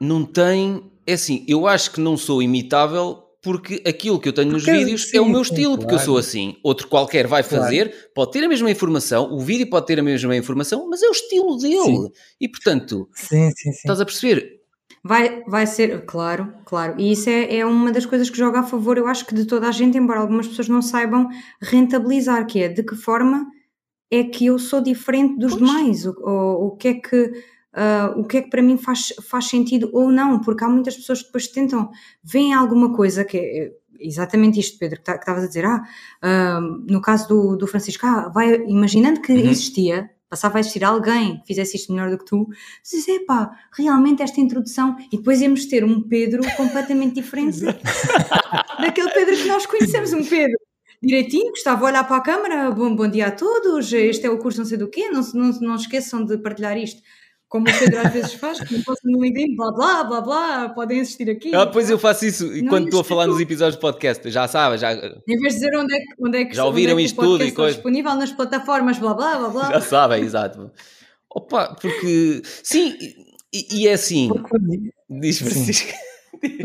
não 0.00 0.24
tem, 0.24 0.90
é 1.06 1.14
assim, 1.14 1.44
eu 1.48 1.66
acho 1.66 1.92
que 1.92 2.00
não 2.00 2.16
sou 2.16 2.42
imitável 2.42 3.22
porque 3.42 3.82
aquilo 3.84 4.20
que 4.20 4.28
eu 4.28 4.32
tenho 4.32 4.52
nos 4.52 4.64
porque, 4.64 4.78
vídeos 4.78 5.10
sim, 5.10 5.16
é 5.16 5.20
o 5.20 5.28
meu 5.28 5.42
estilo, 5.42 5.72
sim, 5.72 5.78
porque 5.78 5.94
claro. 5.94 6.02
eu 6.02 6.04
sou 6.04 6.16
assim. 6.16 6.56
Outro 6.62 6.86
qualquer 6.86 7.26
vai 7.26 7.42
fazer, 7.42 7.90
claro. 7.90 8.06
pode 8.14 8.30
ter 8.30 8.44
a 8.44 8.48
mesma 8.48 8.70
informação, 8.70 9.32
o 9.32 9.40
vídeo 9.40 9.68
pode 9.68 9.86
ter 9.86 9.98
a 9.98 10.02
mesma 10.02 10.36
informação, 10.36 10.88
mas 10.88 11.02
é 11.02 11.08
o 11.08 11.10
estilo 11.10 11.58
dele. 11.58 11.82
Sim. 11.82 12.08
E 12.40 12.48
portanto, 12.48 13.08
estás 13.20 14.00
a 14.00 14.04
perceber? 14.04 14.62
Vai, 15.04 15.42
vai 15.48 15.66
ser, 15.66 16.04
claro, 16.06 16.54
claro. 16.64 16.94
E 17.00 17.10
isso 17.10 17.28
é, 17.28 17.56
é 17.56 17.66
uma 17.66 17.90
das 17.90 18.06
coisas 18.06 18.30
que 18.30 18.38
joga 18.38 18.60
a 18.60 18.62
favor, 18.62 18.96
eu 18.96 19.08
acho 19.08 19.26
que 19.26 19.34
de 19.34 19.44
toda 19.44 19.66
a 19.66 19.72
gente, 19.72 19.98
embora 19.98 20.20
algumas 20.20 20.46
pessoas 20.46 20.68
não 20.68 20.80
saibam 20.80 21.28
rentabilizar, 21.60 22.46
que 22.46 22.62
é 22.62 22.68
de 22.68 22.84
que 22.84 22.94
forma 22.94 23.44
é 24.12 24.22
que 24.22 24.46
eu 24.46 24.58
sou 24.58 24.80
diferente 24.80 25.36
dos 25.38 25.54
pois. 25.54 25.64
demais, 25.64 26.06
o, 26.06 26.12
o, 26.20 26.66
o 26.66 26.76
que 26.76 26.88
é 26.88 26.94
que 26.94 27.32
uh, 27.74 28.18
o 28.20 28.24
que 28.24 28.38
é 28.38 28.42
que 28.42 28.50
para 28.50 28.62
mim 28.62 28.76
faz, 28.76 29.12
faz 29.28 29.46
sentido 29.46 29.90
ou 29.92 30.10
não, 30.10 30.40
porque 30.40 30.64
há 30.64 30.68
muitas 30.68 30.96
pessoas 30.96 31.20
que 31.20 31.26
depois 31.26 31.48
tentam, 31.48 31.90
veem 32.22 32.54
alguma 32.54 32.94
coisa 32.94 33.24
que 33.24 33.36
é 33.36 33.72
exatamente 33.98 34.58
isto, 34.58 34.78
Pedro, 34.78 34.98
que 34.98 35.04
tá, 35.04 35.14
estavas 35.14 35.44
a 35.44 35.46
dizer, 35.46 35.64
ah, 35.64 35.82
uh, 36.22 36.60
no 36.90 37.00
caso 37.00 37.28
do, 37.28 37.56
do 37.56 37.66
Francisco, 37.66 38.06
ah, 38.06 38.28
vai, 38.28 38.54
imaginando 38.66 39.20
que 39.20 39.32
uhum. 39.32 39.50
existia, 39.50 40.10
passava 40.28 40.58
a 40.58 40.60
existir 40.60 40.82
alguém 40.82 41.40
que 41.40 41.46
fizesse 41.46 41.76
isto 41.76 41.92
melhor 41.92 42.10
do 42.10 42.18
que 42.18 42.24
tu, 42.24 42.48
dizes, 42.82 43.06
epá, 43.08 43.50
realmente 43.72 44.22
esta 44.22 44.40
introdução, 44.40 44.96
e 45.12 45.16
depois 45.16 45.40
íamos 45.40 45.66
ter 45.66 45.84
um 45.84 46.02
Pedro 46.02 46.42
completamente 46.56 47.14
diferente 47.14 47.60
daquele 48.80 49.10
Pedro 49.10 49.36
que 49.36 49.46
nós 49.46 49.66
conhecemos, 49.66 50.12
um 50.12 50.24
Pedro 50.24 50.58
direitinho, 51.02 51.52
que 51.52 51.58
estava 51.58 51.84
a 51.84 51.88
olhar 51.88 52.04
para 52.04 52.16
a 52.16 52.20
câmara, 52.20 52.70
bom, 52.70 52.94
bom 52.94 53.08
dia 53.08 53.26
a 53.26 53.30
todos, 53.30 53.92
este 53.92 54.26
é 54.26 54.30
o 54.30 54.38
curso 54.38 54.58
não 54.58 54.64
sei 54.64 54.78
do 54.78 54.88
quê, 54.88 55.10
não, 55.10 55.20
não, 55.34 55.60
não 55.60 55.74
esqueçam 55.74 56.24
de 56.24 56.38
partilhar 56.38 56.76
isto 56.78 57.02
como 57.52 57.68
o 57.68 57.78
Pedro 57.78 58.00
às 58.00 58.10
vezes 58.10 58.32
faz, 58.32 58.58
que 58.60 58.82
no 59.04 59.22
LinkedIn, 59.22 59.54
blá 59.56 59.70
blá 59.72 60.04
blá 60.04 60.20
blá, 60.22 60.68
podem 60.70 61.02
assistir 61.02 61.28
aqui. 61.28 61.54
Ah, 61.54 61.66
pois 61.66 61.90
eu 61.90 61.98
faço 61.98 62.24
isso 62.24 62.46
e 62.56 62.66
quando 62.66 62.86
estou 62.86 63.02
a 63.02 63.04
falar 63.04 63.26
nos 63.26 63.38
episódios 63.38 63.74
de 63.74 63.80
podcast, 63.82 64.30
já 64.30 64.48
sabes, 64.48 64.80
já. 64.80 64.94
Em 64.94 65.38
vez 65.38 65.52
de 65.52 65.60
dizer 65.60 65.76
onde 65.76 65.94
é 65.94 65.98
que, 65.98 66.06
onde 66.18 66.38
é 66.38 66.44
que 66.46 66.56
já 66.56 66.64
ouviram 66.64 66.98
é 66.98 67.02
isto 67.02 67.20
tudo 67.20 67.44
e 67.44 67.52
coisa. 67.52 67.74
disponível 67.74 68.14
nas 68.14 68.32
plataformas, 68.32 68.98
blá 68.98 69.12
blá 69.12 69.36
blá 69.36 69.48
blá. 69.50 69.70
Já 69.70 69.80
sabem, 69.82 70.24
exato. 70.24 70.70
Opa, 71.28 71.76
porque 71.78 72.40
sim, 72.62 72.96
e, 73.52 73.82
e 73.82 73.86
é 73.86 73.92
assim. 73.92 74.30
Diz 75.10 75.38
Francisco. 75.38 75.92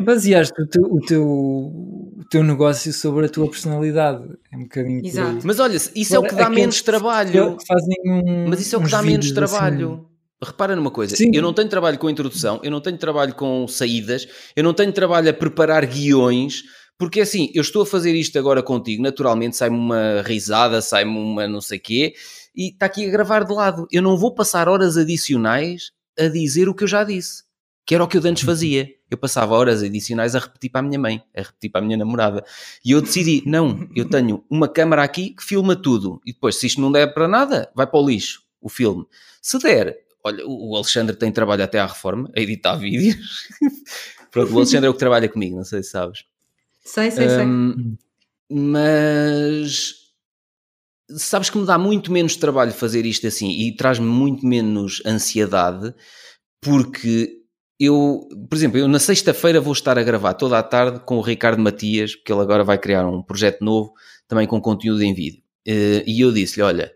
Baseaste 0.02 0.62
o 0.62 0.68
teu, 0.68 0.84
o, 0.84 1.02
teu, 1.02 1.28
o 1.28 2.24
teu 2.32 2.44
negócio 2.46 2.94
sobre 2.94 3.26
a 3.26 3.30
tua 3.30 3.50
personalidade. 3.50 4.24
É 4.54 4.56
um 4.56 4.64
bocadinho. 4.64 5.06
Exato. 5.06 5.40
Mas 5.44 5.60
olha, 5.60 5.76
isso 5.76 6.16
é 6.16 6.18
o 6.18 6.24
que 6.24 6.34
dá 6.34 6.50
menos 6.50 6.82
trabalho. 6.82 7.58
Um, 8.06 8.48
Mas 8.48 8.62
isso 8.62 8.78
é 8.78 8.80
o 8.80 8.84
que 8.84 8.90
dá 8.90 9.04
menos 9.04 9.30
trabalho. 9.34 9.94
Assim. 9.94 10.16
Repara 10.44 10.76
numa 10.76 10.92
coisa, 10.92 11.16
Sim. 11.16 11.32
eu 11.34 11.42
não 11.42 11.52
tenho 11.52 11.68
trabalho 11.68 11.98
com 11.98 12.10
introdução, 12.10 12.60
eu 12.64 12.70
não 12.70 12.80
tenho 12.80 12.98
trabalho 12.98 13.34
com 13.34 13.68
saídas, 13.68 14.28
eu 14.56 14.64
não 14.64 14.72
tenho 14.72 14.94
trabalho 14.94 15.30
a 15.30 15.34
preparar 15.34 15.84
guiões, 15.86 16.62
porque 16.98 17.22
assim, 17.22 17.52
eu 17.56 17.62
estou 17.62 17.82
a 17.82 17.86
fazer 17.86 18.14
isto 18.14 18.38
agora 18.38 18.62
contigo, 18.62 19.02
naturalmente 19.02 19.56
sai-me 19.56 19.78
uma 19.78 20.22
risada, 20.24 20.80
sai-me 20.80 21.18
uma 21.18 21.48
não 21.48 21.60
sei 21.60 21.80
quê, 21.80 22.14
e 22.56 22.70
está 22.70 22.86
aqui 22.86 23.06
a 23.06 23.10
gravar 23.10 23.46
de 23.46 23.54
lado. 23.54 23.88
Eu 23.92 24.02
não 24.02 24.18
vou 24.18 24.34
passar 24.34 24.68
horas 24.70 24.96
adicionais 24.96 25.92
a 26.20 26.28
dizer 26.28 26.70
o 26.70 26.74
que 26.74 26.84
eu 26.84 26.88
já 26.88 27.04
disse, 27.04 27.44
que 27.86 27.94
era 27.94 28.04
o 28.04 28.08
que 28.08 28.18
eu 28.18 28.22
antes 28.26 28.44
fazia. 28.44 28.90
Eu 29.10 29.18
passava 29.18 29.56
horas 29.56 29.82
adicionais 29.82 30.36
a 30.36 30.40
repetir 30.40 30.70
para 30.70 30.82
a 30.82 30.84
minha 30.84 31.00
mãe, 31.00 31.24
a 31.36 31.42
repetir 31.42 31.72
para 31.72 31.82
a 31.82 31.84
minha 31.84 31.98
namorada. 31.98 32.44
E 32.84 32.92
eu 32.92 33.02
decidi, 33.02 33.42
não, 33.46 33.88
eu 33.96 34.10
tenho 34.10 34.44
uma 34.50 34.68
câmara 34.68 35.04
aqui 35.04 35.36
que 35.36 35.44
filma 35.44 35.76
tudo, 35.76 36.20
e 36.26 36.34
depois, 36.34 36.58
se 36.58 36.68
isto 36.68 36.82
não 36.82 36.92
der 36.92 37.14
para 37.14 37.28
nada, 37.28 37.72
vai 37.76 37.88
para 37.88 38.00
o 38.00 38.08
lixo, 38.08 38.42
o 38.60 38.70
filme. 38.70 39.06
Se 39.42 39.58
der, 39.60 40.07
Olha, 40.28 40.45
o 40.45 40.75
Alexandre 40.75 41.15
tem 41.15 41.32
trabalho 41.32 41.63
até 41.63 41.80
à 41.80 41.86
reforma, 41.86 42.30
a 42.36 42.39
editar 42.39 42.75
vídeos. 42.75 43.15
Pronto, 44.32 44.53
o 44.53 44.57
Alexandre 44.57 44.88
é 44.88 44.89
o 44.89 44.93
que 44.93 44.99
trabalha 44.99 45.30
comigo, 45.30 45.55
não 45.55 45.63
sei 45.63 45.82
se 45.82 45.91
sabes. 45.91 46.25
Sei, 46.84 47.11
sei, 47.11 47.28
um, 47.28 47.73
sei. 47.73 47.97
Mas 48.49 49.95
sabes 51.09 51.49
que 51.49 51.57
me 51.57 51.65
dá 51.65 51.78
muito 51.78 52.11
menos 52.11 52.36
trabalho 52.36 52.71
fazer 52.71 53.05
isto 53.05 53.25
assim 53.28 53.49
e 53.49 53.75
traz-me 53.75 54.05
muito 54.05 54.45
menos 54.45 55.01
ansiedade 55.05 55.93
porque 56.61 57.38
eu, 57.80 58.28
por 58.49 58.55
exemplo, 58.55 58.78
eu 58.78 58.88
na 58.88 58.99
sexta-feira 58.99 59.61
vou 59.61 59.73
estar 59.73 59.97
a 59.97 60.03
gravar 60.03 60.34
toda 60.34 60.57
a 60.57 60.63
tarde 60.63 60.99
com 61.05 61.17
o 61.17 61.21
Ricardo 61.21 61.61
Matias, 61.61 62.15
porque 62.15 62.32
ele 62.32 62.41
agora 62.41 62.63
vai 62.63 62.78
criar 62.78 63.07
um 63.07 63.21
projeto 63.21 63.63
novo 63.63 63.93
também 64.28 64.47
com 64.47 64.59
conteúdo 64.59 65.01
em 65.03 65.13
vídeo. 65.13 65.41
Eh, 65.65 66.03
e 66.07 66.21
eu 66.21 66.32
disse-lhe: 66.32 66.63
Olha, 66.63 66.91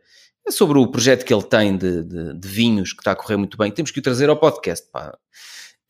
é 0.46 0.52
sobre 0.52 0.78
o 0.78 0.88
projeto 0.88 1.24
que 1.24 1.34
ele 1.34 1.44
tem 1.44 1.78
de, 1.78 2.04
de, 2.04 2.34
de, 2.34 2.48
vinhos, 2.48 2.94
que 2.94 3.02
está 3.02 3.12
a 3.12 3.16
correr 3.16 3.38
muito 3.38 3.58
bem. 3.58 3.72
Temos 3.72 3.92
que 3.92 4.00
o 4.00 4.04
trazer 4.04 4.30
ao 4.30 4.38
podcast, 4.38 4.88
pá. 4.92 5.18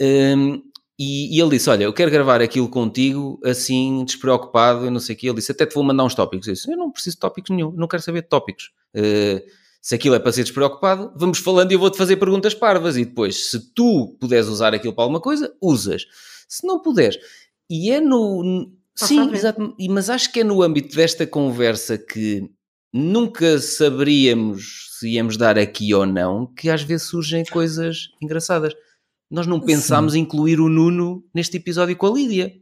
Um, 0.02 0.62
e, 1.00 1.36
e, 1.36 1.42
ele 1.42 1.52
disse: 1.52 1.70
Olha, 1.70 1.86
eu 1.86 1.94
quero 1.94 2.12
gravar 2.12 2.42
aquilo 2.42 2.70
contigo, 2.70 3.40
assim, 3.44 4.04
despreocupado, 4.06 4.86
eu 4.86 4.92
não 4.92 5.00
sei 5.00 5.16
o 5.16 5.18
que. 5.18 5.28
Ele 5.28 5.36
disse: 5.36 5.52
Até 5.52 5.66
te 5.66 5.74
vou 5.74 5.84
mandar 5.84 6.04
uns 6.04 6.14
tópicos. 6.14 6.48
Eu 6.48 6.54
disse: 6.54 6.72
Eu 6.72 6.78
não 6.78 6.92
preciso 6.92 7.16
de 7.16 7.20
tópicos 7.22 7.50
nenhum, 7.50 7.72
não 7.72 7.88
quero 7.88 8.04
saber 8.04 8.22
de 8.22 8.28
tópicos. 8.28 8.72
Uh, 8.96 9.42
se 9.82 9.96
aquilo 9.96 10.14
é 10.14 10.20
para 10.20 10.32
ser 10.32 10.44
despreocupado, 10.44 11.12
vamos 11.16 11.40
falando 11.40 11.72
e 11.72 11.74
eu 11.74 11.80
vou-te 11.80 11.98
fazer 11.98 12.18
perguntas 12.18 12.54
parvas. 12.54 12.98
E 12.98 13.06
depois, 13.06 13.50
se 13.50 13.74
tu 13.74 14.16
puderes 14.20 14.48
usar 14.48 14.76
aquilo 14.76 14.94
para 14.94 15.04
alguma 15.04 15.20
coisa, 15.20 15.52
usas. 15.60 16.06
Se 16.48 16.68
não 16.68 16.80
puderes. 16.80 17.18
E 17.70 17.90
é 17.90 18.00
no. 18.00 18.70
Sim, 18.94 19.34
exato. 19.34 19.76
Mas 19.90 20.10
acho 20.10 20.32
que 20.32 20.42
é 20.42 20.44
no 20.44 20.62
âmbito 20.62 20.96
desta 20.96 21.26
conversa 21.26 21.98
que 21.98 22.48
nunca 22.94 23.58
saberíamos 23.60 24.90
se 25.00 25.10
íamos 25.10 25.38
dar 25.38 25.58
aqui 25.58 25.94
ou 25.94 26.06
não, 26.06 26.46
que 26.46 26.70
às 26.70 26.84
vezes 26.84 27.08
surgem 27.08 27.44
coisas 27.46 28.10
engraçadas. 28.22 28.74
Nós 29.30 29.48
não 29.48 29.60
pensámos 29.60 30.14
Sim. 30.14 30.20
incluir 30.20 30.60
o 30.60 30.70
Nuno 30.70 31.24
neste 31.34 31.58
episódio 31.58 31.96
com 31.96 32.08
a 32.08 32.12
Lídia. 32.12 32.54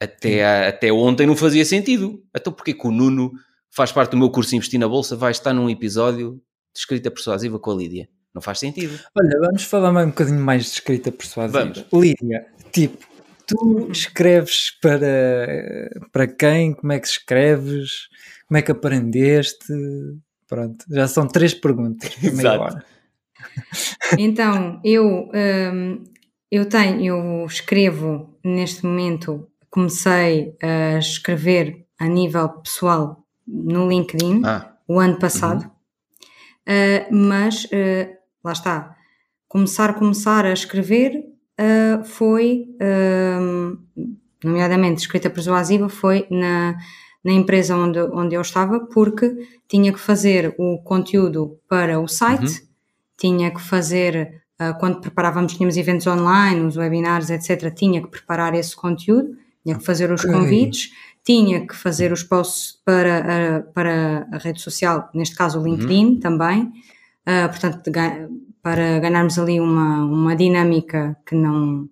Até, 0.00 0.68
até 0.68 0.92
ontem 0.92 1.26
não 1.26 1.34
fazia 1.34 1.64
sentido. 1.64 2.22
Então 2.36 2.52
porquê 2.52 2.72
que 2.72 2.86
o 2.86 2.90
Nuno 2.90 3.32
faz 3.70 3.90
parte 3.90 4.12
do 4.12 4.16
meu 4.16 4.30
curso 4.30 4.54
Investir 4.54 4.78
na 4.78 4.88
Bolsa, 4.88 5.16
vai 5.16 5.32
estar 5.32 5.52
num 5.52 5.68
episódio 5.68 6.40
de 6.74 6.80
escrita 6.80 7.10
persuasiva 7.10 7.58
com 7.58 7.70
a 7.72 7.74
Lídia? 7.74 8.08
Não 8.34 8.42
faz 8.42 8.58
sentido. 8.58 8.98
Olha, 9.16 9.40
vamos 9.40 9.64
falar 9.64 9.90
mais 9.90 10.06
um 10.06 10.10
bocadinho 10.10 10.40
mais 10.40 10.64
de 10.64 10.70
escrita 10.70 11.10
persuasiva. 11.10 11.60
Vamos. 11.60 11.84
Lídia, 11.92 12.46
tipo, 12.70 13.04
tu 13.46 13.88
escreves 13.90 14.70
para, 14.80 15.90
para 16.12 16.26
quem? 16.26 16.74
Como 16.74 16.92
é 16.92 17.00
que 17.00 17.08
escreves? 17.08 18.08
Como 18.48 18.58
é 18.58 18.62
que 18.62 18.72
aprendeste? 18.72 19.72
Pronto, 20.48 20.84
já 20.90 21.06
são 21.06 21.28
três 21.28 21.52
perguntas 21.52 22.10
hora. 22.58 22.84
Então, 24.18 24.80
eu, 24.82 25.30
um, 25.32 26.04
eu 26.50 26.66
tenho, 26.66 27.04
eu 27.04 27.46
escrevo 27.46 28.38
neste 28.42 28.84
momento, 28.84 29.46
comecei 29.70 30.56
a 30.62 30.98
escrever 30.98 31.86
a 31.98 32.06
nível 32.06 32.48
pessoal 32.48 33.24
no 33.46 33.88
LinkedIn 33.88 34.42
ah. 34.44 34.72
o 34.88 34.98
ano 34.98 35.18
passado, 35.18 35.70
uhum. 36.66 37.14
uh, 37.20 37.28
mas 37.28 37.64
uh, 37.66 38.16
lá 38.42 38.52
está, 38.52 38.96
começar, 39.46 39.94
começar 39.94 40.46
a 40.46 40.52
escrever 40.52 41.24
uh, 41.60 42.04
foi, 42.04 42.66
hum, 43.40 43.78
nomeadamente 44.42 45.00
escrita 45.00 45.28
persuasiva, 45.28 45.88
foi 45.88 46.26
na 46.30 46.76
na 47.24 47.32
empresa 47.32 47.76
onde, 47.76 48.00
onde 48.00 48.34
eu 48.34 48.40
estava, 48.40 48.80
porque 48.80 49.34
tinha 49.68 49.92
que 49.92 49.98
fazer 49.98 50.54
o 50.58 50.78
conteúdo 50.78 51.58
para 51.68 52.00
o 52.00 52.08
site, 52.08 52.60
uhum. 52.60 52.66
tinha 53.16 53.50
que 53.50 53.60
fazer, 53.60 54.42
uh, 54.60 54.78
quando 54.78 55.00
preparávamos, 55.00 55.54
tínhamos 55.54 55.76
eventos 55.76 56.06
online, 56.06 56.60
os 56.60 56.76
webinars, 56.76 57.30
etc., 57.30 57.72
tinha 57.74 58.00
que 58.00 58.08
preparar 58.08 58.54
esse 58.54 58.74
conteúdo, 58.74 59.36
tinha 59.62 59.76
que 59.76 59.84
fazer 59.84 60.10
os 60.10 60.24
okay. 60.24 60.34
convites, 60.34 60.90
tinha 61.24 61.66
que 61.66 61.74
fazer 61.74 62.12
os 62.12 62.22
posts 62.22 62.78
para 62.84 63.18
a, 63.56 63.60
para 63.60 64.26
a 64.32 64.38
rede 64.38 64.60
social, 64.60 65.10
neste 65.12 65.36
caso 65.36 65.60
o 65.60 65.64
LinkedIn 65.64 66.06
uhum. 66.06 66.20
também, 66.20 66.62
uh, 66.62 67.48
portanto, 67.48 67.82
para 68.62 68.98
ganharmos 69.00 69.38
ali 69.38 69.60
uma, 69.60 70.04
uma 70.04 70.36
dinâmica 70.36 71.16
que 71.26 71.34
não, 71.34 71.88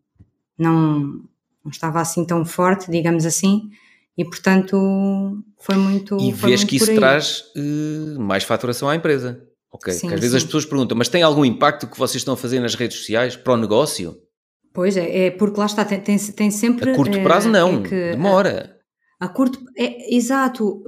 não, 0.58 1.00
não 1.62 1.70
estava 1.70 2.00
assim 2.00 2.24
tão 2.24 2.44
forte, 2.44 2.90
digamos 2.90 3.26
assim, 3.26 3.70
e 4.16 4.24
portanto 4.24 4.76
foi 5.60 5.76
muito. 5.76 6.16
E 6.16 6.32
foi 6.32 6.50
vês 6.50 6.60
muito 6.60 6.70
que 6.70 6.76
isso 6.76 6.94
traz 6.94 7.44
uh, 7.56 8.20
mais 8.20 8.44
faturação 8.44 8.88
à 8.88 8.96
empresa. 8.96 9.42
Ok, 9.72 9.92
sim, 9.92 10.06
às 10.06 10.14
vezes 10.14 10.30
sim. 10.30 10.36
as 10.38 10.44
pessoas 10.44 10.64
perguntam, 10.64 10.96
mas 10.96 11.08
tem 11.08 11.22
algum 11.22 11.44
impacto 11.44 11.86
que 11.86 11.98
vocês 11.98 12.20
estão 12.20 12.34
a 12.34 12.36
fazer 12.36 12.60
nas 12.60 12.74
redes 12.74 12.98
sociais 12.98 13.36
para 13.36 13.52
o 13.52 13.56
negócio? 13.56 14.16
Pois 14.72 14.96
é, 14.96 15.26
é 15.26 15.30
porque 15.30 15.58
lá 15.58 15.66
está, 15.66 15.84
tem, 15.84 16.00
tem, 16.00 16.18
tem 16.18 16.50
sempre. 16.50 16.90
A 16.90 16.94
curto 16.94 17.22
prazo, 17.22 17.48
não, 17.48 17.82
é 17.84 18.12
demora. 18.12 18.76
A 19.18 19.28
curto, 19.28 19.58
é, 19.76 20.14
exato, 20.14 20.82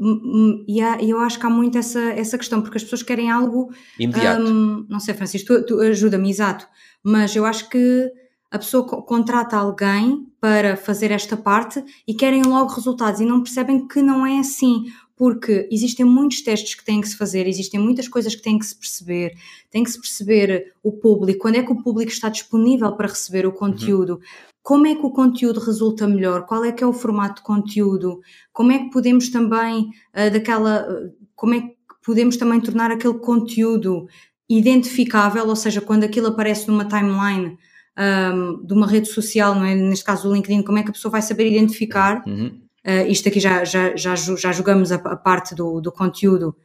e 0.68 0.82
há, 0.82 1.02
eu 1.02 1.18
acho 1.18 1.40
que 1.40 1.46
há 1.46 1.50
muito 1.50 1.78
essa, 1.78 1.98
essa 1.98 2.36
questão, 2.36 2.60
porque 2.60 2.76
as 2.76 2.84
pessoas 2.84 3.02
querem 3.02 3.30
algo 3.30 3.70
imediato. 3.98 4.42
Um, 4.42 4.86
não 4.86 5.00
sei, 5.00 5.14
Francisco, 5.14 5.46
tu, 5.46 5.64
tu 5.64 5.80
ajuda-me, 5.80 6.28
exato, 6.28 6.66
mas 7.02 7.34
eu 7.34 7.46
acho 7.46 7.70
que 7.70 8.10
a 8.50 8.58
pessoa 8.58 8.86
contrata 8.86 9.56
alguém 9.56 10.27
para 10.40 10.76
fazer 10.76 11.10
esta 11.10 11.36
parte 11.36 11.84
e 12.06 12.14
querem 12.14 12.42
logo 12.42 12.72
resultados 12.72 13.20
e 13.20 13.24
não 13.24 13.42
percebem 13.42 13.86
que 13.86 14.00
não 14.00 14.24
é 14.24 14.38
assim, 14.38 14.84
porque 15.16 15.68
existem 15.70 16.06
muitos 16.06 16.42
testes 16.42 16.74
que 16.74 16.84
têm 16.84 17.00
que 17.00 17.08
se 17.08 17.16
fazer, 17.16 17.46
existem 17.46 17.80
muitas 17.80 18.06
coisas 18.06 18.34
que 18.34 18.42
têm 18.42 18.58
que 18.58 18.66
se 18.66 18.76
perceber, 18.76 19.34
tem 19.70 19.82
que 19.82 19.90
se 19.90 20.00
perceber 20.00 20.72
o 20.82 20.92
público, 20.92 21.40
quando 21.40 21.56
é 21.56 21.62
que 21.62 21.72
o 21.72 21.82
público 21.82 22.12
está 22.12 22.28
disponível 22.28 22.92
para 22.92 23.08
receber 23.08 23.46
o 23.46 23.52
conteúdo, 23.52 24.14
uhum 24.14 24.48
como 24.68 24.86
é 24.86 24.94
que 24.94 25.06
o 25.06 25.10
conteúdo 25.10 25.60
resulta 25.60 26.06
melhor, 26.06 26.44
qual 26.44 26.62
é 26.62 26.70
que 26.70 26.84
é 26.84 26.86
o 26.86 26.92
formato 26.92 27.36
de 27.36 27.42
conteúdo, 27.42 28.20
como 28.52 28.70
é 28.70 28.78
que 28.78 28.90
podemos 28.90 29.30
também 29.30 29.88
uh, 30.14 30.30
daquela, 30.30 30.86
uh, 30.86 31.10
como 31.34 31.54
é 31.54 31.60
que 31.62 31.74
podemos 32.04 32.36
também 32.36 32.60
tornar 32.60 32.90
aquele 32.90 33.14
conteúdo 33.14 34.06
identificável, 34.46 35.48
ou 35.48 35.56
seja, 35.56 35.80
quando 35.80 36.04
aquilo 36.04 36.26
aparece 36.26 36.68
numa 36.68 36.84
timeline 36.84 37.56
um, 37.98 38.64
de 38.64 38.72
uma 38.72 38.86
rede 38.86 39.08
social, 39.08 39.54
não 39.54 39.64
é? 39.64 39.74
neste 39.74 40.04
caso 40.04 40.28
o 40.28 40.34
LinkedIn, 40.34 40.62
como 40.62 40.78
é 40.78 40.82
que 40.82 40.90
a 40.90 40.92
pessoa 40.92 41.10
vai 41.10 41.22
saber 41.22 41.50
identificar? 41.50 42.22
Uhum. 42.26 42.60
Uh, 42.86 43.10
isto 43.10 43.28
aqui 43.28 43.40
já, 43.40 43.64
já, 43.64 43.94
já, 43.96 44.14
já 44.14 44.52
jogamos 44.52 44.92
a, 44.92 44.96
a 44.96 45.16
parte 45.16 45.54
do, 45.54 45.80
do 45.80 45.90
conteúdo, 45.90 46.56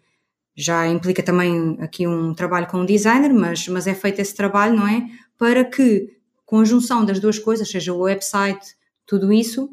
já 0.55 0.87
implica 0.87 1.23
também 1.23 1.75
aqui 1.79 2.05
um 2.05 2.33
trabalho 2.33 2.67
com 2.67 2.77
um 2.77 2.85
designer, 2.85 3.33
mas, 3.33 3.67
mas 3.67 3.87
é 3.87 3.95
feito 3.95 4.19
esse 4.19 4.35
trabalho, 4.35 4.75
não 4.75 4.87
é? 4.87 5.07
Para 5.37 5.65
que 5.65 6.15
conjunção 6.45 7.03
das 7.03 7.19
duas 7.19 7.39
coisas, 7.39 7.67
seja 7.67 7.91
o 7.91 8.01
website, 8.01 8.75
tudo 9.07 9.33
isso, 9.33 9.69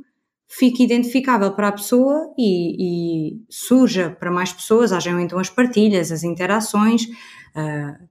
fique 0.49 0.83
identificável 0.83 1.53
para 1.53 1.69
a 1.69 1.73
pessoa 1.73 2.33
e, 2.39 3.35
e 3.35 3.45
surja 3.51 4.11
para 4.19 4.31
mais 4.31 4.53
pessoas, 4.53 4.93
hajam 4.93 5.21
então 5.21 5.39
as 5.39 5.51
partilhas, 5.51 6.11
as 6.11 6.25
interações. 6.25 7.05
Uh, 7.55 8.10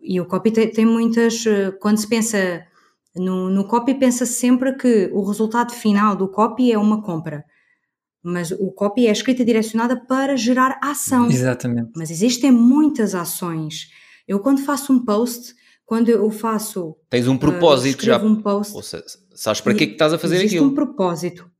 e 0.00 0.20
o 0.20 0.26
copy 0.26 0.50
tem, 0.50 0.70
tem 0.70 0.86
muitas. 0.86 1.44
Uh, 1.46 1.76
quando 1.80 1.98
se 1.98 2.08
pensa 2.08 2.64
no, 3.16 3.48
no 3.50 3.66
copy, 3.66 3.94
pensa 3.94 4.26
sempre 4.26 4.74
que 4.76 5.10
o 5.12 5.22
resultado 5.22 5.72
final 5.72 6.16
do 6.16 6.28
copy 6.28 6.72
é 6.72 6.78
uma 6.78 7.02
compra. 7.02 7.44
Mas 8.22 8.50
o 8.52 8.72
copy 8.72 9.06
é 9.06 9.10
a 9.10 9.12
escrita 9.12 9.44
direcionada 9.44 9.96
para 9.96 10.36
gerar 10.36 10.78
ação. 10.82 11.28
Exatamente. 11.28 11.90
Mas 11.94 12.10
existem 12.10 12.50
muitas 12.50 13.14
ações. 13.14 13.90
Eu, 14.26 14.40
quando 14.40 14.62
faço 14.62 14.92
um 14.92 15.04
post, 15.04 15.54
quando 15.84 16.08
eu 16.08 16.30
faço. 16.30 16.96
Tens 17.10 17.28
um 17.28 17.36
propósito 17.36 18.02
uh, 18.02 18.06
já. 18.06 18.18
Um 18.18 18.40
post, 18.40 18.74
ou 18.74 18.82
seja, 18.82 19.04
sabes 19.34 19.60
para 19.60 19.74
que 19.74 19.84
é 19.84 19.86
que 19.88 19.92
estás 19.92 20.12
a 20.12 20.18
fazer 20.18 20.36
existe 20.36 20.56
aquilo? 20.56 20.70
um 20.70 20.74
propósito. 20.74 21.50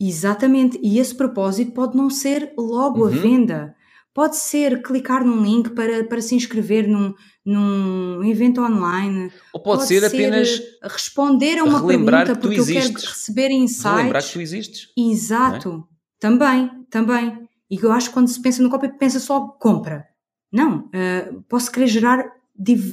Exatamente. 0.00 0.78
E 0.82 0.98
esse 0.98 1.14
propósito 1.14 1.72
pode 1.72 1.96
não 1.96 2.10
ser 2.10 2.52
logo 2.56 3.02
uhum. 3.02 3.06
a 3.06 3.10
venda. 3.10 3.74
Pode 4.18 4.36
ser 4.36 4.82
clicar 4.82 5.24
num 5.24 5.44
link 5.44 5.70
para, 5.70 6.02
para 6.02 6.20
se 6.20 6.34
inscrever 6.34 6.88
num, 6.88 7.14
num 7.46 8.24
evento 8.24 8.60
online. 8.60 9.30
Ou 9.52 9.62
pode, 9.62 9.78
pode 9.78 9.86
ser, 9.86 10.00
ser, 10.00 10.06
apenas 10.06 10.60
responder 10.82 11.60
a 11.60 11.62
uma 11.62 11.86
pergunta 11.86 12.34
porque 12.34 12.58
eu 12.58 12.66
quero 12.66 12.94
receber 12.94 13.52
insights. 13.52 13.84
Relembrar 13.84 14.24
que 14.24 14.32
tu 14.32 14.40
existes. 14.40 14.88
Exato. 14.98 15.86
É? 15.88 15.94
Também, 16.18 16.68
também. 16.90 17.48
E 17.70 17.78
eu 17.80 17.92
acho 17.92 18.08
que 18.08 18.14
quando 18.14 18.26
se 18.26 18.42
pensa 18.42 18.60
no 18.60 18.68
copy, 18.68 18.88
pensa 18.98 19.20
só 19.20 19.38
compra. 19.46 20.04
Não. 20.52 20.86
Uh, 20.86 21.40
posso 21.48 21.70
querer 21.70 21.86
gerar 21.86 22.28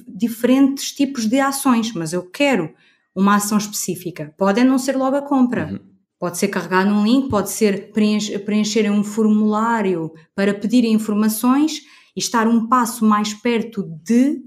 diferentes 0.07 0.91
tipos 0.91 1.26
de 1.26 1.39
ações, 1.39 1.91
mas 1.91 2.14
eu 2.14 2.30
quero 2.30 2.72
uma 3.15 3.38
ação 3.38 3.57
específica. 3.57 4.31
Pode 4.38 4.64
não 4.64 4.77
ser 4.77 4.95
logo 4.95 5.15
a 5.15 5.23
compra. 5.23 5.72
Uhum. 5.72 5.94
Pode 6.26 6.39
ser 6.39 6.47
carregar 6.47 6.88
num 6.88 7.03
link, 7.03 7.30
pode 7.30 7.52
ser 7.52 7.91
preencher, 7.91 8.89
um 8.89 9.03
formulário 9.03 10.11
para 10.34 10.56
pedir 10.56 10.84
informações 10.84 11.81
e 12.15 12.19
estar 12.19 12.47
um 12.47 12.68
passo 12.68 13.06
mais 13.06 13.31
perto 13.31 13.84
de, 14.03 14.41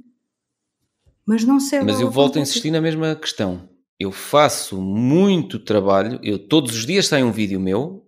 mas 1.25 1.45
não 1.45 1.61
ser. 1.61 1.85
Mas 1.85 2.01
eu 2.01 2.11
volto 2.11 2.37
a 2.37 2.43
insistir 2.43 2.73
na 2.73 2.81
mesma 2.81 3.15
questão. 3.15 3.69
Eu 3.97 4.11
faço 4.11 4.83
muito 4.83 5.61
trabalho, 5.61 6.19
eu 6.21 6.37
todos 6.37 6.75
os 6.75 6.85
dias 6.85 7.07
saio 7.07 7.27
um 7.27 7.31
vídeo 7.31 7.61
meu 7.61 8.05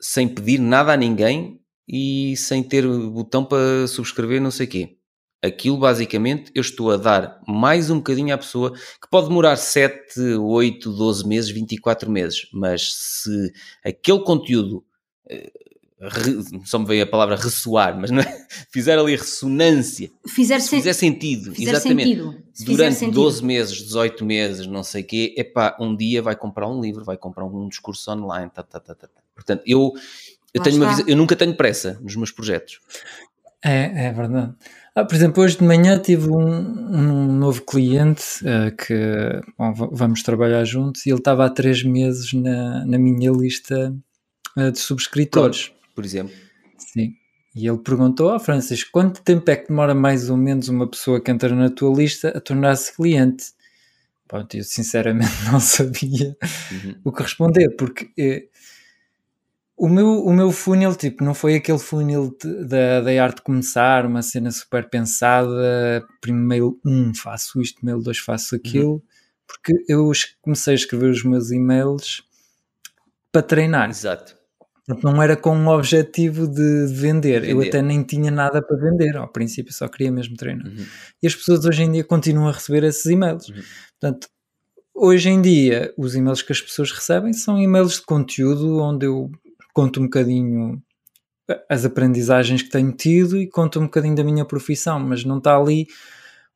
sem 0.00 0.26
pedir 0.26 0.58
nada 0.58 0.92
a 0.92 0.96
ninguém 0.96 1.60
e 1.88 2.36
sem 2.36 2.64
ter 2.64 2.84
botão 2.84 3.44
para 3.44 3.86
subscrever, 3.86 4.42
não 4.42 4.50
sei 4.50 4.66
o 4.66 4.70
quê. 4.70 4.98
Aquilo 5.44 5.76
basicamente 5.76 6.50
eu 6.54 6.62
estou 6.62 6.90
a 6.90 6.96
dar 6.96 7.38
mais 7.46 7.90
um 7.90 7.98
bocadinho 7.98 8.34
à 8.34 8.38
pessoa 8.38 8.72
que 8.72 9.10
pode 9.10 9.28
demorar 9.28 9.56
7, 9.56 10.36
8, 10.40 10.90
12 10.90 11.28
meses, 11.28 11.50
24 11.50 12.10
meses, 12.10 12.48
mas 12.50 12.94
se 12.94 13.52
aquele 13.84 14.20
conteúdo 14.20 14.82
eh, 15.28 15.52
só 16.64 16.78
me 16.78 16.86
veio 16.86 17.04
a 17.04 17.06
palavra 17.06 17.36
ressoar, 17.36 17.98
mas 17.98 18.10
não 18.10 18.20
é? 18.20 18.46
fizer 18.72 18.98
ali 18.98 19.16
ressonância, 19.16 20.10
fizer, 20.26 20.60
se 20.60 20.70
fizer 20.70 20.94
sentido, 20.94 21.54
fizer 21.54 21.72
exatamente, 21.72 22.16
sentido. 22.16 22.42
durante 22.64 22.96
sentido. 22.96 23.14
12 23.14 23.44
meses, 23.44 23.76
18 23.82 24.24
meses, 24.24 24.66
não 24.66 24.82
sei 24.82 25.02
o 25.02 25.06
quê, 25.06 25.34
epá, 25.36 25.76
um 25.78 25.94
dia 25.94 26.22
vai 26.22 26.34
comprar 26.34 26.68
um 26.68 26.80
livro, 26.80 27.04
vai 27.04 27.18
comprar 27.18 27.44
um 27.44 27.68
discurso 27.68 28.10
online, 28.10 28.50
tá, 28.50 28.62
tá, 28.62 28.80
tá, 28.80 28.94
tá. 28.94 29.08
tá. 29.08 29.20
portanto, 29.34 29.62
eu, 29.66 29.92
eu, 30.54 30.62
tenho 30.62 30.76
uma, 30.76 31.00
eu 31.06 31.16
nunca 31.16 31.36
tenho 31.36 31.54
pressa 31.54 31.98
nos 32.02 32.16
meus 32.16 32.32
projetos. 32.32 32.80
É, 33.62 34.06
é 34.06 34.12
verdade. 34.12 34.54
Ah, 34.96 35.04
por 35.04 35.16
exemplo, 35.16 35.42
hoje 35.42 35.58
de 35.58 35.64
manhã 35.64 35.98
tive 35.98 36.30
um, 36.30 36.36
um 36.36 37.32
novo 37.36 37.62
cliente 37.62 38.22
uh, 38.42 38.74
que 38.76 38.94
bom, 39.58 39.90
vamos 39.90 40.22
trabalhar 40.22 40.64
juntos 40.64 41.04
e 41.04 41.10
ele 41.10 41.18
estava 41.18 41.44
há 41.44 41.50
três 41.50 41.82
meses 41.82 42.32
na, 42.32 42.86
na 42.86 42.96
minha 42.96 43.32
lista 43.32 43.92
uh, 44.56 44.70
de 44.70 44.78
subscritores. 44.78 45.72
Por 45.96 46.04
exemplo. 46.04 46.32
Sim. 46.78 47.12
E 47.56 47.66
ele 47.66 47.78
perguntou 47.78 48.28
ao 48.28 48.36
oh, 48.36 48.40
Francisco 48.40 48.90
quanto 48.92 49.20
tempo 49.22 49.50
é 49.50 49.56
que 49.56 49.68
demora 49.68 49.96
mais 49.96 50.30
ou 50.30 50.36
menos 50.36 50.68
uma 50.68 50.88
pessoa 50.88 51.20
que 51.20 51.30
entra 51.30 51.52
na 51.56 51.70
tua 51.70 51.92
lista 51.92 52.28
a 52.28 52.40
tornar-se 52.40 52.94
cliente? 52.94 53.46
Pronto, 54.28 54.56
eu 54.56 54.62
sinceramente 54.62 55.32
não 55.50 55.58
sabia 55.58 56.36
uhum. 56.72 56.94
o 57.04 57.12
que 57.12 57.22
responder, 57.22 57.70
porque 57.76 58.10
eh, 58.16 58.48
o 59.76 59.88
meu, 59.88 60.24
o 60.24 60.32
meu 60.32 60.52
funil, 60.52 60.94
tipo, 60.94 61.24
não 61.24 61.34
foi 61.34 61.56
aquele 61.56 61.78
funil 61.78 62.36
da, 62.66 63.00
da 63.00 63.22
arte 63.22 63.42
começar, 63.42 64.06
uma 64.06 64.22
cena 64.22 64.50
super 64.50 64.88
pensada, 64.88 66.06
primeiro 66.20 66.78
um 66.86 67.12
faço 67.14 67.60
isto, 67.60 67.84
mail 67.84 68.00
dois 68.00 68.18
faço 68.18 68.54
aquilo, 68.54 68.94
uhum. 68.94 69.02
porque 69.46 69.72
eu 69.88 70.12
comecei 70.40 70.74
a 70.74 70.76
escrever 70.76 71.10
os 71.10 71.24
meus 71.24 71.50
e-mails 71.50 72.22
para 73.32 73.42
treinar. 73.42 73.90
Exato. 73.90 74.36
Portanto, 74.86 75.02
não 75.02 75.22
era 75.22 75.34
com 75.34 75.56
um 75.56 75.68
objetivo 75.68 76.46
de 76.46 76.86
vender. 76.86 77.40
vender. 77.40 77.48
Eu 77.48 77.60
até 77.62 77.80
nem 77.80 78.02
tinha 78.02 78.30
nada 78.30 78.62
para 78.62 78.76
vender. 78.76 79.16
Ao 79.16 79.26
princípio 79.26 79.72
só 79.72 79.88
queria 79.88 80.12
mesmo 80.12 80.36
treinar. 80.36 80.66
Uhum. 80.66 80.84
E 81.22 81.26
as 81.26 81.34
pessoas 81.34 81.64
hoje 81.64 81.82
em 81.82 81.90
dia 81.90 82.04
continuam 82.04 82.48
a 82.48 82.52
receber 82.52 82.84
esses 82.84 83.06
e-mails. 83.06 83.48
Uhum. 83.48 83.62
Portanto, 83.98 84.28
hoje 84.94 85.30
em 85.30 85.40
dia, 85.40 85.92
os 85.96 86.14
e-mails 86.14 86.42
que 86.42 86.52
as 86.52 86.60
pessoas 86.60 86.92
recebem 86.92 87.32
são 87.32 87.58
e-mails 87.58 87.94
de 87.94 88.02
conteúdo 88.02 88.78
onde 88.78 89.06
eu 89.06 89.32
conto 89.74 90.00
um 90.00 90.04
bocadinho 90.04 90.82
as 91.68 91.84
aprendizagens 91.84 92.62
que 92.62 92.70
tenho 92.70 92.92
tido 92.92 93.36
e 93.36 93.46
conto 93.46 93.78
um 93.78 93.82
bocadinho 93.82 94.14
da 94.14 94.24
minha 94.24 94.44
profissão, 94.46 94.98
mas 94.98 95.24
não 95.24 95.38
está 95.38 95.56
ali 95.56 95.86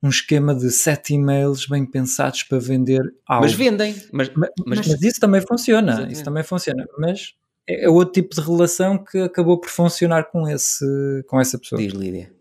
um 0.02 0.08
esquema 0.08 0.54
de 0.54 0.70
sete 0.70 1.14
e-mails 1.14 1.66
bem 1.66 1.84
pensados 1.84 2.44
para 2.44 2.58
vender 2.58 3.02
algo. 3.26 3.44
Mas 3.44 3.52
vendem. 3.52 3.94
Mas, 4.12 4.30
mas, 4.34 4.50
mas, 4.64 4.86
mas 4.86 5.02
isso 5.02 5.20
também 5.20 5.40
funciona. 5.40 5.92
Exatamente. 5.92 6.14
Isso 6.14 6.24
também 6.24 6.42
funciona. 6.44 6.86
Mas 6.98 7.34
é, 7.68 7.84
é 7.84 7.88
outro 7.90 8.12
tipo 8.12 8.34
de 8.34 8.40
relação 8.40 8.96
que 8.96 9.18
acabou 9.18 9.60
por 9.60 9.68
funcionar 9.68 10.30
com, 10.30 10.48
esse, 10.48 10.86
com 11.26 11.40
essa 11.40 11.58
pessoa. 11.58 11.82
Diz 11.82 11.92
Lídia. 11.92 12.32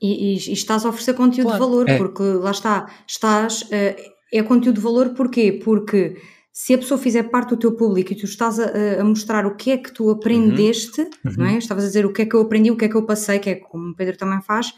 E, 0.00 0.34
e, 0.34 0.34
e 0.34 0.52
estás 0.52 0.84
a 0.84 0.88
oferecer 0.88 1.14
conteúdo 1.14 1.48
claro. 1.48 1.64
de 1.64 1.70
valor, 1.70 1.88
é. 1.88 1.96
porque 1.96 2.22
lá 2.22 2.50
está, 2.50 2.90
estás, 3.06 3.62
uh, 3.62 4.12
é 4.32 4.42
conteúdo 4.42 4.76
de 4.76 4.82
valor 4.82 5.14
porquê? 5.14 5.60
Porque 5.64 6.16
se 6.58 6.74
a 6.74 6.78
pessoa 6.78 6.98
fizer 6.98 7.22
parte 7.30 7.50
do 7.50 7.56
teu 7.56 7.70
público 7.70 8.12
e 8.12 8.16
tu 8.16 8.24
estás 8.24 8.58
a, 8.58 9.00
a 9.00 9.04
mostrar 9.04 9.46
o 9.46 9.54
que 9.54 9.70
é 9.70 9.76
que 9.76 9.92
tu 9.92 10.10
aprendeste, 10.10 11.02
uhum. 11.02 11.34
não 11.38 11.46
é? 11.46 11.52
Uhum. 11.52 11.58
Estavas 11.58 11.84
a 11.84 11.86
dizer 11.86 12.04
o 12.04 12.12
que 12.12 12.22
é 12.22 12.26
que 12.26 12.34
eu 12.34 12.40
aprendi, 12.40 12.68
o 12.68 12.76
que 12.76 12.84
é 12.84 12.88
que 12.88 12.96
eu 12.96 13.06
passei, 13.06 13.38
que 13.38 13.50
é 13.50 13.54
como 13.54 13.90
o 13.90 13.94
Pedro 13.94 14.16
também 14.16 14.42
faz, 14.42 14.74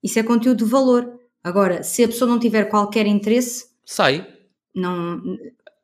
isso 0.00 0.20
é 0.20 0.22
conteúdo 0.22 0.64
de 0.64 0.70
valor. 0.70 1.18
Agora, 1.42 1.82
se 1.82 2.04
a 2.04 2.06
pessoa 2.06 2.30
não 2.30 2.38
tiver 2.38 2.66
qualquer 2.66 3.08
interesse, 3.08 3.66
sai. 3.84 4.24
Não, 4.72 5.20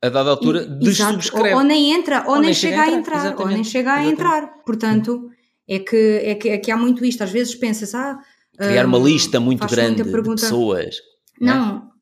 a 0.01 0.09
dada 0.09 0.31
altura 0.31 0.65
dessubscreve. 0.65 1.55
Ou, 1.55 1.57
ou 1.57 1.65
nem 1.65 1.93
entra, 1.93 2.21
ou, 2.21 2.29
ou 2.29 2.37
nem, 2.37 2.45
nem, 2.45 2.55
chega 2.55 2.81
a 2.81 2.93
entrar, 2.93 3.33
entrar 3.33 3.41
ou 3.45 3.49
nem 3.49 3.65
chega 3.65 3.95
a 3.95 4.07
entrar. 4.07 4.47
Portanto, 4.65 5.29
é 5.67 5.81
que, 5.81 6.21
é, 6.23 6.37
que, 6.37 6.49
é 6.51 6.59
que 6.59 6.71
há 6.71 6.77
muito 6.77 7.05
isto. 7.05 7.25
Às 7.25 7.33
vezes 7.33 7.53
pensas, 7.57 7.97
ah. 7.97 8.17
Criar 8.57 8.87
uma 8.87 8.99
hum, 8.99 9.09
lista 9.09 9.41
muito 9.41 9.67
grande 9.67 10.05
de 10.05 10.23
pessoas. 10.23 10.99
Não, 11.41 11.57
não 11.57 11.93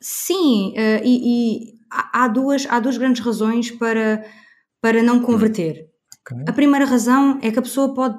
sim, 0.00 0.74
uh, 0.76 1.02
e, 1.04 1.72
e 1.72 1.79
há, 1.90 2.28
duas, 2.28 2.66
há 2.68 2.78
duas 2.80 2.96
grandes 2.96 3.24
razões 3.24 3.70
para, 3.70 4.24
para 4.80 5.02
não 5.02 5.20
converter. 5.20 5.88
Okay. 6.20 6.44
A 6.46 6.52
primeira 6.52 6.84
razão 6.84 7.38
é 7.42 7.50
que 7.50 7.58
a 7.58 7.62
pessoa 7.62 7.94
pode, 7.94 8.18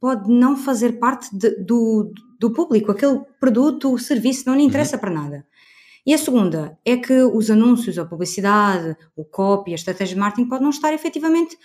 pode 0.00 0.30
não 0.30 0.56
fazer 0.56 0.98
parte 0.98 1.28
de, 1.36 1.50
do, 1.64 2.12
do 2.38 2.52
público, 2.52 2.90
aquele 2.92 3.20
produto, 3.40 3.92
o 3.92 3.98
serviço 3.98 4.44
não 4.46 4.56
lhe 4.56 4.62
interessa 4.62 4.96
uhum. 4.96 5.00
para 5.00 5.10
nada. 5.10 5.46
E 6.04 6.12
a 6.12 6.18
segunda 6.18 6.76
é 6.84 6.96
que 6.96 7.22
os 7.22 7.50
anúncios, 7.50 7.96
a 7.96 8.04
publicidade, 8.04 8.96
o 9.14 9.24
copy, 9.24 9.72
a 9.72 9.76
estratégia 9.76 10.14
de 10.14 10.20
marketing 10.20 10.48
pode 10.48 10.62
não 10.62 10.70
estar 10.70 10.92
efetivamente 10.92 11.56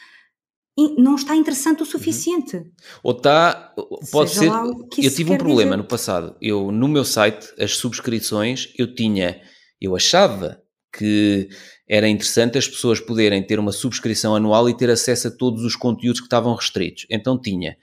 não 0.97 1.15
está 1.15 1.35
interessante 1.35 1.79
o 1.79 1.85
uhum. 1.85 1.89
suficiente. 1.89 2.63
Ou 3.01 3.13
está, 3.13 3.73
pode 4.11 4.29
Seja 4.29 4.51
ser. 4.51 5.05
eu 5.05 5.11
tive 5.11 5.33
um 5.33 5.37
problema 5.37 5.71
dizer. 5.71 5.77
no 5.77 5.83
passado. 5.83 6.35
Eu 6.39 6.71
no 6.71 6.87
meu 6.87 7.03
site, 7.03 7.51
as 7.59 7.75
subscrições, 7.77 8.71
eu 8.77 8.93
tinha, 8.93 9.41
eu 9.81 9.95
achava 9.95 10.61
que 10.91 11.49
era 11.87 12.07
interessante 12.07 12.57
as 12.57 12.67
pessoas 12.67 12.99
poderem 12.99 13.45
ter 13.45 13.59
uma 13.59 13.71
subscrição 13.71 14.35
anual 14.35 14.69
e 14.69 14.75
ter 14.75 14.89
acesso 14.89 15.27
a 15.27 15.31
todos 15.31 15.63
os 15.63 15.75
conteúdos 15.75 16.19
que 16.19 16.25
estavam 16.25 16.53
restritos. 16.55 17.05
Então 17.09 17.39
tinha 17.39 17.77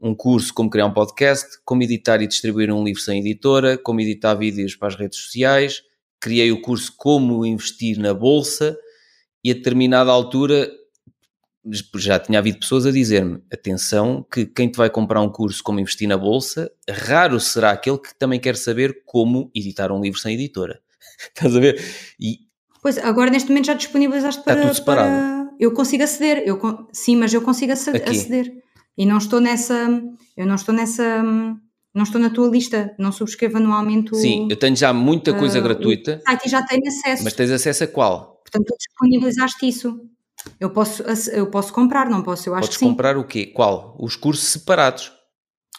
um 0.00 0.14
curso 0.14 0.52
como 0.52 0.68
criar 0.68 0.86
um 0.86 0.92
podcast, 0.92 1.58
como 1.64 1.82
editar 1.82 2.20
e 2.20 2.26
distribuir 2.26 2.70
um 2.70 2.84
livro 2.84 3.00
sem 3.00 3.20
editora, 3.20 3.78
como 3.78 4.00
editar 4.00 4.34
vídeos 4.34 4.76
para 4.76 4.88
as 4.88 4.94
redes 4.94 5.18
sociais, 5.18 5.82
criei 6.20 6.52
o 6.52 6.60
curso 6.60 6.92
Como 6.96 7.46
Investir 7.46 7.98
na 7.98 8.12
Bolsa 8.12 8.76
e 9.42 9.50
a 9.50 9.54
determinada 9.54 10.10
altura 10.10 10.70
já 11.96 12.18
tinha 12.18 12.38
havido 12.38 12.60
pessoas 12.60 12.86
a 12.86 12.92
dizer-me: 12.92 13.42
atenção, 13.52 14.24
que 14.32 14.46
quem 14.46 14.70
te 14.70 14.76
vai 14.76 14.88
comprar 14.88 15.20
um 15.20 15.28
curso 15.28 15.62
como 15.62 15.80
investir 15.80 16.08
na 16.08 16.16
bolsa, 16.16 16.70
raro 16.88 17.40
será 17.40 17.72
aquele 17.72 17.98
que 17.98 18.16
também 18.18 18.38
quer 18.38 18.56
saber 18.56 19.02
como 19.04 19.50
editar 19.54 19.90
um 19.90 20.00
livro 20.00 20.18
sem 20.18 20.34
editora. 20.34 20.80
Estás 21.34 21.56
a 21.56 21.60
ver? 21.60 21.82
E, 22.20 22.45
pois, 22.82 22.98
agora 22.98 23.30
neste 23.30 23.48
momento 23.48 23.66
já 23.66 23.74
disponibilizaste 23.74 24.42
para. 24.42 24.54
Está 24.54 24.68
tudo 24.68 24.76
separado. 24.76 25.08
Para... 25.08 25.56
Eu 25.58 25.72
consigo 25.72 26.04
aceder, 26.04 26.42
eu, 26.46 26.60
sim, 26.92 27.16
mas 27.16 27.32
eu 27.32 27.40
consigo 27.40 27.72
aceder. 27.72 28.52
E 28.98 29.06
não 29.06 29.18
estou 29.18 29.40
nessa. 29.40 30.02
Eu 30.36 30.46
não 30.46 30.54
estou 30.54 30.74
nessa 30.74 31.24
não 31.96 32.02
estou 32.02 32.20
na 32.20 32.28
tua 32.28 32.46
lista, 32.48 32.94
não 32.98 33.10
subscrevo 33.10 33.56
anualmente 33.56 34.12
o, 34.12 34.16
Sim, 34.16 34.48
eu 34.50 34.56
tenho 34.56 34.76
já 34.76 34.92
muita 34.92 35.32
coisa 35.32 35.58
uh, 35.58 35.62
gratuita. 35.62 36.20
O 36.20 36.30
site 36.30 36.50
já 36.50 36.62
tenho 36.62 36.86
acesso. 36.86 37.24
Mas 37.24 37.32
tens 37.32 37.50
acesso 37.50 37.84
a 37.84 37.86
qual? 37.86 38.42
Portanto, 38.42 38.66
tu 38.66 38.76
disponibilizaste 38.76 39.66
isso. 39.66 39.98
Eu 40.60 40.68
posso, 40.68 41.02
eu 41.32 41.46
posso 41.50 41.72
comprar, 41.72 42.10
não 42.10 42.22
posso? 42.22 42.50
Eu 42.50 42.54
acho 42.54 42.64
Podes 42.64 42.76
que 42.76 42.84
sim. 42.84 42.90
comprar 42.90 43.16
o 43.16 43.24
quê? 43.24 43.46
Qual? 43.46 43.96
Os 43.98 44.14
cursos 44.14 44.46
separados. 44.46 45.10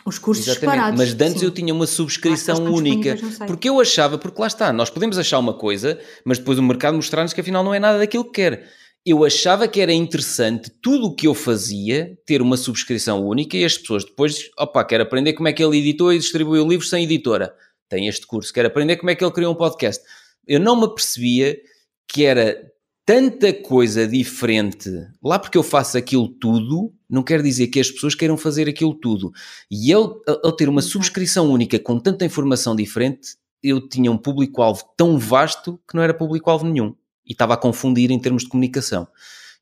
Os 0.07 0.17
cursos 0.17 0.47
Exatamente. 0.47 0.71
separados. 0.71 0.99
Mas 0.99 1.21
antes 1.21 1.41
sim. 1.41 1.45
eu 1.45 1.51
tinha 1.51 1.73
uma 1.73 1.85
subscrição 1.85 2.63
única. 2.63 3.17
Porque 3.45 3.67
eu 3.67 3.79
achava, 3.79 4.17
porque 4.17 4.39
lá 4.39 4.47
está, 4.47 4.71
nós 4.71 4.89
podemos 4.89 5.17
achar 5.17 5.38
uma 5.38 5.53
coisa, 5.53 5.99
mas 6.23 6.39
depois 6.39 6.57
o 6.57 6.63
mercado 6.63 6.95
mostrar-nos 6.95 7.34
que 7.34 7.41
afinal 7.41 7.63
não 7.63 7.73
é 7.73 7.79
nada 7.79 7.99
daquilo 7.99 8.23
que 8.23 8.41
quer 8.41 8.67
eu 9.07 9.23
achava 9.23 9.69
que 9.69 9.79
era 9.79 9.93
interessante 9.93 10.69
tudo 10.81 11.07
o 11.07 11.15
que 11.15 11.27
eu 11.27 11.34
fazia 11.34 12.19
ter 12.25 12.41
uma 12.41 12.57
subscrição 12.57 13.25
única 13.25 13.55
e 13.55 13.63
as 13.63 13.77
pessoas 13.77 14.03
depois, 14.03 14.49
opa, 14.59 14.84
quero 14.84 15.03
aprender 15.03 15.31
como 15.31 15.47
é 15.47 15.53
que 15.53 15.63
ele 15.63 15.77
editou 15.77 16.11
e 16.11 16.19
distribuiu 16.19 16.67
livros 16.67 16.89
sem 16.89 17.05
editora. 17.05 17.55
Tem 17.88 18.09
este 18.09 18.27
curso, 18.27 18.51
quero 18.51 18.67
aprender 18.67 18.97
como 18.97 19.09
é 19.09 19.15
que 19.15 19.23
ele 19.23 19.31
criou 19.31 19.53
um 19.53 19.55
podcast. 19.55 20.03
Eu 20.45 20.59
não 20.59 20.75
me 20.75 20.84
apercebia 20.84 21.57
que 22.05 22.25
era 22.25 22.69
tanta 23.05 23.53
coisa 23.53 24.05
diferente 24.05 24.89
lá 25.23 25.39
porque 25.39 25.57
eu 25.57 25.63
faço 25.63 25.97
aquilo 25.97 26.27
tudo, 26.27 26.91
não 27.09 27.23
quer 27.23 27.41
dizer 27.41 27.67
que 27.67 27.79
as 27.79 27.89
pessoas 27.89 28.15
queiram 28.15 28.38
fazer 28.38 28.67
aquilo 28.67 28.93
tudo. 28.93 29.31
E 29.71 29.89
eu, 29.89 30.21
ao 30.43 30.51
ter 30.51 30.67
uma 30.67 30.81
subscrição 30.81 31.49
única 31.49 31.79
com 31.79 31.99
tanta 31.99 32.25
informação 32.25 32.75
diferente, 32.75 33.35
eu 33.63 33.88
tinha 33.88 34.11
um 34.11 34.17
público-alvo 34.17 34.84
tão 34.95 35.17
vasto 35.17 35.79
que 35.88 35.95
não 35.95 36.03
era 36.03 36.13
público-alvo 36.13 36.65
nenhum 36.65 36.95
e 37.25 37.34
estava 37.34 37.53
a 37.53 37.57
confundir 37.57 38.11
em 38.11 38.19
termos 38.19 38.43
de 38.43 38.49
comunicação. 38.49 39.07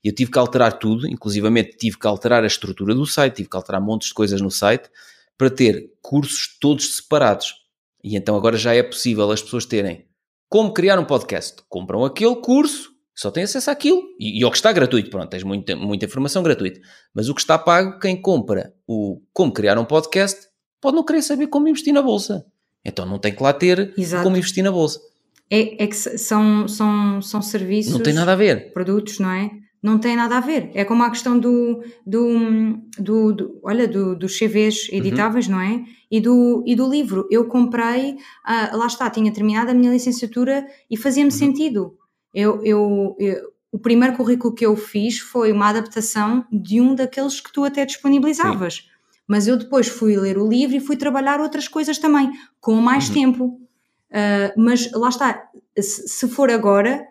E 0.03 0.07
eu 0.07 0.13
tive 0.13 0.31
que 0.31 0.37
alterar 0.37 0.77
tudo, 0.77 1.07
inclusivamente 1.07 1.77
tive 1.77 1.97
que 1.97 2.05
alterar 2.05 2.43
a 2.43 2.47
estrutura 2.47 2.93
do 2.93 3.05
site, 3.05 3.37
tive 3.37 3.49
que 3.49 3.57
alterar 3.57 3.81
montes 3.81 4.09
de 4.09 4.13
coisas 4.13 4.39
no 4.39 4.51
site 4.51 4.89
para 5.37 5.49
ter 5.49 5.91
cursos 6.01 6.57
todos 6.59 6.97
separados. 6.97 7.55
E 8.03 8.15
então 8.15 8.35
agora 8.35 8.57
já 8.57 8.73
é 8.73 8.83
possível 8.83 9.31
as 9.31 9.41
pessoas 9.41 9.65
terem 9.65 10.05
como 10.47 10.73
criar 10.73 10.99
um 10.99 11.05
podcast. 11.05 11.63
Compram 11.67 12.05
aquele 12.05 12.35
curso, 12.35 12.91
só 13.15 13.31
têm 13.31 13.43
acesso 13.43 13.71
àquilo. 13.71 14.01
E, 14.19 14.39
e 14.39 14.43
ao 14.43 14.51
que 14.51 14.57
está 14.57 14.71
gratuito, 14.71 15.09
pronto, 15.09 15.29
tens 15.29 15.43
muita, 15.43 15.75
muita 15.75 16.05
informação 16.05 16.43
gratuita. 16.43 16.81
Mas 17.13 17.29
o 17.29 17.33
que 17.33 17.41
está 17.41 17.57
pago, 17.57 17.97
quem 17.99 18.21
compra 18.21 18.73
o 18.85 19.21
como 19.31 19.53
criar 19.53 19.77
um 19.77 19.85
podcast, 19.85 20.47
pode 20.81 20.95
não 20.95 21.03
querer 21.03 21.21
saber 21.21 21.47
como 21.47 21.67
investir 21.67 21.93
na 21.93 22.01
bolsa. 22.01 22.45
Então 22.83 23.05
não 23.05 23.17
tem 23.17 23.33
que 23.33 23.41
lá 23.41 23.53
ter 23.53 23.93
Exato. 23.97 24.23
como 24.23 24.37
investir 24.37 24.63
na 24.63 24.71
bolsa. 24.71 24.99
É, 25.49 25.83
é 25.83 25.87
que 25.87 25.95
são, 25.95 26.67
são, 26.67 27.21
são 27.21 27.41
serviços. 27.41 27.93
Não 27.93 28.01
tem 28.01 28.13
nada 28.13 28.33
a 28.33 28.35
ver. 28.35 28.73
Produtos, 28.73 29.19
não 29.19 29.31
é? 29.31 29.49
Não 29.81 29.99
tem 29.99 30.15
nada 30.15 30.37
a 30.37 30.39
ver. 30.39 30.71
É 30.73 30.83
como 30.83 31.03
a 31.03 31.09
questão 31.11 31.39
do, 31.39 31.83
do, 32.05 32.79
do, 32.97 33.33
do 33.33 33.59
olha, 33.63 33.87
do, 33.87 34.15
dos 34.15 34.37
CVs 34.37 34.89
uhum. 34.89 34.97
editáveis, 34.97 35.45
uhum. 35.45 35.53
não 35.53 35.61
é? 35.61 35.83
E 36.09 36.19
do, 36.19 36.63
e 36.65 36.75
do 36.75 36.89
livro. 36.89 37.27
Eu 37.29 37.45
comprei, 37.47 38.17
ah, 38.43 38.71
lá 38.73 38.87
está, 38.87 39.09
tinha 39.09 39.31
terminado 39.31 39.69
a 39.69 39.73
minha 39.73 39.91
licenciatura 39.91 40.65
e 40.89 40.97
fazia-me 40.97 41.29
uhum. 41.29 41.37
sentido. 41.37 41.97
Eu, 42.35 42.61
eu, 42.65 43.15
eu, 43.17 43.53
o 43.71 43.79
primeiro 43.79 44.17
currículo 44.17 44.53
que 44.53 44.65
eu 44.65 44.75
fiz 44.75 45.19
foi 45.19 45.53
uma 45.53 45.69
adaptação 45.69 46.45
de 46.51 46.81
um 46.81 46.93
daqueles 46.93 47.39
que 47.39 47.51
tu 47.51 47.63
até 47.63 47.85
disponibilizavas. 47.85 48.75
Sim. 48.75 48.81
Mas 49.25 49.47
eu 49.47 49.57
depois 49.57 49.87
fui 49.87 50.17
ler 50.17 50.37
o 50.37 50.47
livro 50.47 50.75
e 50.75 50.81
fui 50.81 50.97
trabalhar 50.97 51.39
outras 51.39 51.69
coisas 51.69 51.97
também, 51.97 52.29
com 52.59 52.75
mais 52.75 53.07
uhum. 53.07 53.13
tempo. 53.13 53.45
Uh, 54.11 54.51
mas 54.57 54.91
lá 54.91 55.09
está, 55.09 55.49
se, 55.79 56.07
se 56.07 56.27
for 56.27 56.51
agora, 56.51 57.07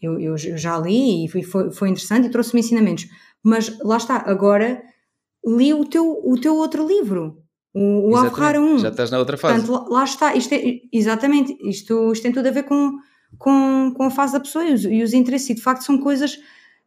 eu, 0.00 0.18
eu, 0.18 0.36
eu, 0.36 0.56
já 0.56 0.78
li 0.78 1.26
e 1.26 1.28
foi, 1.28 1.70
foi 1.70 1.88
interessante 1.88 2.26
e 2.26 2.30
trouxe-me 2.30 2.60
ensinamentos, 2.60 3.06
mas 3.42 3.78
lá 3.80 3.96
está, 3.96 4.22
agora 4.26 4.82
li 5.44 5.74
o 5.74 5.84
teu, 5.84 6.20
o 6.24 6.40
teu 6.40 6.56
outro 6.56 6.86
livro, 6.86 7.42
o, 7.74 8.10
o 8.10 8.16
Alfarra 8.16 8.60
1. 8.60 8.78
Já 8.78 8.88
estás 8.88 9.10
na 9.10 9.18
outra 9.18 9.36
fase. 9.36 9.66
Portanto, 9.66 9.90
lá, 9.90 9.98
lá 9.98 10.04
está, 10.04 10.34
isto 10.34 10.54
é, 10.54 10.80
exatamente, 10.92 11.56
isto, 11.68 12.12
isto 12.12 12.22
tem 12.22 12.32
tudo 12.32 12.48
a 12.48 12.52
ver 12.52 12.64
com, 12.64 12.92
com, 13.38 13.92
com 13.96 14.04
a 14.04 14.10
fase 14.10 14.32
da 14.32 14.40
pessoa 14.40 14.64
e 14.64 14.74
os, 14.74 14.84
e 14.84 15.02
os 15.02 15.12
interesses, 15.12 15.50
e 15.50 15.54
de 15.54 15.62
facto 15.62 15.82
são 15.82 15.98
coisas, 15.98 16.38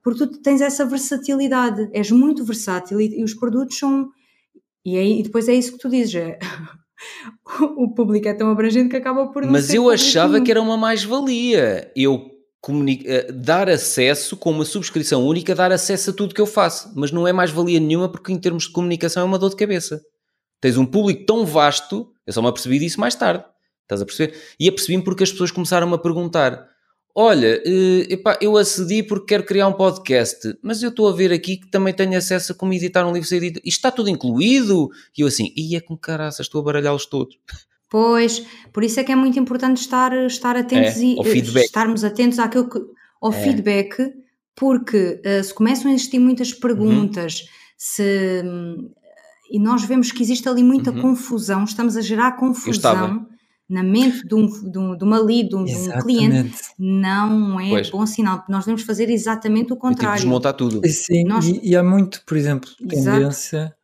porque 0.03 0.27
tu 0.27 0.41
tens 0.41 0.61
essa 0.61 0.85
versatilidade, 0.85 1.89
és 1.93 2.11
muito 2.11 2.43
versátil 2.43 3.01
e, 3.01 3.19
e 3.19 3.23
os 3.23 3.33
produtos 3.33 3.77
são. 3.77 4.09
E, 4.85 4.97
aí, 4.97 5.19
e 5.19 5.23
depois 5.23 5.49
é 5.49 5.53
isso 5.53 5.73
que 5.73 5.79
tu 5.79 5.89
dizes, 5.89 6.15
é, 6.15 6.37
o 7.75 7.93
público 7.93 8.27
é 8.27 8.33
tão 8.33 8.49
abrangente 8.49 8.89
que 8.89 8.97
acaba 8.97 9.27
por 9.27 9.43
não 9.43 9.51
Mas 9.51 9.73
eu 9.73 9.89
achava 9.89 10.39
que 10.41 10.51
era 10.51 10.61
uma 10.61 10.77
mais-valia. 10.77 11.91
Eu 11.95 12.31
eh, 13.05 13.31
dar 13.31 13.69
acesso, 13.69 14.35
com 14.35 14.51
uma 14.51 14.65
subscrição 14.65 15.25
única, 15.25 15.53
dar 15.53 15.71
acesso 15.71 16.09
a 16.09 16.13
tudo 16.13 16.33
que 16.33 16.41
eu 16.41 16.47
faço. 16.47 16.91
Mas 16.95 17.11
não 17.11 17.27
é 17.27 17.33
mais-valia 17.33 17.79
nenhuma 17.79 18.09
porque, 18.09 18.31
em 18.31 18.39
termos 18.39 18.63
de 18.63 18.71
comunicação, 18.71 19.21
é 19.21 19.25
uma 19.25 19.37
dor 19.37 19.49
de 19.49 19.55
cabeça. 19.55 20.01
Tens 20.59 20.77
um 20.77 20.85
público 20.85 21.25
tão 21.25 21.45
vasto, 21.45 22.11
eu 22.25 22.33
só 22.33 22.41
me 22.41 22.47
apercebi 22.47 22.79
disso 22.79 22.99
mais 22.99 23.13
tarde. 23.13 23.43
Estás 23.85 24.01
a 24.01 24.05
perceber? 24.05 24.35
E 24.59 24.67
apercebi-me 24.67 25.03
porque 25.03 25.23
as 25.23 25.31
pessoas 25.31 25.51
começaram 25.51 25.93
a 25.93 25.97
perguntar: 25.97 26.67
Olha, 27.17 27.63
uh, 27.65 28.13
epá, 28.13 28.37
eu 28.41 28.57
acedi 28.57 29.01
porque 29.01 29.27
quero 29.27 29.45
criar 29.45 29.67
um 29.67 29.73
podcast, 29.73 30.57
mas 30.61 30.83
eu 30.83 30.89
estou 30.89 31.07
a 31.07 31.13
ver 31.13 31.31
aqui 31.31 31.55
que 31.55 31.67
também 31.67 31.93
tenho 31.93 32.17
acesso 32.17 32.51
a 32.51 32.55
como 32.55 32.73
editar 32.73 33.07
um 33.07 33.13
livro. 33.13 33.29
Isto 33.33 33.61
está 33.63 33.89
tudo 33.89 34.09
incluído? 34.09 34.89
E 35.17 35.21
eu 35.21 35.27
assim, 35.27 35.53
e 35.55 35.77
é 35.77 35.79
com 35.79 35.95
caraças, 35.95 36.47
estou 36.47 36.59
a 36.59 36.63
baralhá-los 36.65 37.05
todos. 37.05 37.37
Pois, 37.89 38.43
por 38.73 38.83
isso 38.83 38.99
é 38.99 39.03
que 39.03 39.11
é 39.11 39.15
muito 39.15 39.39
importante 39.39 39.77
estar, 39.77 40.11
estar 40.25 40.57
atentos 40.57 40.97
é, 40.97 41.01
e 41.01 41.17
eh, 41.17 41.61
estarmos 41.61 42.03
atentos 42.03 42.39
àquilo 42.39 42.69
que, 42.69 42.79
ao 43.21 43.31
é. 43.31 43.43
feedback, 43.43 44.11
porque 44.53 45.21
uh, 45.23 45.43
se 45.43 45.53
começam 45.53 45.89
a 45.89 45.93
existir 45.93 46.19
muitas 46.19 46.51
perguntas, 46.51 47.41
uhum. 47.41 47.47
se, 47.77 48.43
e 49.51 49.59
nós 49.59 49.85
vemos 49.85 50.11
que 50.11 50.21
existe 50.21 50.49
ali 50.49 50.63
muita 50.63 50.91
uhum. 50.91 51.01
confusão, 51.01 51.63
estamos 51.63 51.95
a 51.95 52.01
gerar 52.01 52.33
confusão 52.33 53.25
na 53.67 53.81
mente 53.81 54.25
de, 54.27 54.35
um, 54.35 54.47
de, 54.47 54.77
um, 54.77 54.95
de 54.95 55.03
uma 55.03 55.19
lead, 55.19 55.49
de 55.49 55.55
um, 55.55 55.65
de 55.65 55.75
um 55.75 55.99
cliente, 55.99 56.55
não 56.77 57.59
é 57.59 57.69
pois. 57.69 57.89
bom 57.89 58.05
sinal. 58.05 58.43
Nós 58.47 58.65
devemos 58.65 58.83
fazer 58.83 59.09
exatamente 59.09 59.73
o 59.73 59.75
contrário. 59.75 60.21
desmontar 60.21 60.53
tudo. 60.53 60.87
Sim, 60.87 61.23
Nós... 61.25 61.45
e, 61.45 61.59
e, 61.63 61.75
há 61.75 61.83
muito, 61.83 62.23
por 62.25 62.37
exemplo, 62.37 62.69
tendência, 62.87 63.75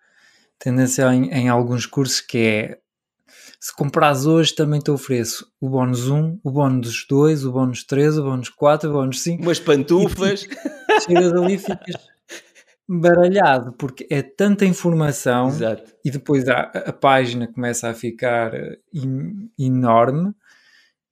tendência 0.60 1.14
em, 1.14 1.30
em, 1.32 1.49
alguns 1.49 1.86
cursos 1.86 2.22
que 2.22 2.38
é 2.38 2.78
se 3.60 3.76
comprares 3.76 4.26
hoje 4.26 4.56
também 4.56 4.80
te 4.80 4.90
ofereço 4.90 5.48
o 5.60 5.70
bónus 5.70 6.08
1, 6.08 6.40
o 6.44 6.52
bónus 6.52 7.06
2, 7.08 7.45
o 7.45 7.52
bónus 7.52 7.84
3, 7.84 8.18
o 8.18 8.24
bónus 8.24 8.49
4, 8.49 8.90
o 8.90 8.94
bónus 8.94 9.22
5. 9.22 9.44
Umas 9.44 9.60
pantufas. 9.60 10.48
Chegas 11.06 11.32
ali 11.32 11.53
e 11.53 11.58
ficas 11.60 12.11
baralhado, 13.00 13.72
porque 13.74 14.06
é 14.10 14.22
tanta 14.22 14.66
informação 14.66 15.48
Exato. 15.48 15.94
e 16.04 16.12
depois 16.12 16.48
a, 16.50 16.60
a, 16.60 16.92
página 16.92 17.48
começa 17.48 17.90
a 17.90 17.94
ficar 17.94 18.52
in, 18.94 19.50
enorme 19.58 20.34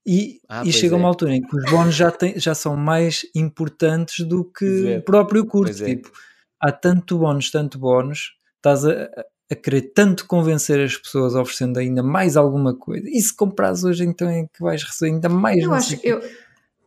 e, 0.06 0.42
ah, 0.50 0.64
e 0.66 0.74
chega 0.74 0.96
é. 0.96 0.98
uma 0.98 1.08
altura 1.08 1.36
em 1.36 1.42
que 1.42 1.56
os 1.56 1.72
bónus 1.72 1.96
já, 1.96 2.12
tem, 2.12 2.38
já 2.38 2.54
são 2.54 2.76
mais 2.76 3.22
importantes 3.34 4.26
do 4.26 4.44
que 4.44 4.98
o 4.98 5.02
próprio 5.04 5.46
curso. 5.46 5.86
É. 5.86 5.96
Tipo, 5.96 6.12
há 6.60 6.70
tanto 6.70 7.18
bónus, 7.18 7.50
tanto 7.50 7.80
bónus, 7.80 8.34
estás 8.58 8.86
a, 8.86 9.10
a 9.50 9.56
querer 9.56 9.94
tanto 9.94 10.28
convencer 10.28 10.84
as 10.84 10.98
pessoas 10.98 11.34
oferecendo 11.34 11.80
ainda 11.80 12.04
mais 12.04 12.36
alguma 12.36 12.76
coisa. 12.76 13.08
E 13.08 13.22
se 13.22 13.34
compras 13.34 13.86
hoje, 13.86 14.04
então 14.04 14.28
é 14.28 14.44
que 14.54 14.62
vais 14.62 14.84
receber 14.84 15.14
ainda 15.14 15.30
mais. 15.30 15.64
Eu 15.64 15.74
acho, 15.74 15.98
eu, 16.04 16.22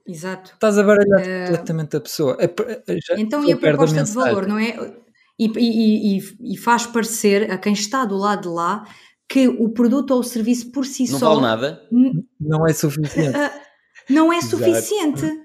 Exato. 0.06 0.52
Estás 0.54 0.78
a 0.78 0.82
baralhar 0.82 1.20
uh, 1.20 1.46
completamente 1.46 1.96
a 1.96 2.00
pessoa. 2.00 2.36
A, 2.40 2.44
a, 2.44 2.94
já, 2.98 3.20
então, 3.20 3.44
e 3.44 3.52
a 3.52 3.56
proposta 3.56 4.02
de 4.02 4.12
valor, 4.12 4.46
não 4.46 4.58
é? 4.58 4.76
e, 5.38 5.46
e, 5.46 6.18
e, 6.18 6.54
e, 6.54 6.56
faz 6.56 6.86
parecer 6.86 7.50
a 7.50 7.58
quem 7.58 7.72
está 7.72 8.04
do 8.04 8.16
lado 8.16 8.42
de 8.42 8.48
lá 8.48 8.84
que 9.28 9.48
o 9.48 9.70
produto 9.70 10.12
ou 10.12 10.20
o 10.20 10.24
serviço 10.24 10.70
por 10.70 10.84
si 10.84 11.10
não 11.10 11.18
só. 11.18 11.34
Não 11.34 11.40
vale 11.40 11.46
nada. 11.46 11.82
Não 12.40 12.66
é 12.66 12.72
suficiente. 12.72 13.38
não 14.08 14.32
é 14.32 14.40
suficiente. 14.42 15.42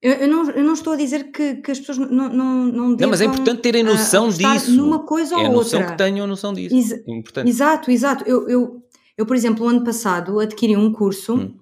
Eu, 0.00 0.12
eu, 0.12 0.28
não, 0.28 0.50
eu 0.50 0.64
não 0.64 0.74
estou 0.74 0.92
a 0.92 0.96
dizer 0.96 1.32
que, 1.32 1.56
que 1.56 1.72
as 1.72 1.80
pessoas 1.80 1.98
não, 1.98 2.28
não, 2.28 2.64
não 2.66 2.88
Não, 2.90 3.08
mas 3.08 3.20
é 3.20 3.24
importante 3.24 3.60
terem 3.60 3.82
noção 3.82 4.28
disso. 4.28 4.70
Numa 4.70 5.00
coisa 5.00 5.34
é 5.34 5.38
ou 5.38 5.46
a 5.46 5.48
noção 5.48 5.80
outra. 5.80 5.96
que 5.96 6.02
tenham 6.02 6.26
noção 6.26 6.54
disso. 6.54 6.74
Ex 6.74 6.92
é 6.92 7.12
importante. 7.12 7.48
Exato, 7.48 7.90
exato. 7.90 8.24
Eu, 8.26 8.48
eu, 8.48 8.82
eu, 9.16 9.26
por 9.26 9.36
exemplo, 9.36 9.66
o 9.66 9.68
ano 9.68 9.84
passado 9.84 10.38
adquiri 10.38 10.76
um 10.76 10.92
curso 10.92 11.34
hum. 11.34 11.58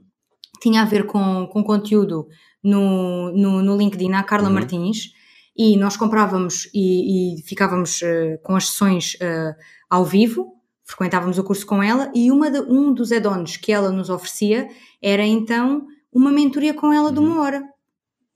Tinha 0.60 0.82
a 0.82 0.84
ver 0.84 1.06
com, 1.06 1.46
com 1.46 1.62
conteúdo 1.62 2.28
no, 2.62 3.30
no, 3.32 3.62
no 3.62 3.76
LinkedIn, 3.76 4.12
a 4.12 4.22
Carla 4.22 4.48
uhum. 4.48 4.54
Martins, 4.54 5.12
e 5.56 5.76
nós 5.76 5.96
comprávamos 5.96 6.68
e, 6.74 7.38
e 7.38 7.42
ficávamos 7.42 8.02
uh, 8.02 8.38
com 8.42 8.56
as 8.56 8.68
sessões 8.68 9.14
uh, 9.14 9.54
ao 9.88 10.04
vivo, 10.04 10.52
frequentávamos 10.84 11.38
o 11.38 11.44
curso 11.44 11.64
com 11.66 11.82
ela, 11.82 12.10
e 12.14 12.30
uma 12.30 12.50
de, 12.50 12.60
um 12.60 12.92
dos 12.92 13.10
add-ons 13.10 13.56
que 13.56 13.72
ela 13.72 13.90
nos 13.90 14.10
oferecia 14.10 14.68
era 15.00 15.24
então 15.24 15.86
uma 16.12 16.30
mentoria 16.30 16.74
com 16.74 16.92
ela 16.92 17.08
uhum. 17.08 17.14
de 17.14 17.20
uma 17.20 17.40
hora. 17.40 17.62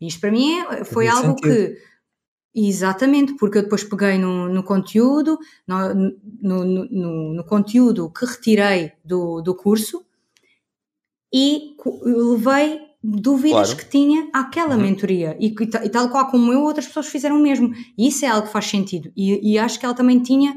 Isto 0.01 0.21
para 0.21 0.31
mim 0.31 0.61
é, 0.61 0.85
foi 0.85 1.05
Tem 1.05 1.15
algo 1.15 1.29
sentido. 1.29 1.43
que. 1.43 1.91
Exatamente, 2.53 3.37
porque 3.37 3.59
eu 3.59 3.63
depois 3.63 3.85
peguei 3.85 4.19
no, 4.19 4.49
no 4.49 4.65
conteúdo, 4.65 5.39
no, 5.69 5.95
no, 5.95 6.65
no, 6.65 7.35
no, 7.35 7.45
conteúdo 7.45 8.11
que 8.11 8.27
retirei 8.27 8.91
do, 9.05 9.41
do 9.41 9.55
curso 9.55 10.05
e 11.33 11.75
levei 12.05 12.81
dúvidas 13.03 13.73
claro. 13.73 13.77
que 13.77 13.91
tinha 13.91 14.29
àquela 14.33 14.75
uhum. 14.75 14.83
mentoria 14.83 15.37
e, 15.41 15.47
e, 15.47 15.89
tal 15.89 16.11
qual 16.11 16.31
como 16.31 16.53
eu, 16.53 16.63
outras 16.63 16.87
pessoas 16.87 17.07
fizeram 17.07 17.37
o 17.37 17.43
mesmo. 17.43 17.73
E 17.97 18.09
isso 18.09 18.25
é 18.25 18.29
algo 18.29 18.47
que 18.47 18.53
faz 18.53 18.67
sentido. 18.67 19.11
E, 19.17 19.53
e 19.53 19.59
acho 19.59 19.79
que 19.79 19.87
ela 19.87 19.95
também 19.95 20.23
tinha, 20.23 20.55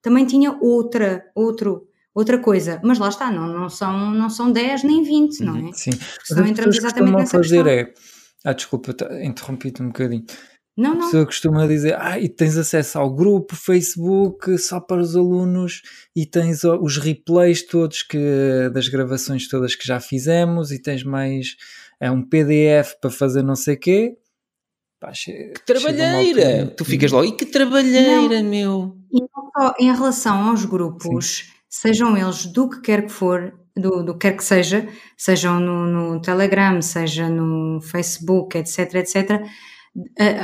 também 0.00 0.24
tinha 0.24 0.56
outra, 0.60 1.24
outro, 1.34 1.86
outra 2.14 2.38
coisa. 2.38 2.80
Mas 2.82 2.98
lá 2.98 3.08
está, 3.08 3.30
não, 3.30 3.46
não, 3.46 3.68
são, 3.68 4.10
não 4.10 4.30
são 4.30 4.50
10 4.50 4.84
nem 4.84 5.02
20, 5.02 5.40
não 5.40 5.68
é? 5.68 5.72
Sim. 5.72 5.90
Senão 6.24 6.46
entramos 6.46 6.76
exatamente 6.76 7.16
nessa 7.16 7.38
fazer 7.38 7.64
questão. 7.64 7.72
é 7.72 7.92
ah, 8.44 8.52
desculpa, 8.52 8.94
interrompi-te 9.22 9.82
um 9.82 9.88
bocadinho. 9.88 10.24
Não, 10.76 10.94
não. 10.94 11.02
A 11.02 11.04
pessoa 11.04 11.26
costuma 11.26 11.66
dizer, 11.66 11.94
ah, 12.00 12.18
e 12.18 12.28
tens 12.28 12.56
acesso 12.56 12.98
ao 12.98 13.12
grupo 13.12 13.54
Facebook 13.54 14.56
só 14.58 14.80
para 14.80 15.02
os 15.02 15.14
alunos 15.14 15.82
e 16.16 16.24
tens 16.24 16.64
os 16.64 16.96
replays 16.96 17.62
todos 17.62 18.02
que, 18.02 18.70
das 18.72 18.88
gravações 18.88 19.48
todas 19.48 19.76
que 19.76 19.86
já 19.86 20.00
fizemos 20.00 20.72
e 20.72 20.80
tens 20.80 21.04
mais 21.04 21.56
é, 22.00 22.10
um 22.10 22.22
PDF 22.22 22.94
para 23.00 23.10
fazer 23.10 23.42
não 23.42 23.54
sei 23.54 23.74
o 23.74 23.78
quê. 23.78 24.16
Pá, 24.98 25.12
che 25.12 25.52
que 25.54 25.66
trabalheira! 25.66 26.66
Tu 26.76 26.84
ficas 26.84 27.10
logo, 27.10 27.26
e 27.26 27.32
que 27.32 27.44
trabalheira, 27.44 28.40
não. 28.40 28.48
meu! 28.48 28.96
E 29.12 29.20
não 29.20 29.50
só 29.52 29.74
em 29.78 29.92
relação 29.92 30.48
aos 30.48 30.64
grupos, 30.64 31.38
Sim. 31.38 31.52
sejam 31.68 32.16
eles 32.16 32.46
do 32.46 32.70
que 32.70 32.80
quer 32.80 33.02
que 33.06 33.12
for, 33.12 33.52
do, 33.76 34.04
do 34.04 34.12
que 34.14 34.28
quer 34.28 34.36
que 34.36 34.44
seja, 34.44 34.88
sejam 35.16 35.58
no, 35.58 35.86
no, 35.86 36.20
Telegram, 36.22 36.80
seja 36.80 37.28
no 37.28 37.80
Facebook, 37.80 38.56
etc, 38.56 38.94
etc, 38.94 39.42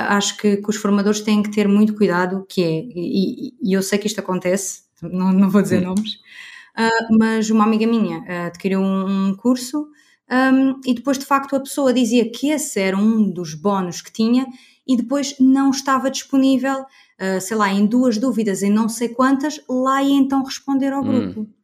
acho 0.08 0.36
que, 0.36 0.58
que, 0.58 0.70
os 0.70 0.76
formadores 0.76 1.20
têm 1.20 1.42
que 1.42 1.50
ter 1.50 1.66
muito 1.66 1.94
cuidado, 1.94 2.44
que 2.48 2.62
é, 2.62 2.68
e, 2.68 3.54
e 3.62 3.72
eu 3.72 3.82
sei 3.82 3.98
que 3.98 4.06
isto 4.06 4.20
acontece, 4.20 4.82
não, 5.02 5.32
não 5.32 5.48
vou 5.48 5.62
dizer 5.62 5.80
nomes, 5.80 6.14
uh, 6.76 7.18
mas 7.18 7.50
uma 7.50 7.64
amiga 7.64 7.86
minha 7.86 8.18
uh, 8.20 8.46
adquiriu 8.46 8.80
um, 8.80 9.28
um 9.28 9.34
curso 9.34 9.88
um, 10.30 10.80
e 10.84 10.94
depois 10.94 11.18
de 11.18 11.24
facto 11.24 11.56
a 11.56 11.60
pessoa 11.60 11.92
dizia 11.92 12.30
que 12.30 12.50
esse 12.50 12.78
era 12.78 12.96
um 12.96 13.30
dos 13.30 13.54
bónus 13.54 14.02
que 14.02 14.12
tinha 14.12 14.46
e 14.86 14.96
depois 14.96 15.34
não 15.38 15.70
estava 15.70 16.10
disponível, 16.10 16.80
uh, 16.82 17.40
sei 17.40 17.56
lá, 17.56 17.72
em 17.72 17.86
duas 17.86 18.18
dúvidas, 18.18 18.62
em 18.62 18.70
não 18.70 18.88
sei 18.88 19.08
quantas, 19.08 19.60
lá 19.68 20.02
e 20.02 20.12
então 20.12 20.42
responder 20.42 20.92
ao 20.92 21.02
hum. 21.02 21.04
grupo. 21.32 21.57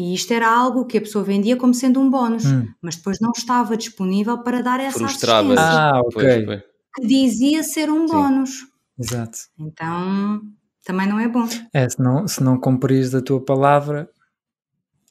E 0.00 0.14
isto 0.14 0.32
era 0.32 0.48
algo 0.48 0.86
que 0.86 0.96
a 0.96 1.00
pessoa 1.00 1.22
vendia 1.22 1.56
como 1.56 1.74
sendo 1.74 2.00
um 2.00 2.08
bónus, 2.08 2.46
hum. 2.46 2.66
mas 2.80 2.96
depois 2.96 3.18
não 3.20 3.32
estava 3.36 3.76
disponível 3.76 4.38
para 4.38 4.62
dar 4.62 4.80
essa 4.80 4.98
Frustrava 4.98 5.52
assistência. 5.52 5.78
Ah, 5.78 6.00
ok. 6.00 6.44
Pois, 6.46 6.62
que 6.94 7.06
dizia 7.06 7.62
ser 7.62 7.90
um 7.90 8.08
Sim. 8.08 8.14
bónus. 8.14 8.50
Exato. 8.98 9.38
Então, 9.58 10.40
também 10.84 11.06
não 11.06 11.20
é 11.20 11.28
bom. 11.28 11.46
É, 11.74 11.86
se 11.86 12.00
não, 12.00 12.26
se 12.26 12.42
não 12.42 12.58
cumprires 12.58 13.14
a 13.14 13.20
tua 13.20 13.44
palavra... 13.44 14.08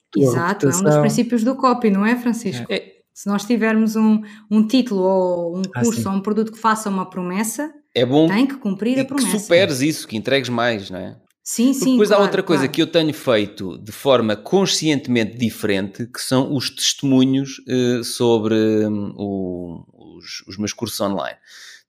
Tua 0.10 0.24
Exato, 0.24 0.66
reputação... 0.66 0.80
é 0.80 0.82
um 0.82 0.84
dos 0.86 1.02
princípios 1.02 1.44
do 1.44 1.56
copy, 1.56 1.92
não 1.92 2.04
é, 2.04 2.16
Francisco? 2.16 2.66
É. 2.68 2.94
Se 3.14 3.28
nós 3.28 3.46
tivermos 3.46 3.96
um, 3.96 4.22
um 4.50 4.66
título 4.66 5.04
ou 5.04 5.58
um 5.58 5.62
ah, 5.76 5.84
curso 5.84 6.08
ah, 6.10 6.12
ou 6.12 6.18
um 6.18 6.22
produto 6.22 6.52
que 6.52 6.58
faça 6.58 6.90
uma 6.90 7.08
promessa, 7.08 7.72
é 7.94 8.04
bom 8.04 8.28
tem 8.28 8.48
que 8.48 8.56
cumprir 8.56 9.00
a 9.00 9.06
promessa. 9.06 9.32
que 9.34 9.40
superes 9.40 9.82
isso, 9.82 10.08
que 10.08 10.18
entregues 10.18 10.50
mais, 10.50 10.90
não 10.90 10.98
é? 10.98 11.16
Sim, 11.52 11.74
sim. 11.74 11.94
Depois 11.94 12.10
claro, 12.10 12.22
há 12.22 12.26
outra 12.28 12.44
coisa 12.44 12.62
claro. 12.66 12.74
que 12.74 12.82
eu 12.84 12.86
tenho 12.86 13.12
feito 13.12 13.76
de 13.80 13.92
forma 13.92 14.36
conscientemente 14.36 15.36
diferente, 15.36 16.06
que 16.06 16.22
são 16.22 16.56
os 16.56 16.70
testemunhos 16.70 17.58
uh, 17.68 18.04
sobre 18.04 18.54
um, 18.86 19.16
o, 19.18 19.84
os, 20.18 20.44
os, 20.48 20.60
meus 20.60 20.74
cursos 20.74 21.02
online. 21.02 21.36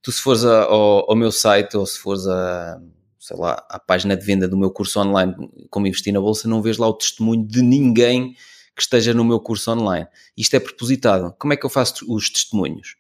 Tu, 0.01 0.13
se 0.13 0.23
fores 0.23 0.47
a, 0.47 0.63
ao, 0.63 1.11
ao, 1.11 1.15
meu 1.15 1.31
site 1.31 1.77
ou 1.77 1.85
se 1.85 1.99
fores 1.99 2.27
a, 2.27 2.81
sei 3.19 3.37
lá, 3.37 3.63
à 3.69 3.79
página 3.79 4.17
de 4.17 4.25
venda 4.25 4.49
do 4.49 4.57
meu 4.57 4.71
curso 4.71 4.99
online, 4.99 5.35
como 5.69 5.87
investir 5.87 6.15
na 6.15 6.23
bolsa, 6.23 6.49
não 6.49 6.63
vês 6.63 6.79
lá 6.79 6.89
o 6.89 6.95
testemunho 6.95 7.47
de 7.47 7.61
ninguém 7.61 8.33
que 8.75 8.81
esteja 8.81 9.13
no 9.13 9.27
meu 9.27 9.41
curso 9.41 9.73
online. 9.73 10.07
Isto 10.35 10.57
é 10.57 10.61
propositado. 10.61 11.35
Como 11.39 11.53
é 11.53 11.57
que 11.59 11.67
eu 11.67 11.71
faço 11.71 12.11
os 12.11 12.31
testemunhos? 12.31 12.97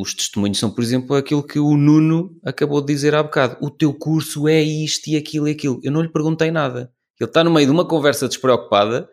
Os 0.00 0.14
testemunhos 0.14 0.58
são, 0.58 0.70
por 0.70 0.82
exemplo, 0.82 1.16
aquilo 1.16 1.42
que 1.42 1.58
o 1.58 1.76
Nuno 1.76 2.38
acabou 2.44 2.80
de 2.80 2.92
dizer 2.92 3.14
há 3.14 3.22
bocado. 3.22 3.56
O 3.60 3.68
teu 3.68 3.92
curso 3.92 4.46
é 4.46 4.62
isto 4.62 5.08
e 5.08 5.16
aquilo 5.16 5.48
e 5.48 5.52
aquilo. 5.52 5.80
Eu 5.82 5.90
não 5.90 6.02
lhe 6.02 6.08
perguntei 6.08 6.50
nada. 6.52 6.92
Ele 7.18 7.28
está 7.28 7.42
no 7.42 7.50
meio 7.50 7.66
de 7.66 7.72
uma 7.72 7.84
conversa 7.84 8.28
despreocupada 8.28 9.10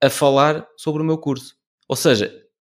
a 0.00 0.08
falar 0.08 0.66
sobre 0.76 1.02
o 1.02 1.04
meu 1.04 1.18
curso. 1.18 1.56
Ou 1.88 1.96
seja, 1.96 2.32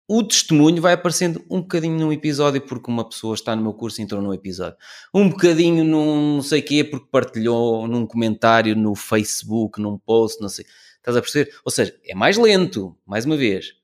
o 0.08 0.22
testemunho 0.22 0.82
vai 0.82 0.94
aparecendo 0.94 1.44
um 1.48 1.60
bocadinho 1.60 1.96
num 1.96 2.12
episódio 2.12 2.60
porque 2.60 2.90
uma 2.90 3.08
pessoa 3.08 3.34
está 3.34 3.54
no 3.54 3.62
meu 3.62 3.72
curso 3.72 4.00
e 4.00 4.04
entrou 4.04 4.20
num 4.20 4.34
episódio. 4.34 4.76
Um 5.14 5.30
bocadinho 5.30 5.84
num 5.84 6.34
não 6.36 6.42
sei 6.42 6.60
quê 6.60 6.82
porque 6.82 7.06
partilhou 7.10 7.86
num 7.86 8.04
comentário 8.04 8.74
no 8.74 8.96
Facebook, 8.96 9.80
num 9.80 9.96
post, 9.96 10.42
não 10.42 10.48
sei. 10.48 10.66
Estás 10.96 11.16
a 11.16 11.20
perceber? 11.20 11.54
Ou 11.64 11.70
seja, 11.70 11.96
é 12.04 12.14
mais 12.14 12.36
lento, 12.36 12.96
mais 13.06 13.24
uma 13.24 13.36
vez. 13.36 13.83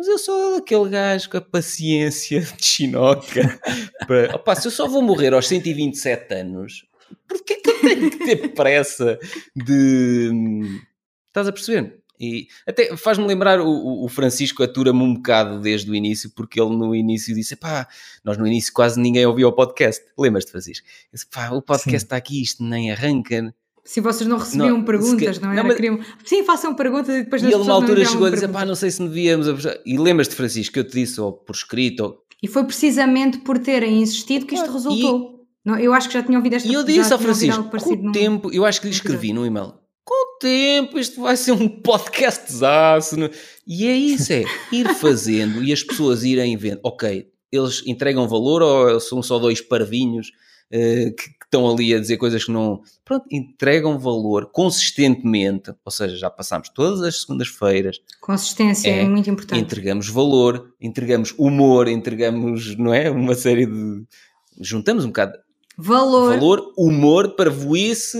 Mas 0.00 0.08
eu 0.08 0.18
sou 0.18 0.56
aquele 0.56 0.88
gajo 0.88 1.28
com 1.28 1.36
a 1.36 1.42
paciência 1.42 2.40
de 2.40 2.64
chinoca. 2.64 3.60
para... 4.08 4.34
Opa, 4.34 4.54
se 4.54 4.66
eu 4.66 4.70
só 4.70 4.88
vou 4.88 5.02
morrer 5.02 5.34
aos 5.34 5.46
127 5.46 6.36
anos, 6.36 6.86
porquê 7.28 7.56
que 7.56 7.68
eu 7.68 7.80
tenho 7.82 8.10
que 8.10 8.24
ter 8.24 8.48
pressa 8.54 9.18
de. 9.54 10.30
Estás 11.28 11.48
a 11.48 11.52
perceber? 11.52 12.00
E 12.18 12.48
até 12.66 12.96
faz-me 12.96 13.26
lembrar 13.26 13.60
o, 13.60 14.02
o 14.02 14.08
Francisco 14.08 14.62
atura-me 14.62 15.02
um 15.02 15.12
bocado 15.16 15.60
desde 15.60 15.90
o 15.90 15.94
início, 15.94 16.30
porque 16.34 16.58
ele 16.58 16.74
no 16.74 16.94
início 16.94 17.34
disse: 17.34 17.54
pá, 17.54 17.86
nós 18.24 18.38
no 18.38 18.46
início 18.46 18.72
quase 18.72 18.98
ninguém 18.98 19.26
ouviu 19.26 19.48
o 19.48 19.52
podcast. 19.52 20.02
Lembras-te, 20.18 20.50
Francisco? 20.50 20.86
Disse, 21.12 21.26
pá, 21.26 21.50
o 21.50 21.60
podcast 21.60 22.06
está 22.06 22.16
aqui, 22.16 22.40
isto 22.40 22.64
nem 22.64 22.90
arranca. 22.90 23.54
Se 23.84 24.00
vocês 24.00 24.28
não 24.28 24.38
recebiam 24.38 24.78
não, 24.78 24.84
perguntas, 24.84 25.38
que, 25.38 25.44
não 25.44 25.52
era? 25.52 25.62
Não, 25.62 25.68
mas... 25.68 25.76
Queriam... 25.76 25.98
Sim, 26.24 26.44
façam 26.44 26.74
perguntas 26.74 27.14
e 27.14 27.22
depois 27.24 27.42
E 27.42 27.46
ele, 27.46 27.54
uma 27.56 27.72
altura, 27.72 28.04
chegou 28.04 28.26
a 28.26 28.30
dizer: 28.30 28.48
pá, 28.48 28.64
não 28.64 28.74
sei 28.74 28.90
se 28.90 29.02
devíamos. 29.02 29.46
E 29.84 29.98
lembras-te, 29.98 30.34
Francisco, 30.34 30.74
que 30.74 30.80
eu 30.80 30.84
te 30.84 30.92
disse, 30.92 31.20
ou 31.20 31.32
por 31.32 31.54
escrito. 31.54 32.00
Ou... 32.00 32.24
E 32.42 32.48
foi 32.48 32.64
precisamente 32.64 33.38
por 33.38 33.58
terem 33.58 34.00
insistido 34.00 34.46
que 34.46 34.54
isto 34.54 34.68
ah, 34.68 34.72
resultou. 34.72 35.36
E... 35.36 35.40
Não, 35.64 35.78
eu 35.78 35.92
acho 35.92 36.08
que 36.08 36.14
já 36.14 36.22
tinha 36.22 36.38
ouvido 36.38 36.54
esta 36.54 36.68
E 36.68 36.72
eu 36.72 36.84
disse 36.84 37.12
ao 37.12 37.18
Francisco: 37.18 37.64
com 37.64 37.92
o 37.92 38.12
tempo, 38.12 38.50
eu 38.52 38.64
acho 38.64 38.80
que 38.80 38.86
lhe 38.86 38.92
escrevi 38.92 39.32
no 39.32 39.44
e-mail: 39.44 39.74
com 40.04 40.36
o 40.36 40.38
tempo, 40.38 40.98
isto 40.98 41.20
vai 41.20 41.36
ser 41.36 41.52
um 41.52 41.68
podcast 41.68 42.52
zaço. 42.52 43.16
E 43.66 43.86
é 43.86 43.96
isso: 43.96 44.32
é 44.32 44.44
ir 44.72 44.88
fazendo 44.96 45.62
e 45.62 45.72
as 45.72 45.82
pessoas 45.82 46.24
irem 46.24 46.56
vendo, 46.56 46.80
ok, 46.82 47.28
eles 47.52 47.82
entregam 47.86 48.28
valor 48.28 48.62
ou 48.62 49.00
são 49.00 49.22
só 49.22 49.38
dois 49.38 49.60
parvinhos 49.60 50.28
uh, 50.72 51.14
que 51.14 51.39
estão 51.50 51.68
ali 51.68 51.92
a 51.92 51.98
dizer 51.98 52.16
coisas 52.16 52.44
que 52.44 52.52
não. 52.52 52.80
Pronto, 53.04 53.26
entregam 53.30 53.98
valor 53.98 54.46
consistentemente, 54.52 55.74
ou 55.84 55.92
seja, 55.92 56.16
já 56.16 56.30
passamos 56.30 56.68
todas 56.68 57.02
as 57.02 57.20
segundas-feiras. 57.20 58.00
Consistência 58.20 58.88
é, 58.88 59.00
é, 59.00 59.04
muito 59.04 59.28
importante. 59.28 59.60
Entregamos 59.60 60.08
valor, 60.08 60.72
entregamos 60.80 61.34
humor, 61.36 61.88
entregamos, 61.88 62.76
não 62.76 62.94
é? 62.94 63.10
Uma 63.10 63.34
série 63.34 63.66
de. 63.66 64.04
Juntamos 64.60 65.04
um 65.04 65.08
bocado. 65.08 65.38
Valor. 65.76 66.38
Valor, 66.38 66.72
humor, 66.78 67.34
parvoíce, 67.34 68.18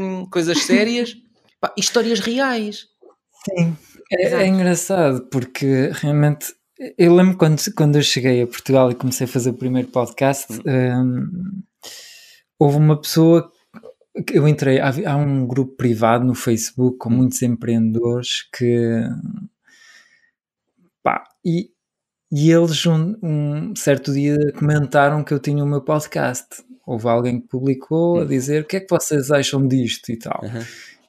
hum, 0.00 0.26
coisas 0.30 0.58
sérias, 0.64 1.14
pá, 1.60 1.74
histórias 1.76 2.20
reais. 2.20 2.86
Sim, 3.44 3.76
é, 4.10 4.32
é 4.32 4.46
engraçado 4.46 5.28
porque 5.30 5.90
realmente 5.92 6.54
eu 6.98 7.14
lembro 7.14 7.36
quando, 7.36 7.60
quando 7.74 7.96
eu 7.96 8.02
cheguei 8.02 8.42
a 8.42 8.46
Portugal 8.46 8.90
e 8.90 8.94
comecei 8.94 9.24
a 9.24 9.28
fazer 9.28 9.50
o 9.50 9.54
primeiro 9.54 9.88
podcast, 9.88 10.46
hum, 10.52 11.62
houve 12.58 12.76
uma 12.76 13.00
pessoa 13.00 13.50
que 14.26 14.38
eu 14.38 14.48
entrei, 14.48 14.80
há, 14.80 14.90
há, 15.06 15.16
um 15.16 15.46
grupo 15.46 15.76
privado 15.76 16.24
no 16.24 16.34
Facebook 16.34 16.98
com 16.98 17.10
muitos 17.10 17.42
empreendedores 17.42 18.48
que 18.56 19.02
pá, 21.02 21.22
e, 21.44 21.70
e 22.32 22.50
eles 22.50 22.86
um, 22.86 23.14
um, 23.22 23.76
certo 23.76 24.12
dia 24.12 24.36
comentaram 24.58 25.22
que 25.22 25.34
eu 25.34 25.38
tinha 25.38 25.62
o 25.62 25.66
meu 25.66 25.82
podcast 25.82 26.64
houve 26.86 27.08
alguém 27.08 27.40
que 27.40 27.48
publicou 27.48 28.20
a 28.20 28.22
hum. 28.22 28.26
dizer 28.26 28.62
o 28.62 28.66
que 28.66 28.76
é 28.76 28.80
que 28.80 28.88
vocês 28.88 29.30
acham 29.32 29.66
disto 29.66 30.10
e 30.10 30.16
tal. 30.16 30.40
Uhum. 30.42 30.62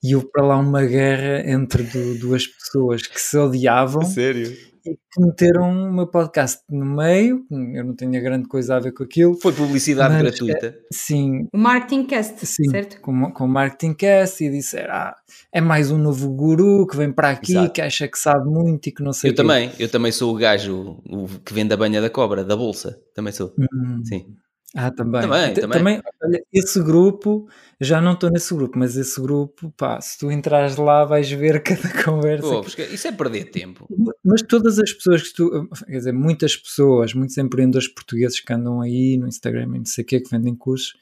E 0.04 0.16
houve 0.16 0.28
para 0.32 0.46
lá 0.46 0.58
uma 0.58 0.84
guerra 0.84 1.50
entre 1.50 1.84
duas 2.20 2.48
pessoas 2.48 3.06
que 3.06 3.20
se 3.20 3.38
odiavam. 3.38 4.04
Sério? 4.04 4.56
Que 4.96 5.22
meteram 5.22 5.90
o 5.90 5.94
meu 5.94 6.08
podcast 6.08 6.62
no 6.70 6.86
meio, 6.86 7.46
eu 7.50 7.84
não 7.84 7.96
tenho 7.96 8.12
grande 8.22 8.48
coisa 8.48 8.76
a 8.76 8.80
ver 8.80 8.92
com 8.94 9.04
aquilo. 9.04 9.36
Foi 9.36 9.54
publicidade 9.54 10.14
mas, 10.14 10.24
gratuita. 10.24 10.68
É, 10.68 10.80
sim. 10.92 11.48
O 11.54 11.58
Marketing 11.58 12.06
Cast, 12.06 12.46
sim, 12.46 12.70
certo? 12.70 13.02
Com, 13.02 13.32
com 13.32 13.46
o 13.46 13.48
Marketing 13.48 13.94
Cast 13.94 14.44
e 14.44 14.50
disseram, 14.50 14.94
ah, 14.94 15.16
é 15.52 15.62
mais 15.62 15.92
um 15.92 15.98
novo 15.98 16.30
guru 16.30 16.88
que 16.88 16.96
vem 16.96 17.12
para 17.12 17.32
aqui, 17.32 17.54
Exato. 17.54 17.74
que 17.74 17.82
acha 17.82 18.08
que 18.08 18.18
sabe 18.18 18.50
muito 18.50 18.88
e 18.88 18.92
que 18.92 19.04
não 19.04 19.14
sei 19.14 19.32
Eu 19.32 19.36
também, 19.36 19.72
eu 19.80 19.90
também 19.90 20.12
sou 20.12 20.34
o 20.34 20.38
gajo 20.38 21.02
o, 21.06 21.28
que 21.44 21.54
vende 21.54 21.74
a 21.74 21.78
banha 21.78 22.02
da 22.02 22.10
cobra, 22.10 22.44
da 22.44 22.56
bolsa, 22.56 23.00
também 23.14 23.34
sou. 23.34 23.54
Hum. 23.60 24.02
Sim. 24.06 24.36
Ah, 24.76 24.92
também. 24.92 25.22
Também, 25.22 25.54
também. 25.54 25.78
também 25.78 26.02
olha, 26.22 26.44
esse 26.52 26.82
grupo, 26.84 27.48
já 27.80 28.02
não 28.02 28.14
estou 28.14 28.30
nesse 28.30 28.54
grupo, 28.54 28.78
mas 28.78 28.98
esse 28.98 29.20
grupo, 29.22 29.74
pá, 29.78 30.00
se 30.02 30.18
tu 30.18 30.30
entrares 30.30 30.76
lá 30.76 31.06
vais 31.06 31.30
ver 31.32 31.64
cada 31.64 32.04
conversa. 32.04 32.48
Pô, 32.48 32.62
que... 32.64 32.84
Isso 32.84 33.08
é 33.08 33.12
perder 33.12 33.46
tempo. 33.46 33.88
Mas 34.24 34.42
todas 34.42 34.78
as 34.78 34.92
pessoas 34.92 35.24
que 35.24 35.34
tu, 35.34 35.70
quer 35.86 35.98
dizer, 35.98 36.12
muitas 36.12 36.56
pessoas, 36.56 37.14
muitos 37.14 37.38
empreendedores 37.38 37.88
portugueses 37.88 38.40
que 38.40 38.52
andam 38.52 38.82
aí 38.82 39.18
no 39.18 39.28
Instagram 39.28 39.76
e 39.76 39.80
não 39.80 39.86
sei 39.86 40.04
o 40.04 40.08
que, 40.08 40.20
que 40.20 40.30
vendem 40.30 40.56
cursos, 40.56 40.94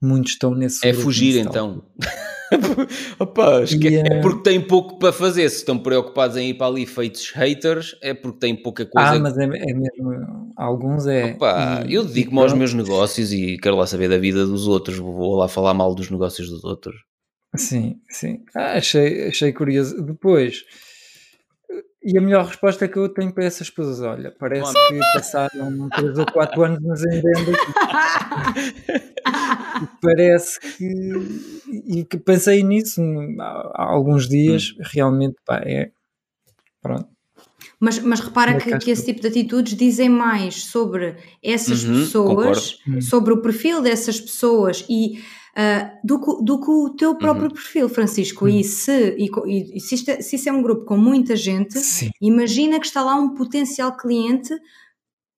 muitos 0.00 0.32
estão 0.32 0.54
nesse 0.54 0.86
É 0.86 0.92
fugir 0.92 1.38
então. 1.38 1.84
Opa, 3.18 3.62
é 3.62 4.20
porque 4.20 4.42
têm 4.42 4.60
pouco 4.60 4.98
para 4.98 5.12
fazer. 5.12 5.48
Se 5.48 5.56
estão 5.56 5.78
preocupados 5.78 6.36
em 6.36 6.50
ir 6.50 6.54
para 6.54 6.66
ali 6.66 6.86
feitos 6.86 7.30
haters, 7.30 7.96
é 8.02 8.14
porque 8.14 8.38
têm 8.38 8.54
pouca 8.54 8.86
coisa. 8.86 9.12
Ah, 9.12 9.18
mas 9.18 9.36
é, 9.38 9.44
é 9.44 9.74
mesmo. 9.74 10.52
Alguns 10.56 11.06
é. 11.06 11.32
Opa, 11.32 11.84
e, 11.86 11.94
eu 11.94 12.04
dedico-me 12.04 12.40
aos 12.40 12.52
meus 12.52 12.74
negócios 12.74 13.32
e 13.32 13.58
quero 13.58 13.76
lá 13.76 13.86
saber 13.86 14.08
da 14.08 14.18
vida 14.18 14.46
dos 14.46 14.66
outros. 14.66 14.98
Vou 14.98 15.36
lá 15.36 15.48
falar 15.48 15.74
mal 15.74 15.94
dos 15.94 16.10
negócios 16.10 16.48
dos 16.48 16.64
outros. 16.64 16.96
Sim, 17.56 18.00
sim. 18.08 18.38
Ah, 18.54 18.74
achei, 18.74 19.28
achei 19.28 19.52
curioso. 19.52 20.02
Depois 20.02 20.64
e 22.04 22.18
a 22.18 22.20
melhor 22.20 22.46
resposta 22.46 22.88
que 22.88 22.98
eu 22.98 23.08
tenho 23.08 23.32
para 23.32 23.44
essas 23.44 23.70
pessoas, 23.70 24.00
olha, 24.00 24.34
parece 24.36 24.72
que 24.72 24.98
passaram 25.14 25.88
3 25.88 26.18
ou 26.18 26.26
4 26.26 26.62
anos, 26.64 27.02
ando 27.04 27.28
aqui. 27.28 27.62
parece 30.02 30.58
que. 30.60 31.62
E 31.86 32.04
que 32.04 32.18
pensei 32.18 32.62
nisso 32.62 33.00
há, 33.40 33.84
alguns 33.84 34.28
dias, 34.28 34.74
hum. 34.78 34.82
realmente, 34.82 35.36
pá, 35.46 35.62
é. 35.64 35.92
Pronto. 36.80 37.08
Mas, 37.78 37.98
mas 38.00 38.20
repara 38.20 38.58
que, 38.58 38.78
que, 38.78 38.90
esse 38.90 39.06
tipo 39.06 39.20
de 39.20 39.28
atitudes 39.28 39.76
dizem 39.76 40.08
mais 40.08 40.64
sobre 40.64 41.16
essas 41.42 41.84
uhum, 41.84 42.00
pessoas, 42.00 42.72
concordo. 42.72 42.98
Hum. 42.98 43.00
sobre 43.00 43.32
o 43.32 43.42
perfil 43.42 43.80
dessas 43.80 44.20
pessoas 44.20 44.84
e 44.88 45.20
uh, 45.56 45.98
do, 46.04 46.18
do 46.42 46.60
que 46.60 46.70
o 46.70 46.90
teu 46.90 47.14
próprio 47.16 47.46
uhum. 47.46 47.54
perfil, 47.54 47.88
Francisco. 47.88 48.44
Uhum. 48.44 48.50
E, 48.50 48.64
se, 48.64 49.16
e, 49.18 49.76
e 49.76 49.80
se, 49.80 49.94
isto, 49.94 50.10
é, 50.10 50.20
se 50.20 50.36
isso 50.36 50.48
é 50.48 50.52
um 50.52 50.62
grupo 50.62 50.84
com 50.84 50.96
muita 50.96 51.36
gente, 51.36 51.78
Sim. 51.78 52.10
imagina 52.20 52.80
que 52.80 52.86
está 52.86 53.02
lá 53.02 53.14
um 53.14 53.34
potencial 53.34 53.96
cliente, 53.96 54.54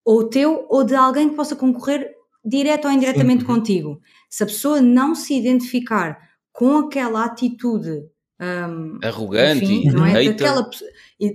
ou 0.04 0.28
teu, 0.28 0.66
ou 0.68 0.84
de 0.84 0.94
alguém 0.94 1.30
que 1.30 1.36
possa 1.36 1.56
concorrer 1.56 2.10
direto 2.44 2.86
ou 2.86 2.92
indiretamente 2.92 3.40
Sim. 3.40 3.46
contigo. 3.46 4.00
Se 4.28 4.42
a 4.42 4.46
pessoa 4.46 4.80
não 4.80 5.14
se 5.14 5.34
identificar 5.34 6.18
com 6.52 6.76
aquela 6.76 7.24
atitude 7.24 8.04
um, 8.40 8.98
arrogante 9.02 9.64
enfim, 9.64 9.90
não 9.90 10.04
é? 10.04 10.24
daquela, 10.24 10.70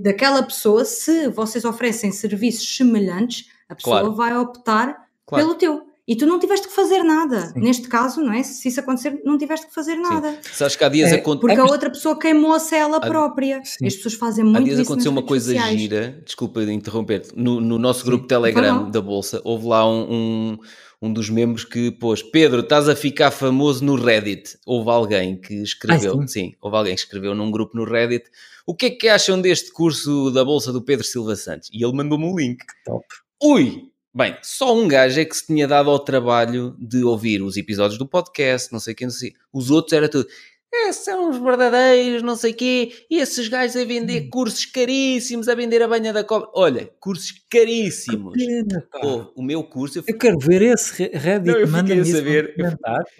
daquela 0.02 0.44
pessoa, 0.44 0.86
se 0.86 1.30
vocês 1.30 1.66
oferecem 1.66 2.12
serviços 2.12 2.76
semelhantes, 2.76 3.50
a 3.68 3.76
pessoa 3.76 4.00
claro. 4.02 4.16
vai 4.16 4.38
optar 4.38 5.08
claro. 5.26 5.46
pelo 5.46 5.56
teu. 5.58 5.89
E 6.10 6.15
tu 6.15 6.26
não 6.26 6.40
tiveste 6.40 6.68
que 6.68 6.73
fazer 6.73 7.03
nada. 7.03 7.49
Sim. 7.49 7.60
Neste 7.60 7.88
caso, 7.88 8.19
não 8.19 8.34
é? 8.34 8.41
Se 8.41 8.68
isso 8.68 8.80
acontecer, 8.80 9.22
não 9.23 9.38
tiveste 9.38 9.68
que 9.68 9.73
fazer 9.76 9.95
nada. 9.95 10.31
Sim. 10.41 10.53
Sabes 10.53 10.76
que 10.76 10.84
há 10.84 10.90
dias 10.90 11.11
é, 11.11 11.18
aconteceu. 11.18 11.48
Porque 11.48 11.61
a 11.61 11.72
outra 11.72 11.88
pessoa 11.88 12.18
queimou-se 12.18 12.73
ela 12.76 12.99
própria. 12.99 13.61
Sim. 13.64 13.86
As 13.86 13.95
pessoas 13.95 14.15
fazem 14.15 14.44
muito 14.44 14.57
Há 14.57 14.64
dias 14.64 14.80
aconteceu 14.80 15.11
uma 15.11 15.22
coisa 15.22 15.53
sociais. 15.53 15.80
gira, 15.80 16.19
desculpa 16.26 16.65
de 16.65 16.73
interromper 16.73 17.27
no, 17.36 17.61
no 17.61 17.77
nosso 17.77 18.03
grupo 18.03 18.26
Telegram 18.26 18.90
da 18.90 18.99
Bolsa, 18.99 19.40
houve 19.44 19.68
lá 19.68 19.88
um, 19.88 20.11
um, 20.11 20.57
um, 20.99 21.14
dos 21.14 21.30
membros 21.30 21.64
que 21.64 21.91
pôs: 21.91 22.23
Pedro, 22.23 22.61
estás 22.61 22.90
a 22.90 22.95
ficar 22.95 23.30
famoso 23.30 23.86
no 23.86 23.95
Reddit. 23.95 24.57
Houve 24.65 24.90
alguém 24.90 25.40
que 25.40 25.61
escreveu, 25.61 26.27
sim. 26.27 26.56
houve 26.60 26.76
alguém 26.76 26.95
que 26.95 27.02
escreveu 27.02 27.36
num 27.36 27.52
grupo 27.52 27.77
no 27.77 27.84
Reddit. 27.84 28.26
O 28.65 28.73
que 28.73 28.88
é 28.88 28.90
que 28.90 29.07
acham 29.07 29.40
deste 29.40 29.72
curso 29.72 30.31
da 30.31 30.44
Bolsa 30.44 30.73
do 30.73 30.81
Pedro 30.81 31.06
Silva 31.06 31.36
Santos? 31.36 31.69
E 31.72 31.84
ele 31.84 31.94
mandou-me 31.94 32.26
o 32.26 32.34
um 32.34 32.36
link. 32.36 32.64
Top. 32.84 33.06
Ui, 33.44 33.89
Bem, 34.14 34.36
só 34.41 34.76
um 34.76 34.88
gajo 34.88 35.19
é 35.19 35.26
que 35.26 35.36
se 35.36 35.45
tinha 35.45 35.68
dado 35.68 35.90
ao 35.90 35.99
trabalho 35.99 36.76
de 36.80 37.03
ouvir 37.03 37.44
os 37.44 37.57
episódios 37.57 37.99
do 37.99 38.07
podcast, 38.07 38.72
não 38.72 38.80
sei 38.80 38.95
quem, 38.95 39.06
não 39.07 39.14
sei. 39.14 39.34
Os 39.53 39.69
outros 39.69 39.94
era 39.94 40.10
tudo. 40.10 40.27
É, 40.72 40.91
são 40.91 41.31
os 41.31 41.38
verdadeiros, 41.38 42.22
não 42.22 42.36
sei 42.36 42.53
quê, 42.53 42.91
e 43.10 43.18
esses 43.18 43.48
gajos 43.48 43.76
a 43.76 43.84
vender 43.84 44.23
hum. 44.23 44.30
cursos 44.30 44.65
caríssimos, 44.65 45.49
a 45.49 45.56
vender 45.56 45.81
a 45.81 45.88
banha 45.88 46.14
da 46.14 46.23
cobra. 46.23 46.48
Olha, 46.53 46.90
cursos 46.99 47.34
caríssimos. 47.49 48.34
Pena, 48.34 48.88
oh, 49.03 49.26
o 49.36 49.41
meu 49.41 49.64
curso. 49.64 49.99
Eu, 49.99 50.03
eu, 50.07 50.18
quero 50.18 50.38
ver 50.38 50.61
esse 50.61 51.10
Reddit. 51.11 51.52
Não, 51.52 51.60
eu 51.60 51.68
fiquei 51.68 51.99
a 51.99 52.06
saber. 52.06 52.53
Eu, 52.56 52.65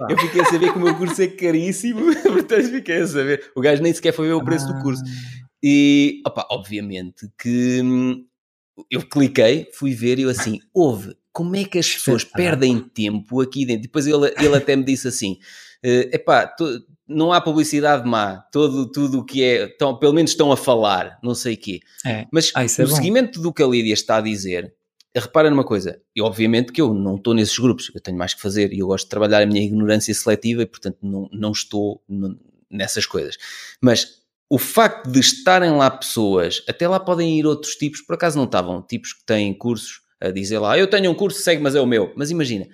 eu, 0.09 0.17
fiquei 0.17 0.41
a 0.41 0.45
saber 0.45 0.71
que 0.71 0.77
o 0.77 0.81
meu 0.81 0.95
curso 0.95 1.21
é 1.21 1.27
caríssimo, 1.27 2.01
portanto 2.21 2.69
fiquei 2.69 2.97
a 2.97 3.07
saber. 3.07 3.51
O 3.55 3.61
gajo 3.61 3.81
nem 3.81 3.93
sequer 3.93 4.13
foi 4.13 4.27
ver 4.27 4.33
o 4.33 4.43
preço 4.43 4.67
ah. 4.69 4.73
do 4.73 4.81
curso. 4.83 5.03
E, 5.61 6.21
opa, 6.25 6.47
obviamente 6.51 7.27
que 7.37 7.81
hum, 7.81 8.25
eu 8.89 9.01
cliquei, 9.01 9.69
fui 9.73 9.93
ver 9.93 10.19
e 10.19 10.23
eu 10.23 10.30
assim, 10.30 10.60
houve, 10.73 11.15
como 11.31 11.56
é 11.56 11.64
que 11.64 11.80
as 11.80 11.91
pessoas 11.91 12.23
perdem 12.23 12.80
tempo 12.80 13.41
aqui 13.41 13.65
dentro? 13.65 13.84
Depois 13.84 14.06
ele, 14.06 14.34
ele 14.38 14.56
até 14.56 14.76
me 14.76 14.84
disse 14.84 15.07
assim, 15.07 15.34
uh, 15.85 16.10
epá, 16.14 16.53
não 17.07 17.34
há 17.34 17.41
publicidade 17.41 18.07
má, 18.07 18.38
todo, 18.51 18.91
tudo 18.91 19.19
o 19.19 19.26
que 19.26 19.43
é, 19.43 19.68
tão, 19.68 19.97
pelo 19.97 20.14
menos 20.14 20.31
estão 20.31 20.51
a 20.51 20.57
falar, 20.57 21.18
não 21.23 21.34
sei 21.34 21.56
o 21.56 21.57
quê. 21.57 21.80
É. 22.06 22.26
Mas 22.31 22.51
ah, 22.56 22.64
é 22.64 22.81
no 22.81 22.88
seguimento 22.88 23.41
do 23.41 23.53
que 23.53 23.64
a 23.64 23.68
Lídia 23.68 23.93
está 23.93 24.18
a 24.18 24.22
dizer, 24.22 24.73
repara 25.15 25.49
numa 25.49 25.64
coisa, 25.64 25.99
e 26.15 26.22
obviamente 26.22 26.72
que 26.72 26.81
eu 26.81 26.93
não 26.93 27.15
estou 27.15 27.34
nesses 27.34 27.57
grupos, 27.57 27.91
eu 27.93 28.01
tenho 28.01 28.18
mais 28.18 28.34
que 28.34 28.41
fazer 28.41 28.72
e 28.73 28.80
eu 28.80 28.88
gosto 28.88 29.06
de 29.06 29.10
trabalhar 29.10 29.41
a 29.41 29.45
minha 29.45 29.64
ignorância 29.64 30.14
seletiva 30.14 30.61
e 30.61 30.65
portanto 30.65 30.97
não, 31.01 31.27
não 31.31 31.51
estou 31.51 32.03
nessas 32.69 33.06
coisas. 33.06 33.38
Mas 33.81 34.19
o 34.49 34.57
facto 34.57 35.09
de 35.09 35.19
estarem 35.19 35.71
lá 35.71 35.91
pessoas, 35.91 36.63
até 36.67 36.88
lá 36.88 36.99
podem 36.99 37.38
ir 37.38 37.45
outros 37.45 37.76
tipos, 37.76 38.01
por 38.01 38.15
acaso 38.15 38.38
não 38.38 38.45
estavam, 38.45 38.81
tipos 38.81 39.13
que 39.13 39.23
têm 39.23 39.53
cursos 39.53 40.01
a 40.19 40.31
dizer 40.31 40.59
lá, 40.59 40.77
eu 40.77 40.88
tenho 40.88 41.11
um 41.11 41.15
curso, 41.15 41.39
segue, 41.39 41.61
mas 41.61 41.76
é 41.76 41.81
o 41.81 41.85
meu. 41.85 42.11
Mas 42.15 42.31
imagina, 42.31 42.67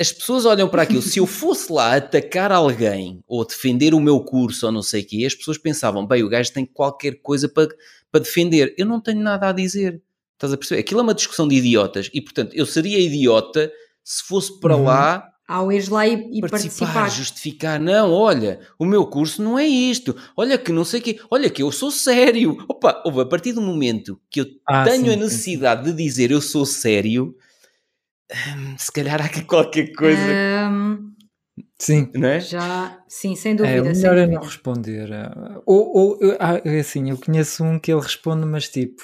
as 0.00 0.10
pessoas 0.10 0.46
olham 0.46 0.68
para 0.68 0.82
aquilo, 0.82 1.02
se 1.02 1.18
eu 1.18 1.26
fosse 1.26 1.70
lá 1.70 1.96
atacar 1.96 2.50
alguém 2.50 3.22
ou 3.28 3.44
defender 3.44 3.94
o 3.94 4.00
meu 4.00 4.20
curso 4.20 4.66
ou 4.66 4.72
não 4.72 4.82
sei 4.82 5.02
o 5.02 5.06
quê, 5.06 5.24
as 5.26 5.34
pessoas 5.34 5.58
pensavam, 5.58 6.06
bem, 6.06 6.22
o 6.22 6.28
gajo 6.28 6.52
tem 6.52 6.64
qualquer 6.64 7.20
coisa 7.20 7.48
para, 7.48 7.68
para 8.10 8.20
defender. 8.22 8.74
Eu 8.78 8.86
não 8.86 9.00
tenho 9.00 9.20
nada 9.20 9.48
a 9.48 9.52
dizer. 9.52 10.02
Estás 10.34 10.52
a 10.52 10.56
perceber? 10.56 10.80
Aquilo 10.80 11.00
é 11.00 11.02
uma 11.02 11.14
discussão 11.14 11.48
de 11.48 11.56
idiotas 11.56 12.08
e, 12.14 12.20
portanto, 12.20 12.54
eu 12.54 12.64
seria 12.64 12.98
idiota 13.00 13.72
se 14.04 14.22
fosse 14.22 14.58
para 14.60 14.76
uhum. 14.76 14.84
lá 14.84 15.28
ao 15.48 15.72
ir 15.72 15.88
lá 15.88 16.06
e, 16.06 16.12
e 16.30 16.40
participar, 16.42 16.92
participar. 16.92 17.08
justificar, 17.08 17.80
não, 17.80 18.12
olha, 18.12 18.60
o 18.78 18.84
meu 18.84 19.06
curso 19.06 19.42
não 19.42 19.58
é 19.58 19.66
isto, 19.66 20.14
olha 20.36 20.58
que 20.58 20.70
não 20.70 20.84
sei 20.84 21.00
o 21.00 21.02
quê, 21.02 21.18
olha 21.30 21.48
que 21.48 21.62
eu 21.62 21.72
sou 21.72 21.90
sério. 21.90 22.62
Opa, 22.68 23.02
a 23.06 23.24
partir 23.24 23.54
do 23.54 23.62
momento 23.62 24.20
que 24.30 24.42
eu 24.42 24.46
ah, 24.68 24.84
tenho 24.84 25.06
sim, 25.06 25.12
a 25.12 25.16
necessidade 25.16 25.86
sim. 25.86 25.96
de 25.96 26.04
dizer 26.04 26.30
eu 26.30 26.42
sou 26.42 26.66
sério, 26.66 27.34
hum, 28.30 28.74
se 28.76 28.92
calhar 28.92 29.22
há 29.22 29.24
aqui 29.24 29.42
qualquer 29.42 29.90
coisa. 29.94 30.20
Um, 30.70 31.14
sim. 31.78 32.10
Não 32.14 32.28
é? 32.28 32.40
Já, 32.40 33.02
sim, 33.08 33.34
sem 33.34 33.56
dúvida. 33.56 33.74
É, 33.74 33.80
o 33.80 33.86
melhor 33.86 34.18
é 34.18 34.26
não 34.26 34.42
responder. 34.42 35.08
Ou, 35.64 35.96
ou 35.96 36.18
ah, 36.38 36.60
é 36.62 36.80
assim, 36.80 37.08
eu 37.08 37.16
conheço 37.16 37.64
um 37.64 37.78
que 37.78 37.90
ele 37.90 38.02
responde, 38.02 38.44
mas 38.44 38.68
tipo, 38.68 39.02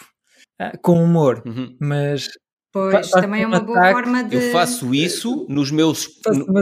ah, 0.59 0.77
com 0.83 1.03
humor, 1.03 1.43
uhum. 1.47 1.75
mas 1.81 2.29
Pois, 2.75 3.09
também 3.09 3.45
é 3.45 3.47
uma 3.47 3.61
boa 3.61 3.93
forma 3.93 4.25
de. 4.25 4.35
Eu 4.35 4.51
faço 4.51 4.93
isso 4.93 5.47
nos 5.49 5.71
meus. 5.71 6.09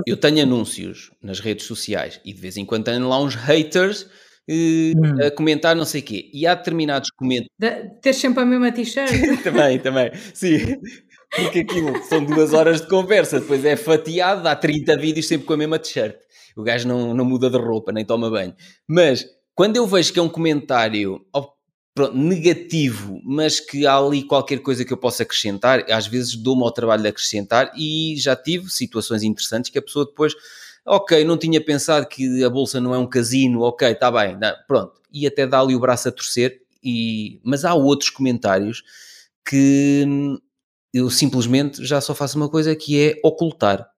Eu 0.07 0.15
tenho 0.15 0.43
anúncios 0.43 1.11
nas 1.23 1.41
redes 1.41 1.65
sociais 1.65 2.21
e 2.23 2.35
de 2.35 2.39
vez 2.39 2.59
em 2.59 2.67
quando 2.67 2.85
tenho 2.85 3.09
lá 3.09 3.19
uns 3.19 3.35
haters 3.35 4.07
eh, 4.47 4.93
hum. 4.95 5.27
a 5.27 5.31
comentar 5.31 5.75
não 5.75 5.87
sei 5.87 6.03
o 6.03 6.05
quê. 6.05 6.31
E 6.31 6.47
há 6.47 6.55
determinados 6.55 7.09
comentários. 7.17 7.49
De, 7.59 8.01
ter 8.03 8.13
sempre 8.13 8.43
a 8.43 8.45
mesma 8.45 8.71
t-shirt. 8.71 9.11
também, 9.43 9.79
também. 9.79 10.13
Sim. 10.35 10.77
Porque 11.35 11.61
aquilo 11.61 12.05
são 12.05 12.23
duas 12.23 12.53
horas 12.53 12.83
de 12.83 12.89
conversa, 12.89 13.41
depois 13.41 13.65
é 13.65 13.75
fatiado, 13.75 14.43
dá 14.43 14.55
30 14.55 14.99
vídeos 14.99 15.27
sempre 15.27 15.47
com 15.47 15.55
a 15.55 15.57
mesma 15.57 15.79
t-shirt. 15.79 16.17
O 16.55 16.63
gajo 16.63 16.87
não, 16.87 17.15
não 17.15 17.25
muda 17.25 17.49
de 17.49 17.57
roupa, 17.57 17.91
nem 17.91 18.05
toma 18.05 18.29
banho. 18.29 18.55
Mas 18.87 19.25
quando 19.55 19.79
eu 19.79 19.87
vejo 19.87 20.13
que 20.13 20.19
é 20.19 20.23
um 20.23 20.29
comentário 20.29 21.25
pronto, 21.95 22.17
negativo, 22.17 23.21
mas 23.25 23.61
que 23.61 23.87
há 23.87 23.97
ali 23.97 24.23
qualquer 24.23 24.61
coisa 24.61 24.85
que 24.85 24.93
eu 24.93 24.97
possa 24.97 25.23
acrescentar, 25.23 25.85
às 25.91 26.07
vezes 26.07 26.35
dou-me 26.37 26.63
ao 26.63 26.73
trabalho 26.73 27.03
de 27.03 27.09
acrescentar 27.09 27.73
e 27.77 28.15
já 28.17 28.35
tive 28.35 28.71
situações 28.71 29.23
interessantes 29.23 29.71
que 29.71 29.79
a 29.79 29.83
pessoa 29.83 30.07
depois, 30.07 30.35
ok, 30.87 31.25
não 31.25 31.37
tinha 31.37 31.61
pensado 31.61 32.07
que 32.07 32.43
a 32.43 32.51
bolsa 32.51 32.81
não 32.81 32.95
é 32.95 32.99
um 32.99 33.07
casino, 33.07 33.61
ok, 33.63 33.89
está 33.91 34.11
bem, 34.11 34.39
não, 34.39 34.55
pronto, 34.67 35.01
e 35.13 35.27
até 35.27 35.47
dá 35.47 35.61
ali 35.61 35.75
o 35.75 35.81
braço 35.81 36.09
a 36.09 36.13
torcer, 36.13 36.63
e, 36.83 37.41
mas 37.45 37.65
há 37.65 37.75
outros 37.75 38.11
comentários 38.11 38.83
que 39.45 40.05
eu 40.93 41.11
simplesmente 41.11 41.85
já 41.85 42.01
só 42.01 42.15
faço 42.15 42.37
uma 42.37 42.49
coisa 42.49 42.75
que 42.77 43.01
é 43.01 43.21
ocultar. 43.25 43.92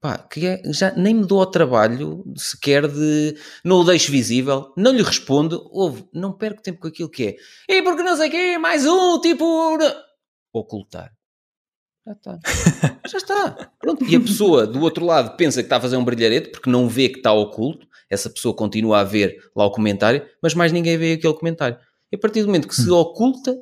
Pá, 0.00 0.18
que 0.18 0.46
é, 0.46 0.62
já 0.72 0.92
nem 0.92 1.14
me 1.14 1.26
dou 1.26 1.40
ao 1.40 1.50
trabalho 1.50 2.24
sequer 2.36 2.86
de 2.86 3.36
não 3.64 3.78
o 3.78 3.84
deixo 3.84 4.12
visível, 4.12 4.72
não 4.76 4.92
lhe 4.92 5.02
respondo, 5.02 5.68
ouve, 5.72 6.08
não 6.12 6.32
perco 6.32 6.62
tempo 6.62 6.80
com 6.80 6.88
aquilo 6.88 7.10
que 7.10 7.26
é. 7.26 7.36
E 7.68 7.82
porque 7.82 8.02
não 8.02 8.16
sei 8.16 8.28
o 8.28 8.30
quê, 8.30 8.58
mais 8.58 8.86
um, 8.86 9.20
tipo, 9.20 9.44
ocultar. 10.52 11.12
Já 12.06 12.12
está. 12.12 12.38
Já 13.08 13.18
está. 13.18 13.72
Pronto. 13.78 14.04
E 14.04 14.16
a 14.16 14.20
pessoa 14.20 14.66
do 14.66 14.80
outro 14.80 15.04
lado 15.04 15.36
pensa 15.36 15.60
que 15.60 15.66
está 15.66 15.76
a 15.76 15.80
fazer 15.80 15.96
um 15.96 16.04
brilharete 16.04 16.50
porque 16.50 16.70
não 16.70 16.88
vê 16.88 17.08
que 17.08 17.18
está 17.18 17.32
oculto. 17.32 17.86
Essa 18.08 18.30
pessoa 18.30 18.54
continua 18.54 19.00
a 19.00 19.04
ver 19.04 19.36
lá 19.54 19.66
o 19.66 19.70
comentário, 19.70 20.26
mas 20.42 20.54
mais 20.54 20.72
ninguém 20.72 20.96
vê 20.96 21.12
aquele 21.12 21.34
comentário. 21.34 21.78
E 22.10 22.16
a 22.16 22.18
partir 22.18 22.40
do 22.40 22.46
momento 22.46 22.66
que 22.66 22.74
se 22.74 22.90
hum. 22.90 22.94
oculta, 22.94 23.54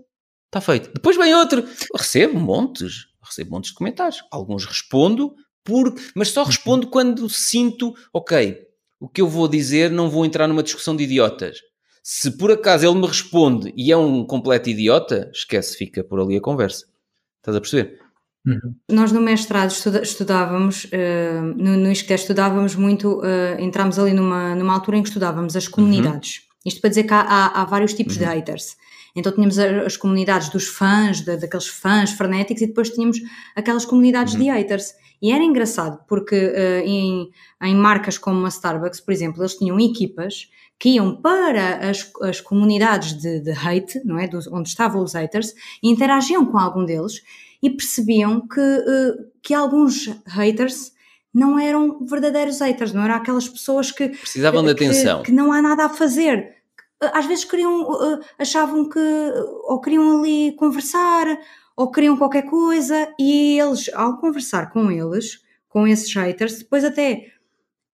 está 0.47 0.61
feito. 0.61 0.93
Depois 0.95 1.17
vem 1.17 1.35
outro. 1.35 1.61
Eu 1.61 1.99
recebo 1.99 2.39
montes. 2.39 3.07
Recebo 3.21 3.51
montes 3.51 3.71
de 3.71 3.77
comentários. 3.77 4.23
Alguns 4.31 4.65
respondo, 4.65 5.35
por, 5.67 5.95
mas 6.15 6.29
só 6.29 6.41
uhum. 6.41 6.47
respondo 6.47 6.87
quando 6.87 7.29
sinto, 7.29 7.95
ok, 8.13 8.59
o 9.01 9.09
que 9.09 9.21
eu 9.21 9.29
vou 9.29 9.49
dizer 9.49 9.91
não 9.91 10.09
vou 10.09 10.25
entrar 10.25 10.49
numa 10.49 10.63
discussão 10.63 10.97
de 10.97 11.05
idiotas. 11.05 11.59
Se 12.03 12.31
por 12.31 12.53
acaso 12.53 12.87
ele 12.87 12.99
me 12.99 13.07
responde 13.07 13.75
e 13.77 13.91
é 13.91 13.97
um 13.97 14.25
completo 14.25 14.71
idiota, 14.71 15.29
esquece, 15.35 15.77
fica 15.77 16.05
por 16.05 16.21
ali 16.21 16.37
a 16.37 16.41
conversa. 16.41 16.87
Estás 17.39 17.57
a 17.57 17.61
perceber? 17.61 17.99
Uhum. 18.47 18.77
Nós 18.89 19.11
no 19.11 19.21
mestrado 19.21 19.73
estuda, 19.73 20.03
estudávamos, 20.03 20.85
uh, 20.85 21.43
no, 21.57 21.77
no 21.77 21.91
ISCTE 21.91 22.15
estudávamos 22.15 22.77
muito, 22.77 23.19
uh, 23.19 23.61
entramos 23.61 23.99
ali 23.99 24.13
numa, 24.13 24.55
numa 24.55 24.73
altura 24.73 24.99
em 24.99 25.03
que 25.03 25.09
estudávamos 25.09 25.57
as 25.57 25.67
comunidades. 25.67 26.37
Uhum. 26.37 26.47
Isto 26.67 26.81
para 26.81 26.91
dizer 26.91 27.05
que 27.05 27.13
há, 27.13 27.21
há, 27.21 27.63
há 27.63 27.65
vários 27.65 27.93
tipos 27.93 28.17
uhum. 28.17 28.23
de 28.23 28.29
haters. 28.29 28.77
Então 29.17 29.33
tínhamos 29.33 29.59
as 29.59 29.97
comunidades 29.97 30.51
dos 30.51 30.69
fãs, 30.69 31.23
de, 31.23 31.37
daqueles 31.39 31.67
fãs 31.67 32.13
frenéticos, 32.13 32.63
e 32.63 32.67
depois 32.67 32.91
tínhamos 32.91 33.19
aquelas 33.57 33.85
comunidades 33.85 34.35
de 34.35 34.43
uhum. 34.43 34.55
haters. 34.55 34.93
E 35.21 35.33
era 35.33 35.43
engraçado, 35.43 36.01
porque 36.07 36.37
uh, 36.37 36.87
em, 36.87 37.31
em 37.63 37.75
marcas 37.75 38.19
como 38.19 38.45
a 38.45 38.49
Starbucks, 38.49 39.01
por 39.01 39.13
exemplo, 39.13 39.43
eles 39.43 39.55
tinham 39.55 39.81
equipas 39.81 40.51
que 40.79 40.91
iam 40.91 41.17
para 41.17 41.89
as, 41.89 42.11
as 42.23 42.41
comunidades 42.41 43.15
de, 43.15 43.41
de 43.41 43.51
hate, 43.51 44.01
não 44.05 44.19
é? 44.19 44.29
onde 44.51 44.69
estavam 44.69 45.03
os 45.03 45.15
haters, 45.15 45.55
e 45.83 45.91
interagiam 45.91 46.45
com 46.45 46.59
algum 46.59 46.85
deles 46.85 47.23
e 47.63 47.71
percebiam 47.71 48.47
que, 48.47 48.61
uh, 48.61 49.31
que 49.43 49.55
alguns 49.55 50.07
haters 50.27 50.93
não 51.33 51.59
eram 51.59 52.05
verdadeiros 52.05 52.61
haters, 52.61 52.93
não 52.93 53.03
eram 53.03 53.15
aquelas 53.15 53.49
pessoas 53.49 53.91
que 53.91 54.09
precisavam 54.09 54.63
de 54.63 54.71
atenção, 54.71 55.23
que, 55.23 55.27
que 55.27 55.33
não 55.33 55.53
há 55.53 55.61
nada 55.61 55.87
a 55.87 55.89
fazer. 55.89 56.55
Às 57.13 57.27
vezes 57.27 57.45
queriam, 57.45 57.83
uh, 57.83 58.21
achavam 58.39 58.89
que 58.89 59.01
ou 59.65 59.81
queriam 59.81 60.19
ali 60.19 60.53
conversar 60.57 61.27
ou 61.77 61.91
queriam 61.91 62.17
qualquer 62.17 62.43
coisa 62.43 63.13
e 63.19 63.61
eles, 63.61 63.91
ao 63.93 64.19
conversar 64.19 64.73
com 64.73 64.91
eles, 64.91 65.43
com 65.69 65.87
esses 65.87 66.13
haters, 66.15 66.59
depois 66.59 66.85
até 66.85 67.27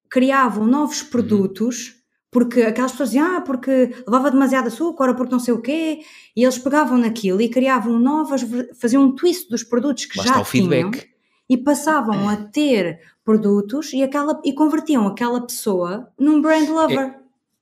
criavam 0.09 0.65
novos 0.65 1.03
uhum. 1.03 1.09
produtos 1.09 2.03
porque 2.33 2.63
aquelas 2.63 2.93
pessoas 2.93 3.11
diziam, 3.11 3.37
ah, 3.37 3.41
porque 3.43 3.95
levava 4.07 4.31
demasiado 4.31 4.69
açúcar 4.69 5.11
ou 5.11 5.15
porque 5.15 5.33
não 5.33 5.39
sei 5.39 5.53
o 5.53 5.61
quê, 5.61 6.01
e 6.35 6.43
eles 6.43 6.57
pegavam 6.57 6.97
naquilo 6.97 7.43
e 7.43 7.49
criavam 7.51 7.99
novas, 7.99 8.41
faziam 8.81 9.05
um 9.05 9.15
twist 9.15 9.51
dos 9.51 9.63
produtos 9.63 10.07
que 10.07 10.17
já 10.17 10.43
tinham 10.43 10.91
e 11.47 11.59
passavam 11.59 12.27
a 12.31 12.37
ter 12.51 13.01
produtos 13.23 13.93
e, 13.93 14.03
aquela, 14.03 14.41
e 14.45 14.55
convertiam 14.55 15.07
aquela 15.07 15.47
pessoa 15.47 16.09
num 16.19 16.41
brand 16.41 16.67
lover. 16.71 16.99
É, 16.99 17.15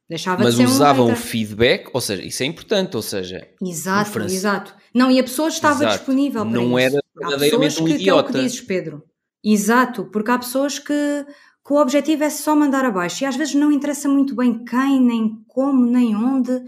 Deixava 0.08 0.44
mas 0.44 0.54
de 0.54 0.62
ser 0.62 0.68
usavam 0.68 1.08
um 1.08 1.12
o 1.12 1.16
feedback, 1.16 1.90
ou 1.92 2.00
seja, 2.00 2.22
isso 2.24 2.42
é 2.42 2.46
importante, 2.46 2.96
ou 2.96 3.02
seja... 3.02 3.48
Exato, 3.60 4.20
exato. 4.20 4.74
Não, 4.94 5.10
e 5.10 5.18
a 5.18 5.22
pessoa 5.22 5.48
estava 5.48 5.84
exato. 5.84 5.98
disponível 5.98 6.42
para 6.42 6.52
não 6.52 6.78
isso. 6.78 6.78
era 6.78 7.04
verdadeiramente 7.16 7.82
um 7.82 7.84
que, 7.86 7.92
idiota. 7.92 8.02
Que 8.04 8.10
é 8.10 8.14
o 8.14 8.42
que 8.42 8.44
dizes, 8.44 8.60
Pedro. 8.60 9.02
Exato, 9.42 10.04
porque 10.06 10.30
há 10.30 10.38
pessoas 10.38 10.78
que 10.78 11.24
que 11.70 11.74
o 11.74 11.76
objetivo 11.76 12.24
é 12.24 12.30
só 12.30 12.56
mandar 12.56 12.84
abaixo 12.84 13.22
e 13.22 13.26
às 13.26 13.36
vezes 13.36 13.54
não 13.54 13.70
interessa 13.70 14.08
muito 14.08 14.34
bem 14.34 14.64
quem, 14.64 15.00
nem 15.00 15.44
como, 15.46 15.86
nem 15.86 16.16
onde. 16.16 16.50
Uh, 16.50 16.64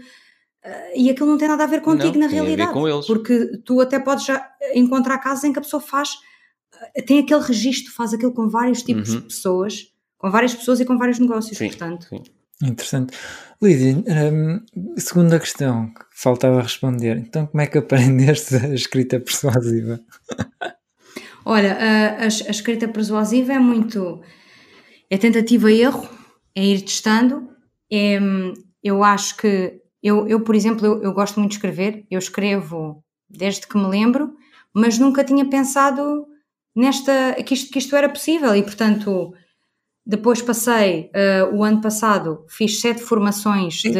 e 0.95 1.09
aquilo 1.09 1.29
não 1.29 1.37
tem 1.37 1.47
nada 1.47 1.65
a 1.65 1.67
ver 1.67 1.81
contigo 1.81 2.13
não, 2.13 2.21
na 2.21 2.27
realidade. 2.27 2.71
Porque 3.05 3.57
tu 3.65 3.81
até 3.81 3.99
podes 3.99 4.25
já 4.25 4.49
encontrar 4.73 5.17
casos 5.17 5.43
em 5.43 5.51
que 5.51 5.59
a 5.59 5.61
pessoa 5.61 5.81
faz, 5.81 6.11
uh, 6.11 7.05
tem 7.05 7.19
aquele 7.19 7.41
registro, 7.41 7.91
faz 7.91 8.13
aquilo 8.13 8.33
com 8.33 8.47
vários 8.47 8.81
tipos 8.81 9.09
uhum. 9.09 9.19
de 9.19 9.25
pessoas, 9.25 9.91
com 10.17 10.31
várias 10.31 10.53
pessoas 10.53 10.79
e 10.79 10.85
com 10.85 10.97
vários 10.97 11.19
negócios, 11.19 11.57
sim, 11.57 11.67
portanto. 11.67 12.07
Sim. 12.07 12.23
Interessante. 12.61 13.17
Lídia, 13.61 14.03
um, 14.31 14.63
segunda 14.97 15.39
questão 15.39 15.87
que 15.87 16.01
faltava 16.11 16.61
responder. 16.61 17.17
Então, 17.17 17.47
como 17.47 17.61
é 17.61 17.67
que 17.67 17.77
aprendeste 17.77 18.55
a 18.55 18.73
escrita 18.73 19.19
persuasiva? 19.19 19.99
Olha, 21.45 21.73
a, 21.73 22.21
a, 22.21 22.23
a 22.23 22.27
escrita 22.27 22.87
persuasiva 22.87 23.53
é 23.53 23.59
muito 23.59 24.21
é 25.09 25.17
tentativa 25.17 25.71
e 25.71 25.81
erro, 25.81 26.09
é 26.55 26.65
ir 26.65 26.81
testando. 26.81 27.49
É, 27.91 28.19
eu 28.83 29.03
acho 29.03 29.37
que, 29.37 29.79
eu, 30.01 30.27
eu 30.27 30.41
por 30.41 30.55
exemplo, 30.55 30.85
eu, 30.85 31.03
eu, 31.03 31.13
gosto 31.13 31.39
muito 31.39 31.51
de 31.51 31.57
escrever, 31.57 32.05
eu 32.09 32.17
escrevo 32.17 33.03
desde 33.29 33.67
que 33.67 33.77
me 33.77 33.87
lembro, 33.87 34.35
mas 34.73 34.97
nunca 34.97 35.23
tinha 35.23 35.45
pensado 35.45 36.25
nesta, 36.75 37.35
que 37.45 37.53
isto, 37.53 37.71
que 37.71 37.79
isto 37.79 37.95
era 37.95 38.09
possível 38.09 38.55
e, 38.55 38.63
portanto, 38.63 39.33
depois 40.05 40.41
passei, 40.41 41.09
uh, 41.15 41.55
o 41.55 41.63
ano 41.63 41.81
passado, 41.81 42.45
fiz 42.49 42.81
sete 42.81 43.01
formações 43.01 43.75
de, 43.75 43.91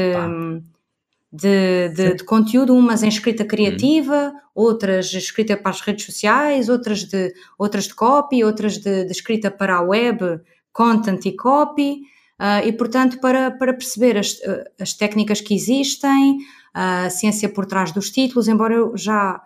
de, 1.32 1.90
de, 1.96 2.14
de, 2.16 2.24
conteúdo, 2.26 2.76
umas 2.76 3.04
em 3.04 3.08
escrita 3.08 3.46
criativa, 3.46 4.34
hum. 4.36 4.40
outras 4.54 5.14
escrita 5.14 5.56
para 5.56 5.72
as 5.72 5.80
redes 5.80 6.06
sociais, 6.06 6.68
outras 6.68 7.06
de, 7.06 7.34
outras 7.58 7.86
de 7.86 7.96
copy, 7.96 8.44
outras 8.44 8.78
de, 8.78 9.06
de 9.06 9.12
escrita 9.12 9.50
para 9.50 9.78
a 9.78 9.82
web, 9.82 10.42
content 10.74 11.26
e 11.26 11.32
copy, 11.32 12.02
uh, 12.38 12.68
e 12.68 12.74
portanto 12.74 13.22
para, 13.22 13.52
para 13.52 13.74
perceber 13.74 14.18
as, 14.18 14.38
as 14.78 14.94
técnicas 14.94 15.40
que 15.40 15.56
existem, 15.56 16.40
a 16.74 17.10
ciência 17.10 17.48
por 17.48 17.66
trás 17.66 17.94
dos 17.94 18.12
títulos, 18.12 18.50
embora 18.50 18.74
eu 18.74 18.98
já, 18.98 19.42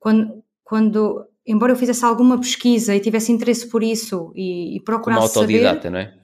quando, 0.00 0.42
quando 0.64 1.24
embora 1.46 1.72
eu 1.72 1.76
fizesse 1.76 2.04
alguma 2.04 2.38
pesquisa 2.38 2.94
e 2.94 3.00
tivesse 3.00 3.32
interesse 3.32 3.68
por 3.68 3.82
isso 3.82 4.32
e, 4.34 4.76
e 4.76 4.80
procurasse 4.80 5.32
Como 5.32 5.44
autodidata, 5.44 5.82
saber, 5.82 5.90
não 5.90 5.98
é? 5.98 6.14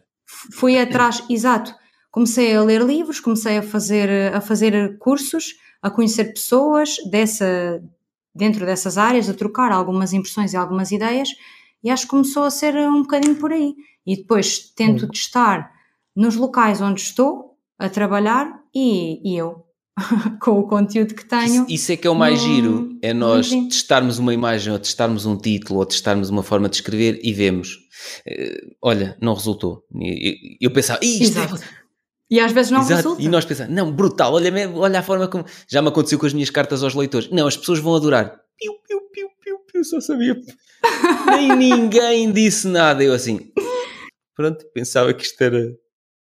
Fui 0.53 0.79
atrás, 0.79 1.23
exato, 1.29 1.75
comecei 2.11 2.55
a 2.55 2.63
ler 2.63 2.83
livros, 2.83 3.21
comecei 3.21 3.59
a 3.59 3.63
fazer, 3.63 4.35
a 4.35 4.41
fazer 4.41 4.99
cursos, 4.99 5.55
a 5.83 5.91
conhecer 5.91 6.33
pessoas 6.33 6.97
dessa, 7.11 7.83
dentro 8.35 8.65
dessas 8.65 8.97
áreas, 8.97 9.29
a 9.29 9.35
trocar 9.35 9.73
algumas 9.73 10.13
impressões 10.13 10.53
e 10.53 10.57
algumas 10.57 10.91
ideias, 10.91 11.29
e 11.83 11.91
acho 11.91 12.05
que 12.05 12.11
começou 12.11 12.45
a 12.45 12.51
ser 12.51 12.75
um 12.77 13.03
bocadinho 13.03 13.37
por 13.37 13.53
aí 13.53 13.75
e 14.07 14.17
depois 14.17 14.59
tento 14.75 15.03
uhum. 15.03 15.11
testar 15.11 15.73
nos 16.15 16.37
locais 16.37 16.81
onde 16.81 17.01
estou 17.01 17.57
a 17.79 17.89
trabalhar 17.89 18.61
e, 18.75 19.21
e 19.25 19.37
eu 19.37 19.65
com 20.41 20.61
o 20.61 20.69
conteúdo 20.69 21.15
que 21.15 21.25
tenho. 21.25 21.65
Isso, 21.65 21.67
isso, 21.69 21.93
é 21.93 21.97
que 21.97 22.07
é 22.07 22.11
o 22.11 22.15
mais 22.15 22.41
no, 22.41 22.47
giro, 22.47 22.99
é 23.03 23.13
nós 23.13 23.51
testarmos 23.69 24.19
uma 24.19 24.33
imagem 24.33 24.73
ou 24.73 24.79
testarmos 24.79 25.27
um 25.27 25.37
título 25.37 25.81
ou 25.81 25.87
testarmos 25.87 26.31
uma 26.31 26.43
forma 26.43 26.69
de 26.69 26.77
escrever 26.77 27.21
e 27.23 27.33
vemos, 27.33 27.75
uh, 28.27 28.77
olha, 28.83 29.17
não 29.21 29.35
resultou. 29.35 29.85
Eu, 29.95 30.35
eu 30.61 30.71
pensava, 30.71 31.01
isto 31.03 31.39
é... 31.39 31.49
E 32.31 32.39
às 32.39 32.53
vezes 32.53 32.71
não 32.71 32.81
Exato. 32.81 32.97
resulta. 32.97 33.23
E 33.23 33.29
nós 33.29 33.45
pensamos, 33.45 33.75
não, 33.75 33.91
brutal, 33.91 34.33
olha, 34.35 34.53
olha 34.77 35.01
a 35.01 35.03
forma 35.03 35.27
como... 35.27 35.45
Já 35.67 35.83
me 35.83 35.89
aconteceu 35.89 36.17
com 36.17 36.27
as 36.27 36.33
minhas 36.33 36.49
cartas 36.49 36.85
aos 36.85 36.95
leitores. 36.95 37.29
Não, 37.29 37.49
as 37.49 37.57
pessoas 37.57 37.81
vão 37.81 37.97
adorar. 37.97 38.41
Piu, 38.57 38.73
piu, 38.87 39.01
piu, 39.13 39.29
piu, 39.43 39.59
piu, 39.59 39.85
só 39.85 40.01
sabia. 40.01 40.41
Nem 41.27 41.57
ninguém 41.57 42.31
disse 42.31 42.69
nada. 42.69 43.03
Eu 43.03 43.13
assim, 43.13 43.51
pronto, 44.37 44.65
pensava 44.73 45.13
que 45.13 45.25
isto 45.25 45.43
era 45.43 45.61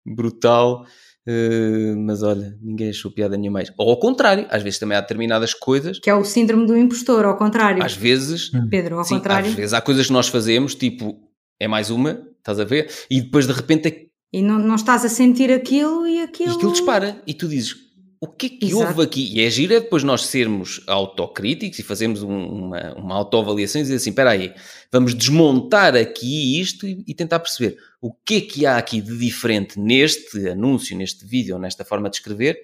brutal, 0.04 0.84
uh, 1.28 1.96
mas 1.98 2.22
olha, 2.22 2.56
ninguém 2.60 2.90
achou 2.90 3.10
piada 3.10 3.36
nenhuma 3.36 3.58
mais. 3.58 3.72
Ou 3.76 3.90
ao 3.90 3.98
contrário, 3.98 4.46
às 4.50 4.62
vezes 4.62 4.78
também 4.78 4.96
há 4.96 5.00
determinadas 5.00 5.54
coisas. 5.54 5.98
Que 5.98 6.10
é 6.10 6.14
o 6.14 6.24
síndrome 6.24 6.66
do 6.66 6.76
impostor, 6.76 7.24
ao 7.24 7.36
contrário. 7.36 7.82
Às 7.82 7.94
vezes, 7.94 8.52
hum. 8.54 8.68
Pedro, 8.70 8.98
ao 8.98 9.04
sim, 9.04 9.16
contrário. 9.16 9.48
Às 9.48 9.54
vezes 9.54 9.72
há 9.72 9.80
coisas 9.80 10.06
que 10.06 10.12
nós 10.12 10.28
fazemos, 10.28 10.74
tipo, 10.74 11.18
é 11.58 11.68
mais 11.68 11.90
uma, 11.90 12.22
estás 12.38 12.58
a 12.60 12.64
ver? 12.64 12.90
E 13.10 13.20
depois 13.20 13.46
de 13.46 13.52
repente 13.52 13.88
é 13.88 14.10
e 14.32 14.42
não, 14.42 14.58
não 14.58 14.76
estás 14.76 15.04
a 15.04 15.08
sentir 15.08 15.50
aquilo 15.50 16.06
e 16.06 16.22
aquilo. 16.22 16.52
E 16.52 16.54
aquilo 16.54 16.72
dispara. 16.72 17.20
E 17.26 17.34
tu 17.34 17.48
dizes: 17.48 17.74
o 18.20 18.26
que 18.26 18.46
é 18.46 18.48
que 18.50 18.66
Exato. 18.66 18.86
houve 18.86 19.02
aqui? 19.02 19.32
E 19.34 19.40
é 19.42 19.48
giro 19.48 19.72
é 19.72 19.80
depois 19.80 20.02
nós 20.02 20.26
sermos 20.26 20.82
autocríticos 20.86 21.78
e 21.78 21.82
fazermos 21.82 22.22
um, 22.22 22.28
uma, 22.30 22.94
uma 22.94 23.14
autoavaliação 23.14 23.80
e 23.80 23.84
dizer 23.84 23.96
assim, 23.96 24.10
espera 24.10 24.30
aí, 24.30 24.52
vamos 24.92 25.14
desmontar 25.14 25.96
aqui 25.96 26.60
isto 26.60 26.86
e, 26.86 27.02
e, 27.06 27.14
tentar 27.14 27.40
perceber 27.40 27.78
o 27.98 28.12
que 28.12 28.36
é 28.36 28.40
que 28.42 28.66
há 28.66 28.76
aqui 28.76 29.00
de 29.00 29.16
diferente 29.16 29.80
neste 29.80 30.50
anúncio, 30.50 30.94
neste 30.94 31.24
vídeo, 31.24 31.58
nesta 31.58 31.82
forma 31.82 32.10
de 32.10 32.16
escrever, 32.16 32.58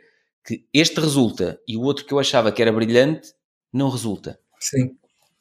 que 0.45 0.67
este 0.75 1.01
resulta 1.01 1.59
e 1.67 1.75
o 1.75 1.83
outro 1.83 2.05
que 2.05 2.13
eu 2.13 2.19
achava 2.19 2.53
que 2.53 2.61
era 2.61 2.71
brilhante 2.71 3.33
não 3.73 3.89
resulta. 3.89 4.39
Sim. 4.61 4.95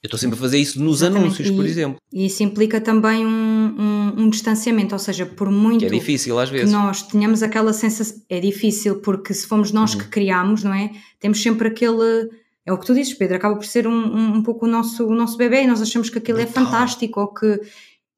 Eu 0.06 0.08
estou 0.08 0.20
sempre 0.20 0.38
a 0.38 0.40
fazer 0.40 0.60
isso 0.60 0.80
nos 0.80 1.02
Exatamente. 1.02 1.26
anúncios, 1.26 1.50
por 1.50 1.66
exemplo. 1.66 2.00
E 2.14 2.28
isso 2.28 2.44
implica 2.44 2.80
também 2.80 3.26
um, 3.26 3.76
um, 3.76 4.22
um, 4.22 4.30
distanciamento, 4.30 4.94
ou 4.94 5.00
seja, 5.00 5.26
por 5.26 5.50
muito 5.50 5.80
que, 5.80 5.86
é 5.88 5.90
difícil, 5.90 6.38
às 6.38 6.48
vezes. 6.48 6.72
nós 6.72 7.02
tenhamos 7.02 7.42
aquela 7.42 7.74
sensação. 7.74 8.22
É 8.30 8.40
difícil, 8.40 9.02
porque 9.02 9.34
se 9.34 9.48
fomos 9.48 9.72
nós 9.72 9.94
uhum. 9.96 10.02
que 10.02 10.08
criamos, 10.10 10.64
não 10.64 10.76
é? 10.76 10.92
Temos 11.20 11.42
sempre 11.42 11.70
aquele. 11.70 12.30
É 12.64 12.72
o 12.72 12.78
que 12.78 12.86
tu 12.86 12.94
dizes, 12.94 13.16
Pedro, 13.16 13.38
acaba 13.38 13.56
por 13.56 13.66
ser 13.66 13.88
um, 13.88 14.36
um, 14.36 14.44
pouco 14.44 14.68
o 14.68 14.70
nosso, 14.70 15.08
o 15.08 15.16
nosso 15.16 15.38
bebê 15.38 15.64
e 15.64 15.68
nós 15.68 15.82
achamos 15.82 16.12
que 16.12 16.20
aquilo 16.20 16.40
é 16.40 16.46
fantástico 16.46 17.20
ou 17.20 17.34
que. 17.34 17.60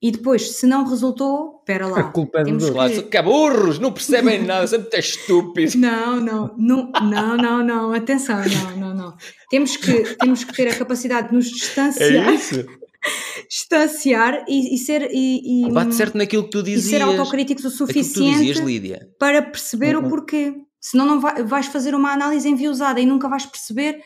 E 0.01 0.11
depois, 0.11 0.57
se 0.57 0.67
não 0.67 0.87
resultou, 0.87 1.57
espera 1.59 1.87
lá. 1.87 1.99
A 1.99 2.03
culpa 2.03 2.41
é 2.41 2.43
do 2.43 2.57
que... 2.57 2.71
Claro, 2.71 3.03
que 3.03 3.21
burros, 3.21 3.79
não 3.79 3.91
percebem 3.91 4.43
nada, 4.43 4.67
sempre 4.67 4.89
é 4.95 4.99
estúpido. 4.99 5.77
Não, 5.77 6.19
não, 6.21 6.55
não, 6.57 6.91
não, 7.01 7.37
não, 7.37 7.63
não, 7.63 7.93
atenção, 7.93 8.37
não, 8.37 8.77
não, 8.77 8.95
não. 8.95 9.17
Temos 9.49 9.75
que, 9.77 10.15
temos 10.15 10.43
que 10.43 10.53
ter 10.53 10.67
a 10.67 10.75
capacidade 10.75 11.29
de 11.29 11.35
nos 11.35 11.49
distanciar. 11.49 12.29
É 12.29 12.33
isso? 12.33 12.65
distanciar 13.49 14.45
e, 14.47 14.75
e 14.75 14.77
ser 14.77 15.09
e, 15.11 15.67
e, 15.67 15.71
bate 15.71 15.95
certo 15.95 16.17
naquilo 16.17 16.43
que 16.43 16.49
tu 16.49 16.63
dizias 16.63 16.85
e 16.85 16.89
ser 16.89 17.01
autocríticos 17.01 17.63
o 17.65 17.69
suficiente 17.69 18.53
dizias, 18.53 18.99
para 19.17 19.41
perceber 19.41 19.95
uhum. 19.95 20.05
o 20.05 20.09
porquê 20.09 20.53
senão 20.79 21.05
não 21.05 21.19
vai, 21.19 21.43
vais 21.43 21.67
fazer 21.67 21.93
uma 21.93 22.11
análise 22.11 22.47
enviosada 22.47 22.99
e 22.99 23.05
nunca 23.05 23.29
vais 23.29 23.45
perceber 23.45 24.01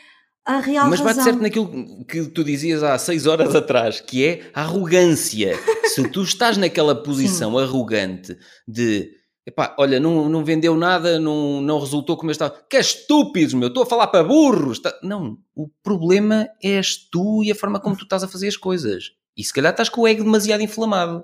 a 0.45 0.59
real 0.59 0.89
Mas 0.89 0.99
razão. 0.99 1.15
bate 1.15 1.23
certo 1.23 1.41
naquilo 1.41 2.05
que 2.05 2.25
tu 2.25 2.43
dizias 2.43 2.81
há 2.83 2.97
seis 2.97 3.27
horas 3.27 3.55
atrás, 3.55 3.99
que 4.01 4.25
é 4.25 4.49
a 4.53 4.61
arrogância. 4.61 5.57
Se 5.93 6.07
tu 6.09 6.23
estás 6.23 6.57
naquela 6.57 6.95
posição 6.95 7.57
arrogante 7.57 8.37
de 8.67 9.11
epá, 9.45 9.75
olha, 9.77 9.99
não, 9.99 10.29
não 10.29 10.43
vendeu 10.43 10.75
nada, 10.75 11.19
não, 11.19 11.61
não 11.61 11.79
resultou 11.79 12.17
como 12.17 12.29
eu 12.29 12.33
estava. 12.33 12.55
Que 12.69 12.77
é 12.77 12.79
estúpido, 12.79 13.57
meu, 13.57 13.67
estou 13.67 13.83
a 13.83 13.85
falar 13.85 14.07
para 14.07 14.23
burros. 14.23 14.79
Tá, 14.79 14.93
não, 15.03 15.37
o 15.55 15.67
problema 15.83 16.47
és 16.63 16.97
tu 17.09 17.43
e 17.43 17.51
a 17.51 17.55
forma 17.55 17.79
como 17.79 17.95
tu 17.95 18.03
estás 18.03 18.23
a 18.23 18.27
fazer 18.27 18.47
as 18.47 18.57
coisas. 18.57 19.11
E 19.37 19.43
se 19.43 19.53
calhar 19.53 19.71
estás 19.71 19.89
com 19.89 20.01
o 20.01 20.07
ego 20.07 20.23
demasiado 20.23 20.63
inflamado. 20.63 21.23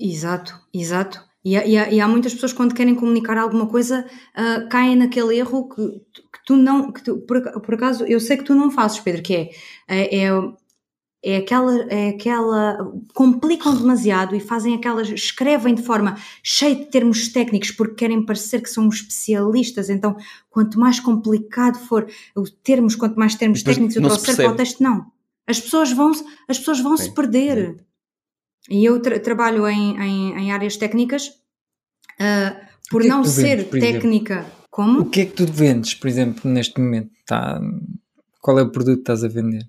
Exato, 0.00 0.58
exato. 0.72 1.20
E 1.44 1.56
há, 1.56 1.64
e, 1.64 1.94
e 1.94 2.00
há, 2.00 2.08
muitas 2.08 2.34
pessoas 2.34 2.52
quando 2.52 2.74
querem 2.74 2.94
comunicar 2.94 3.38
alguma 3.38 3.68
coisa 3.68 4.04
uh, 4.04 4.68
caem 4.68 4.96
naquele 4.96 5.36
erro 5.36 5.68
que 5.68 5.82
tu 6.46 6.56
não, 6.56 6.92
que 6.92 7.02
tu, 7.02 7.18
por, 7.18 7.42
por, 7.60 7.74
acaso, 7.74 8.04
eu 8.04 8.20
sei 8.20 8.36
que 8.36 8.44
tu 8.44 8.54
não 8.54 8.70
fazes, 8.70 9.00
Pedro, 9.00 9.20
que 9.20 9.34
é, 9.34 9.50
é, 9.88 10.24
é, 10.24 10.30
é 11.22 11.36
aquela, 11.38 11.82
é 11.92 12.08
aquela, 12.10 12.94
complicam 13.12 13.76
demasiado 13.76 14.34
e 14.34 14.40
fazem 14.40 14.72
aquelas, 14.72 15.08
escrevem 15.08 15.74
de 15.74 15.82
forma 15.82 16.16
cheia 16.44 16.76
de 16.76 16.84
termos 16.84 17.28
técnicos 17.28 17.72
porque 17.72 17.96
querem 17.96 18.24
parecer 18.24 18.62
que 18.62 18.70
são 18.70 18.88
especialistas, 18.88 19.90
então 19.90 20.16
quanto 20.48 20.78
mais 20.78 21.00
complicado 21.00 21.78
for 21.80 22.08
os 22.34 22.50
termos, 22.62 22.94
quanto 22.94 23.18
mais 23.18 23.34
termos 23.34 23.64
técnicos 23.64 23.96
eu 23.96 24.02
trouxer 24.02 24.36
para 24.36 24.52
o 24.52 24.56
texto, 24.56 24.80
não. 24.80 25.10
As 25.48 25.60
pessoas 25.60 25.92
vão, 25.92 26.12
as 26.48 26.58
pessoas 26.58 26.80
vão 26.80 26.96
se 26.96 27.12
perder. 27.12 27.76
E 28.70 28.84
eu 28.84 29.00
tra 29.00 29.18
trabalho 29.18 29.66
em, 29.68 29.96
em, 29.96 30.32
em, 30.32 30.52
áreas 30.52 30.76
técnicas, 30.76 31.28
uh, 31.28 32.66
por 32.90 33.04
é 33.04 33.08
não 33.08 33.24
ser 33.24 33.64
vendes, 33.64 33.80
técnica. 33.80 34.34
Exemplo? 34.34 34.65
Como? 34.76 35.00
O 35.00 35.04
que 35.08 35.22
é 35.22 35.24
que 35.24 35.32
tu 35.32 35.46
vendes, 35.50 35.94
por 35.94 36.06
exemplo, 36.06 36.50
neste 36.50 36.78
momento? 36.78 37.10
Tá, 37.24 37.58
qual 38.42 38.58
é 38.58 38.62
o 38.62 38.70
produto 38.70 38.96
que 38.96 39.00
estás 39.00 39.24
a 39.24 39.28
vender? 39.28 39.62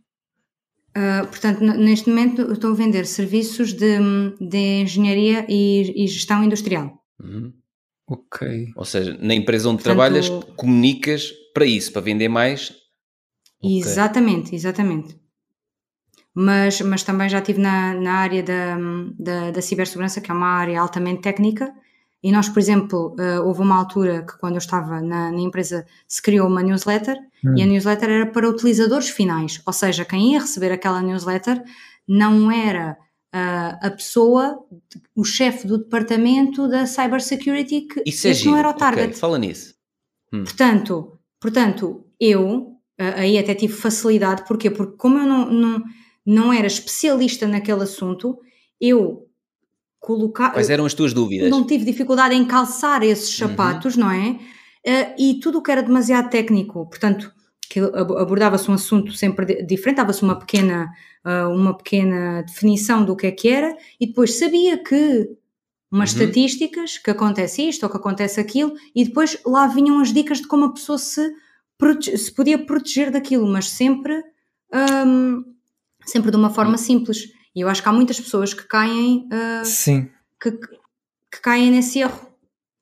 Uh, 0.90 1.26
portanto, 1.28 1.62
neste 1.62 2.10
momento 2.10 2.52
estou 2.52 2.72
a 2.72 2.76
vender 2.76 3.06
serviços 3.06 3.72
de, 3.72 4.00
de 4.42 4.82
engenharia 4.82 5.46
e, 5.48 6.04
e 6.04 6.08
gestão 6.08 6.44
industrial. 6.44 7.02
Uhum. 7.24 7.54
Ok. 8.06 8.74
Ou 8.76 8.84
seja, 8.84 9.18
na 9.22 9.34
empresa 9.34 9.70
onde 9.70 9.82
portanto, 9.82 9.96
trabalhas, 9.96 10.28
comunicas 10.58 11.32
para 11.54 11.66
isso, 11.66 11.94
para 11.94 12.02
vender 12.02 12.28
mais. 12.28 12.74
Exatamente, 13.64 14.48
okay. 14.48 14.58
exatamente 14.58 15.18
mas, 16.40 16.80
mas 16.82 17.02
também 17.02 17.28
já 17.28 17.40
estive 17.40 17.60
na, 17.60 17.96
na 17.96 18.14
área 18.14 18.44
da, 18.44 18.78
da, 19.18 19.50
da, 19.50 19.60
cibersegurança, 19.60 20.22
que 20.22 20.30
é 20.30 20.34
uma 20.36 20.46
área 20.46 20.80
altamente 20.80 21.24
técnica, 21.24 21.74
e 22.28 22.32
nós, 22.32 22.50
por 22.50 22.60
exemplo, 22.60 23.16
uh, 23.18 23.48
houve 23.48 23.62
uma 23.62 23.78
altura 23.78 24.22
que 24.22 24.38
quando 24.38 24.56
eu 24.56 24.60
estava 24.60 25.00
na, 25.00 25.32
na 25.32 25.40
empresa 25.40 25.86
se 26.06 26.22
criou 26.22 26.46
uma 26.50 26.62
newsletter, 26.62 27.18
hum. 27.42 27.56
e 27.56 27.64
a 27.64 27.66
newsletter 27.66 28.10
era 28.10 28.26
para 28.26 28.50
utilizadores 28.50 29.10
finais, 29.10 29.62
ou 29.66 29.72
seja, 29.72 30.04
quem 30.04 30.34
ia 30.34 30.42
receber 30.42 30.70
aquela 30.70 31.02
newsletter 31.02 31.64
não 32.06 32.52
era 32.52 32.98
uh, 33.34 33.78
a 33.82 33.90
pessoa, 33.92 34.60
o 35.16 35.24
chefe 35.24 35.66
do 35.66 35.78
departamento 35.78 36.68
da 36.68 36.86
cybersecurity, 36.86 37.88
que 37.88 38.04
Isso 38.06 38.28
é 38.28 38.34
não 38.44 38.58
era 38.58 38.72
o 38.72 38.74
target. 38.74 39.08
Okay, 39.08 39.18
fala 39.18 39.40
nisso. 39.40 39.74
Hum. 40.34 40.44
Portanto, 40.44 41.18
portanto, 41.40 42.04
eu 42.20 42.78
uh, 43.00 43.16
aí 43.16 43.38
até 43.38 43.56
tive 43.56 43.72
facilidade, 43.72 44.46
porquê? 44.46 44.70
Porque 44.70 44.98
como 44.98 45.18
eu 45.18 45.26
não, 45.26 45.50
não 45.50 45.84
não 46.26 46.52
era 46.52 46.68
especialista 46.68 47.48
naquele 47.48 47.84
assunto, 47.84 48.38
eu 48.82 49.27
colocar. 50.00 50.52
Quais 50.52 50.70
eram 50.70 50.86
as 50.86 50.94
tuas 50.94 51.14
dúvidas? 51.14 51.50
Não 51.50 51.66
tive 51.66 51.86
dificuldade 51.86 52.36
em 52.36 52.46
calçar 52.46 53.04
esses 53.04 53.40
uhum. 53.40 53.50
sapatos, 53.50 53.96
uhum. 53.96 54.04
não 54.04 54.12
é? 54.12 54.30
Uh, 54.30 55.16
e 55.18 55.40
tudo 55.40 55.58
o 55.58 55.62
que 55.62 55.72
era 55.72 55.84
demasiado 55.84 56.30
técnico, 56.30 56.86
portanto, 56.88 57.32
que 57.70 57.80
abordava-se 57.80 58.72
um 58.72 58.74
assunto 58.74 59.12
sempre 59.12 59.64
diferente, 59.64 59.98
dava-se 59.98 60.24
uma 60.24 60.40
pequena, 60.40 60.90
uh, 61.26 61.50
uma 61.50 61.76
pequena 61.76 62.44
definição 62.44 63.04
do 63.04 63.16
que 63.16 63.28
é 63.28 63.32
que 63.32 63.50
era, 63.50 63.76
e 64.00 64.08
depois 64.08 64.38
sabia 64.38 64.78
que 64.78 65.30
umas 65.92 66.14
uhum. 66.14 66.22
estatísticas, 66.22 66.98
que 66.98 67.12
acontece 67.12 67.68
isto 67.68 67.84
ou 67.84 67.90
que 67.90 67.98
acontece 67.98 68.40
aquilo, 68.40 68.74
e 68.96 69.04
depois 69.04 69.38
lá 69.46 69.68
vinham 69.68 70.00
as 70.00 70.14
dicas 70.14 70.40
de 70.40 70.48
como 70.48 70.66
a 70.66 70.74
pessoa 70.74 70.98
se, 70.98 71.34
se 72.18 72.32
podia 72.34 72.58
proteger 72.58 73.12
daquilo, 73.12 73.48
mas 73.48 73.70
sempre 73.70 74.24
um, 75.06 75.44
sempre 76.06 76.32
de 76.32 76.38
uma 76.38 76.50
forma 76.50 76.78
simples. 76.78 77.32
E 77.56 77.62
eu 77.62 77.70
acho 77.70 77.82
que 77.82 77.90
há 77.90 77.94
muitas 77.94 78.20
pessoas 78.20 78.54
que 78.54 78.64
caem, 78.64 79.28
uh, 79.32 79.66
Sim. 79.66 80.10
Que, 80.42 80.52
que, 80.52 81.42
caem 81.42 81.72
nesse 81.72 82.00
erro, 82.00 82.28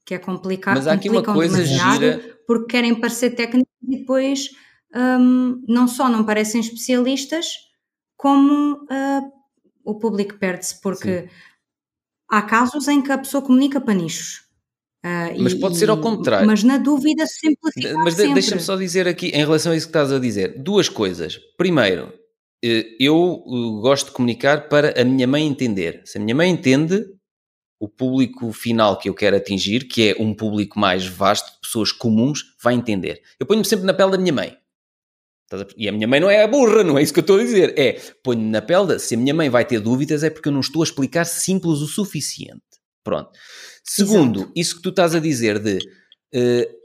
que 0.05 0.13
é 0.13 0.19
complicado. 0.19 0.75
Mas 0.75 0.87
há 0.87 0.93
aqui 0.93 1.09
uma 1.09 1.23
coisa 1.23 1.63
gira. 1.63 2.37
Porque 2.47 2.67
querem 2.67 2.93
parecer 2.93 3.31
técnicos 3.31 3.73
e 3.81 3.97
depois 3.97 4.49
um, 4.95 5.63
não 5.67 5.87
só 5.87 6.07
não 6.07 6.23
parecem 6.23 6.61
especialistas, 6.61 7.47
como 8.15 8.75
uh, 8.83 9.31
o 9.83 9.95
público 9.95 10.37
perde-se, 10.39 10.79
porque 10.81 11.21
Sim. 11.21 11.27
há 12.29 12.41
casos 12.41 12.87
em 12.87 13.01
que 13.01 13.11
a 13.11 13.17
pessoa 13.17 13.43
comunica 13.43 13.81
para 13.81 13.93
nichos. 13.93 14.45
Uh, 15.05 15.39
mas 15.39 15.53
e, 15.53 15.59
pode 15.59 15.77
ser 15.77 15.89
ao 15.89 15.99
contrário. 15.99 16.47
Mas 16.47 16.63
na 16.63 16.77
dúvida 16.77 17.27
simplificar 17.27 17.93
Mas 18.03 18.15
de, 18.15 18.33
deixa-me 18.33 18.61
só 18.61 18.75
dizer 18.75 19.07
aqui, 19.07 19.27
em 19.27 19.45
relação 19.45 19.71
a 19.71 19.75
isso 19.75 19.85
que 19.85 19.89
estás 19.91 20.11
a 20.11 20.17
dizer, 20.17 20.55
duas 20.57 20.89
coisas. 20.89 21.37
Primeiro, 21.57 22.11
eu 22.99 23.43
eh, 23.45 23.81
gosto 23.81 24.07
de 24.07 24.11
comunicar 24.11 24.67
para 24.69 24.99
a 24.99 25.03
minha 25.03 25.27
mãe 25.27 25.45
entender. 25.45 26.01
Se 26.05 26.17
a 26.17 26.21
minha 26.21 26.35
mãe 26.35 26.49
entende 26.49 27.05
o 27.79 27.87
público 27.87 28.51
final 28.51 28.97
que 28.97 29.09
eu 29.09 29.13
quero 29.13 29.35
atingir, 29.35 29.87
que 29.87 30.09
é 30.09 30.15
um 30.21 30.33
público 30.33 30.79
mais 30.79 31.05
vasto, 31.05 31.53
de 31.53 31.61
pessoas 31.61 31.91
comuns, 31.91 32.55
vai 32.61 32.73
entender. 32.73 33.21
Eu 33.39 33.45
ponho-me 33.45 33.65
sempre 33.65 33.85
na 33.85 33.93
pele 33.93 34.11
da 34.11 34.17
minha 34.17 34.33
mãe. 34.33 34.57
E 35.77 35.87
a 35.87 35.91
minha 35.91 36.07
mãe 36.07 36.19
não 36.19 36.29
é 36.29 36.43
a 36.43 36.47
burra, 36.47 36.83
não 36.83 36.97
é 36.97 37.03
isso 37.03 37.13
que 37.13 37.19
eu 37.19 37.21
estou 37.21 37.37
a 37.37 37.43
dizer. 37.43 37.77
É, 37.77 37.93
ponho-me 38.23 38.49
na 38.49 38.61
pele 38.61 38.87
da... 38.87 38.99
Se 38.99 39.15
a 39.15 39.17
minha 39.17 39.33
mãe 39.33 39.49
vai 39.49 39.63
ter 39.63 39.79
dúvidas 39.79 40.23
é 40.23 40.29
porque 40.29 40.49
eu 40.49 40.53
não 40.53 40.61
estou 40.61 40.81
a 40.81 40.85
explicar 40.85 41.25
simples 41.25 41.79
o 41.79 41.87
suficiente. 41.87 42.63
Pronto. 43.03 43.29
Segundo, 43.83 44.39
Exato. 44.39 44.51
isso 44.55 44.75
que 44.77 44.81
tu 44.81 44.89
estás 44.89 45.13
a 45.13 45.19
dizer 45.19 45.59
de... 45.59 45.77
Uh, 46.33 46.84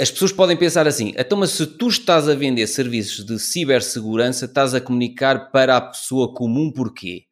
as 0.00 0.10
pessoas 0.10 0.32
podem 0.32 0.56
pensar 0.56 0.86
assim: 0.86 1.12
então, 1.16 1.38
mas 1.38 1.50
se 1.50 1.66
tu 1.66 1.88
estás 1.88 2.28
a 2.28 2.34
vender 2.34 2.66
serviços 2.66 3.24
de 3.24 3.38
cibersegurança, 3.38 4.44
estás 4.44 4.74
a 4.74 4.80
comunicar 4.80 5.50
para 5.50 5.76
a 5.76 5.80
pessoa 5.80 6.32
comum 6.32 6.70
porquê? 6.70 7.24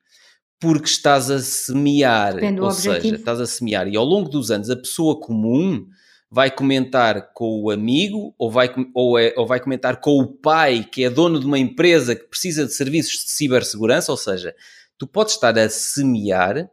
Porque 0.59 0.89
estás 0.89 1.31
a 1.31 1.39
semear, 1.39 2.35
ou 2.61 2.71
seja, 2.71 3.15
estás 3.15 3.41
a 3.41 3.47
semear, 3.47 3.87
e 3.89 3.97
ao 3.97 4.05
longo 4.05 4.29
dos 4.29 4.51
anos 4.51 4.71
a 4.71 4.77
pessoa 4.77 5.21
comum 5.21 5.87
vai 6.31 6.51
comentar 6.51 7.33
com 7.33 7.63
o 7.63 7.71
amigo 7.71 8.35
ou 8.37 8.51
vai, 8.51 8.69
ou, 8.95 9.19
é, 9.19 9.33
ou 9.37 9.47
vai 9.47 9.61
comentar 9.61 10.01
com 10.01 10.19
o 10.19 10.27
pai 10.27 10.85
que 10.91 11.05
é 11.05 11.11
dono 11.11 11.39
de 11.39 11.47
uma 11.47 11.59
empresa 11.59 12.17
que 12.17 12.25
precisa 12.25 12.67
de 12.67 12.73
serviços 12.73 13.25
de 13.25 13.31
cibersegurança, 13.31 14.11
ou 14.11 14.19
seja, 14.19 14.55
tu 14.99 15.07
podes 15.07 15.35
estar 15.35 15.57
a 15.57 15.69
semear 15.69 16.69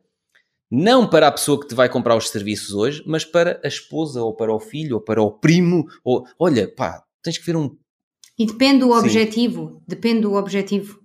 não 0.76 1.08
para 1.08 1.28
a 1.28 1.32
pessoa 1.32 1.60
que 1.60 1.68
te 1.68 1.76
vai 1.76 1.88
comprar 1.88 2.18
os 2.18 2.30
serviços 2.30 2.74
hoje, 2.74 3.04
mas 3.06 3.24
para 3.24 3.62
a 3.64 3.68
esposa, 3.68 4.24
ou 4.24 4.36
para 4.36 4.52
o 4.52 4.60
filho, 4.60 4.96
ou 4.96 5.02
para 5.02 5.22
o 5.22 5.30
primo, 5.30 5.86
ou 6.04 6.26
olha, 6.40 6.68
pá, 6.68 7.04
tens 7.22 7.38
que 7.38 7.46
ver 7.46 7.56
um. 7.56 7.78
E 8.40 8.48
depende 8.48 8.80
do 8.80 8.92
Sim. 8.92 9.00
objetivo, 9.00 9.84
depende 9.88 10.22
do 10.22 10.34
objetivo. 10.34 11.00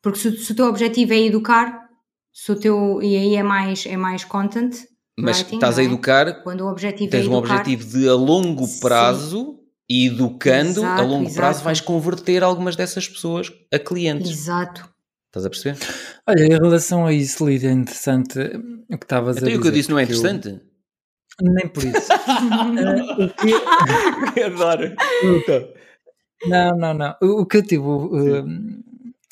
Porque 0.00 0.20
se, 0.20 0.36
se, 0.38 0.52
o 0.52 0.54
teu 0.54 0.66
objetivo 0.66 1.12
é 1.12 1.18
educar, 1.18 1.88
se 2.32 2.52
o 2.52 2.54
teu, 2.54 3.02
e 3.02 3.16
aí 3.16 3.34
é 3.34 3.42
mais, 3.42 3.84
é 3.86 3.96
mais 3.96 4.22
content. 4.22 4.72
Mas 5.18 5.38
writing, 5.38 5.56
estás 5.56 5.80
a 5.80 5.82
é? 5.82 5.86
educar, 5.86 6.44
quando 6.44 6.60
o 6.60 6.70
objetivo 6.70 7.10
tens 7.10 7.26
é 7.26 7.28
um 7.28 7.34
objetivo 7.34 7.84
de 7.84 8.08
a 8.08 8.14
longo 8.14 8.68
prazo 8.78 9.38
Sim. 9.38 9.58
e 9.90 10.06
educando, 10.06 10.78
exato, 10.78 11.02
a 11.02 11.04
longo 11.04 11.24
exato. 11.24 11.36
prazo 11.36 11.64
vais 11.64 11.80
converter 11.80 12.44
algumas 12.44 12.76
dessas 12.76 13.08
pessoas 13.08 13.50
a 13.74 13.80
clientes. 13.80 14.30
Exato. 14.30 14.88
Estás 15.38 15.46
a 15.46 15.50
perceber? 15.50 15.78
Olha, 16.26 16.44
em 16.44 16.58
relação 16.58 17.06
a 17.06 17.12
isso, 17.12 17.46
Lídia, 17.46 17.68
é 17.68 17.72
interessante 17.72 18.38
o 18.38 18.98
que 18.98 19.04
estavas 19.04 19.36
então, 19.36 19.46
a 19.46 19.50
dizer. 19.50 19.58
o 19.58 19.62
que 19.62 19.68
eu 19.68 19.72
disse 19.72 19.90
não 19.90 19.98
é 19.98 20.02
interessante? 20.02 20.48
Eu... 20.48 20.60
Nem 21.40 21.68
por 21.68 21.84
isso. 21.84 22.12
uh, 22.12 23.24
o 23.24 23.30
que... 23.34 24.42
Adoro. 24.42 24.96
Não, 26.46 26.76
não, 26.76 26.94
não. 26.94 27.16
O, 27.22 27.42
o 27.42 27.46
que 27.46 27.58
eu 27.58 27.62
tive. 27.62 27.82
Uh, 27.82 28.44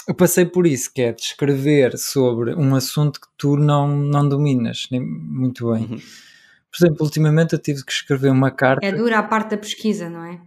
eu 0.08 0.14
passei 0.14 0.46
por 0.46 0.68
isso, 0.68 0.92
que 0.94 1.02
é 1.02 1.12
descrever 1.12 1.98
sobre 1.98 2.54
um 2.54 2.76
assunto 2.76 3.20
que 3.20 3.26
tu 3.36 3.56
não, 3.56 3.88
não 3.88 4.28
dominas 4.28 4.86
nem 4.92 5.00
muito 5.00 5.72
bem. 5.72 5.82
Uhum. 5.82 5.98
Por 5.98 6.86
exemplo, 6.86 7.04
ultimamente 7.04 7.54
eu 7.54 7.58
tive 7.58 7.84
que 7.84 7.90
escrever 7.90 8.30
uma 8.30 8.52
carta. 8.52 8.86
É 8.86 8.92
dura 8.92 9.18
a 9.18 9.22
parte 9.24 9.50
da 9.50 9.58
pesquisa, 9.58 10.08
não 10.08 10.24
é? 10.24 10.40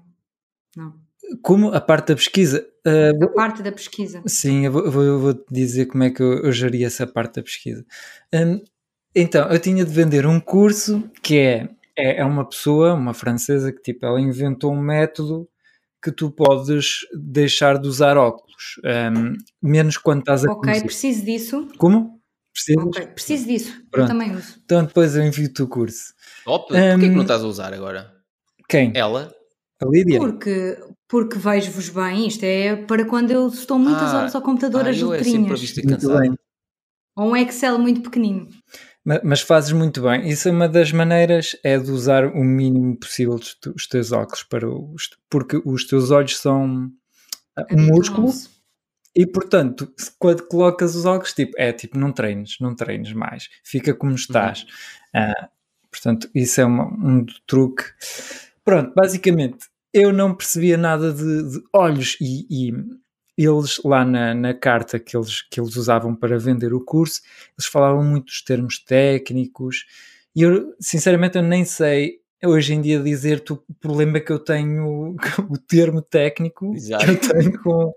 Não. 0.78 0.94
Como 1.42 1.74
a 1.74 1.82
parte 1.82 2.08
da 2.10 2.16
pesquisa? 2.16 2.66
Uh, 2.86 3.24
a 3.24 3.28
parte 3.30 3.62
da 3.62 3.72
pesquisa. 3.72 4.22
Sim, 4.26 4.66
eu 4.66 4.72
vou, 4.72 4.90
vou, 4.92 5.20
vou 5.20 5.46
dizer 5.52 5.86
como 5.88 6.04
é 6.04 6.10
que 6.10 6.22
eu, 6.22 6.46
eu 6.46 6.52
geria 6.52 6.88
essa 6.88 7.06
parte 7.06 7.36
da 7.36 7.44
pesquisa. 7.44 7.86
Um, 8.34 8.62
então, 9.16 9.50
eu 9.50 9.60
tinha 9.60 9.84
de 9.84 9.92
vender 9.92 10.26
um 10.26 10.40
curso 10.40 11.10
que 11.22 11.38
é, 11.38 11.70
é, 11.98 12.22
é, 12.22 12.26
uma 12.26 12.48
pessoa, 12.48 12.94
uma 12.94 13.14
francesa, 13.14 13.72
que 13.72 13.82
tipo, 13.82 14.06
ela 14.06 14.22
inventou 14.22 14.72
um 14.74 14.82
método 14.82 15.50
que 16.02 16.12
tu 16.12 16.32
podes 16.32 17.00
deixar 17.14 17.78
de 17.78 17.88
usar 17.88 18.18
óculos, 18.18 18.80
um, 18.86 19.36
menos 19.62 19.98
quando 19.98 20.20
estás 20.20 20.46
a 20.46 20.52
Ok, 20.52 20.82
preciso 20.84 21.26
disso. 21.26 21.68
Como? 21.78 22.20
Precisas? 22.54 22.86
Ok, 22.86 23.08
preciso 23.08 23.48
disso. 23.48 23.84
Pronto. 23.92 24.06
Eu 24.06 24.08
também 24.08 24.36
uso. 24.36 24.62
Então 24.64 24.84
depois 24.86 25.16
eu 25.16 25.24
envio-te 25.24 25.62
o 25.62 25.68
curso. 25.68 26.14
Top, 26.46 26.74
um, 26.74 26.92
porquê 26.92 27.10
que 27.10 27.16
não 27.16 27.22
estás 27.24 27.44
a 27.44 27.48
usar 27.48 27.74
agora? 27.74 28.14
Quem? 28.68 28.94
Ela? 28.96 29.34
A 29.82 29.86
Lídia? 29.86 30.20
Porque, 30.20 30.78
porque 31.10 31.40
vejo-vos 31.40 31.90
bem, 31.90 32.28
isto 32.28 32.44
é 32.44 32.76
para 32.76 33.04
quando 33.04 33.32
eu 33.32 33.48
estou 33.48 33.80
muitas 33.80 34.14
ah, 34.14 34.20
horas 34.20 34.36
ao 34.36 34.44
computador 34.44 34.86
ah, 34.86 34.92
as 34.92 35.02
letrinhas. 35.02 35.78
É 35.78 36.30
Ou 37.16 37.32
um 37.32 37.36
Excel 37.36 37.80
muito 37.80 38.02
pequenino. 38.02 38.48
Mas, 39.04 39.20
mas, 39.24 39.42
fazes 39.42 39.72
muito 39.72 40.04
bem. 40.04 40.30
Isso 40.30 40.48
é 40.48 40.52
uma 40.52 40.70
das 40.70 40.92
maneiras, 40.92 41.56
é 41.64 41.80
de 41.80 41.90
usar 41.90 42.26
o 42.26 42.44
mínimo 42.44 42.96
possível 42.96 43.34
os, 43.76 43.88
teus 43.88 44.12
óculos 44.12 44.44
para 44.44 44.70
os, 44.70 45.10
porque 45.28 45.60
os 45.66 45.86
teus 45.88 46.12
olhos 46.12 46.38
são 46.38 46.92
um 47.72 47.82
músculo 47.88 48.32
e 49.16 49.26
portanto, 49.26 49.92
quando 50.20 50.44
colocas 50.44 50.96
os 50.96 51.06
óculos, 51.06 51.34
tipo, 51.34 51.54
é 51.58 51.74
tipo, 51.74 51.98
não 51.98 52.12
treines, 52.12 52.58
não 52.62 52.76
treines 52.76 53.12
mais, 53.14 53.50
fica 53.64 53.96
como 53.96 54.14
estás. 54.14 54.66
Uhum. 55.16 55.24
Uh, 55.24 55.48
portanto, 55.90 56.30
isso 56.36 56.62
é 56.62 56.66
uma, 56.66 56.86
um 56.86 57.26
truque. 57.48 57.84
Pronto, 58.64 58.94
basicamente, 58.96 59.68
eu 59.94 60.14
não 60.14 60.36
percebia 60.36 60.78
nada 60.78 61.12
de, 61.14 61.52
de 61.52 61.62
olhos 61.74 62.18
e, 62.22 62.46
e, 62.50 62.74
eles 63.38 63.82
lá 63.86 64.04
na, 64.04 64.34
na, 64.34 64.54
carta 64.54 65.00
que 65.00 65.16
eles, 65.16 65.42
que 65.42 65.60
eles 65.60 65.76
usavam 65.76 66.14
para 66.16 66.38
vender 66.38 66.74
o 66.74 66.84
curso, 66.84 67.22
eles 67.58 67.68
falavam 67.68 68.04
muito 68.04 68.26
dos 68.26 68.44
termos 68.44 68.80
técnicos 68.80 69.86
e 70.36 70.44
eu, 70.44 70.76
sinceramente, 70.80 71.38
eu 71.38 71.44
nem 71.44 71.66
sei 71.66 72.20
hoje 72.44 72.74
em 72.74 72.82
dia 72.82 73.00
dizer-te 73.00 73.54
o 73.54 73.64
problema 73.80 74.20
que 74.20 74.32
eu 74.32 74.40
tenho, 74.40 75.16
o 75.50 75.58
termo 75.58 76.02
técnico 76.02 76.74
Exato. 76.76 77.06
que 77.06 77.12
eu 77.12 77.20
tenho 77.20 77.62
com 77.62 77.94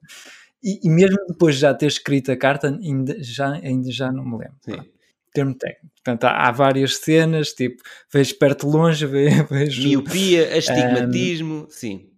e, 0.63 0.79
e, 0.85 0.89
mesmo 0.89 1.19
depois 1.27 1.57
de 1.57 1.63
já 1.63 1.75
ter 1.75 1.87
escrito 1.87 2.31
a 2.31 2.37
carta, 2.37 2.69
ainda 2.69 3.21
já, 3.21 3.51
ainda 3.55 3.91
já 3.91 4.13
não 4.13 4.25
me 4.25 4.39
lembro. 4.39 4.57
Sim. 4.61 4.92
Termo 5.33 5.55
técnico. 5.55 5.95
Portanto, 5.95 6.25
há, 6.25 6.49
há, 6.49 6.51
várias 6.51 6.97
cenas, 6.97 7.53
tipo, 7.53 7.83
vejo 8.13 8.37
perto 8.39 8.69
longe, 8.69 9.07
vejo. 9.51 9.89
Miopia, 9.89 10.49
astigmatismo, 10.57 11.65
um, 11.65 11.71
sim. 11.71 12.11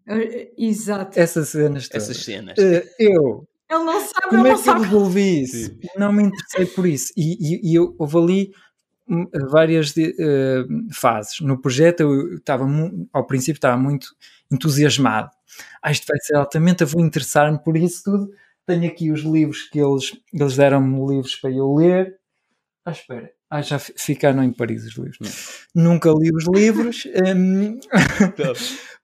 Exato. 0.57 1.19
Essas 1.19 1.49
cenas 1.49 1.89
todas. 1.89 2.11
Essas 2.11 2.25
cenas. 2.25 2.59
Uh, 2.59 2.89
eu. 2.99 3.49
Ele 3.71 3.83
não 3.83 4.01
sabe, 4.01 4.29
Como 4.29 4.47
é 4.47 4.55
que 4.55 4.69
eu 4.69 4.83
resolvi 4.83 5.43
isso? 5.43 5.67
Sim. 5.67 5.79
Não 5.97 6.13
me 6.13 6.25
interessei 6.25 6.67
por 6.67 6.87
isso. 6.87 7.13
E, 7.17 7.55
e, 7.55 7.71
e 7.71 7.75
eu 7.75 7.95
houve 7.99 8.19
ali 8.19 8.53
hum, 9.09 9.27
várias 9.51 9.91
uh, 9.91 10.93
fases. 10.93 11.41
No 11.41 11.61
projeto, 11.61 12.01
eu 12.01 12.37
estava, 12.37 12.67
ao 13.13 13.27
princípio, 13.27 13.57
estava 13.57 13.77
muito 13.77 14.09
entusiasmado 14.53 15.31
ah, 15.83 15.91
isto 15.91 16.07
vai 16.07 16.19
ser 16.21 16.37
altamente, 16.37 16.83
eu 16.83 16.87
vou 16.87 17.01
interessar-me 17.01 17.59
por 17.59 17.77
isso 17.77 18.05
tudo. 18.05 18.31
Tenho 18.67 18.87
aqui 18.87 19.11
os 19.11 19.21
livros 19.21 19.63
que 19.69 19.79
eles, 19.79 20.17
eles 20.33 20.57
deram-me 20.57 21.07
livros 21.07 21.37
para 21.37 21.51
eu 21.51 21.73
ler. 21.75 22.17
Ah, 22.85 22.91
espera. 22.91 23.33
Ah, 23.49 23.63
já 23.63 23.79
ficaram 23.79 24.43
em 24.43 24.53
Paris 24.53 24.85
os 24.85 24.97
livros. 24.97 25.19
Não. 25.75 25.93
Nunca 25.93 26.11
li 26.11 26.31
os 26.35 26.47
livros. 26.47 27.07
Um, 27.35 27.79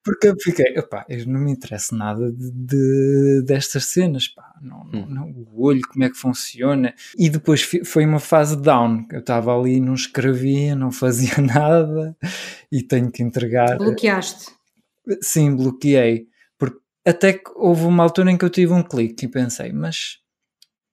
porque 0.02 0.28
eu 0.28 0.34
fiquei, 0.40 0.78
opá, 0.78 1.04
eu 1.08 1.26
não 1.26 1.40
me 1.40 1.52
interessa 1.52 1.94
nada 1.94 2.32
de, 2.32 2.50
de 2.50 3.42
destas 3.44 3.84
cenas, 3.84 4.28
pá, 4.28 4.54
não, 4.62 4.80
hum. 4.92 5.06
não, 5.08 5.30
o 5.30 5.64
olho, 5.66 5.82
como 5.82 6.04
é 6.04 6.08
que 6.08 6.16
funciona. 6.16 6.94
E 7.18 7.28
depois 7.28 7.62
foi 7.84 8.06
uma 8.06 8.18
fase 8.18 8.56
down. 8.56 9.06
Eu 9.12 9.20
estava 9.20 9.56
ali, 9.56 9.78
não 9.78 9.94
escrevia, 9.94 10.74
não 10.74 10.90
fazia 10.90 11.36
nada 11.40 12.16
e 12.72 12.82
tenho 12.82 13.10
que 13.10 13.22
entregar. 13.22 13.76
Bloqueaste. 13.76 14.50
Sim, 15.20 15.54
bloqueei. 15.54 16.28
Porque 16.58 16.78
até 17.04 17.34
que 17.34 17.50
houve 17.54 17.84
uma 17.84 18.02
altura 18.02 18.30
em 18.30 18.38
que 18.38 18.44
eu 18.44 18.50
tive 18.50 18.72
um 18.72 18.82
clique 18.82 19.26
e 19.26 19.28
pensei, 19.28 19.70
mas 19.72 20.18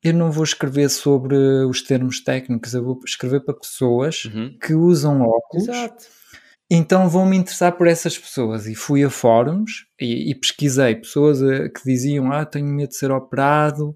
eu 0.08 0.14
não 0.14 0.32
vou 0.32 0.44
escrever 0.44 0.90
sobre 0.90 1.36
os 1.66 1.82
termos 1.82 2.22
técnicos, 2.24 2.74
eu 2.74 2.84
vou 2.84 3.00
escrever 3.06 3.42
para 3.42 3.54
pessoas 3.54 4.26
uhum. 4.26 4.58
que 4.62 4.74
usam 4.74 5.22
óculos. 5.22 5.68
Exato. 5.68 6.06
Então 6.70 7.08
vou-me 7.08 7.38
interessar 7.38 7.78
por 7.78 7.88
essas 7.88 8.18
pessoas 8.18 8.68
e 8.68 8.76
fui 8.76 9.04
a 9.04 9.10
fóruns 9.10 9.86
e, 10.00 10.32
e 10.32 10.36
pesquisei 10.36 10.96
pessoas 10.96 11.42
eh, 11.42 11.70
que 11.70 11.82
diziam 11.86 12.32
ah, 12.32 12.46
tenho 12.46 12.68
medo 12.68 12.90
de 12.90 12.98
ser 12.98 13.10
operado 13.10 13.96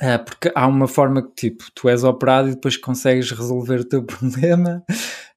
ah, 0.00 0.18
porque 0.18 0.50
há 0.56 0.66
uma 0.66 0.88
forma 0.88 1.22
que 1.22 1.50
tipo, 1.50 1.64
tu 1.72 1.88
és 1.88 2.02
operado 2.02 2.48
e 2.48 2.54
depois 2.56 2.76
consegues 2.76 3.30
resolver 3.30 3.78
o 3.78 3.84
teu 3.84 4.02
problema 4.04 4.82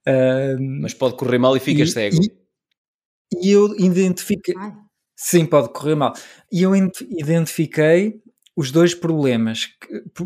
ah, 0.07 0.57
mas 0.81 0.95
pode 0.95 1.15
correr 1.15 1.37
mal 1.37 1.55
e 1.55 1.59
ficas 1.59 1.89
e, 1.89 1.91
cego 1.91 2.17
e, 2.23 3.47
e 3.47 3.51
eu 3.51 3.75
identifiquei. 3.77 4.55
Sim, 5.15 5.45
pode 5.45 5.69
correr 5.69 5.95
mal. 5.95 6.13
E 6.51 6.63
eu 6.63 6.75
identifiquei 6.75 8.21
os 8.55 8.71
dois 8.71 8.93
problemas, 8.93 9.69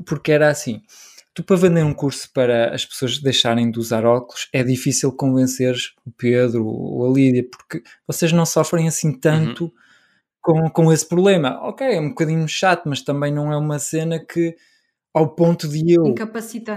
porque 0.05 0.31
era 0.31 0.49
assim: 0.49 0.81
tu 1.33 1.43
para 1.43 1.55
vender 1.55 1.83
um 1.83 1.93
curso 1.93 2.29
para 2.33 2.73
as 2.73 2.85
pessoas 2.85 3.17
deixarem 3.19 3.71
de 3.71 3.79
usar 3.79 4.05
óculos, 4.05 4.49
é 4.53 4.63
difícil 4.63 5.11
convencer 5.11 5.75
o 6.05 6.11
Pedro 6.11 6.65
ou 6.65 7.09
a 7.09 7.13
Lídia, 7.13 7.47
porque 7.49 7.81
vocês 8.05 8.31
não 8.31 8.45
sofrem 8.45 8.87
assim 8.87 9.11
tanto 9.17 9.65
uhum. 9.65 9.71
com, 10.41 10.69
com 10.69 10.93
esse 10.93 11.07
problema. 11.07 11.59
Ok, 11.61 11.87
é 11.87 11.99
um 11.99 12.09
bocadinho 12.09 12.47
chato, 12.47 12.87
mas 12.87 13.01
também 13.01 13.33
não 13.33 13.51
é 13.51 13.57
uma 13.57 13.79
cena 13.79 14.19
que 14.19 14.55
ao 15.13 15.33
ponto 15.33 15.67
de 15.67 15.91
eu 15.91 16.13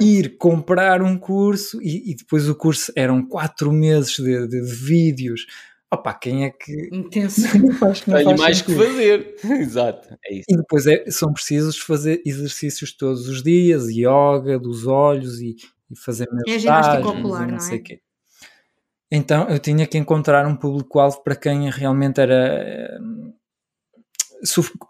ir 0.00 0.38
comprar 0.38 1.02
um 1.02 1.18
curso 1.18 1.80
e, 1.82 2.12
e, 2.12 2.14
depois 2.14 2.48
o 2.48 2.54
curso 2.54 2.90
eram 2.96 3.22
quatro 3.26 3.70
meses 3.70 4.16
de, 4.16 4.48
de, 4.48 4.60
de 4.62 4.74
vídeos 4.74 5.46
Opa, 5.92 6.14
quem 6.14 6.46
é 6.46 6.50
que. 6.50 6.88
Intenso. 6.90 7.42
faz, 7.78 8.00
Tenho 8.00 8.38
mais 8.38 8.58
sentido. 8.58 8.78
que 8.78 8.86
fazer. 8.86 9.36
Exato. 9.60 10.18
É 10.24 10.34
isso. 10.36 10.46
E 10.48 10.56
depois 10.56 10.86
é, 10.86 11.04
são 11.10 11.30
precisos 11.34 11.78
fazer 11.78 12.22
exercícios 12.24 12.96
todos 12.96 13.28
os 13.28 13.42
dias, 13.42 13.90
yoga 13.90 14.58
dos 14.58 14.86
olhos 14.86 15.38
e, 15.40 15.54
e 15.90 15.96
fazer 15.96 16.26
é 16.48 16.58
ginástica 16.58 17.06
ocular, 17.06 17.42
não, 17.42 17.52
não 17.52 17.60
sei 17.60 17.76
é? 17.76 17.80
Quê. 17.82 18.00
Então 19.10 19.46
eu 19.50 19.58
tinha 19.58 19.86
que 19.86 19.98
encontrar 19.98 20.46
um 20.46 20.56
público-alvo 20.56 21.22
para 21.22 21.36
quem 21.36 21.68
realmente 21.68 22.18
era. 22.22 22.98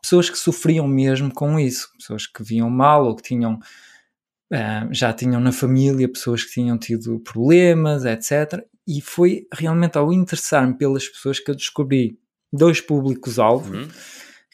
pessoas 0.01 0.31
que 0.31 0.39
sofriam 0.39 0.87
mesmo 0.87 1.35
com 1.35 1.59
isso, 1.59 1.91
pessoas 1.99 2.29
que 2.29 2.45
viam 2.45 2.70
mal 2.70 3.07
ou 3.07 3.16
que 3.16 3.23
tinham. 3.23 3.59
Uh, 4.53 4.87
já 4.93 5.15
tinham 5.15 5.41
na 5.41 5.51
família 5.51 6.07
pessoas 6.07 6.45
que 6.45 6.53
tinham 6.53 6.79
tido 6.79 7.19
problemas, 7.20 8.05
etc 8.05 8.62
e 8.86 9.00
foi 9.00 9.46
realmente 9.52 9.96
ao 9.96 10.12
interessar-me 10.12 10.74
pelas 10.74 11.09
pessoas 11.09 11.38
que 11.38 11.50
eu 11.50 11.54
descobri 11.54 12.18
dois 12.52 12.80
públicos-alvo 12.80 13.74
uhum. 13.74 13.88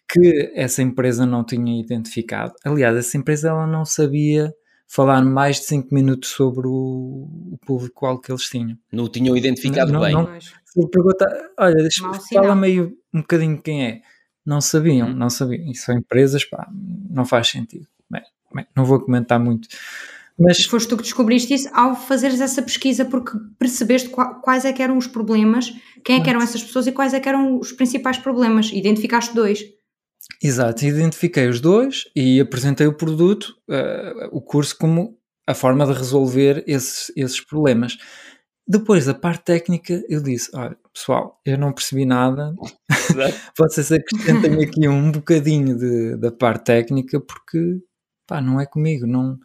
que 0.09 0.52
essa 0.55 0.82
empresa 0.82 1.26
não 1.26 1.44
tinha 1.44 1.80
identificado. 1.80 2.55
Aliás, 2.64 2.96
essa 2.96 3.16
empresa 3.16 3.48
ela 3.48 3.66
não 3.66 3.84
sabia 3.84 4.55
falar 4.86 5.22
mais 5.22 5.56
de 5.56 5.64
5 5.66 5.94
minutos 5.94 6.30
sobre 6.30 6.66
o, 6.66 7.28
o 7.52 7.59
público-alvo 7.66 8.20
que 8.20 8.32
eles 8.32 8.44
tinham. 8.44 8.78
Não 8.90 9.05
o 9.05 9.09
tinham 9.09 9.36
identificado 9.36 9.92
não, 9.92 10.00
bem. 10.00 10.12
Não, 10.12 10.40
se 10.40 10.80
eu 10.80 10.88
perguntar, 10.88 11.28
olha, 11.59 11.88
fala 12.32 12.55
meio 12.55 12.96
um 13.12 13.20
bocadinho 13.20 13.60
quem 13.60 13.86
é. 13.86 14.00
Não 14.44 14.62
sabiam, 14.62 15.09
uhum. 15.09 15.14
não 15.14 15.28
sabiam. 15.28 15.70
E 15.70 15.74
são 15.74 15.94
empresas, 15.94 16.44
pá, 16.44 16.66
não 17.10 17.26
faz 17.26 17.48
sentido. 17.48 17.86
Bem, 18.10 18.22
bem, 18.55 18.66
não 18.74 18.84
vou 18.84 18.98
comentar 18.98 19.38
muito. 19.38 19.68
Mas 20.39 20.65
foste 20.65 20.89
tu 20.89 20.97
que 20.97 21.02
descobriste 21.02 21.52
isso 21.52 21.69
ao 21.73 21.97
fazeres 21.97 22.40
essa 22.40 22.62
pesquisa, 22.62 23.05
porque 23.05 23.32
percebeste 23.59 24.09
quais 24.09 24.65
é 24.65 24.73
que 24.73 24.82
eram 24.82 24.97
os 24.97 25.09
problemas, 25.09 25.73
quem 26.05 26.20
é 26.20 26.23
que 26.23 26.31
eram 26.31 26.40
essas 26.40 26.62
pessoas 26.62 26.86
e 26.86 26.93
quais 26.93 27.12
é 27.12 27.19
que 27.19 27.28
eram 27.28 27.59
os 27.59 27.73
principais 27.73 28.19
problemas. 28.19 28.70
Identificaste 28.73 29.35
dois. 29.35 29.65
Exato, 30.43 30.85
identifiquei 30.85 31.48
os 31.48 31.60
dois 31.60 32.05
e 32.15 32.40
apresentei 32.40 32.86
o 32.86 32.97
produto, 32.97 33.56
uh, 33.69 34.28
o 34.31 34.40
curso, 34.40 34.77
como 34.78 35.19
a 35.47 35.55
forma 35.55 35.85
de 35.86 35.93
resolver 35.93 36.62
esses, 36.66 37.10
esses 37.16 37.40
problemas. 37.40 37.97
Depois, 38.66 39.09
a 39.09 39.15
parte 39.15 39.44
técnica, 39.44 40.05
eu 40.09 40.23
disse: 40.23 40.51
olha, 40.55 40.77
pessoal, 40.93 41.40
eu 41.44 41.59
não 41.59 41.73
percebi 41.73 42.05
nada, 42.05 42.55
vocês 43.59 43.90
acrescentem 43.90 44.62
aqui 44.62 44.86
um 44.86 45.10
bocadinho 45.10 45.77
de, 45.77 46.16
da 46.16 46.31
parte 46.31 46.66
técnica, 46.66 47.19
porque 47.19 47.81
pá, 48.27 48.40
não 48.40 48.60
é 48.60 48.66
comigo, 48.66 49.06
não 49.06 49.39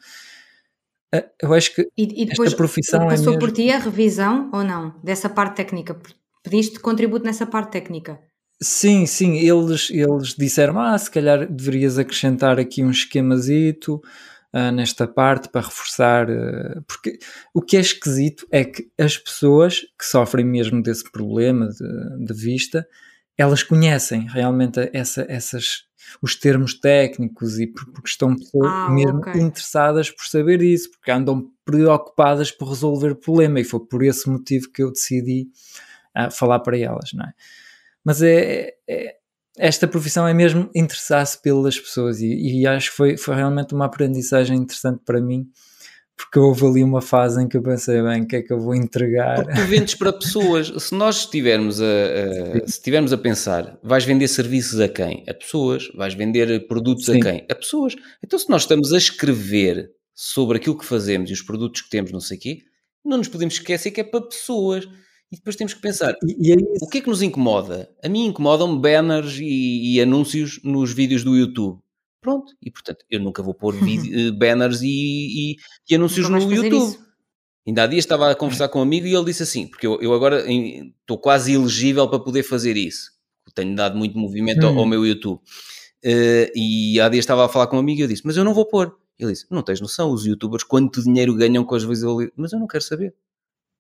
eu 1.41 1.53
acho 1.53 1.75
que 1.75 1.81
e, 1.97 2.23
e 2.23 2.25
depois 2.25 2.47
esta 2.47 2.57
profissão 2.57 3.07
passou 3.07 3.33
é 3.33 3.35
mesmo... 3.35 3.39
por 3.39 3.51
ti 3.51 3.69
a 3.69 3.79
revisão 3.79 4.49
ou 4.53 4.63
não 4.63 4.95
dessa 5.03 5.29
parte 5.29 5.57
técnica? 5.57 5.97
Pediste 6.43 6.79
contributo 6.79 7.25
nessa 7.25 7.45
parte 7.45 7.71
técnica? 7.71 8.19
Sim, 8.61 9.05
sim, 9.05 9.37
eles, 9.37 9.89
eles 9.89 10.35
disseram, 10.35 10.79
ah, 10.79 10.97
se 10.97 11.11
calhar 11.11 11.45
deverias 11.51 11.97
acrescentar 11.97 12.59
aqui 12.59 12.83
um 12.83 12.91
esquemazito 12.91 14.01
uh, 14.53 14.71
nesta 14.71 15.07
parte 15.07 15.49
para 15.49 15.61
reforçar, 15.61 16.29
uh, 16.29 16.81
porque 16.87 17.19
o 17.53 17.61
que 17.61 17.75
é 17.75 17.81
esquisito 17.81 18.47
é 18.51 18.63
que 18.63 18.89
as 18.97 19.17
pessoas 19.17 19.81
que 19.99 20.05
sofrem 20.05 20.45
mesmo 20.45 20.81
desse 20.81 21.11
problema 21.11 21.67
de, 21.67 22.25
de 22.25 22.33
vista, 22.33 22.87
elas 23.37 23.63
conhecem 23.63 24.27
realmente 24.29 24.89
essa, 24.93 25.25
essas, 25.27 25.83
os 26.21 26.35
termos 26.35 26.73
técnicos 26.73 27.59
e 27.59 27.67
porque 27.67 28.09
estão 28.09 28.35
ah, 28.63 28.89
mesmo 28.89 29.19
okay. 29.19 29.41
interessadas 29.41 30.09
por 30.09 30.25
saber 30.25 30.61
isso, 30.61 30.91
porque 30.91 31.11
andam 31.11 31.51
preocupadas 31.65 32.51
por 32.51 32.69
resolver 32.69 33.11
o 33.11 33.15
problema 33.15 33.59
e 33.59 33.63
foi 33.63 33.79
por 33.79 34.03
esse 34.03 34.29
motivo 34.29 34.69
que 34.71 34.83
eu 34.83 34.91
decidi 34.91 35.47
uh, 36.17 36.31
falar 36.31 36.59
para 36.59 36.77
elas, 36.77 37.11
não 37.13 37.25
é? 37.25 37.33
Mas 38.03 38.21
é, 38.21 38.73
é 38.87 39.15
esta 39.57 39.87
profissão 39.87 40.27
é 40.27 40.33
mesmo 40.33 40.69
interessar-se 40.73 41.39
pelas 41.41 41.79
pessoas 41.79 42.19
e, 42.19 42.27
e, 42.27 42.67
acho 42.67 42.89
que 42.89 42.97
foi, 42.97 43.17
foi 43.17 43.35
realmente 43.35 43.73
uma 43.73 43.85
aprendizagem 43.85 44.57
interessante 44.57 45.01
para 45.05 45.21
mim 45.21 45.47
porque 46.15 46.37
houve 46.39 46.65
ali 46.65 46.83
uma 46.83 47.01
fase 47.01 47.41
em 47.41 47.47
que 47.47 47.57
eu 47.57 47.61
pensei, 47.61 48.01
bem, 48.01 48.21
o 48.21 48.27
que 48.27 48.35
é 48.35 48.41
que 48.41 48.53
eu 48.53 48.59
vou 48.59 48.75
entregar? 48.75 49.35
Porque 49.43 49.59
tu 49.59 49.67
vendes 49.67 49.95
para 49.95 50.13
pessoas. 50.13 50.67
Se 50.77 50.93
nós 50.93 51.21
estivermos 51.21 51.81
a, 51.81 51.85
a, 51.85 52.67
se 52.67 52.73
estivermos 52.73 53.11
a 53.11 53.17
pensar, 53.17 53.79
vais 53.83 54.05
vender 54.05 54.27
serviços 54.27 54.79
a 54.79 54.87
quem? 54.87 55.23
A 55.27 55.33
pessoas. 55.33 55.89
Vais 55.95 56.13
vender 56.13 56.67
produtos 56.67 57.05
Sim. 57.05 57.17
a 57.17 57.21
quem? 57.21 57.45
A 57.49 57.55
pessoas. 57.55 57.95
Então, 58.23 58.37
se 58.37 58.49
nós 58.49 58.61
estamos 58.61 58.93
a 58.93 58.97
escrever 58.97 59.91
sobre 60.13 60.57
aquilo 60.57 60.77
que 60.77 60.85
fazemos 60.85 61.29
e 61.29 61.33
os 61.33 61.41
produtos 61.41 61.81
que 61.81 61.89
temos, 61.89 62.11
não 62.11 62.19
sei 62.19 62.37
o 62.37 62.39
quê, 62.39 62.59
não 63.03 63.17
nos 63.17 63.27
podemos 63.27 63.55
esquecer 63.55 63.91
que 63.91 64.01
é 64.01 64.03
para 64.03 64.21
pessoas. 64.21 64.87
E 65.31 65.35
depois 65.35 65.55
temos 65.55 65.73
que 65.73 65.81
pensar, 65.81 66.15
e, 66.23 66.49
e 66.49 66.51
é 66.51 66.55
o 66.79 66.87
que 66.87 66.99
é 66.99 67.01
que 67.01 67.09
nos 67.09 67.23
incomoda? 67.23 67.89
A 68.03 68.07
mim 68.07 68.27
incomodam 68.27 68.79
banners 68.79 69.39
e, 69.39 69.95
e 69.95 70.01
anúncios 70.01 70.59
nos 70.63 70.93
vídeos 70.93 71.23
do 71.23 71.35
YouTube. 71.35 71.82
Pronto, 72.23 72.53
e 72.61 72.71
portanto, 72.71 73.03
eu 73.11 73.19
nunca 73.19 73.43
vou 73.43 73.53
pôr 73.53 73.75
vídeo, 73.83 74.17
eh, 74.17 74.31
banners 74.31 74.81
e, 74.81 74.87
e, 74.87 75.55
e 75.89 75.95
anúncios 75.95 76.29
no 76.29 76.39
YouTube. 76.39 76.87
Isso. 76.87 77.03
Ainda 77.67 77.83
há 77.83 77.87
dias 77.87 78.03
estava 78.03 78.31
a 78.31 78.35
conversar 78.35 78.69
com 78.69 78.79
um 78.79 78.81
amigo 78.81 79.05
e 79.05 79.13
ele 79.13 79.25
disse 79.25 79.43
assim: 79.43 79.67
porque 79.67 79.85
eu, 79.85 80.01
eu 80.01 80.13
agora 80.13 80.49
estou 80.49 81.17
quase 81.17 81.53
elegível 81.53 82.07
para 82.09 82.19
poder 82.19 82.43
fazer 82.43 82.77
isso. 82.77 83.11
Tenho 83.53 83.75
dado 83.75 83.97
muito 83.97 84.17
movimento 84.17 84.65
hum. 84.65 84.69
ao, 84.69 84.79
ao, 84.79 84.85
meu 84.85 85.05
YouTube. 85.05 85.39
Uh, 86.03 86.49
e 86.55 86.99
há 86.99 87.07
dias 87.07 87.23
estava 87.23 87.45
a 87.45 87.49
falar 87.49 87.67
com 87.67 87.75
um 87.75 87.79
amigo 87.79 87.99
e 87.99 88.03
eu 88.03 88.07
disse: 88.07 88.23
Mas 88.25 88.37
eu 88.37 88.43
não 88.43 88.53
vou 88.53 88.65
pôr. 88.65 88.97
Ele 89.19 89.31
disse: 89.31 89.45
Não 89.51 89.61
tens 89.61 89.81
noção, 89.81 90.11
os 90.11 90.25
youtubers 90.25 90.63
quanto 90.63 91.03
dinheiro 91.03 91.35
ganham 91.35 91.63
com 91.63 91.75
as 91.75 91.83
visualizações. 91.83 92.31
Mas 92.35 92.53
eu 92.53 92.59
não 92.59 92.67
quero 92.67 92.83
saber. 92.83 93.13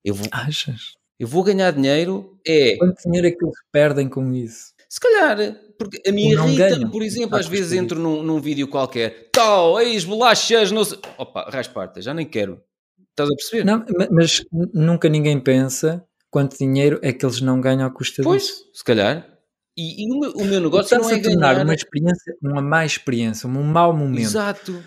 Eu 0.03 0.13
vou, 0.13 0.27
Achas? 0.31 0.93
Eu 1.19 1.27
vou 1.27 1.43
ganhar 1.43 1.71
dinheiro. 1.71 2.37
É. 2.45 2.75
Quanto 2.77 3.01
dinheiro 3.03 3.27
é 3.27 3.31
que 3.31 3.43
eles 3.43 3.55
perdem 3.71 4.09
com 4.09 4.33
isso? 4.33 4.72
Se 4.93 4.99
calhar, 4.99 5.55
porque 5.75 5.99
a 6.07 6.11
minha 6.11 6.35
irrita, 6.35 6.87
por 6.87 7.01
exemplo, 7.01 7.35
às 7.35 7.47
vezes 7.47 7.71
entro 7.71 7.99
num, 7.99 8.21
num 8.21 8.39
vídeo 8.39 8.67
qualquer, 8.67 9.31
tal, 9.31 9.81
eis 9.81 10.03
bolachas, 10.03 10.71
não 10.71 10.85
sei. 10.85 10.99
Opa, 11.17 11.49
rasparta, 11.49 11.99
já 11.99 12.13
nem 12.13 12.27
quero. 12.27 12.61
Estás 13.09 13.27
a 13.27 13.33
perceber? 13.33 13.65
Não, 13.65 13.83
mas 14.11 14.45
nunca 14.71 15.09
ninguém 15.09 15.39
pensa 15.39 16.05
quanto 16.29 16.59
dinheiro 16.59 16.99
é 17.01 17.11
que 17.11 17.25
eles 17.25 17.41
não 17.41 17.59
ganham 17.59 17.87
à 17.87 17.89
custa 17.89 18.21
pois, 18.21 18.43
disso. 18.43 18.65
Pois, 18.65 18.77
se 18.77 18.83
calhar. 18.83 19.27
E, 19.75 20.03
e 20.03 20.13
o, 20.13 20.19
meu, 20.19 20.31
o, 20.33 20.45
meu, 20.45 20.61
negócio 20.61 20.95
não 20.99 21.09
é 21.09 21.19
tornar 21.19 21.53
ganhar... 21.53 21.65
uma 21.65 21.73
experiência, 21.73 22.35
uma 22.39 22.61
má 22.61 22.85
experiência, 22.85 23.49
um 23.49 23.63
mau 23.63 23.97
momento. 23.97 24.19
Exato. 24.19 24.83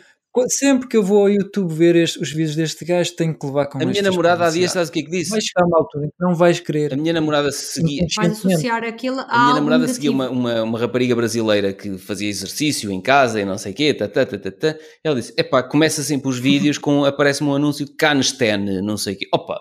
Sempre 0.48 0.86
que 0.86 0.96
eu 0.96 1.02
vou 1.02 1.22
ao 1.22 1.30
YouTube 1.30 1.72
ver 1.72 1.96
este, 1.96 2.20
os 2.20 2.30
vídeos 2.30 2.54
deste 2.54 2.84
gajo, 2.84 3.16
tenho 3.16 3.36
que 3.36 3.46
levar 3.46 3.66
com 3.66 3.82
A 3.82 3.86
minha 3.86 4.02
namorada 4.02 4.46
há 4.46 4.50
dias, 4.50 4.72
sabes 4.72 4.90
o 4.90 4.92
que 4.92 5.00
é 5.00 5.02
que 5.02 5.10
disse? 5.10 5.30
Vai 5.30 5.40
chegar 5.40 5.64
uma 5.64 5.78
altura 5.78 6.06
em 6.06 6.08
que 6.08 6.16
não 6.20 6.34
vais 6.34 6.60
querer. 6.60 6.92
A 6.92 6.96
minha 6.96 7.12
namorada 7.12 7.50
seguia. 7.50 8.06
Vai 8.14 8.26
associar 8.26 8.84
aquilo 8.84 9.20
a. 9.20 9.24
A 9.24 9.42
minha 9.44 9.54
namorada 9.54 9.88
seguia 9.88 10.10
uma, 10.10 10.28
uma, 10.28 10.62
uma, 10.62 10.78
rapariga 10.78 11.16
brasileira 11.16 11.72
que 11.72 11.96
fazia 11.96 12.28
exercício 12.28 12.90
em 12.92 13.00
casa 13.00 13.40
e 13.40 13.44
não 13.44 13.56
sei 13.56 13.72
o 13.72 13.74
quê. 13.74 13.94
Tá, 13.94 14.06
tá, 14.06 14.26
tá, 14.26 14.38
tá, 14.38 14.50
tá. 14.50 14.76
Ela 15.02 15.16
disse: 15.16 15.32
epá, 15.38 15.62
começa 15.62 16.02
sempre 16.02 16.28
os 16.28 16.38
vídeos 16.38 16.76
com. 16.76 17.04
aparece 17.04 17.42
um 17.42 17.54
anúncio 17.54 17.86
de 17.86 17.92
Cansten, 17.94 18.82
não 18.82 18.98
sei 18.98 19.14
o 19.14 19.18
quê. 19.18 19.26
Opa, 19.32 19.58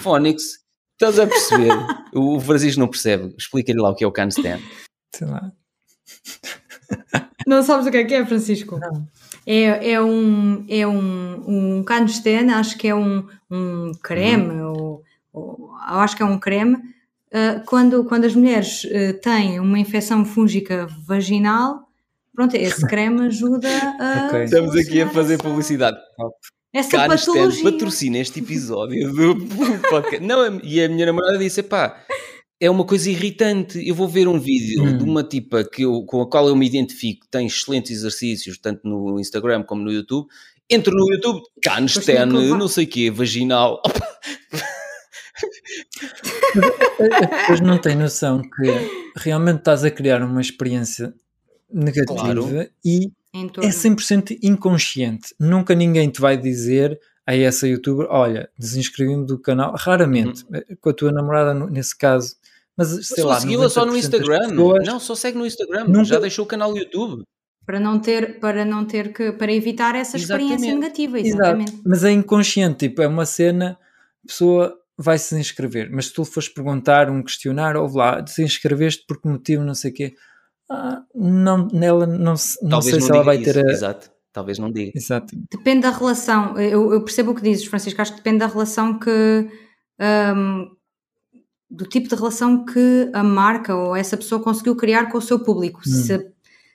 Phonics, 0.00 0.58
estás 1.00 1.20
a 1.20 1.26
perceber? 1.26 1.72
o 2.14 2.40
Francisco 2.40 2.80
não 2.80 2.88
percebe. 2.88 3.32
Explica-lhe 3.38 3.80
lá 3.80 3.90
o 3.90 3.94
que 3.94 4.02
é 4.02 4.06
o 4.06 4.12
Cansten. 4.12 4.60
Sei 5.14 5.28
lá. 5.28 5.52
Não 7.46 7.62
sabes 7.62 7.86
o 7.86 7.90
que 7.90 7.96
é 7.96 8.04
que 8.04 8.14
é, 8.14 8.26
Francisco? 8.26 8.78
Não 8.78 9.19
é, 9.46 9.92
é 9.92 10.00
um, 10.00 10.64
é 10.68 10.86
um, 10.86 11.78
um 11.78 11.84
Cansten, 11.84 12.50
acho 12.50 12.76
que 12.76 12.88
é 12.88 12.94
um, 12.94 13.26
um 13.50 13.92
creme, 14.02 14.60
uhum. 14.60 14.72
ou, 14.72 15.04
ou, 15.32 15.70
acho 15.76 16.16
que 16.16 16.22
é 16.22 16.26
um 16.26 16.38
creme, 16.38 16.74
uh, 16.76 17.64
quando, 17.66 18.04
quando 18.04 18.24
as 18.24 18.34
mulheres 18.34 18.84
uh, 18.84 19.14
têm 19.20 19.60
uma 19.60 19.78
infecção 19.78 20.24
fúngica 20.24 20.86
vaginal, 21.06 21.88
pronto, 22.34 22.54
esse 22.54 22.86
creme 22.88 23.26
ajuda 23.26 23.68
a. 23.98 24.26
okay. 24.28 24.44
Estamos 24.44 24.76
aqui 24.76 25.00
a 25.02 25.08
fazer 25.08 25.38
publicidade. 25.38 25.98
Essa 26.72 27.08
patologia. 27.08 27.64
patrocina 27.64 28.18
este 28.18 28.38
episódio 28.38 29.12
do 29.12 29.36
podcast. 29.90 30.24
Não, 30.24 30.60
e 30.62 30.80
a 30.80 30.88
minha 30.88 31.06
namorada 31.06 31.36
disse: 31.38 31.64
pá, 31.64 31.96
é 32.60 32.70
uma 32.70 32.84
coisa 32.84 33.10
irritante. 33.10 33.82
Eu 33.86 33.94
vou 33.94 34.06
ver 34.06 34.28
um 34.28 34.38
vídeo 34.38 34.84
hum. 34.84 34.98
de 34.98 35.04
uma 35.04 35.24
tipa 35.24 35.64
que 35.64 35.82
eu, 35.82 36.02
com 36.04 36.20
a 36.20 36.28
qual 36.28 36.46
eu 36.46 36.54
me 36.54 36.66
identifico, 36.66 37.26
tem 37.30 37.46
excelentes 37.46 37.90
exercícios, 37.90 38.58
tanto 38.58 38.86
no 38.86 39.18
Instagram 39.18 39.62
como 39.62 39.82
no 39.82 39.90
YouTube. 39.90 40.28
Entro 40.68 40.94
no 40.94 41.10
YouTube, 41.12 41.42
Cansten, 41.62 42.26
não 42.26 42.68
sei 42.68 42.84
o 42.84 42.88
quê, 42.88 43.10
vaginal. 43.10 43.82
Mas 47.48 47.60
não 47.60 47.78
tem 47.78 47.96
noção 47.96 48.42
que 48.42 48.70
realmente 49.16 49.60
estás 49.60 49.82
a 49.84 49.90
criar 49.90 50.22
uma 50.22 50.40
experiência 50.40 51.12
negativa 51.72 52.22
claro. 52.22 52.68
e 52.84 53.10
é 53.34 53.68
100% 53.68 54.38
inconsciente. 54.42 55.34
Nunca 55.38 55.74
ninguém 55.74 56.10
te 56.10 56.20
vai 56.20 56.36
dizer 56.36 57.00
a 57.26 57.36
essa 57.36 57.66
youtuber, 57.66 58.06
olha, 58.10 58.50
desinscrevi-me 58.58 59.24
do 59.24 59.38
canal, 59.38 59.74
raramente, 59.76 60.44
uhum. 60.44 60.76
com 60.80 60.90
a 60.90 60.92
tua 60.92 61.12
namorada 61.12 61.54
nesse 61.54 61.96
caso, 61.96 62.34
mas 62.76 63.06
sei 63.06 63.24
lá. 63.24 63.40
seguiu-a 63.40 63.68
só 63.68 63.84
no 63.84 63.96
Instagram. 63.96 64.48
Pessoas... 64.50 64.86
Não, 64.86 65.00
só 65.00 65.14
segue 65.14 65.38
no 65.38 65.46
Instagram. 65.46 65.84
Nunca... 65.84 66.04
Já 66.04 66.18
deixou 66.18 66.44
o 66.44 66.48
canal 66.48 66.72
do 66.72 66.78
YouTube. 66.78 67.22
Para 67.66 67.78
não 67.78 68.00
ter, 68.00 68.40
para 68.40 68.64
não 68.64 68.84
ter 68.84 69.12
que, 69.12 69.32
para 69.32 69.52
evitar 69.52 69.94
essa 69.94 70.16
experiência 70.16 70.66
exatamente. 70.66 70.80
negativa, 70.80 71.20
exatamente. 71.20 71.72
Exato. 71.72 71.82
Mas 71.86 72.04
é 72.04 72.10
inconsciente, 72.10 72.88
tipo, 72.88 73.02
é 73.02 73.06
uma 73.06 73.26
cena, 73.26 73.78
a 74.24 74.26
pessoa 74.26 74.76
vai 74.98 75.18
se 75.18 75.38
inscrever, 75.38 75.88
mas 75.90 76.06
se 76.06 76.12
tu 76.12 76.24
fores 76.24 76.48
perguntar 76.48 77.08
um 77.08 77.22
questionário, 77.22 77.80
ou 77.80 77.88
lá, 77.94 78.20
desinscreveste 78.20 79.04
por 79.06 79.20
que 79.20 79.28
motivo, 79.28 79.62
não 79.62 79.74
sei 79.74 79.90
o 79.90 79.94
quê, 79.94 80.14
ah, 80.70 81.02
não, 81.14 81.68
nela 81.68 82.06
não, 82.06 82.16
não 82.16 82.36
sei 82.36 82.68
não 82.68 82.80
se 82.80 83.10
ela 83.10 83.22
vai 83.22 83.36
isso. 83.36 83.52
ter 83.52 83.66
a... 83.66 83.70
Exato. 83.70 84.10
Talvez 84.32 84.58
não 84.58 84.70
diga. 84.70 84.92
Exato. 84.94 85.34
Depende 85.50 85.82
da 85.82 85.90
relação. 85.90 86.56
Eu, 86.56 86.92
eu, 86.92 87.02
percebo 87.02 87.32
o 87.32 87.34
que 87.34 87.42
dizes, 87.42 87.66
Francisco. 87.66 88.00
Acho 88.00 88.12
que 88.12 88.18
depende 88.18 88.38
da 88.38 88.46
relação 88.46 88.96
que, 88.96 89.48
um, 90.00 90.70
do 91.70 91.86
tipo 91.86 92.08
de 92.08 92.14
relação 92.14 92.64
que 92.64 93.08
a 93.12 93.22
marca 93.22 93.74
ou 93.74 93.94
essa 93.94 94.16
pessoa 94.16 94.42
conseguiu 94.42 94.74
criar 94.74 95.06
com 95.06 95.18
o 95.18 95.22
seu 95.22 95.38
público. 95.38 95.80
Hum. 95.80 95.90
Se, 95.90 96.26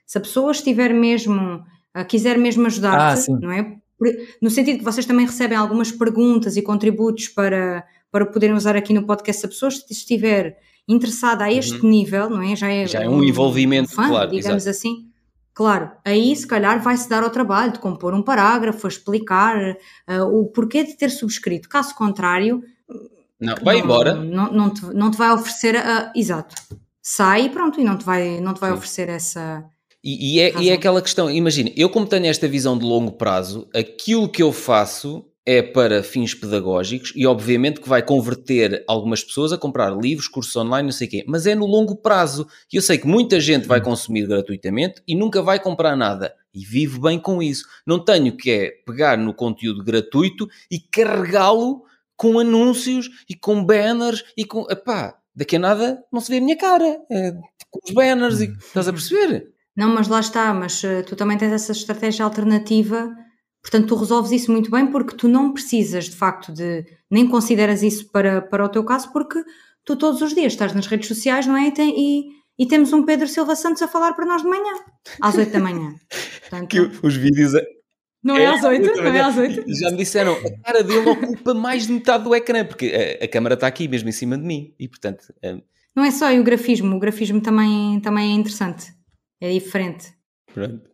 se, 0.06 0.18
a 0.18 0.22
pessoa 0.22 0.52
estiver 0.52 0.94
mesmo, 0.94 1.64
uh, 1.96 2.06
quiser 2.08 2.38
mesmo 2.38 2.66
ajudar-te, 2.66 3.32
ah, 3.32 3.38
não 3.40 3.52
é? 3.52 3.76
No 4.42 4.50
sentido 4.50 4.80
que 4.80 4.84
vocês 4.84 5.06
também 5.06 5.26
recebem 5.26 5.58
algumas 5.58 5.92
perguntas 5.92 6.58
e 6.58 6.62
contributos 6.62 7.30
para, 7.30 7.86
para 8.12 8.26
poderem 8.26 8.56
usar 8.56 8.76
aqui 8.76 8.94
no 8.94 9.06
podcast, 9.06 9.42
se 9.42 9.46
a 9.46 9.50
pessoa 9.50 9.70
estiver 9.90 10.58
interessada 10.88 11.46
a 11.46 11.52
este 11.52 11.80
uhum. 11.82 11.90
nível, 11.90 12.30
não 12.30 12.42
é? 12.42 12.56
Já 12.56 12.70
é, 12.70 12.88
Já 12.88 13.04
é 13.04 13.10
um, 13.10 13.18
um 13.18 13.24
envolvimento, 13.24 13.92
fã, 13.92 14.08
claro, 14.08 14.32
digamos 14.32 14.64
exato. 14.64 14.78
assim. 14.78 15.10
Claro, 15.54 15.90
aí 16.04 16.36
se 16.36 16.46
calhar 16.46 16.82
vai-se 16.82 17.08
dar 17.10 17.24
ao 17.24 17.30
trabalho 17.30 17.72
de 17.72 17.80
compor 17.80 18.14
um 18.14 18.22
parágrafo, 18.22 18.88
explicar 18.88 19.58
uh, 19.58 20.24
o 20.26 20.48
porquê 20.48 20.84
de 20.84 20.98
ter 20.98 21.10
subscrito. 21.10 21.70
Caso 21.70 21.96
contrário, 21.96 22.62
não, 23.46 23.56
vai 23.64 23.78
não, 23.78 23.84
embora. 23.84 24.16
Não, 24.16 24.52
não, 24.52 24.70
te, 24.70 24.86
não 24.94 25.12
te 25.12 25.18
vai 25.18 25.32
oferecer. 25.32 25.76
A, 25.76 26.12
exato. 26.16 26.56
Sai 27.02 27.46
e 27.46 27.50
pronto, 27.50 27.80
e 27.80 27.84
não 27.84 27.98
te 27.98 28.04
vai, 28.04 28.40
não 28.40 28.54
te 28.54 28.60
vai 28.60 28.72
oferecer 28.72 29.10
essa. 29.10 29.64
E, 30.04 30.36
e, 30.36 30.40
é, 30.40 30.54
e 30.60 30.70
é 30.70 30.74
aquela 30.74 31.02
questão, 31.02 31.32
imagina, 31.32 31.72
eu 31.76 31.90
como 31.90 32.06
tenho 32.06 32.28
esta 32.28 32.48
visão 32.48 32.78
de 32.78 32.86
longo 32.86 33.14
prazo, 33.14 33.68
aquilo 33.74 34.30
que 34.30 34.44
eu 34.44 34.52
faço 34.52 35.26
é 35.46 35.62
para 35.62 36.02
fins 36.02 36.34
pedagógicos 36.34 37.14
e 37.16 37.26
obviamente 37.28 37.80
que 37.80 37.88
vai 37.88 38.02
converter 38.02 38.84
algumas 38.88 39.24
pessoas 39.24 39.54
a 39.54 39.58
comprar 39.58 39.96
livros, 39.96 40.28
cursos 40.28 40.56
online, 40.56 40.88
não 40.88 40.92
sei 40.92 41.08
o 41.08 41.10
quê, 41.10 41.26
mas 41.28 41.46
é 41.46 41.54
no 41.54 41.68
longo 41.68 41.96
prazo. 41.96 42.48
E 42.74 42.76
eu 42.76 42.82
sei 42.82 42.98
que 42.98 43.06
muita 43.06 43.40
gente 43.40 43.68
vai 43.68 43.80
consumir 43.80 44.26
gratuitamente 44.28 45.02
e 45.08 45.16
nunca 45.16 45.44
vai 45.44 45.60
comprar 45.60 45.96
nada. 45.96 46.34
E 46.54 46.66
vivo 46.66 47.02
bem 47.02 47.20
com 47.20 47.44
isso. 47.44 47.66
Não 47.86 48.04
tenho 48.04 48.36
que 48.36 48.50
é 48.50 48.72
pegar 48.86 49.18
no 49.18 49.34
conteúdo 49.34 49.84
gratuito 49.84 50.48
e 50.72 50.80
carregá-lo 50.80 51.84
com 52.16 52.40
anúncios 52.40 53.10
e 53.30 53.36
com 53.36 53.64
banners 53.64 54.24
e 54.38 54.46
com. 54.46 54.66
Epá, 54.70 55.18
daqui 55.36 55.56
a 55.56 55.60
nada 55.60 56.04
não 56.12 56.22
se 56.22 56.32
vê 56.32 56.38
a 56.38 56.42
minha 56.42 56.58
cara. 56.58 57.00
É, 57.12 57.32
com 57.70 57.80
os 57.84 57.94
banners 57.94 58.42
e. 58.42 58.46
Estás 58.46 58.88
a 58.88 58.94
perceber? 58.94 59.56
Não, 59.76 59.94
mas 59.94 60.08
lá 60.08 60.20
está, 60.20 60.54
mas 60.54 60.82
uh, 60.84 61.04
tu 61.06 61.16
também 61.16 61.38
tens 61.38 61.52
essa 61.52 61.74
estratégia 61.74 62.24
alternativa, 62.24 63.14
portanto 63.62 63.88
tu 63.88 63.96
resolves 63.96 64.32
isso 64.32 64.52
muito 64.52 64.72
bem 64.72 64.88
porque 64.88 65.18
tu 65.18 65.28
não 65.28 65.52
precisas 65.52 66.06
de 66.06 66.16
facto 66.16 66.54
de, 66.54 66.86
nem 67.12 67.28
consideras 67.28 67.84
isso 67.84 68.10
para, 68.10 68.42
para 68.42 68.64
o 68.64 68.70
teu 68.70 68.86
caso 68.86 69.12
porque 69.12 69.44
tu 69.84 69.98
todos 69.98 70.22
os 70.22 70.34
dias 70.34 70.54
estás 70.54 70.74
nas 70.74 70.88
redes 70.88 71.10
sociais, 71.10 71.46
não 71.46 71.58
é? 71.58 71.68
E, 71.68 71.72
tem, 71.74 71.94
e, 71.98 72.24
e 72.58 72.66
temos 72.66 72.94
um 72.94 73.04
Pedro 73.04 73.28
Silva 73.28 73.56
Santos 73.56 73.82
a 73.82 73.88
falar 73.88 74.14
para 74.14 74.26
nós 74.26 74.44
de 74.44 74.48
manhã, 74.48 74.74
às 75.22 75.36
8 75.36 75.52
da 75.52 75.60
manhã. 75.60 75.94
Portanto, 76.50 76.70
que 76.70 76.80
os 76.80 77.16
vídeos 77.18 77.54
não 78.26 78.36
é, 78.36 78.42
é 78.42 78.48
às 78.48 78.64
8, 78.64 78.96
não 79.04 79.06
é 79.06 79.22
às 79.22 79.38
8. 79.38 79.64
Já 79.80 79.92
me 79.92 79.98
disseram, 79.98 80.34
a 80.34 80.64
cara 80.64 80.84
dele 80.84 81.08
ocupa 81.08 81.54
mais 81.54 81.86
de 81.86 81.94
metade 81.94 82.24
do 82.24 82.34
ecrã, 82.34 82.66
porque 82.66 83.20
a, 83.22 83.24
a 83.24 83.28
câmara 83.28 83.54
está 83.54 83.68
aqui 83.68 83.88
mesmo 83.88 84.10
em 84.10 84.12
cima 84.12 84.36
de 84.36 84.44
mim. 84.44 84.74
E 84.80 84.88
portanto, 84.88 85.32
um, 85.44 85.62
Não 85.96 86.04
é 86.04 86.10
só 86.10 86.34
o 86.36 86.44
grafismo, 86.44 86.96
o 86.96 87.00
grafismo 87.00 87.40
também, 87.40 88.00
também 88.00 88.32
é 88.32 88.36
interessante, 88.36 88.92
é 89.40 89.54
diferente. 89.54 90.12
Pronto. 90.52 90.90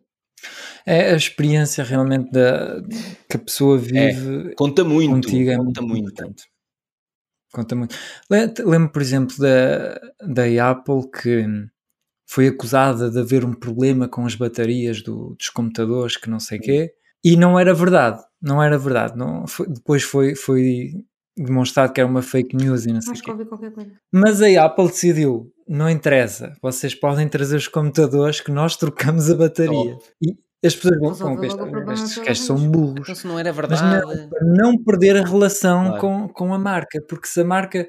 É 0.84 1.12
a 1.12 1.16
experiência 1.16 1.82
realmente 1.82 2.30
da, 2.30 2.82
que 3.30 3.38
a 3.38 3.40
pessoa 3.40 3.78
vive. 3.78 4.50
É, 4.50 4.54
conta 4.54 4.84
muito. 4.84 5.26
Contigo 5.26 5.50
é 5.50 5.56
conta 5.56 5.80
muito. 5.80 5.88
muito. 5.88 6.12
Importante. 6.12 6.44
Conta 7.50 7.74
muito. 7.74 7.96
Lembro, 8.28 8.92
por 8.92 9.00
exemplo, 9.00 9.34
da, 9.38 9.98
da 10.20 10.70
Apple 10.70 11.10
que 11.10 11.46
foi 12.26 12.48
acusada 12.48 13.10
de 13.10 13.18
haver 13.18 13.42
um 13.42 13.54
problema 13.54 14.06
com 14.06 14.26
as 14.26 14.34
baterias 14.34 15.00
do, 15.00 15.34
dos 15.38 15.48
computadores, 15.48 16.18
que 16.18 16.28
não 16.28 16.40
sei 16.40 16.58
o 16.58 16.60
quê, 16.60 16.94
e 17.24 17.36
não 17.36 17.58
era 17.58 17.72
verdade. 17.74 18.22
Não 18.40 18.62
era 18.62 18.76
verdade. 18.78 19.16
Não, 19.16 19.46
foi, 19.46 19.66
depois 19.68 20.02
foi, 20.02 20.34
foi 20.34 21.04
demonstrado 21.36 21.92
que 21.92 22.00
era 22.00 22.08
uma 22.10 22.22
fake 22.22 22.56
news 22.56 22.84
e 22.86 22.92
não 22.92 23.00
sei 23.00 23.12
Acho 23.12 23.22
que 23.22 23.30
ouvi 23.30 23.44
qualquer 23.44 23.72
coisa. 23.72 23.90
Mas 24.12 24.42
a 24.42 24.64
Apple 24.64 24.86
decidiu, 24.88 25.52
não 25.68 25.88
interessa, 25.88 26.54
vocês 26.60 26.94
podem 26.94 27.28
trazer 27.28 27.56
os 27.56 27.68
computadores 27.68 28.40
que 28.40 28.50
nós 28.50 28.76
trocamos 28.76 29.30
a 29.30 29.34
bateria. 29.36 29.92
Top. 29.94 30.04
E 30.20 30.36
as 30.66 30.76
pessoas 30.76 31.18
vão, 31.18 31.36
problema 31.36 31.92
estes 31.94 32.16
gajos 32.18 32.24
vez." 32.26 32.38
são 32.40 32.56
burros. 32.70 33.00
Então 33.00 33.14
se 33.14 33.26
não 33.26 33.38
era 33.38 33.52
Mas 33.52 33.68
verdade. 33.68 34.00
não, 34.06 34.28
para 34.28 34.44
não 34.46 34.84
perder 34.84 35.16
a 35.16 35.24
relação 35.24 35.84
Claro. 35.86 36.00
com, 36.00 36.28
com 36.28 36.54
a 36.54 36.58
marca, 36.58 37.00
porque 37.08 37.26
se 37.26 37.40
a 37.40 37.44
marca 37.44 37.88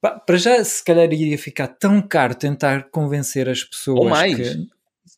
pá, 0.00 0.18
para 0.20 0.36
já 0.36 0.62
se 0.62 0.84
calhar 0.84 1.10
iria 1.12 1.38
ficar 1.38 1.68
tão 1.68 2.00
caro 2.02 2.34
tentar 2.34 2.90
convencer 2.90 3.48
as 3.48 3.64
pessoas 3.64 4.00
Ou 4.00 4.08
mais. 4.10 4.36
que 4.36 4.66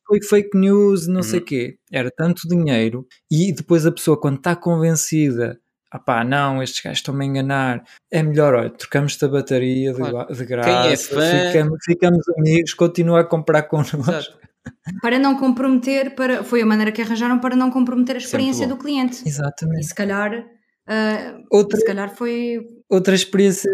foi 0.08 0.20
fake 0.22 0.56
news, 0.58 1.06
não 1.06 1.22
sei 1.22 1.38
o 1.38 1.42
Uhum. 1.42 1.46
quê, 1.46 1.76
era 1.92 2.10
tanto 2.10 2.48
dinheiro, 2.48 3.06
e 3.30 3.52
depois 3.52 3.84
a 3.86 3.92
pessoa 3.92 4.18
quando 4.20 4.38
está 4.38 4.56
convencida, 4.56 5.58
ah 5.90 5.98
pá, 5.98 6.24
não, 6.24 6.62
estes 6.62 6.82
gajos 6.82 6.98
estão-me 7.00 7.24
a 7.24 7.28
enganar, 7.28 7.84
é 8.10 8.22
melhor, 8.22 8.54
olha, 8.54 8.70
trocamos-te 8.70 9.24
a 9.24 9.28
bateria 9.28 9.92
de, 9.92 9.98
Claro. 9.98 10.34
de 10.34 10.44
graça, 10.46 10.88
é 10.88 10.96
fã- 10.96 11.46
ficamos, 11.46 11.78
ficamos 11.84 12.28
amigos, 12.38 12.74
continua 12.74 13.20
a 13.20 13.24
comprar 13.24 13.62
connosco. 13.64 13.96
Exato. 13.98 14.38
Para 15.02 15.18
não 15.18 15.38
comprometer, 15.38 16.14
para, 16.14 16.42
foi 16.44 16.60
a 16.60 16.66
maneira 16.66 16.92
que 16.92 17.00
arranjaram 17.00 17.38
para 17.38 17.56
não 17.56 17.70
comprometer 17.70 18.16
a 18.16 18.18
experiência 18.18 18.66
do 18.66 18.76
cliente. 18.76 19.22
E 19.24 19.28
Exatamente. 19.28 19.86
se 19.86 19.94
calhar, 19.94 20.44
ah, 20.86 21.38
Outra, 21.50 21.78
se 21.78 21.86
calhar 21.86 22.14
foi, 22.14 22.58
outra 22.90 23.14
experiência 23.14 23.70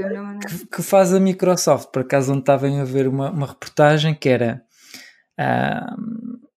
que, 0.47 0.67
que 0.77 0.83
faz 0.83 1.13
a 1.13 1.19
Microsoft. 1.19 1.91
Por 1.91 2.03
acaso 2.03 2.31
onde 2.31 2.41
estavam 2.43 2.81
a 2.81 2.85
ver 2.85 3.09
uma, 3.09 3.31
uma 3.31 3.47
reportagem 3.47 4.15
que 4.15 4.29
era 4.29 4.63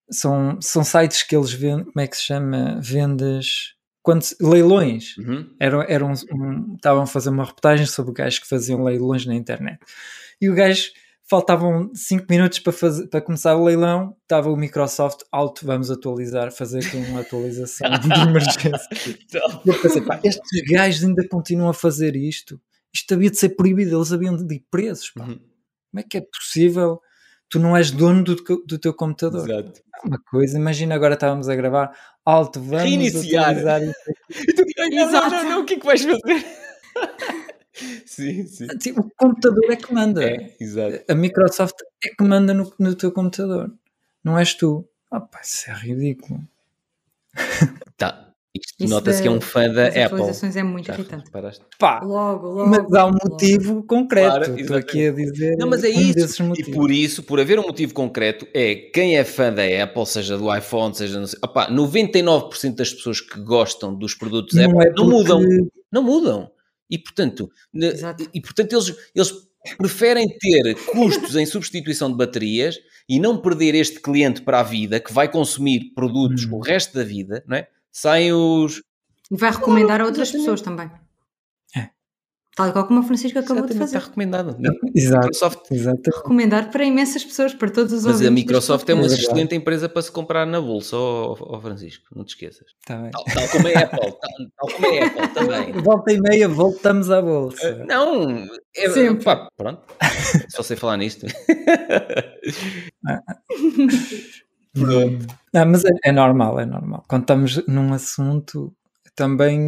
são, 0.09 0.57
são 0.61 0.83
sites 0.83 1.23
que 1.23 1.35
eles 1.35 1.51
vendem, 1.51 1.85
como 1.85 1.99
é 2.01 2.07
que 2.07 2.17
se 2.17 2.23
chama? 2.23 2.79
Vendas 2.81 3.73
quando 4.01 4.23
leilões. 4.41 5.17
Uhum. 5.17 5.53
Eram, 5.59 5.81
eram 5.81 6.11
um- 6.31 6.75
estavam 6.75 7.03
a 7.03 7.07
fazer 7.07 7.29
uma 7.29 7.43
reportagem 7.43 7.85
sobre 7.85 8.13
gajos 8.13 8.39
que 8.39 8.47
faziam 8.47 8.83
leilões 8.83 9.25
na 9.25 9.35
internet. 9.35 9.79
E 10.39 10.49
o 10.49 10.55
gajo 10.55 10.91
faltavam 11.29 11.91
5 11.93 12.25
minutos 12.29 12.59
para, 12.59 12.71
fazer, 12.71 13.07
para 13.07 13.19
começar 13.19 13.53
o 13.57 13.65
leilão, 13.65 14.15
estava 14.21 14.49
o 14.49 14.55
Microsoft 14.55 15.23
alto, 15.29 15.65
vamos 15.65 15.91
atualizar, 15.91 16.53
fazer 16.53 16.85
aqui 16.85 16.95
uma 16.95 17.19
atualização 17.19 17.89
de 17.99 18.07
emergência. 18.29 18.87
Então, 19.25 19.61
eu 19.65 19.81
pensei, 19.81 20.01
pá, 20.01 20.21
estes 20.23 20.61
gajos 20.71 21.03
ainda 21.03 21.27
continuam 21.27 21.69
a 21.69 21.73
fazer 21.73 22.15
isto. 22.15 22.57
Isto 22.93 23.13
havia 23.13 23.29
de 23.29 23.37
ser 23.37 23.49
proibido, 23.49 23.97
eles 23.97 24.13
haviam 24.13 24.37
de 24.37 24.55
ir 24.55 24.63
presos. 24.71 25.11
Pá. 25.11 25.25
Uhum. 25.25 25.35
Como 25.37 25.99
é 25.99 26.03
que 26.03 26.17
é 26.17 26.21
possível? 26.21 27.01
Tu 27.49 27.59
não 27.59 27.75
és 27.77 27.91
dono 27.91 28.23
do, 28.23 28.35
teu- 28.35 28.63
do 28.65 28.77
teu 28.77 28.93
computador. 28.93 29.49
Exato. 29.49 29.81
É 30.03 30.07
uma 30.07 30.19
coisa, 30.19 30.57
imagina 30.57 30.93
agora 30.95 31.13
estávamos 31.13 31.47
a 31.49 31.55
gravar 31.55 31.95
alto, 32.25 32.59
vamos 32.61 32.83
Reiniciar. 32.83 33.55
isto. 33.57 33.95
E 34.47 34.53
tu, 34.53 34.63
não, 34.77 34.89
não, 34.89 35.07
Exato. 35.09 35.29
não, 35.29 35.43
não, 35.49 35.61
o 35.61 35.65
que 35.65 35.75
é 35.75 35.79
que 35.79 35.85
vais 35.85 36.03
fazer? 36.03 36.45
sim, 38.05 38.45
sim. 38.47 38.67
Tipo, 38.79 39.01
O 39.01 39.11
computador 39.15 39.71
é 39.71 39.75
que 39.75 39.93
manda. 39.93 40.23
É, 40.23 40.55
exato. 40.59 41.03
A 41.09 41.15
Microsoft 41.15 41.75
é 42.03 42.09
que 42.09 42.23
manda 42.23 42.53
no, 42.53 42.71
no 42.77 42.95
teu 42.95 43.11
computador. 43.11 43.73
Não 44.23 44.37
és 44.37 44.53
tu. 44.53 44.87
Ah, 45.09 45.21
pá, 45.21 45.39
isso 45.41 45.69
é 45.69 45.73
ridículo. 45.73 46.41
Tá. 47.95 48.26
Isto 48.65 48.89
nota-se 48.89 49.21
que 49.21 49.27
é 49.27 49.31
um 49.31 49.39
fã 49.41 49.69
da 49.69 49.83
As 49.83 49.87
Apple. 49.89 50.01
atualizações 50.03 50.55
é 50.55 50.63
muito 50.63 50.85
Já 50.87 50.93
irritante. 50.93 51.25
reparaste? 51.25 51.65
Pá, 51.79 51.99
Logo, 52.03 52.47
logo. 52.47 52.69
mas 52.69 52.93
há 52.93 53.05
um 53.05 53.11
logo. 53.11 53.29
motivo 53.31 53.83
concreto. 53.83 54.27
Claro, 54.37 54.59
Estou 54.59 54.77
aqui 54.77 55.07
a 55.07 55.11
dizer 55.11 55.55
Não, 55.57 55.67
mas 55.67 55.83
é 55.83 55.89
um 55.89 56.01
isso. 56.01 56.43
E 56.57 56.71
por 56.71 56.91
isso, 56.91 57.23
por 57.23 57.39
haver 57.39 57.59
um 57.59 57.63
motivo 57.63 57.93
concreto, 57.93 58.47
é 58.53 58.75
quem 58.75 59.17
é 59.17 59.23
fã 59.23 59.51
da 59.53 59.63
Apple, 59.83 60.05
seja 60.05 60.37
do 60.37 60.53
iPhone, 60.55 60.95
seja. 60.95 61.19
Não 61.19 61.27
sei, 61.27 61.39
opá, 61.43 61.69
99% 61.69 62.75
das 62.75 62.93
pessoas 62.93 63.21
que 63.21 63.39
gostam 63.41 63.93
dos 63.95 64.13
produtos 64.15 64.53
Não 64.55 64.65
Apple 64.65 64.81
é 64.81 64.89
não 64.89 64.95
porque- 64.95 65.11
mudam. 65.11 65.41
Não 65.91 66.03
mudam. 66.03 66.51
E 66.89 66.97
portanto, 66.97 67.49
Exato. 67.73 68.27
e, 68.33 68.41
portanto 68.41 68.73
eles, 68.73 68.95
eles 69.15 69.33
preferem 69.77 70.27
ter 70.39 70.75
custos 70.91 71.35
em 71.35 71.45
substituição 71.45 72.09
de 72.09 72.15
baterias 72.17 72.77
e 73.09 73.19
não 73.19 73.37
perder 73.37 73.75
este 73.75 73.99
cliente 73.99 74.41
para 74.41 74.59
a 74.59 74.63
vida 74.63 74.99
que 74.99 75.11
vai 75.11 75.29
consumir 75.29 75.91
produtos 75.93 76.45
Hum. 76.45 76.55
o 76.55 76.59
resto 76.59 76.93
da 76.97 77.03
vida, 77.03 77.43
não 77.47 77.57
é? 77.57 77.67
Saem 77.99 78.31
os. 78.31 78.83
E 79.31 79.35
vai 79.35 79.49
recomendar 79.51 79.99
a 80.01 80.05
outras 80.05 80.27
exatamente. 80.29 80.45
pessoas 80.45 80.61
também. 80.61 80.91
É. 81.75 81.89
Tal 82.55 82.71
qual 82.71 82.85
como 82.87 82.99
o 82.99 83.03
Francisco 83.03 83.39
acabou 83.39 83.65
de 83.65 83.71
Exatamente, 83.73 83.79
fazer. 83.79 83.97
está 83.97 84.07
recomendado. 84.09 84.55
Exato, 84.95 85.25
Microsoft 85.25 85.71
exato. 85.71 86.11
Recomendar 86.17 86.69
para 86.71 86.83
imensas 86.85 87.25
pessoas, 87.25 87.55
para 87.55 87.71
todos 87.71 87.91
os 87.93 88.05
Mas 88.05 88.21
a 88.21 88.29
Microsoft 88.29 88.87
é 88.87 88.93
uma 88.93 89.05
É 89.05 89.07
verdade. 89.07 89.23
excelente 89.23 89.55
empresa 89.55 89.89
para 89.89 90.01
se 90.03 90.11
comprar 90.11 90.45
na 90.45 90.61
bolsa, 90.61 90.95
ó 90.95 91.35
ó 91.39 91.59
Francisco, 91.59 92.05
não 92.15 92.23
te 92.23 92.29
esqueças. 92.35 92.67
Tá 92.85 92.97
bem. 93.01 93.09
Tal, 93.11 93.23
tal 93.25 93.47
como 93.49 93.67
a 93.67 93.71
Apple, 93.79 93.99
tal, 93.99 94.11
tal 94.57 94.69
como 94.75 94.87
a 94.87 94.89
Apple 95.05 95.27
também. 95.33 95.71
Volta 95.83 96.13
e 96.13 96.21
meia, 96.21 96.47
voltamos 96.47 97.09
à 97.09 97.19
bolsa. 97.21 97.83
Não, 97.87 98.45
é, 98.75 98.89
Sempre. 98.91 99.23
pá, 99.23 99.49
pronto, 99.57 99.81
só 100.49 100.61
sei 100.61 100.77
falar 100.77 100.97
nisto. 100.97 101.25
Pronto. 104.79 105.27
Não, 105.53 105.65
mas 105.65 105.83
é, 105.85 105.89
é 106.05 106.11
normal, 106.11 106.59
é 106.59 106.65
normal. 106.65 107.03
Quando 107.07 107.21
estamos 107.23 107.65
num 107.67 107.93
assunto, 107.93 108.73
também 109.15 109.59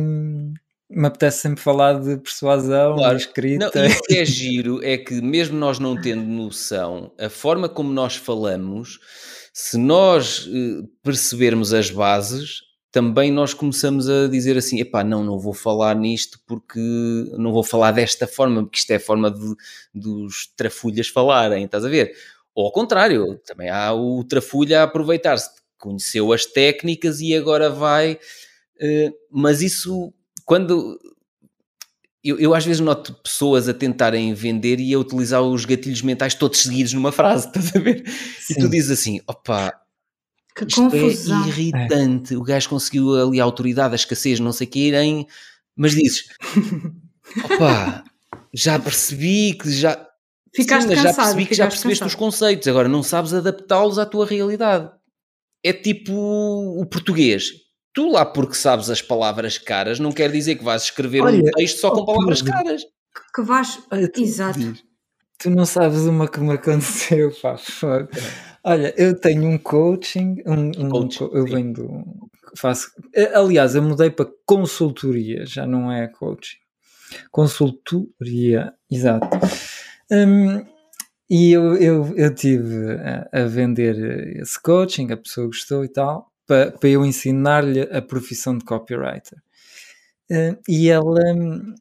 me 0.91 1.05
apetece 1.07 1.41
sempre 1.41 1.61
falar 1.61 1.99
de 1.99 2.17
persuasão, 2.17 2.95
Claro. 2.95 3.15
de 3.17 3.23
escrita. 3.23 3.71
Não, 3.75 3.85
e 3.85 3.87
o 3.91 4.01
que 4.01 4.17
é 4.17 4.25
giro 4.25 4.83
é 4.83 4.97
que, 4.97 5.21
mesmo 5.21 5.57
nós 5.57 5.77
não 5.79 5.99
tendo 5.99 6.23
noção, 6.23 7.11
a 7.19 7.29
forma 7.29 7.69
como 7.69 7.91
nós 7.93 8.15
falamos, 8.15 8.99
se 9.53 9.77
nós 9.77 10.47
eh, 10.51 10.83
percebermos 11.03 11.73
as 11.73 11.89
bases, 11.91 12.61
também 12.91 13.31
nós 13.31 13.53
começamos 13.53 14.09
a 14.09 14.27
dizer 14.27 14.57
assim: 14.57 14.79
epá, 14.79 15.03
não, 15.03 15.23
não 15.23 15.37
vou 15.37 15.53
falar 15.53 15.95
nisto 15.95 16.39
porque 16.47 16.79
não 17.37 17.51
vou 17.51 17.63
falar 17.63 17.91
desta 17.91 18.25
forma, 18.25 18.63
porque 18.63 18.79
isto 18.79 18.89
é 18.91 18.95
a 18.95 18.99
forma 18.99 19.29
de- 19.29 19.55
dos 19.93 20.47
trafulhas 20.57 21.07
falarem, 21.07 21.65
estás 21.65 21.85
a 21.85 21.89
ver? 21.89 22.11
Ou 22.55 22.65
ao 22.65 22.71
contrário, 22.71 23.39
também 23.45 23.69
há 23.69 23.93
o 23.93 24.23
trafulha 24.23 24.81
a 24.81 24.83
aproveitar-se, 24.83 25.49
conheceu 25.77 26.31
as 26.33 26.45
técnicas 26.45 27.21
e 27.21 27.35
agora 27.35 27.69
vai. 27.69 28.19
eh, 28.79 29.11
mas 29.31 29.61
isso, 29.61 30.13
quando 30.45 30.99
eu, 32.23 32.37
eu 32.37 32.53
às 32.53 32.65
vezes 32.65 32.81
noto 32.81 33.13
pessoas 33.23 33.69
a 33.69 33.73
tentarem 33.73 34.33
vender 34.33 34.79
e 34.79 34.93
a 34.93 34.99
utilizar 34.99 35.41
os 35.41 35.63
gatilhos 35.63 36.01
mentais 36.01 36.33
todos 36.33 36.59
seguidos 36.59 36.91
numa 36.93 37.11
frase, 37.11 37.47
estás 37.55 37.75
a 37.75 37.79
ver? 37.79 38.03
E 38.49 38.55
tu 38.55 38.61
Sim. 38.63 38.69
dizes 38.69 38.91
assim, 38.91 39.21
opa, 39.25 39.73
Que 40.55 40.65
isto 40.65 40.81
confusão. 40.81 41.43
é 41.43 41.47
irritante, 41.47 42.35
o 42.35 42.43
gajo 42.43 42.67
conseguiu 42.69 43.15
ali 43.15 43.39
a 43.39 43.43
autoridade, 43.43 43.93
a 43.93 43.95
escassez, 43.95 44.39
não 44.39 44.51
sei 44.51 44.67
o 44.67 44.69
que, 44.69 44.79
irem, 44.87 45.27
mas 45.77 45.93
dizes, 45.93 46.25
opa, 47.45 48.03
já 48.53 48.77
percebi 48.77 49.53
que 49.53 49.71
já... 49.71 50.05
Ficaste 50.55 50.83
Sim, 50.83 50.89
mas 50.89 50.97
já 50.97 51.03
cansado, 51.09 51.25
percebi 51.25 51.45
que 51.45 51.53
já 51.55 51.67
percebeste 51.67 52.03
cansado. 52.03 52.07
os 52.07 52.15
conceitos, 52.15 52.67
agora 52.67 52.87
não 52.87 53.03
sabes 53.03 53.33
adaptá-los 53.33 53.99
à 53.99 54.05
tua 54.05 54.25
realidade. 54.25 54.89
É 55.63 55.73
tipo 55.73 56.13
o 56.13 56.85
português. 56.85 57.51
Tu 57.93 58.09
lá 58.09 58.25
porque 58.25 58.53
sabes 58.55 58.89
as 58.89 59.01
palavras 59.01 59.57
caras, 59.57 59.99
não 59.99 60.11
quer 60.11 60.31
dizer 60.31 60.55
que 60.55 60.63
vais 60.63 60.83
escrever 60.83 61.21
um 61.21 61.25
Olha, 61.25 61.51
texto 61.51 61.79
só 61.79 61.91
com 61.91 62.05
palavras 62.05 62.41
Pedro. 62.41 62.57
caras. 62.57 62.83
Que 63.35 63.41
vais. 63.41 63.79
Olha, 63.91 64.07
tu, 64.11 64.21
Exato. 64.21 64.59
tu 65.37 65.49
não 65.49 65.65
sabes 65.65 66.01
uma 66.01 66.27
que 66.27 66.39
me 66.39 66.53
aconteceu, 66.53 67.31
pá. 67.41 67.57
Olha, 68.63 68.93
eu 68.97 69.19
tenho 69.19 69.43
um 69.49 69.57
coaching, 69.57 70.37
um, 70.45 70.71
um 70.85 70.89
Coaching, 70.89 71.17
co- 71.17 71.31
eu 71.35 71.47
sim. 71.47 71.53
venho 71.53 71.73
do, 71.73 72.03
faço, 72.55 72.91
eh, 73.15 73.31
aliás, 73.35 73.73
eu 73.75 73.81
mudei 73.81 74.09
para 74.09 74.29
consultoria, 74.45 75.45
já 75.45 75.65
não 75.65 75.91
é 75.91 76.07
coaching. 76.07 76.57
Consultoria, 77.31 78.73
exato. 78.91 79.27
Hum, 80.11 80.65
e 81.29 81.51
eu, 81.51 81.77
eu, 81.77 82.15
eu 82.17 82.35
tive 82.35 82.93
a, 82.93 83.29
a 83.33 83.45
vender 83.45 84.37
esse 84.41 84.61
coaching, 84.61 85.11
a 85.11 85.17
pessoa 85.17 85.47
gostou 85.47 85.85
e 85.85 85.89
tal, 85.89 86.31
para, 86.47 86.71
para 86.71 86.89
eu 86.89 87.05
ensinar-lhe 87.05 87.81
a 87.83 88.01
profissão 88.01 88.57
de 88.57 88.65
copywriter. 88.65 89.39
Hum, 90.31 90.57
e 90.69 90.89
ela, 90.89 91.21
hum, 91.35 91.75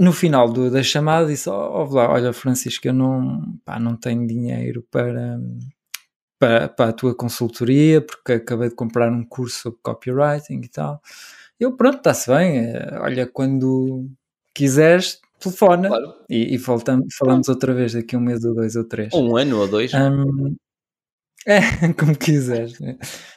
no 0.00 0.12
final 0.12 0.52
do- 0.52 0.70
da 0.70 0.82
chamada, 0.82 1.28
disse: 1.28 1.48
"Ó, 1.50 1.54
ó, 1.84 1.84
lá, 1.94 2.10
Olha, 2.12 2.32
Francisco, 2.32 2.88
eu 2.88 2.94
não, 2.94 3.58
pá, 3.64 3.80
não 3.80 3.96
tenho 3.96 4.26
dinheiro 4.26 4.84
para, 4.90 5.38
para, 6.38 6.68
para 6.68 6.90
a 6.90 6.92
tua 6.92 7.14
consultoria, 7.14 8.00
porque 8.00 8.32
acabei 8.34 8.68
de 8.68 8.74
comprar 8.74 9.10
um 9.12 9.24
curso 9.24 9.60
sobre 9.62 9.78
copywriting 9.82 10.60
e 10.64 10.68
tal. 10.68 11.00
Eu, 11.58 11.76
pronto, 11.76 11.98
está-se 11.98 12.30
bem. 12.30 12.58
eh, 12.58 12.98
Olha, 13.00 13.26
quando 13.26 14.08
quiseres, 14.54 15.20
telefona 15.38 15.88
claro. 15.88 16.14
e, 16.28 16.54
e 16.54 16.58
voltamos, 16.58 17.14
falamos 17.16 17.48
outra 17.48 17.74
vez 17.74 17.92
daqui 17.92 18.16
um 18.16 18.20
mês 18.20 18.44
ou 18.44 18.54
dois 18.54 18.76
ou 18.76 18.84
três. 18.84 19.12
Ou 19.12 19.30
um 19.30 19.36
ano 19.36 19.60
ou 19.60 19.68
dois. 19.68 19.92
Um, 19.94 20.56
é, 21.46 21.92
como 21.92 22.16
quiseres. 22.16 22.78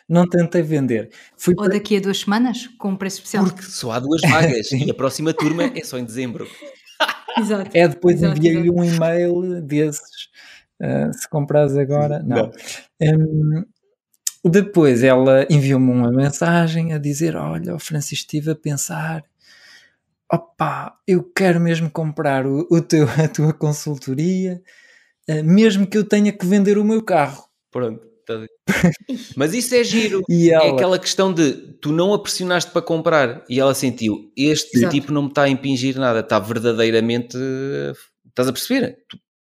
Não 0.08 0.28
tentei 0.28 0.62
vender. 0.62 1.12
Fui 1.38 1.54
ou 1.58 1.64
para... 1.64 1.74
daqui 1.74 1.98
a 1.98 2.00
duas 2.00 2.20
semanas, 2.20 2.68
com 2.78 2.90
um 2.90 2.96
preço 2.96 3.18
especial. 3.18 3.46
Porque 3.46 3.64
só 3.64 3.92
há 3.92 4.00
duas 4.00 4.22
vagas 4.22 4.72
e 4.74 4.90
a 4.90 4.94
próxima 4.94 5.34
turma 5.34 5.64
é 5.64 5.84
só 5.84 5.98
em 5.98 6.06
dezembro. 6.06 6.48
exato. 7.38 7.70
É, 7.74 7.88
depois 7.88 8.22
enviei-lhe 8.24 8.70
um 8.70 8.84
e-mail 8.84 9.62
desses. 9.62 10.30
Uh, 10.82 11.14
se 11.14 11.28
compras 11.30 11.76
agora, 11.78 12.24
não. 12.24 12.38
não. 12.38 12.52
Um, 13.02 13.66
depois 14.46 15.04
ela 15.04 15.46
enviou-me 15.50 15.92
uma 15.92 16.12
mensagem 16.12 16.94
a 16.94 16.98
dizer: 16.98 17.36
Olha, 17.36 17.76
o 17.76 17.80
Francisco, 17.80 18.24
estive 18.24 18.52
a 18.52 18.56
pensar 18.56 19.24
opá, 20.32 20.98
eu 21.08 21.24
quero 21.24 21.60
mesmo 21.60 21.90
comprar 21.90 22.46
o, 22.46 22.68
o 22.70 22.82
teu, 22.82 23.08
a 23.24 23.28
tua 23.28 23.54
consultoria, 23.54 24.62
uh, 25.30 25.44
mesmo 25.44 25.88
que 25.88 25.98
eu 25.98 26.04
tenha 26.04 26.32
que 26.32 26.46
vender 26.46 26.78
o 26.78 26.84
meu 26.84 27.04
carro. 27.04 27.44
Pronto. 27.72 28.08
Tá 28.26 28.36
Mas 29.36 29.56
isso 29.56 29.74
é 29.74 29.84
giro. 29.84 30.22
É 30.30 30.50
ela... 30.54 30.66
É 30.66 30.70
aquela 30.70 31.00
questão 31.00 31.34
de 31.34 31.54
tu 31.82 31.92
não 31.92 32.14
a 32.14 32.22
pressionaste 32.22 32.72
para 32.72 32.82
comprar 32.82 33.44
e 33.50 33.60
ela 33.60 33.74
sentiu 33.74 34.32
este 34.38 34.78
Exato. 34.78 34.94
tipo 34.94 35.12
não 35.12 35.24
me 35.24 35.30
está 35.30 35.44
a 35.44 35.50
impingir 35.50 35.98
nada, 35.98 36.20
está 36.20 36.38
verdadeiramente. 36.38 37.36
Estás 38.28 38.48
a 38.48 38.54
perceber? 38.54 39.00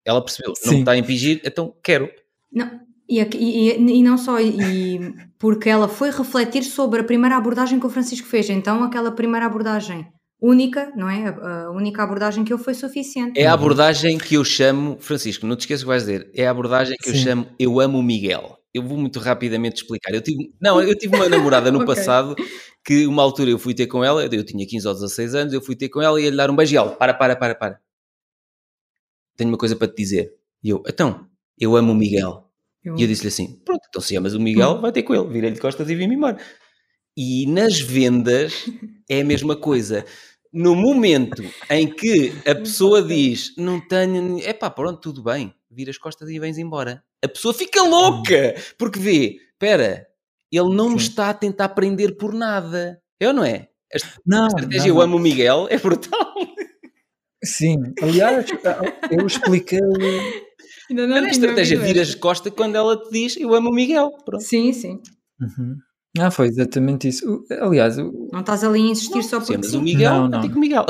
Ela 0.05 0.23
percebeu, 0.23 0.53
Sim. 0.55 0.65
não 0.65 0.73
me 0.73 0.79
está 0.81 0.91
a 0.91 0.97
impingir, 0.97 1.41
então 1.43 1.75
quero. 1.83 2.07
Não, 2.51 2.79
e, 3.09 3.19
e, 3.19 3.71
e, 3.71 4.03
não 4.03 4.19
só, 4.19 4.39
e, 4.39 5.13
porque 5.39 5.67
ela 5.67 5.87
foi 5.87 6.11
refletir 6.11 6.63
sobre 6.63 7.01
a 7.01 7.03
primeira 7.03 7.37
abordagem 7.37 7.79
que 7.79 7.87
o 7.87 7.89
Francisco 7.89 8.27
fez. 8.27 8.49
Então, 8.51 8.83
aquela 8.83 9.11
primeira 9.11 9.47
abordagem 9.47 10.07
única, 10.45 10.91
não 10.95 11.09
é? 11.09 11.27
A, 11.27 11.71
única 11.71 12.03
abordagem 12.03 12.43
que 12.43 12.53
eu 12.53 12.57
foi 12.57 12.73
suficiente. 12.73 13.39
É 13.39 13.47
a 13.47 13.53
abordagem 13.53 14.17
que 14.17 14.35
eu 14.35 14.43
chamo, 14.43 14.97
Francisco, 14.99 15.45
não 15.45 15.55
te 15.55 15.61
esqueças 15.61 15.81
o 15.81 15.85
que 15.85 15.87
vais 15.87 16.03
dizer, 16.03 16.29
é 16.33 16.47
a 16.47 16.51
abordagem 16.51 16.95
que 16.97 17.09
Sim. 17.11 17.17
eu 17.17 17.23
chamo 17.23 17.47
Eu 17.57 17.79
Amo 17.79 17.99
o 17.99 18.03
Miguel. 18.03 18.57
Eu 18.73 18.83
vou 18.83 18.97
muito 18.97 19.19
rapidamente 19.19 19.81
explicar. 19.81 20.13
Eu 20.13 20.21
tive, 20.21 20.53
não, 20.61 20.81
eu 20.81 20.95
tive 20.97 21.15
uma 21.15 21.27
namorada 21.29 21.71
no 21.71 21.81
okay. 21.81 21.95
passado 21.95 22.35
que 22.83 23.07
uma 23.07 23.23
altura 23.23 23.49
eu 23.49 23.57
fui 23.57 23.73
ter 23.73 23.87
com 23.87 24.03
ela, 24.03 24.25
eu 24.25 24.43
tinha 24.43 24.67
15 24.67 24.87
ou 24.87 24.93
16 24.93 25.35
anos, 25.35 25.53
eu 25.53 25.61
fui 25.61 25.75
ter 25.75 25.89
com 25.89 26.01
ela 26.01 26.19
e 26.19 26.25
ia 26.25 26.29
lhe 26.29 26.37
dar 26.37 26.51
um 26.51 26.55
beijo 26.55 26.75
e 26.75 26.77
ela, 26.77 26.91
para, 26.91 27.13
para, 27.13 27.35
para, 27.35 27.55
para. 27.55 27.79
Tenho 29.35 29.49
uma 29.49 29.57
coisa 29.57 29.75
para 29.75 29.87
te 29.87 29.95
dizer. 29.95 30.33
E 30.63 30.69
eu, 30.69 30.83
então, 30.87 31.27
eu 31.57 31.75
amo 31.75 31.93
o 31.93 31.95
Miguel. 31.95 32.45
Eu... 32.83 32.95
E 32.97 33.01
eu 33.01 33.07
disse-lhe 33.07 33.29
assim, 33.29 33.59
pronto, 33.65 33.81
então 33.89 34.01
se 34.01 34.15
amas 34.15 34.35
o 34.35 34.39
Miguel, 34.39 34.79
vai 34.79 34.91
ter 34.91 35.03
com 35.03 35.15
ele. 35.15 35.27
Virei-lhe 35.27 35.55
de 35.55 35.61
costas 35.61 35.89
e 35.89 35.95
vim-me 35.95 36.15
embora. 36.15 36.37
E 37.17 37.47
nas 37.47 37.79
vendas 37.79 38.65
é 39.09 39.21
a 39.21 39.25
mesma 39.25 39.55
coisa. 39.55 40.05
No 40.55 40.73
momento 40.73 41.43
em 41.69 41.85
que 41.85 42.31
a 42.49 42.55
pessoa 42.55 43.03
diz 43.03 43.53
não 43.57 43.77
tenho, 43.85 44.39
é 44.39 44.53
pá, 44.53 44.69
pronto, 44.69 45.01
tudo 45.01 45.21
bem, 45.21 45.53
vira 45.69 45.91
as 45.91 45.97
costas 45.97 46.29
e 46.29 46.39
vens 46.39 46.57
embora. 46.57 47.03
A 47.21 47.27
pessoa 47.27 47.53
fica 47.53 47.83
louca 47.83 48.55
porque 48.77 48.97
vê, 48.97 49.37
espera, 49.51 50.07
ele 50.49 50.73
não 50.73 50.87
Sim. 50.87 50.93
me 50.93 51.01
está 51.01 51.29
a 51.29 51.33
tentar 51.33 51.69
prender 51.69 52.15
por 52.15 52.33
nada. 52.33 53.01
É 53.19 53.27
ou 53.27 53.33
não 53.33 53.43
é? 53.43 53.67
A, 53.93 53.97
não, 54.25 54.47
estratégia 54.47 54.93
não, 54.93 54.95
Eu 54.95 55.01
Amo 55.01 55.17
o 55.17 55.19
Miguel 55.19 55.67
é 55.69 55.77
brutal. 55.77 56.33
Sim, 57.43 57.93
aliás, 58.01 58.45
eu 59.11 59.27
expliquei. 59.27 59.79
Ainda 60.89 61.05
não 61.05 61.17
a 61.17 61.29
estratégia 61.29 61.77
vira 61.77 62.01
as 62.01 62.15
costas 62.15 62.53
quando 62.55 62.75
ela 62.75 62.95
te 62.95 63.11
diz 63.11 63.35
Eu 63.35 63.53
amo 63.53 63.71
o 63.71 63.73
Miguel. 63.73 64.11
Pronto. 64.23 64.41
Sim, 64.41 64.71
sim. 64.71 65.01
Uhum. 65.41 65.75
Ah, 66.17 66.31
foi 66.31 66.47
exatamente 66.47 67.07
isso. 67.07 67.45
Aliás, 67.59 67.97
o... 67.97 68.29
não 68.31 68.39
estás 68.39 68.63
ali 68.63 68.79
a 68.79 68.91
insistir 68.91 69.15
não, 69.15 69.23
só 69.23 69.39
porque. 69.39 69.53
Sim, 69.53 69.59
mas 69.63 69.73
o 69.73 69.81
Miguel, 69.81 70.13
não, 70.13 70.41
não. 70.41 70.47
o 70.47 70.59
Miguel. 70.59 70.85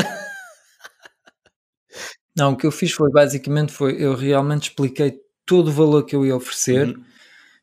Não, 2.38 2.52
o 2.52 2.58
que 2.58 2.68
eu 2.68 2.72
fiz 2.72 2.92
foi 2.92 3.10
basicamente 3.12 3.72
foi 3.72 3.96
eu 3.98 4.14
realmente 4.14 4.70
expliquei 4.70 5.22
todo 5.46 5.70
o 5.70 5.72
valor 5.72 6.04
que 6.04 6.16
eu 6.16 6.26
ia 6.26 6.36
oferecer. 6.36 6.90
Uhum. 6.90 7.04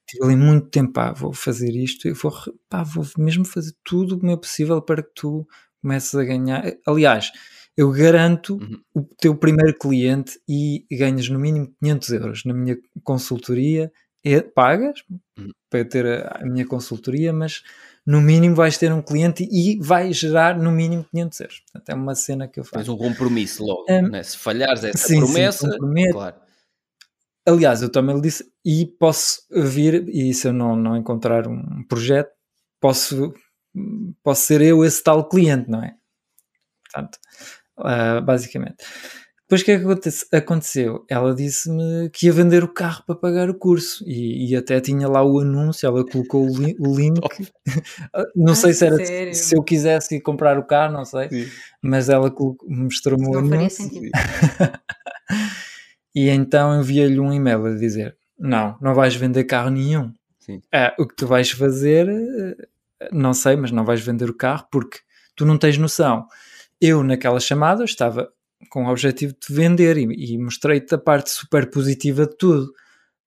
Tive 0.08 0.24
ali 0.24 0.36
muito 0.36 0.68
tempo, 0.68 0.92
pá, 0.92 1.12
vou 1.12 1.32
fazer 1.32 1.76
isto, 1.76 2.08
eu 2.08 2.14
vou, 2.14 2.32
pá, 2.68 2.82
vou 2.82 3.04
mesmo 3.18 3.44
fazer 3.44 3.72
tudo 3.84 4.16
o 4.16 4.24
meu 4.24 4.38
possível 4.38 4.80
para 4.80 5.02
que 5.02 5.10
tu 5.14 5.46
comeces 5.80 6.14
a 6.14 6.24
ganhar. 6.24 6.64
Aliás, 6.86 7.30
eu 7.76 7.90
garanto 7.90 8.54
uhum. 8.56 8.80
o 8.94 9.02
teu 9.18 9.36
primeiro 9.36 9.76
cliente 9.78 10.40
e 10.48 10.86
ganhas 10.90 11.28
no 11.28 11.38
mínimo 11.38 11.72
500 11.80 12.10
euros 12.10 12.44
na 12.44 12.54
minha 12.54 12.76
consultoria 13.04 13.84
é, 13.84 13.90
pagas 14.54 15.02
uhum. 15.38 15.50
para 15.68 15.80
eu 15.80 15.88
ter 15.88 16.06
a, 16.06 16.38
a, 16.40 16.44
minha 16.44 16.66
consultoria, 16.66 17.32
mas 17.32 17.62
no 18.06 18.20
mínimo 18.20 18.54
vais 18.54 18.78
ter 18.78 18.92
um 18.92 19.02
cliente 19.02 19.48
e 19.50 19.78
vai 19.80 20.12
gerar 20.12 20.58
no 20.58 20.70
mínimo 20.70 21.04
500 21.10 21.40
euros. 21.40 21.60
Portanto, 21.60 21.88
é 21.88 21.94
uma 21.94 22.14
cena 22.14 22.48
que 22.48 22.60
eu 22.60 22.64
faço. 22.64 22.84
Tens 22.84 22.88
um 22.88 22.96
compromisso 22.96 23.64
logo, 23.64 23.86
um, 23.88 24.08
né? 24.08 24.22
se 24.22 24.36
falhares 24.36 24.84
essa 24.84 25.08
sim, 25.08 25.18
promessa, 25.18 25.70
sim, 25.70 26.10
claro. 26.10 26.36
Aliás, 27.44 27.82
eu 27.82 27.90
também 27.90 28.14
lhe 28.14 28.22
disse, 28.22 28.52
e 28.64 28.86
posso 28.86 29.42
vir, 29.50 30.08
e 30.08 30.32
se 30.32 30.46
eu 30.46 30.52
não, 30.52 30.76
não 30.76 30.96
encontrar 30.96 31.48
um 31.48 31.82
projeto, 31.88 32.30
posso, 32.80 33.34
posso 34.22 34.42
ser 34.42 34.60
eu 34.60 34.84
esse 34.84 35.02
tal 35.02 35.28
cliente, 35.28 35.68
não 35.68 35.82
é? 35.82 35.96
Portanto, 36.84 37.18
uh, 37.78 38.22
basicamente. 38.22 38.84
Depois 39.52 39.60
o 39.60 39.64
que 39.66 39.72
é 39.72 39.78
que 39.78 40.36
aconteceu? 40.36 41.04
Ela 41.06 41.34
disse-me 41.34 42.08
que 42.08 42.24
ia 42.24 42.32
vender 42.32 42.64
o 42.64 42.68
carro 42.68 43.04
para 43.04 43.14
pagar 43.14 43.50
o 43.50 43.54
curso 43.54 44.02
e, 44.06 44.50
e 44.50 44.56
até 44.56 44.80
tinha 44.80 45.06
lá 45.06 45.22
o 45.22 45.40
anúncio, 45.40 45.86
ela 45.86 46.02
colocou 46.06 46.48
o, 46.48 46.58
li 46.58 46.74
o 46.80 46.88
link. 46.96 47.20
não 48.34 48.54
ah, 48.54 48.56
sei 48.56 48.72
se 48.72 48.86
era 48.86 48.96
sério? 48.96 49.34
se 49.34 49.54
eu 49.54 49.62
quisesse 49.62 50.16
ir 50.16 50.22
comprar 50.22 50.58
o 50.58 50.64
carro, 50.64 50.94
não 50.94 51.04
sei, 51.04 51.28
Sim. 51.28 51.50
mas 51.82 52.08
ela 52.08 52.34
mostrou-me 52.66 53.26
o 53.26 53.38
anúncio. 53.40 53.90
e 56.16 56.30
então 56.30 56.80
enviei-lhe 56.80 57.20
um 57.20 57.30
e-mail 57.30 57.66
a 57.66 57.74
dizer: 57.74 58.16
Não, 58.38 58.78
não 58.80 58.94
vais 58.94 59.14
vender 59.14 59.44
carro 59.44 59.68
nenhum. 59.68 60.14
É, 60.72 60.94
o 60.98 61.06
que 61.06 61.14
tu 61.14 61.26
vais 61.26 61.50
fazer, 61.50 62.08
não 63.12 63.34
sei, 63.34 63.54
mas 63.56 63.70
não 63.70 63.84
vais 63.84 64.00
vender 64.00 64.30
o 64.30 64.34
carro 64.34 64.66
porque 64.72 65.00
tu 65.36 65.44
não 65.44 65.58
tens 65.58 65.76
noção. 65.76 66.26
Eu, 66.80 67.04
naquela 67.04 67.38
chamada, 67.38 67.84
estava 67.84 68.32
com 68.70 68.84
o 68.84 68.90
objetivo 68.90 69.34
de 69.34 69.54
vender 69.54 69.96
e, 69.96 70.34
e 70.34 70.38
mostrei-te 70.38 70.94
a 70.94 70.98
parte 70.98 71.30
super 71.30 71.70
positiva 71.70 72.26
de 72.26 72.36
tudo. 72.36 72.72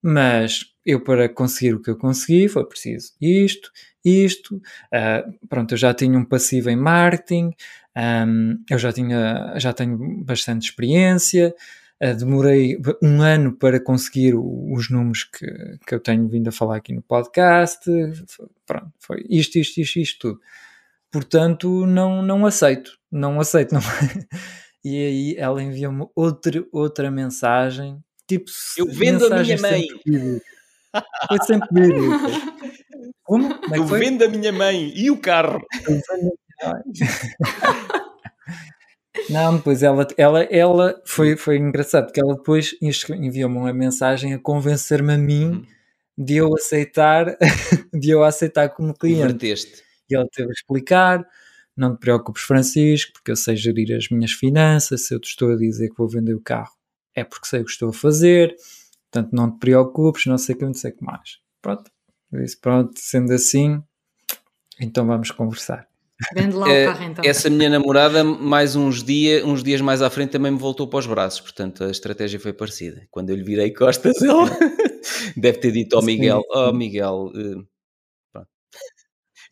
Mas 0.02 0.66
eu, 0.86 1.02
para 1.02 1.28
conseguir 1.28 1.74
o 1.74 1.82
que 1.82 1.90
eu 1.90 1.98
consegui, 1.98 2.48
foi 2.48 2.66
preciso 2.66 3.14
isto, 3.20 3.72
isto. 4.04 4.56
Uh, 4.56 5.48
pronto, 5.50 5.74
eu 5.74 5.78
já 5.78 5.94
tinha 5.94 6.18
um 6.18 6.24
passivo 6.24 6.70
em 6.70 6.76
marketing, 6.76 7.52
um, 7.98 8.64
eu 8.70 8.78
já, 8.78 8.94
tinha, 8.94 9.54
já 9.58 9.74
tenho 9.74 10.24
bastante 10.24 10.70
experiência. 10.70 11.56
Uh, 12.02 12.14
demorei 12.14 12.78
um 13.02 13.22
ano 13.22 13.54
para 13.54 13.80
conseguir 13.80 14.36
os 14.36 14.90
números 14.90 15.24
que, 15.24 15.48
que 15.88 15.96
eu 15.96 16.00
tenho 16.00 16.28
vindo 16.28 16.50
a 16.50 16.52
falar 16.52 16.76
aqui 16.76 16.94
no 16.94 17.02
podcast. 17.02 17.90
Pronto, 18.66 18.92
foi 19.00 19.26
isto, 19.30 19.58
isto, 19.58 19.80
isto, 19.80 20.00
isto 20.00 20.20
tudo. 20.20 20.42
Portanto, 21.12 21.86
não, 21.86 22.22
não 22.22 22.46
aceito. 22.46 23.00
Não 23.10 23.40
aceito. 23.40 23.74
Não 23.74 23.82
e 24.86 24.98
aí 24.98 25.36
ela 25.36 25.64
enviou-me 25.64 26.08
outra, 26.16 26.64
outra 26.72 27.10
mensagem, 27.10 28.00
tipo 28.28 28.52
Eu 28.78 28.86
vendo 28.88 29.26
a 29.34 29.42
minha 29.42 29.60
mãe. 29.60 29.88
Foi 31.28 31.40
sempre 31.44 31.68
bíblica. 31.72 32.18
Como? 33.24 33.60
Como 33.60 33.76
é 33.76 33.80
Eu 33.80 33.88
foi? 33.88 34.00
vendo 34.00 34.24
a 34.24 34.30
minha 34.30 34.52
mãe 34.52 34.94
e 34.96 35.10
o 35.10 35.18
carro. 35.18 35.60
Não, 39.28 39.58
depois 39.58 39.82
ela, 39.82 40.06
ela, 40.18 40.44
ela 40.44 41.02
foi, 41.04 41.36
foi 41.36 41.58
engraçado, 41.58 42.06
porque 42.06 42.22
ela 42.22 42.36
depois 42.36 42.76
enviou-me 42.80 43.58
uma 43.58 43.74
mensagem 43.74 44.36
a 44.36 44.40
convencer-me 44.40 45.14
a 45.14 45.18
mim 45.18 45.46
uhum. 45.46 45.66
de 46.16 46.36
eu 46.36 46.54
aceitar, 46.54 47.36
de 47.92 48.12
eu 48.12 48.24
aceitar 48.24 48.70
como 48.70 48.94
cliente. 48.94 49.24
Inverteste. 49.24 49.84
E 50.08 50.16
ela 50.16 50.28
teve 50.32 50.50
a 50.50 50.52
explicar, 50.52 51.26
não 51.76 51.96
te 51.96 52.00
preocupes, 52.00 52.44
Francisco, 52.44 53.14
porque 53.14 53.32
eu 53.32 53.36
sei 53.36 53.56
gerir 53.56 53.96
as 53.96 54.10
minhas 54.10 54.32
finanças. 54.32 55.08
Se 55.08 55.14
eu 55.14 55.20
te 55.20 55.28
estou 55.28 55.52
a 55.52 55.58
dizer 55.58 55.90
que 55.90 55.98
vou 55.98 56.08
vender 56.08 56.34
o 56.34 56.42
carro, 56.42 56.74
é 57.14 57.24
porque 57.24 57.48
sei 57.48 57.62
o 57.62 57.66
que 57.66 57.72
estou 57.72 57.90
a 57.90 57.94
fazer. 57.94 58.56
Portanto, 59.12 59.34
não 59.34 59.52
te 59.52 59.60
preocupes, 59.60 60.26
não 60.26 60.38
sei 60.38 60.56
o 60.56 60.58
que, 60.58 60.66
não 60.66 60.74
sei 60.74 60.92
o 60.92 60.96
que 60.96 61.04
mais. 61.04 61.40
Pronto, 61.62 61.92
eu 62.32 62.42
disse, 62.42 62.60
pronto, 62.60 62.94
sendo 62.96 63.34
assim, 63.34 63.82
então 64.80 65.06
vamos 65.06 65.32
conversar. 65.32 65.88
Vende 66.34 66.56
lá 66.56 66.66
o 66.66 66.70
é, 66.70 66.86
carro 66.86 67.04
então. 67.04 67.26
Essa 67.26 67.50
minha 67.50 67.70
namorada, 67.70 68.24
mais 68.24 68.76
uns, 68.76 69.04
dia, 69.04 69.46
uns 69.46 69.62
dias 69.62 69.82
mais 69.82 70.02
à 70.02 70.10
frente, 70.10 70.32
também 70.32 70.52
me 70.52 70.58
voltou 70.58 70.88
para 70.88 71.00
os 71.00 71.08
braços. 71.08 71.42
Portanto, 71.42 71.84
a 71.84 71.92
estratégia 71.92 72.40
foi 72.40 72.54
parecida. 72.54 73.06
Quando 73.12 73.32
eu 73.32 73.36
lhe 73.36 73.44
virei 73.44 73.72
costas, 73.74 74.16
ele 74.22 74.32
deve 75.36 75.58
ter 75.58 75.72
dito 75.72 75.96
ao 75.96 76.02
Miguel: 76.02 76.42
Ó 76.52 76.70
oh, 76.70 76.74
Miguel, 76.74 77.32
uh... 77.36 78.42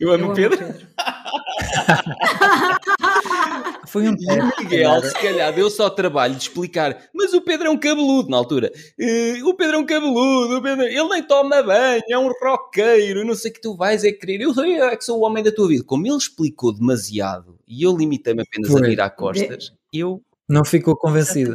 eu 0.00 0.10
amo 0.10 0.32
o 0.32 0.34
Pedro. 0.34 0.56
Pedro. 0.56 0.86
Foi 3.86 4.08
um 4.08 4.16
tempo. 4.16 4.52
Miguel, 4.58 5.00
se 5.02 5.14
calhar, 5.14 5.54
deu 5.54 5.70
só 5.70 5.88
trabalho 5.90 6.34
de 6.34 6.42
explicar. 6.42 7.08
Mas 7.14 7.32
o 7.32 7.40
Pedro 7.40 7.68
é 7.68 7.70
um 7.70 7.78
cabeludo 7.78 8.28
na 8.30 8.36
altura. 8.36 8.72
Uh, 8.98 9.48
o 9.48 9.54
Pedro 9.54 9.76
é 9.76 9.78
um 9.78 9.86
cabeludo. 9.86 10.62
Pedro, 10.62 10.84
ele 10.84 11.08
nem 11.08 11.22
toma 11.22 11.62
banho, 11.62 12.02
é 12.08 12.18
um 12.18 12.28
roqueiro. 12.28 13.24
Não 13.24 13.34
sei 13.34 13.50
o 13.50 13.54
que 13.54 13.60
tu 13.60 13.76
vais 13.76 14.04
é 14.04 14.12
querer. 14.12 14.40
Eu, 14.40 14.52
eu 14.54 14.84
é 14.88 14.96
que 14.96 15.04
sou 15.04 15.20
o 15.20 15.24
homem 15.24 15.42
da 15.44 15.52
tua 15.52 15.68
vida. 15.68 15.84
Como 15.84 16.06
ele 16.06 16.16
explicou 16.16 16.74
demasiado 16.74 17.58
e 17.66 17.82
eu 17.82 17.96
limitei-me 17.96 18.42
apenas 18.42 18.70
Foi. 18.70 18.84
a 18.84 18.88
virar 18.88 19.10
costas, 19.10 19.72
eu 19.92 20.22
Não 20.48 20.64
ficou 20.64 20.96
convencida. 20.96 21.54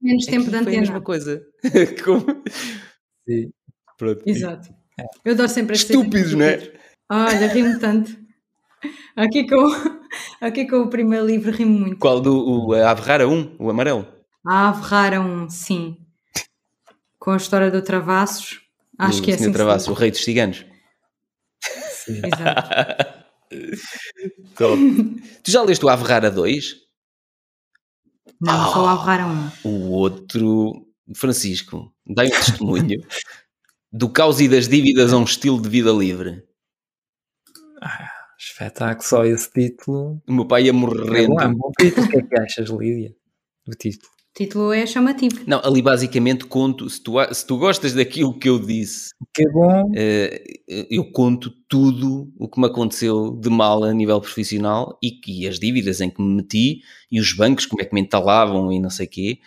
menos 0.00 0.26
tempo 0.26 0.50
de 0.50 0.56
antena. 0.56 0.76
a 0.76 0.80
mesma 0.80 1.00
coisa. 1.00 1.42
Sim. 3.28 3.50
Pronto. 3.98 4.22
Exato. 4.26 4.68
É. 4.98 5.04
Eu 5.24 5.34
dou 5.34 5.48
sempre 5.48 5.76
Estúpidos, 5.76 6.34
não 6.34 6.44
é? 6.44 6.72
Olha, 7.10 7.46
rimo 7.48 7.78
tanto. 7.78 8.16
Aqui 9.16 9.46
com, 9.46 9.56
aqui 10.40 10.66
com 10.66 10.76
o 10.82 10.88
primeiro 10.88 11.26
livro 11.26 11.52
rimo 11.52 11.78
muito. 11.78 11.98
Qual 11.98 12.20
do 12.20 12.68
o, 12.68 12.72
a 12.72 12.90
Ave 12.90 13.02
Rara 13.02 13.28
1, 13.28 13.56
o 13.58 13.70
amarelo? 13.70 14.06
A 14.46 14.68
Ave 14.68 14.82
Rara 14.82 15.20
1, 15.20 15.50
sim. 15.50 15.96
Com 17.18 17.32
a 17.32 17.36
história 17.36 17.70
do 17.70 17.82
Travassos. 17.82 18.60
Acho 18.98 19.18
do 19.18 19.24
que 19.24 19.32
é 19.32 19.34
assim. 19.34 19.52
Travassos, 19.52 19.88
o 19.88 19.92
rei 19.92 20.10
dos 20.10 20.24
ciganos. 20.24 20.64
Sim. 21.90 22.22
Exato. 22.24 23.20
tu 25.44 25.50
já 25.50 25.62
leste 25.62 25.84
o 25.84 25.88
Ave 25.88 26.04
Rara 26.04 26.30
2? 26.30 26.76
Não, 28.40 28.54
oh, 28.54 28.72
só 28.72 28.84
o 28.84 28.86
Ave 28.86 29.04
Rara 29.04 29.26
1. 29.26 29.50
O 29.64 29.90
outro, 29.90 30.86
Francisco, 31.14 31.92
dá 32.06 32.24
um 32.24 32.30
testemunho 32.30 33.00
do 33.92 34.08
caos 34.08 34.40
e 34.40 34.48
das 34.48 34.66
dívidas 34.66 35.12
a 35.12 35.18
um 35.18 35.24
estilo 35.24 35.60
de 35.60 35.68
vida 35.68 35.90
livre. 35.90 36.42
Ah, 37.82 38.19
espetáculo, 38.44 39.06
só 39.06 39.24
esse 39.24 39.50
título. 39.50 40.22
O 40.26 40.32
meu 40.32 40.46
pai 40.46 40.64
ia 40.64 40.72
morrendo. 40.72 41.40
É 41.40 41.46
um 41.46 41.54
bom 41.54 41.70
título. 41.78 42.06
O 42.06 42.08
que 42.08 42.16
é 42.16 42.22
que 42.22 42.38
achas, 42.38 42.70
Lídia? 42.70 43.14
Do 43.66 43.76
título? 43.76 44.10
O 44.10 44.38
título 44.38 44.72
é 44.72 44.86
chamativo. 44.86 45.40
Não, 45.46 45.60
ali 45.64 45.82
basicamente 45.82 46.44
conto, 46.46 46.88
se 46.88 47.02
tu, 47.02 47.14
se 47.32 47.44
tu 47.44 47.58
gostas 47.58 47.94
daquilo 47.94 48.38
que 48.38 48.48
eu 48.48 48.58
disse, 48.58 49.10
que 49.34 49.42
é 49.42 49.50
bom. 49.50 49.90
Uh, 49.90 50.86
eu 50.88 51.10
conto 51.10 51.50
tudo 51.68 52.32
o 52.38 52.48
que 52.48 52.60
me 52.60 52.66
aconteceu 52.66 53.32
de 53.32 53.50
mal 53.50 53.82
a 53.82 53.92
nível 53.92 54.20
profissional 54.20 54.96
e, 55.02 55.20
e 55.26 55.48
as 55.48 55.58
dívidas 55.58 56.00
em 56.00 56.08
que 56.08 56.22
me 56.22 56.36
meti 56.36 56.80
e 57.10 57.20
os 57.20 57.32
bancos, 57.32 57.66
como 57.66 57.82
é 57.82 57.84
que 57.84 57.94
me 57.94 58.00
entalavam 58.00 58.72
e 58.72 58.78
não 58.78 58.88
sei 58.88 59.06
o 59.06 59.10
quê, 59.10 59.38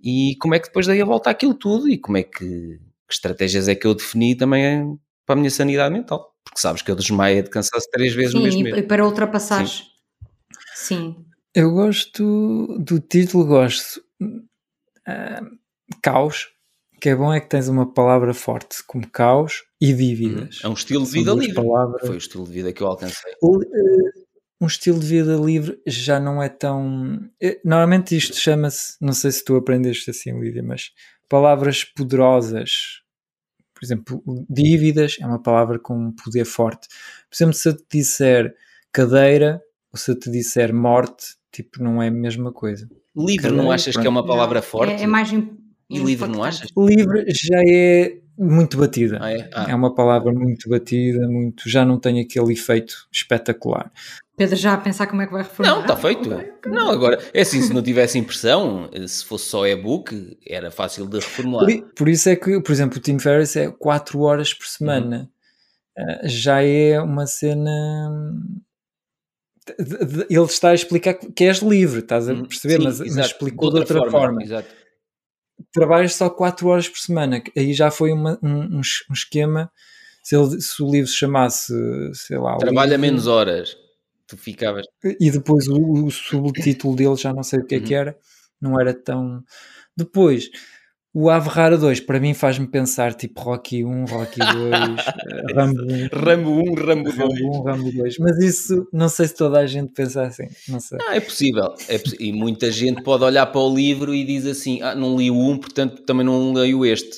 e 0.00 0.36
como 0.38 0.54
é 0.54 0.58
que 0.58 0.66
depois 0.66 0.86
dei 0.86 1.00
a 1.00 1.04
volta 1.04 1.30
àquilo 1.30 1.54
tudo 1.54 1.88
e 1.88 1.96
como 1.98 2.18
é 2.18 2.22
que 2.22 2.78
que 3.06 3.14
estratégias 3.14 3.68
é 3.68 3.74
que 3.74 3.86
eu 3.86 3.94
defini 3.94 4.34
também 4.34 4.98
para 5.24 5.34
a 5.34 5.38
minha 5.38 5.50
sanidade 5.50 5.94
mental. 5.94 6.35
Porque 6.46 6.60
sabes 6.60 6.80
que 6.80 6.90
eu 6.90 6.96
desmaio 6.96 7.42
de 7.42 7.50
cansaço 7.50 7.86
três 7.90 8.14
vezes 8.14 8.32
Sim, 8.32 8.38
no 8.38 8.44
mesmo 8.44 8.68
e, 8.68 8.78
e 8.78 8.82
para 8.82 9.04
ultrapassar. 9.04 9.66
Sim. 9.66 9.82
Sim. 10.74 11.26
Eu 11.54 11.72
gosto 11.72 12.78
do 12.78 13.00
título, 13.00 13.44
gosto. 13.44 14.00
Uh, 14.20 15.58
caos, 16.02 16.48
que 17.00 17.08
é 17.08 17.16
bom 17.16 17.32
é 17.32 17.40
que 17.40 17.48
tens 17.48 17.68
uma 17.68 17.92
palavra 17.92 18.34
forte 18.34 18.82
como 18.86 19.08
caos 19.08 19.64
e 19.80 19.92
dívidas. 19.92 20.60
Hum, 20.62 20.66
é 20.66 20.68
um 20.68 20.74
estilo 20.74 21.04
de 21.04 21.10
vida 21.10 21.32
livre. 21.32 21.54
Palavras. 21.54 22.06
Foi 22.06 22.16
o 22.16 22.18
estilo 22.18 22.44
de 22.44 22.52
vida 22.52 22.72
que 22.72 22.82
eu 22.82 22.86
alcancei. 22.86 23.32
Uh, 23.42 23.60
um 24.60 24.66
estilo 24.66 24.98
de 24.98 25.06
vida 25.06 25.36
livre 25.36 25.80
já 25.86 26.18
não 26.18 26.42
é 26.42 26.48
tão. 26.48 27.20
Eh, 27.40 27.60
normalmente 27.64 28.16
isto 28.16 28.36
chama-se, 28.36 28.96
não 29.00 29.12
sei 29.12 29.30
se 29.30 29.44
tu 29.44 29.56
aprendeste 29.56 30.10
assim, 30.10 30.38
Lídia, 30.38 30.62
mas 30.62 30.90
palavras 31.28 31.84
poderosas. 31.84 33.02
Por 33.76 33.84
exemplo, 33.84 34.22
dívidas 34.48 35.18
é 35.20 35.26
uma 35.26 35.38
palavra 35.38 35.78
com 35.78 35.94
um 35.94 36.10
poder 36.10 36.46
forte. 36.46 36.88
Por 37.28 37.36
exemplo, 37.36 37.52
se 37.52 37.68
eu 37.68 37.76
te 37.76 37.84
disser 37.92 38.54
cadeira 38.90 39.62
ou 39.92 39.98
se 39.98 40.10
eu 40.10 40.18
te 40.18 40.30
disser 40.30 40.72
morte, 40.72 41.36
tipo, 41.52 41.82
não 41.82 42.02
é 42.02 42.08
a 42.08 42.10
mesma 42.10 42.50
coisa. 42.50 42.88
Livre, 43.14 43.42
cadeira, 43.42 43.62
não 43.62 43.70
achas 43.70 43.92
pronto. 43.92 44.02
que 44.02 44.06
é 44.06 44.10
uma 44.10 44.26
palavra 44.26 44.60
não, 44.60 44.66
forte? 44.66 44.94
É, 44.94 45.02
é 45.02 45.06
mais. 45.06 45.30
E 45.30 45.98
livre, 45.98 46.26
não 46.26 46.42
achas? 46.42 46.70
Livre 46.74 47.26
já 47.28 47.60
é 47.68 48.16
muito 48.38 48.78
batida. 48.78 49.18
Ah, 49.20 49.30
é? 49.30 49.50
Ah. 49.52 49.66
é? 49.70 49.74
uma 49.74 49.94
palavra 49.94 50.32
muito 50.32 50.70
batida, 50.70 51.28
muito 51.28 51.68
já 51.68 51.84
não 51.84 52.00
tem 52.00 52.18
aquele 52.18 52.54
efeito 52.54 53.06
espetacular. 53.12 53.92
Pedro 54.36 54.54
já 54.54 54.74
a 54.74 54.76
pensar 54.76 55.06
como 55.06 55.22
é 55.22 55.26
que 55.26 55.32
vai 55.32 55.42
reformular. 55.42 55.76
Não, 55.76 55.82
está 55.82 55.96
feito. 55.96 56.28
Não, 56.66 56.90
agora, 56.90 57.18
é 57.32 57.40
assim, 57.40 57.62
se 57.62 57.72
não 57.72 57.82
tivesse 57.82 58.18
impressão, 58.18 58.90
se 59.06 59.24
fosse 59.24 59.46
só 59.46 59.66
e-book, 59.66 60.38
era 60.46 60.70
fácil 60.70 61.06
de 61.06 61.16
reformular. 61.16 61.64
Por, 61.64 61.94
por, 61.94 62.08
isso 62.08 62.28
é 62.28 62.36
que, 62.36 62.60
por 62.60 62.70
exemplo, 62.70 62.98
o 62.98 63.00
Tim 63.00 63.18
Ferriss 63.18 63.56
é 63.56 63.70
4 63.70 64.20
horas 64.20 64.52
por 64.52 64.66
semana. 64.66 65.30
Uhum. 65.96 66.04
Uh, 66.04 66.28
já 66.28 66.62
é 66.62 67.00
uma 67.00 67.26
cena... 67.26 67.62
Ele 70.28 70.44
está 70.44 70.68
a 70.68 70.74
explicar 70.74 71.14
que 71.14 71.44
és 71.44 71.58
livre, 71.58 72.00
estás 72.00 72.28
a 72.28 72.34
uhum. 72.34 72.44
perceber? 72.44 72.76
Sim, 72.76 72.84
mas, 72.84 72.98
mas, 73.00 73.26
explicou 73.26 73.70
de 73.70 73.78
outra, 73.78 73.94
de 73.94 74.00
outra 74.00 74.10
forma. 74.10 74.46
forma. 74.46 74.64
Trabalhas 75.72 76.14
só 76.14 76.28
4 76.28 76.68
horas 76.68 76.88
por 76.90 76.98
semana. 76.98 77.42
Aí 77.56 77.72
já 77.72 77.90
foi 77.90 78.12
uma, 78.12 78.38
um, 78.42 78.80
um, 78.80 78.80
esquema. 79.12 79.72
Se, 80.22 80.36
ele, 80.36 80.60
se 80.60 80.82
o 80.82 80.90
livro 80.90 81.08
se 81.08 81.16
chamasse, 81.16 81.72
sei 82.12 82.36
lá... 82.36 82.58
Trabalha 82.58 82.90
livro, 82.90 83.00
menos 83.00 83.26
horas 83.26 83.85
tu 84.26 84.36
ficavas. 84.36 84.86
E 85.20 85.30
depois 85.30 85.68
o, 85.68 86.04
o 86.04 86.10
subtítulo 86.10 86.96
dele, 86.96 87.16
já 87.16 87.32
não 87.32 87.42
sei 87.42 87.60
o 87.60 87.66
que 87.66 87.76
é 87.76 87.80
que 87.80 87.94
uhum. 87.94 88.00
era, 88.00 88.18
não 88.60 88.80
era 88.80 88.92
tão. 88.92 89.42
Depois, 89.96 90.50
o 91.18 91.30
Ave 91.30 91.48
Rara 91.48 91.78
2, 91.78 92.00
para 92.00 92.20
mim 92.20 92.34
faz-me 92.34 92.66
pensar 92.66 93.14
tipo 93.14 93.40
Rocky 93.40 93.82
1, 93.82 94.04
Rocky 94.04 94.38
2, 94.38 94.46
eh, 94.52 95.54
Rambo 95.54 95.82
1. 95.82 96.08
Rambo 96.12 96.50
1, 96.50 96.74
Rambo 96.74 97.04
2. 97.04 97.16
Rambo 97.16 97.58
1, 97.58 97.62
Rambo 97.62 97.92
2. 97.92 98.18
Mas 98.18 98.38
isso, 98.38 98.86
não 98.92 99.08
sei 99.08 99.28
se 99.28 99.34
toda 99.34 99.58
a 99.60 99.66
gente 99.66 99.92
pensa 99.94 100.24
assim. 100.24 100.46
Não 100.68 100.78
sei. 100.78 100.98
Ah, 101.08 101.16
é 101.16 101.20
possível. 101.20 101.72
É. 101.88 101.98
E 102.20 102.32
muita 102.34 102.70
gente 102.70 103.02
pode 103.02 103.24
olhar 103.24 103.46
para 103.46 103.60
o 103.62 103.74
livro 103.74 104.14
e 104.14 104.24
diz 104.24 104.44
assim: 104.44 104.82
ah, 104.82 104.94
não 104.94 105.16
li 105.16 105.30
o 105.30 105.38
1, 105.38 105.58
portanto 105.58 106.02
também 106.02 106.26
não 106.26 106.52
leio 106.52 106.84
este. 106.84 107.16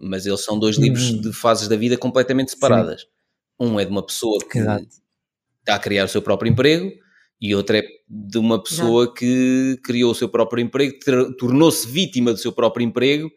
Mas 0.00 0.26
eles 0.26 0.42
são 0.42 0.58
dois 0.58 0.76
livros 0.76 1.10
uhum. 1.10 1.20
de 1.20 1.32
fases 1.32 1.68
da 1.68 1.76
vida 1.76 1.96
completamente 1.96 2.50
separadas. 2.50 3.02
Sim. 3.02 3.06
Um 3.60 3.78
é 3.78 3.84
de 3.84 3.90
uma 3.90 4.04
pessoa 4.04 4.38
que 4.50 4.58
Exato 4.58 5.07
está 5.68 5.74
a 5.74 5.78
criar 5.78 6.04
o 6.04 6.08
seu 6.08 6.22
próprio 6.22 6.50
emprego 6.50 6.90
e 7.40 7.54
outra 7.54 7.78
é 7.78 7.84
de 8.08 8.38
uma 8.38 8.60
pessoa 8.60 9.14
que 9.14 9.78
criou 9.84 10.10
o 10.10 10.14
seu 10.14 10.28
próprio 10.28 10.62
emprego, 10.62 10.98
tornou-se 11.38 11.86
vítima 11.86 12.32
do 12.32 12.38
seu 12.38 12.52
próprio 12.52 12.84
emprego, 12.84 13.30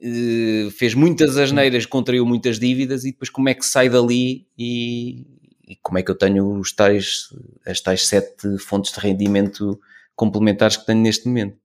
eh, 0.00 0.70
fez 0.70 0.94
muitas 0.94 1.36
asneiras, 1.36 1.84
contraiu 1.84 2.24
muitas 2.24 2.58
dívidas 2.58 3.04
e 3.04 3.10
depois 3.10 3.28
como 3.28 3.48
é 3.48 3.54
que 3.54 3.66
sai 3.66 3.88
dali 3.88 4.46
e, 4.56 5.26
e 5.68 5.76
como 5.82 5.98
é 5.98 6.02
que 6.02 6.10
eu 6.10 6.14
tenho 6.14 6.48
os 6.58 6.72
tais, 6.72 7.28
as 7.66 7.80
tais 7.80 8.06
sete 8.06 8.56
fontes 8.58 8.92
de 8.92 9.00
rendimento 9.00 9.78
complementares 10.14 10.76
que 10.76 10.86
tenho 10.86 11.02
neste 11.02 11.26
momento. 11.26 11.58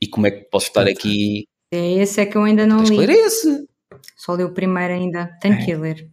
E 0.00 0.06
como 0.06 0.26
é 0.26 0.30
que 0.30 0.44
posso 0.50 0.66
estar 0.66 0.86
aqui... 0.86 1.46
É 1.70 1.92
esse 1.92 2.20
é 2.20 2.26
que 2.26 2.36
eu 2.36 2.42
ainda 2.42 2.66
não 2.66 2.82
li. 2.82 3.02
esse. 3.02 3.66
Só 4.14 4.34
li 4.34 4.44
o 4.44 4.52
primeiro 4.52 4.92
ainda, 4.92 5.38
tenho 5.40 5.54
é. 5.54 5.64
que 5.64 5.74
ler. 5.74 6.10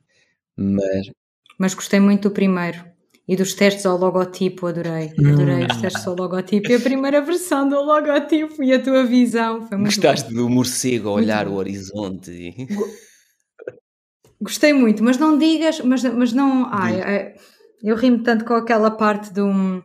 Mas... 0.55 1.11
Mas 1.57 1.73
gostei 1.73 1.99
muito 1.99 2.29
do 2.29 2.33
primeiro. 2.33 2.88
E 3.29 3.35
dos 3.35 3.53
testes 3.53 3.85
ao 3.85 3.95
logotipo, 3.95 4.65
adorei. 4.65 5.13
Adorei 5.19 5.63
os 5.63 5.77
testes 5.77 6.07
ao 6.07 6.15
logotipo. 6.15 6.71
E 6.71 6.73
a 6.73 6.79
primeira 6.79 7.21
versão 7.21 7.69
do 7.69 7.79
logotipo 7.79 8.63
e 8.63 8.73
a 8.73 8.81
tua 8.81 9.05
visão. 9.05 9.67
Foi 9.67 9.77
muito 9.77 9.93
Gostaste 9.93 10.33
bom. 10.33 10.41
do 10.41 10.49
morcego 10.49 11.09
a 11.09 11.11
olhar 11.11 11.47
o 11.47 11.53
horizonte? 11.53 12.55
Gostei 14.41 14.73
muito, 14.73 15.03
mas 15.03 15.19
não 15.19 15.37
digas, 15.37 15.79
mas, 15.81 16.03
mas 16.05 16.33
não. 16.33 16.67
Ai, 16.71 17.35
eu 17.83 17.95
rimo 17.95 18.23
tanto 18.23 18.45
com 18.45 18.55
aquela 18.55 18.89
parte 18.89 19.31
do, 19.31 19.83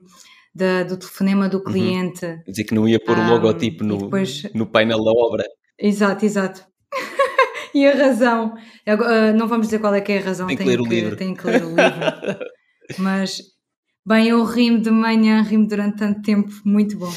da, 0.54 0.84
do 0.84 0.96
telefonema 0.96 1.46
do 1.46 1.58
uhum. 1.58 1.64
cliente. 1.64 2.24
Uhum. 2.24 2.42
Dizer 2.48 2.64
que 2.64 2.74
não 2.74 2.88
ia 2.88 2.98
pôr 2.98 3.18
o 3.18 3.28
logotipo 3.28 3.84
no, 3.84 3.98
depois... 3.98 4.44
no 4.54 4.64
painel 4.64 5.04
da 5.04 5.10
obra. 5.10 5.44
Exato, 5.78 6.24
exato. 6.24 6.64
e 7.74 7.86
a 7.86 7.94
razão. 7.94 8.54
Eu, 8.86 8.96
uh, 8.96 9.36
não 9.36 9.46
vamos 9.46 9.66
dizer 9.66 9.80
qual 9.80 9.94
é 9.94 10.00
que 10.00 10.12
é 10.12 10.18
a 10.18 10.22
razão. 10.22 10.46
Tem 10.46 10.56
que 10.56 10.64
ler 10.64 10.80
o 10.80 10.86
livro. 10.86 11.14
Tem 11.14 11.34
que 11.34 11.46
ler 11.46 11.62
o 11.62 11.68
livro. 11.68 12.38
Mas, 12.98 13.42
bem, 14.04 14.28
eu 14.28 14.44
rimo 14.44 14.80
de 14.80 14.90
manhã, 14.90 15.42
rimo 15.42 15.66
durante 15.66 15.98
tanto 15.98 16.22
tempo, 16.22 16.50
muito 16.64 16.98
bom. 16.98 17.10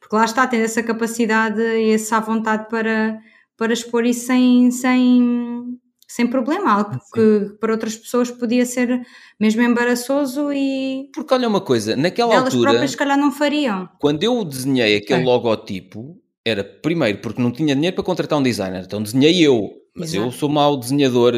Porque 0.00 0.16
lá 0.16 0.24
está, 0.24 0.46
tendo 0.46 0.64
essa 0.64 0.82
capacidade 0.82 1.60
e 1.60 1.92
essa 1.92 2.20
vontade 2.20 2.68
para, 2.68 3.18
para 3.56 3.72
expor 3.72 4.04
isso 4.04 4.26
sem, 4.26 4.70
sem, 4.70 5.78
sem 6.06 6.26
problema, 6.26 6.72
algo 6.72 6.98
que 7.14 7.56
para 7.58 7.72
outras 7.72 7.96
pessoas 7.96 8.30
podia 8.30 8.66
ser 8.66 9.00
mesmo 9.40 9.62
embaraçoso 9.62 10.52
e. 10.52 11.08
Porque 11.14 11.32
olha 11.32 11.48
uma 11.48 11.60
coisa, 11.60 11.96
naquela 11.96 12.34
elas 12.34 12.46
altura. 12.46 12.62
Elas 12.62 12.72
próprias, 12.72 12.90
se 12.90 12.96
calhar, 12.96 13.16
não 13.16 13.32
fariam. 13.32 13.88
Quando 13.98 14.22
eu 14.22 14.44
desenhei 14.44 14.96
aquele 14.96 15.22
é. 15.22 15.24
logotipo, 15.24 16.20
era 16.44 16.62
primeiro 16.62 17.18
porque 17.18 17.40
não 17.40 17.50
tinha 17.50 17.74
dinheiro 17.74 17.94
para 17.94 18.04
contratar 18.04 18.38
um 18.38 18.42
designer, 18.42 18.84
então 18.84 19.02
desenhei 19.02 19.40
eu. 19.40 19.81
Mas 19.94 20.14
Exato. 20.14 20.28
eu 20.28 20.32
sou 20.32 20.48
mau 20.48 20.76
desenhador. 20.76 21.34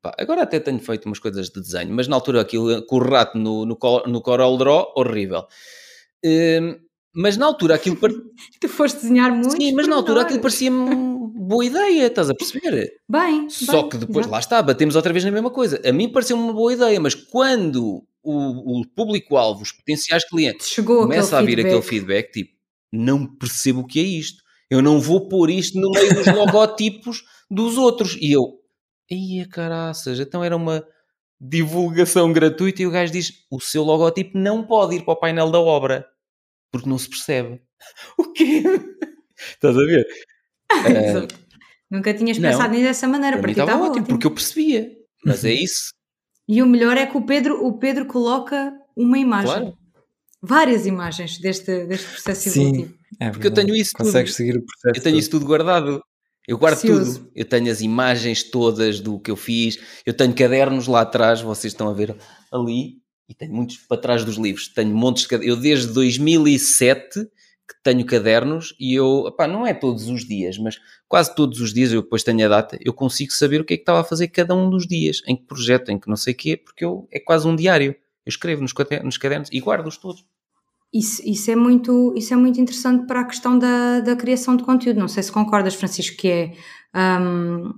Pá, 0.00 0.14
agora 0.18 0.42
até 0.42 0.60
tenho 0.60 0.78
feito 0.78 1.06
umas 1.06 1.18
coisas 1.18 1.48
de 1.48 1.60
desenho, 1.60 1.92
mas 1.92 2.06
na 2.06 2.14
altura 2.14 2.40
aquilo 2.40 2.82
com 2.86 2.96
o 2.96 2.98
rato 3.00 3.36
no, 3.36 3.66
no, 3.66 3.76
no 4.06 4.22
Coral 4.22 4.56
Draw, 4.56 4.92
horrível. 4.96 5.46
Uh, 6.24 6.78
mas 7.12 7.36
na 7.36 7.46
altura 7.46 7.74
aquilo. 7.74 7.96
Par... 7.96 8.10
tu 8.60 8.68
foste 8.68 9.02
desenhar 9.02 9.32
muito. 9.32 9.50
Sim, 9.50 9.72
mas 9.72 9.88
na 9.88 9.96
altura 9.96 10.22
aquilo 10.22 10.40
parecia-me 10.40 11.18
boa 11.48 11.64
ideia, 11.64 12.06
estás 12.06 12.30
a 12.30 12.34
perceber? 12.34 12.92
Bem. 13.08 13.48
Só 13.48 13.82
bem, 13.82 13.88
que 13.88 13.96
depois, 13.96 14.18
exato. 14.18 14.32
lá 14.32 14.38
está, 14.38 14.62
batemos 14.62 14.94
outra 14.94 15.12
vez 15.12 15.24
na 15.24 15.30
mesma 15.30 15.50
coisa. 15.50 15.80
A 15.84 15.90
mim 15.90 16.08
pareceu-me 16.08 16.42
uma 16.42 16.52
boa 16.52 16.72
ideia, 16.72 17.00
mas 17.00 17.14
quando 17.14 18.04
o, 18.22 18.80
o 18.80 18.86
público-alvo, 18.94 19.62
os 19.62 19.72
potenciais 19.72 20.24
clientes, 20.24 20.68
Chegou 20.68 21.02
começa 21.02 21.36
a 21.36 21.40
vir 21.40 21.56
feedback. 21.56 21.66
aquele 21.66 21.82
feedback, 21.82 22.30
tipo, 22.30 22.52
não 22.92 23.26
percebo 23.26 23.80
o 23.80 23.86
que 23.86 23.98
é 23.98 24.02
isto. 24.02 24.42
Eu 24.70 24.82
não 24.82 25.00
vou 25.00 25.26
pôr 25.28 25.50
isto 25.50 25.80
no 25.80 25.90
meio 25.90 26.14
dos 26.14 26.26
logotipos 26.32 27.24
dos 27.50 27.76
outros. 27.76 28.16
E 28.20 28.32
eu, 28.32 28.58
ia 29.10 29.48
caraças, 29.48 30.18
então 30.20 30.44
era 30.44 30.56
uma 30.56 30.84
divulgação 31.40 32.32
gratuita 32.32 32.82
e 32.82 32.86
o 32.86 32.90
gajo 32.90 33.12
diz: 33.12 33.32
o 33.50 33.60
seu 33.60 33.82
logotipo 33.82 34.36
não 34.36 34.66
pode 34.66 34.96
ir 34.96 35.04
para 35.04 35.14
o 35.14 35.20
painel 35.20 35.50
da 35.50 35.60
obra. 35.60 36.06
porque 36.70 36.88
não 36.88 36.98
se 36.98 37.08
percebe. 37.08 37.60
O 38.18 38.32
quê? 38.32 38.64
Estás 39.38 39.76
a 39.76 39.80
ver? 39.80 40.06
uh, 40.74 41.48
Nunca 41.90 42.12
tinhas 42.12 42.38
pensado 42.38 42.70
nisso 42.70 42.84
dessa 42.84 43.08
maneira, 43.08 43.40
ti 43.40 43.50
estava 43.50 43.72
ótimo, 43.72 43.90
ótimo, 43.90 44.06
porque 44.06 44.26
eu 44.26 44.30
percebia. 44.32 44.90
Mas 45.24 45.44
é 45.44 45.52
isso. 45.54 45.92
E 46.48 46.62
o 46.62 46.66
melhor 46.66 46.96
é 46.96 47.06
que 47.06 47.16
o 47.16 47.24
Pedro, 47.24 47.64
o 47.64 47.78
Pedro 47.78 48.06
coloca 48.06 48.72
uma 48.96 49.18
imagem. 49.18 49.46
Claro. 49.46 49.78
Várias 50.40 50.86
imagens 50.86 51.38
deste, 51.38 51.86
deste 51.86 52.08
processo 52.08 52.50
Sim, 52.50 52.68
evolutivo. 52.68 52.98
É 53.20 53.30
porque 53.30 53.46
eu 53.46 53.54
tenho 53.54 53.74
isso 53.74 53.90
Consegues 53.96 54.32
tudo. 54.32 54.36
seguir 54.36 54.58
o 54.58 54.64
processo. 54.64 54.98
Eu 54.98 55.02
tenho 55.02 55.18
isso 55.18 55.30
tudo 55.30 55.46
guardado. 55.46 56.02
Eu 56.48 56.56
guardo 56.56 56.80
Precioso. 56.80 57.20
tudo. 57.20 57.30
Eu 57.36 57.44
tenho 57.44 57.70
as 57.70 57.82
imagens 57.82 58.42
todas 58.42 59.00
do 59.00 59.20
que 59.20 59.30
eu 59.30 59.36
fiz. 59.36 59.78
Eu 60.06 60.14
tenho 60.14 60.34
cadernos 60.34 60.86
lá 60.86 61.02
atrás, 61.02 61.42
vocês 61.42 61.74
estão 61.74 61.90
a 61.90 61.92
ver 61.92 62.16
ali. 62.50 63.02
E 63.28 63.34
tenho 63.34 63.52
muitos 63.52 63.76
para 63.76 64.00
trás 64.00 64.24
dos 64.24 64.36
livros. 64.36 64.68
Tenho 64.68 64.96
montes 64.96 65.26
de 65.26 65.46
Eu 65.46 65.56
desde 65.56 65.92
2007 65.92 67.26
que 67.68 67.74
tenho 67.84 68.02
cadernos 68.06 68.74
e 68.80 68.94
eu, 68.94 69.26
opá, 69.26 69.46
não 69.46 69.66
é 69.66 69.74
todos 69.74 70.08
os 70.08 70.26
dias, 70.26 70.56
mas 70.56 70.80
quase 71.06 71.34
todos 71.34 71.60
os 71.60 71.74
dias, 71.74 71.92
eu 71.92 72.00
depois 72.00 72.22
tenho 72.22 72.42
a 72.46 72.48
data, 72.48 72.78
eu 72.80 72.94
consigo 72.94 73.30
saber 73.30 73.60
o 73.60 73.64
que 73.64 73.74
é 73.74 73.76
que 73.76 73.82
estava 73.82 74.00
a 74.00 74.04
fazer 74.04 74.28
cada 74.28 74.54
um 74.54 74.70
dos 74.70 74.86
dias, 74.86 75.20
em 75.26 75.36
que 75.36 75.42
projeto, 75.42 75.90
em 75.90 75.98
que 75.98 76.08
não 76.08 76.16
sei 76.16 76.32
o 76.32 76.36
quê, 76.36 76.56
porque 76.56 76.82
eu, 76.82 77.06
é 77.12 77.20
quase 77.20 77.46
um 77.46 77.54
diário. 77.54 77.94
Eu 78.24 78.30
escrevo 78.30 78.62
nos 78.62 78.72
cadernos, 78.72 79.04
nos 79.04 79.18
cadernos 79.18 79.50
e 79.52 79.60
guardo-os 79.60 79.98
todos. 79.98 80.24
Isso, 80.92 81.22
isso, 81.24 81.50
é 81.50 81.56
muito, 81.56 82.14
isso 82.16 82.32
é 82.32 82.36
muito 82.36 82.58
interessante 82.60 83.06
para 83.06 83.20
a 83.20 83.24
questão 83.24 83.58
da, 83.58 84.00
da 84.00 84.16
criação 84.16 84.56
de 84.56 84.64
conteúdo. 84.64 84.98
Não 84.98 85.08
sei 85.08 85.22
se 85.22 85.30
concordas, 85.30 85.74
Francisco, 85.74 86.16
que 86.16 86.28
é 86.28 86.52
um, 86.94 87.74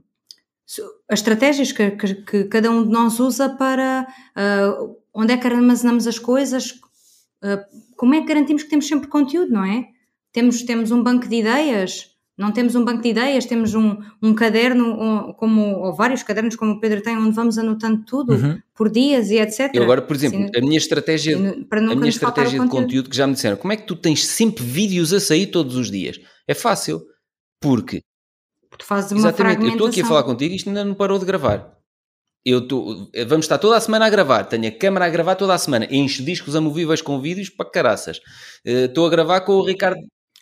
as 1.09 1.19
estratégias 1.19 1.73
que, 1.73 1.91
que, 1.93 2.15
que, 2.15 2.45
cada 2.45 2.71
um 2.71 2.85
de 2.85 2.91
nós 2.91 3.19
usa 3.19 3.49
para 3.49 4.07
uh, 4.37 4.97
onde 5.13 5.33
é 5.33 5.37
que 5.37 5.47
armazenamos 5.47 6.07
as 6.07 6.19
coisas, 6.19 6.71
uh, 7.43 7.59
como 7.97 8.15
é 8.15 8.21
que 8.21 8.29
garantimos 8.29 8.63
que 8.63 8.71
temos 8.71 8.87
sempre 8.87 9.09
conteúdo, 9.09 9.51
não 9.53 9.65
é? 9.65 9.89
Temos, 10.33 10.63
temos 10.63 10.93
um 10.93 11.03
banco 11.03 11.27
de 11.27 11.37
ideias, 11.37 12.10
não 12.41 12.53
temos 12.53 12.75
um 12.75 12.85
banco 12.85 13.03
de 13.03 13.11
ideias, 13.11 13.45
temos 13.45 13.75
um, 13.75 13.99
um 14.23 14.35
caderno, 14.35 15.35
como, 15.35 15.79
ou 15.79 15.95
vários 15.95 16.23
cadernos, 16.23 16.57
como 16.57 16.73
o 16.73 16.81
Pedro 16.81 17.03
tem, 17.03 17.17
onde 17.17 17.37
vamos 17.37 17.59
anotando 17.59 18.05
tudo 18.05 18.35
uhum. 18.35 18.59
por 18.75 18.91
dias 18.91 19.31
e 19.31 19.39
etc. 19.39 19.71
Eu 19.75 19.83
agora, 19.83 20.03
por 20.03 20.17
exemplo, 20.17 20.39
assim, 20.39 20.51
a 20.57 20.61
minha 20.61 20.79
estratégia, 20.79 21.37
a 21.37 21.95
minha 21.95 22.09
estratégia 22.09 22.53
de 22.53 22.57
conteúdo. 22.59 22.71
conteúdo 22.71 23.11
que 23.11 23.17
já 23.17 23.27
me 23.27 23.35
disseram, 23.35 23.57
como 23.57 23.73
é 23.73 23.77
que 23.77 23.87
tu 23.87 23.95
tens 23.95 24.27
sempre 24.27 24.65
vídeos 24.65 25.13
a 25.13 25.21
sair 25.21 25.47
todos 25.49 25.77
os 25.77 25.91
dias? 25.91 26.19
É 26.49 26.55
fácil, 26.55 27.03
porque 27.61 28.01
tu 28.77 28.85
fazes 28.85 29.13
uma 29.13 29.19
Exatamente, 29.21 29.63
eu 29.63 29.71
estou 29.73 29.87
aqui 29.89 30.01
a 30.01 30.07
falar 30.07 30.23
contigo 30.23 30.53
e 30.53 30.57
isto 30.57 30.69
ainda 30.69 30.85
não 30.85 30.95
parou 30.95 31.19
de 31.19 31.27
gravar 31.27 31.81
eu 32.45 32.67
tô, 32.67 33.11
vamos 33.27 33.45
estar 33.45 33.59
toda 33.59 33.77
a 33.77 33.81
semana 33.81 34.07
a 34.07 34.11
gravar, 34.11 34.45
tenho 34.45 34.67
a 34.67 34.71
câmera 34.71 35.05
a 35.05 35.11
gravar 35.11 35.35
toda 35.35 35.55
a 35.55 35.59
semana, 35.59 35.87
encho 35.91 36.25
discos 36.25 36.57
amovíveis 36.57 37.03
com 37.03 37.21
vídeos 37.21 37.51
para 37.51 37.71
caraças. 37.71 38.21
Eh, 38.65 38.87
estou 38.87 39.05
uh, 39.05 39.09
a 39.09 39.11
gravar 39.11 39.43
com 39.43 39.53
o 39.53 39.65
Ricardo. 39.65 40.01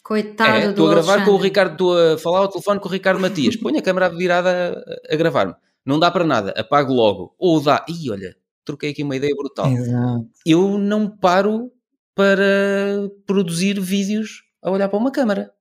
Coitado 0.08 0.56
é, 0.56 0.70
Estou 0.70 0.86
a 0.86 0.90
gravar 0.90 1.12
Alexandre. 1.12 1.24
com 1.26 1.38
o 1.38 1.42
Ricardo, 1.42 1.72
estou 1.72 1.98
a 1.98 2.16
falar 2.16 2.38
ao 2.38 2.48
telefone 2.48 2.80
com 2.80 2.88
o 2.88 2.90
Ricardo 2.90 3.20
Matias. 3.20 3.56
Ponho 3.56 3.78
a 3.78 3.82
câmera 3.82 4.08
virada 4.08 4.82
a, 5.10 5.14
a 5.14 5.16
gravar-me. 5.18 5.54
Não 5.84 5.98
dá 5.98 6.10
para 6.10 6.24
nada, 6.24 6.50
apago 6.52 6.94
logo. 6.94 7.34
Ou 7.38 7.60
dá, 7.60 7.84
ih, 7.86 8.10
olha, 8.10 8.34
troquei 8.64 8.92
aqui 8.92 9.02
uma 9.02 9.14
ideia 9.14 9.34
brutal. 9.36 9.70
Exato. 9.70 10.26
Eu 10.46 10.78
não 10.78 11.10
paro 11.10 11.70
para 12.14 13.10
produzir 13.26 13.78
vídeos 13.78 14.44
a 14.62 14.70
olhar 14.70 14.88
para 14.88 14.98
uma 14.98 15.12
câmera. 15.12 15.52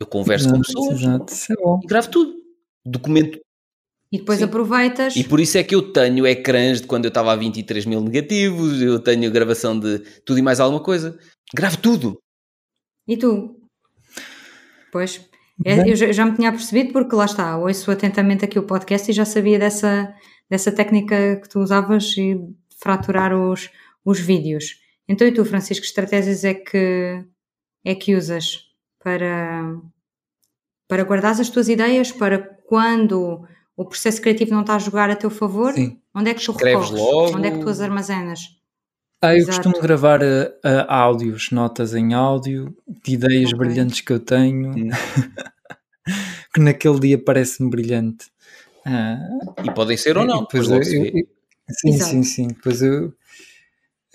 Eu 0.00 0.06
converso 0.06 0.46
exato, 0.46 0.56
com 0.56 0.64
pessoas 0.64 1.00
exato. 1.02 1.32
É 1.52 1.84
e 1.84 1.86
gravo 1.86 2.08
tudo. 2.08 2.34
Documento 2.86 3.40
e 4.10 4.16
depois 4.16 4.38
Sim. 4.38 4.46
aproveitas. 4.46 5.16
E 5.16 5.22
por 5.22 5.38
isso 5.38 5.58
é 5.58 5.62
que 5.62 5.74
eu 5.74 5.92
tenho 5.92 6.26
ecrãs 6.26 6.80
de 6.80 6.86
quando 6.86 7.04
eu 7.04 7.10
estava 7.10 7.30
a 7.30 7.36
23 7.36 7.84
mil 7.84 8.00
negativos, 8.00 8.80
eu 8.80 8.98
tenho 8.98 9.30
gravação 9.30 9.78
de 9.78 9.98
tudo 10.24 10.38
e 10.38 10.42
mais 10.42 10.60
alguma 10.60 10.82
coisa. 10.82 11.18
Gravo 11.54 11.76
tudo. 11.76 12.18
E 13.06 13.18
tu? 13.18 13.61
Pois, 14.92 15.26
é, 15.64 15.90
eu 15.90 16.12
já, 16.12 16.26
me 16.26 16.36
tinha 16.36 16.52
percebido 16.52 16.92
porque 16.92 17.16
lá 17.16 17.24
está, 17.24 17.56
ouço 17.56 17.90
atentamente 17.90 18.44
aqui 18.44 18.58
o 18.58 18.64
podcast 18.64 19.10
e 19.10 19.14
já 19.14 19.24
sabia 19.24 19.58
dessa, 19.58 20.14
dessa 20.50 20.70
técnica 20.70 21.36
que 21.36 21.48
tu 21.48 21.60
usavas 21.60 22.04
de 22.04 22.38
fraturar 22.78 23.34
os, 23.34 23.70
os 24.04 24.20
vídeos. 24.20 24.82
Então 25.08 25.26
e 25.26 25.32
tu, 25.32 25.44
Francisco, 25.46 25.80
que 25.80 25.88
estratégias 25.88 26.44
é 26.44 26.52
que, 26.52 27.24
é 27.82 27.94
que 27.94 28.14
usas 28.14 28.66
para, 29.02 29.80
para 30.86 31.04
guardar 31.04 31.32
as 31.32 31.48
tuas 31.48 31.70
ideias 31.70 32.12
para 32.12 32.38
quando 32.38 33.46
o 33.74 33.84
processo 33.86 34.20
criativo 34.20 34.52
não 34.52 34.60
está 34.60 34.76
a 34.76 34.78
jogar 34.78 35.08
a 35.08 35.16
teu 35.16 35.30
favor, 35.30 35.72
Sim. 35.72 35.98
onde 36.14 36.30
é 36.30 36.34
que 36.34 36.44
tu 36.44 36.52
recorres? 36.52 36.90
Logo. 36.90 37.36
Onde 37.38 37.48
é 37.48 37.50
que 37.50 37.60
tu 37.60 37.68
as 37.70 37.80
armazenas? 37.80 38.61
Ah, 39.22 39.34
eu 39.34 39.38
Exato. 39.38 39.62
costumo 39.62 39.80
gravar 39.80 40.20
uh, 40.20 40.48
uh, 40.64 40.84
áudios, 40.88 41.52
notas 41.52 41.94
em 41.94 42.12
áudio, 42.12 42.76
de 43.04 43.14
ideias 43.14 43.52
okay. 43.52 43.58
brilhantes 43.58 44.00
que 44.00 44.12
eu 44.12 44.18
tenho, 44.18 44.72
que 46.52 46.60
naquele 46.60 46.98
dia 46.98 47.18
parece-me 47.22 47.70
brilhante. 47.70 48.26
Uh, 48.84 49.64
e 49.64 49.70
podem 49.72 49.96
ser 49.96 50.18
ou 50.18 50.24
não, 50.24 50.40
depois 50.40 50.68
eu, 50.68 50.82
eu, 50.82 51.04
eu, 51.04 51.26
Sim, 51.70 51.90
Exato. 51.90 52.10
sim, 52.10 52.22
sim. 52.22 52.48
Depois 52.48 52.82
eu. 52.82 53.12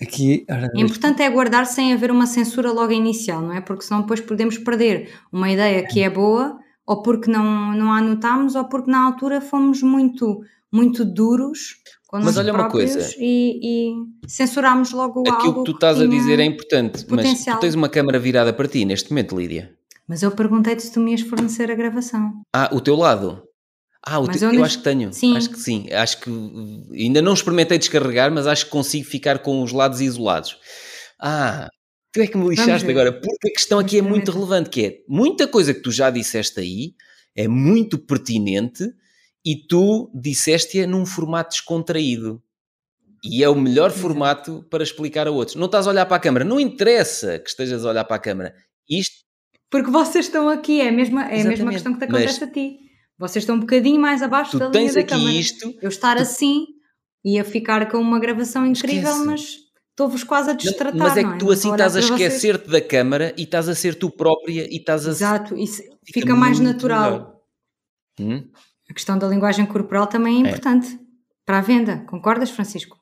Aqui, 0.00 0.46
o 0.74 0.78
importante 0.78 1.22
é 1.22 1.30
guardar 1.30 1.66
sem 1.66 1.92
haver 1.92 2.12
uma 2.12 2.26
censura 2.26 2.70
logo 2.70 2.92
inicial, 2.92 3.42
não 3.42 3.52
é? 3.52 3.60
Porque 3.60 3.82
senão 3.82 4.02
depois 4.02 4.20
podemos 4.20 4.56
perder 4.56 5.10
uma 5.32 5.50
ideia 5.50 5.84
que 5.84 6.00
é 6.00 6.08
boa 6.08 6.56
ou 6.86 7.02
porque 7.02 7.28
não, 7.28 7.72
não 7.72 7.92
a 7.92 7.98
anotámos, 7.98 8.54
ou 8.54 8.64
porque 8.64 8.90
na 8.90 9.04
altura 9.04 9.40
fomos 9.40 9.82
muito, 9.82 10.40
muito 10.72 11.04
duros 11.04 11.82
com 12.08 12.18
mas 12.20 12.38
olha 12.38 12.54
uma 12.54 12.70
coisa. 12.70 13.14
e, 13.18 13.60
e 13.62 13.94
censurámos 14.26 14.92
logo 14.92 15.20
aquilo 15.20 15.36
algo 15.36 15.62
que 15.62 15.70
tu 15.70 15.74
estás 15.74 15.98
que 15.98 16.04
a 16.04 16.06
dizer 16.06 16.40
é 16.40 16.44
importante 16.44 17.04
potencial. 17.04 17.34
mas 17.36 17.44
tu 17.44 17.60
tens 17.60 17.74
uma 17.74 17.88
câmara 17.88 18.18
virada 18.18 18.50
para 18.52 18.66
ti 18.66 18.84
neste 18.86 19.10
momento 19.10 19.38
Lídia. 19.38 19.76
Mas 20.08 20.22
eu 20.22 20.30
perguntei-te 20.30 20.82
se 20.82 20.90
tu 20.90 21.00
me 21.00 21.10
ias 21.10 21.20
fornecer 21.20 21.70
a 21.70 21.74
gravação. 21.74 22.40
Ah, 22.52 22.70
o 22.72 22.80
teu 22.80 22.96
lado? 22.96 23.42
Ah, 24.02 24.18
o 24.18 24.26
eu, 24.26 24.52
eu 24.54 24.64
acho 24.64 24.78
que 24.78 24.84
tenho. 24.84 25.12
sim. 25.12 25.36
acho 25.36 25.50
que 25.50 25.58
sim, 25.58 25.86
acho 25.92 26.20
que 26.20 26.30
ainda 26.94 27.20
não 27.20 27.34
experimentei 27.34 27.76
descarregar 27.76 28.32
mas 28.32 28.46
acho 28.46 28.64
que 28.64 28.70
consigo 28.70 29.06
ficar 29.06 29.40
com 29.40 29.62
os 29.62 29.70
lados 29.70 30.00
isolados. 30.00 30.56
Ah, 31.20 31.68
Tu 32.10 32.22
é 32.22 32.26
que 32.26 32.38
me 32.38 32.48
lixaste 32.48 32.90
agora, 32.90 33.12
porque 33.12 33.48
a 33.48 33.52
questão 33.52 33.78
aqui 33.78 33.98
é 33.98 34.02
muito 34.02 34.32
relevante, 34.32 34.70
que 34.70 34.86
é 34.86 34.98
muita 35.06 35.46
coisa 35.46 35.74
que 35.74 35.82
tu 35.82 35.92
já 35.92 36.08
disseste 36.08 36.58
aí 36.58 36.94
é 37.36 37.46
muito 37.46 37.98
pertinente 37.98 38.82
e 39.48 39.56
tu 39.56 40.10
disseste-a 40.14 40.86
num 40.86 41.06
formato 41.06 41.52
descontraído. 41.52 42.42
E 43.24 43.42
é 43.42 43.48
o 43.48 43.54
melhor 43.54 43.90
formato 43.90 44.62
para 44.68 44.82
explicar 44.82 45.26
a 45.26 45.30
outros. 45.30 45.56
Não 45.56 45.64
estás 45.64 45.86
a 45.86 45.90
olhar 45.90 46.04
para 46.04 46.18
a 46.18 46.20
câmara, 46.20 46.44
não 46.44 46.60
interessa 46.60 47.38
que 47.38 47.48
estejas 47.48 47.82
a 47.82 47.88
olhar 47.88 48.04
para 48.04 48.16
a 48.16 48.18
câmara. 48.18 48.54
Isto... 48.86 49.24
Porque 49.70 49.90
vocês 49.90 50.26
estão 50.26 50.50
aqui, 50.50 50.82
é 50.82 50.90
a 50.90 50.92
mesma, 50.92 51.30
é 51.30 51.40
a 51.40 51.44
mesma 51.44 51.70
questão 51.70 51.94
que 51.94 51.98
te 51.98 52.04
acontece 52.04 52.40
Mas, 52.40 52.50
a 52.50 52.52
ti. 52.52 52.76
Vocês 53.18 53.42
estão 53.42 53.56
um 53.56 53.60
bocadinho 53.60 53.98
mais 53.98 54.20
abaixo 54.20 54.58
da 54.58 54.68
linha 54.68 54.92
da 54.92 55.02
câmara. 55.02 55.32
Isto, 55.32 55.74
Eu 55.80 55.88
estar 55.88 56.16
tu... 56.16 56.22
assim 56.22 56.66
ia 57.24 57.42
ficar 57.42 57.90
com 57.90 57.96
uma 57.96 58.20
gravação 58.20 58.66
incrível, 58.66 59.10
Esquece. 59.10 59.26
mas 59.26 59.56
estou-vos 59.90 60.24
quase 60.24 60.50
a 60.50 60.52
destratar. 60.52 60.94
Não, 60.94 61.06
mas 61.06 61.16
é 61.16 61.24
que 61.24 61.30
é? 61.30 61.38
tu 61.38 61.50
assim 61.50 61.70
estás 61.70 61.96
a 61.96 62.00
esquecer-te 62.00 62.68
da 62.68 62.82
câmara 62.82 63.34
e 63.36 63.44
estás 63.44 63.66
a 63.66 63.74
ser 63.74 63.94
tu 63.94 64.10
própria 64.10 64.68
e 64.70 64.76
estás 64.76 65.06
a. 65.06 65.10
Exato, 65.10 65.56
isso 65.56 65.82
fica, 66.04 66.20
fica 66.20 66.34
mais 66.36 66.60
natural. 66.60 67.42
Hum? 68.20 68.46
A 68.90 68.94
questão 68.94 69.18
da 69.18 69.28
linguagem 69.28 69.66
corporal 69.66 70.06
também 70.06 70.36
é, 70.36 70.38
é. 70.38 70.40
importante 70.50 70.94
é. 70.94 70.98
para 71.44 71.58
a 71.58 71.60
venda. 71.60 72.04
Concordas, 72.06 72.50
Francisco? 72.50 72.96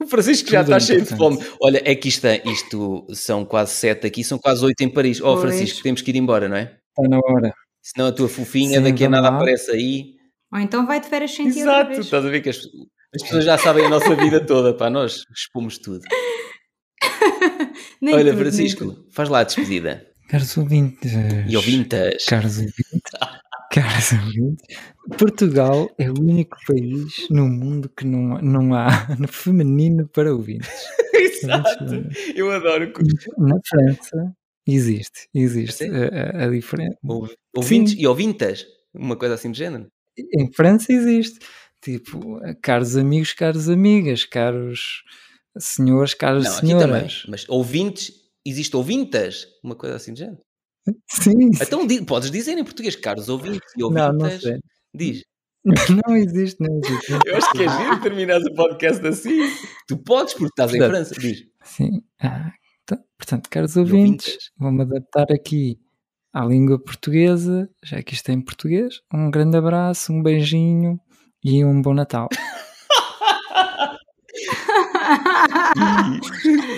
O 0.00 0.06
Francisco 0.06 0.50
já 0.50 0.62
está 0.62 0.80
cheio 0.80 1.02
de 1.02 1.16
fome. 1.16 1.38
Olha, 1.62 1.80
é 1.84 1.94
que 1.94 2.08
isto, 2.08 2.26
isto 2.44 3.06
são 3.14 3.44
quase 3.44 3.72
sete 3.72 4.06
aqui, 4.06 4.24
são 4.24 4.38
quase 4.38 4.64
oito 4.64 4.80
em 4.82 4.88
Paris. 4.88 5.20
Ó, 5.20 5.34
oh, 5.34 5.40
Francisco, 5.40 5.82
temos 5.82 6.02
que 6.02 6.10
ir 6.10 6.16
embora, 6.16 6.48
não 6.48 6.56
é? 6.56 6.76
Está 6.88 7.08
na 7.08 7.18
hora. 7.18 7.54
Senão 7.82 8.08
a 8.08 8.12
tua 8.12 8.28
fofinha 8.28 8.78
Sim, 8.78 8.84
daqui 8.84 9.04
a 9.04 9.08
nada 9.08 9.30
lá. 9.30 9.36
aparece 9.36 9.70
aí. 9.70 10.14
Ou 10.52 10.58
então 10.58 10.86
vai 10.86 11.00
de 11.00 11.08
férias 11.08 11.34
sem 11.34 11.48
Exato, 11.48 11.92
estás 11.92 12.24
a 12.24 12.28
ver 12.28 12.40
que 12.40 12.48
as, 12.48 12.58
as 13.14 13.22
pessoas 13.22 13.44
já 13.44 13.58
sabem 13.58 13.84
a 13.84 13.88
nossa 13.88 14.14
vida 14.14 14.44
toda, 14.44 14.74
pá, 14.74 14.88
nós 14.88 15.24
expomos 15.34 15.78
tudo. 15.78 16.00
Olha, 18.02 18.32
tudo, 18.32 18.38
Francisco, 18.38 19.06
faz 19.10 19.28
lá 19.28 19.40
a 19.40 19.44
despedida. 19.44 20.06
Caros 20.28 20.56
ouvintes. 20.56 21.12
E 21.48 21.56
ouvintas. 21.56 22.24
Caros 22.24 22.58
ouvintes. 22.58 22.74
Caros 23.74 24.12
ouvintes. 24.12 24.76
Portugal 25.18 25.90
é 25.98 26.08
o 26.08 26.14
único 26.20 26.56
país 26.64 27.28
no 27.28 27.48
mundo 27.48 27.88
que 27.88 28.06
não, 28.06 28.40
não 28.40 28.72
há 28.72 28.88
feminino 29.28 30.08
para 30.08 30.32
ouvintes. 30.32 30.70
Exato. 31.12 31.84
Eu 32.36 32.52
adoro. 32.52 32.92
Na 33.36 33.56
França 33.68 34.32
existe, 34.64 35.28
existe 35.34 35.84
a, 35.84 36.44
a, 36.44 36.48
diferença. 36.48 36.96
Ouvintes 37.56 37.94
Sim. 37.94 38.00
e 38.00 38.06
ouvintas? 38.06 38.64
Uma 38.94 39.16
coisa 39.16 39.34
assim 39.34 39.50
de 39.50 39.58
género? 39.58 39.88
Em 40.16 40.52
França 40.52 40.92
existe. 40.92 41.40
Tipo, 41.82 42.40
caros 42.62 42.96
amigos, 42.96 43.32
caros 43.32 43.68
amigas, 43.68 44.24
caros 44.24 45.02
senhores, 45.58 46.14
caros 46.14 46.44
não, 46.44 46.52
senhoras. 46.52 46.86
Também, 46.86 47.10
mas 47.28 47.48
ouvintes, 47.48 48.12
existe 48.46 48.76
ouvintas? 48.76 49.48
Uma 49.64 49.74
coisa 49.74 49.96
assim 49.96 50.12
de 50.12 50.20
género? 50.20 50.38
Sim. 51.08 51.50
Então 51.60 51.86
podes 52.04 52.30
dizer 52.30 52.56
em 52.58 52.64
português, 52.64 52.96
caros 52.96 53.28
ouvintes 53.28 53.72
e 53.76 53.82
ouvintas. 53.82 54.14
Não, 54.14 54.18
não 54.30 54.40
sei. 54.40 54.58
Diz. 54.94 55.22
Não 56.06 56.14
existe, 56.14 56.60
não 56.60 56.78
existe. 56.78 57.10
Eu 57.24 57.36
acho 57.38 57.50
que 57.52 57.62
é 57.62 57.68
giro 57.68 58.02
terminar 58.02 58.38
o 58.38 58.54
podcast 58.54 59.06
assim. 59.06 59.48
Tu 59.88 59.96
podes, 59.96 60.34
porque 60.34 60.48
estás 60.48 60.74
em 60.74 60.78
França. 60.78 61.14
Diz. 61.18 61.42
Sim. 61.62 62.02
Ah, 62.20 62.52
Então, 62.82 62.98
portanto, 63.16 63.48
caros 63.48 63.74
ouvintes, 63.74 64.50
vou-me 64.58 64.82
adaptar 64.82 65.32
aqui 65.32 65.78
à 66.34 66.44
língua 66.44 66.78
portuguesa, 66.78 67.66
já 67.82 68.02
que 68.02 68.12
isto 68.12 68.28
é 68.28 68.34
em 68.34 68.42
português. 68.42 69.00
Um 69.10 69.30
grande 69.30 69.56
abraço, 69.56 70.12
um 70.12 70.22
beijinho 70.22 71.00
e 71.42 71.64
um 71.64 71.80
bom 71.80 71.94
Natal. 71.94 72.28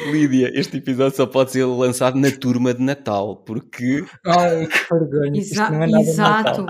e, 0.06 0.10
Lídia, 0.10 0.50
este 0.54 0.76
episódio 0.76 1.16
só 1.16 1.26
pode 1.26 1.52
ser 1.52 1.64
lançado 1.64 2.18
na 2.18 2.30
turma 2.30 2.74
de 2.74 2.82
Natal, 2.82 3.36
porque. 3.36 4.04
Ai, 4.26 4.66
que 4.66 4.94
vergonha. 4.94 5.40
Exa 5.40 5.70
não 5.70 5.82
é 5.82 5.86
nada 5.86 6.02
exato. 6.02 6.66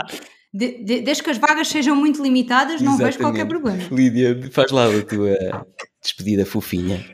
De, 0.54 0.84
de, 0.84 1.00
desde 1.00 1.22
que 1.22 1.30
as 1.30 1.38
vagas 1.38 1.68
sejam 1.68 1.94
muito 1.94 2.22
limitadas, 2.22 2.80
não 2.80 2.96
vejo 2.96 3.18
qualquer 3.18 3.46
problema. 3.46 3.82
Lídia, 3.90 4.38
faz 4.50 4.70
lá 4.70 4.86
a 4.86 5.02
tua 5.02 5.66
despedida 6.00 6.46
fofinha. 6.46 7.04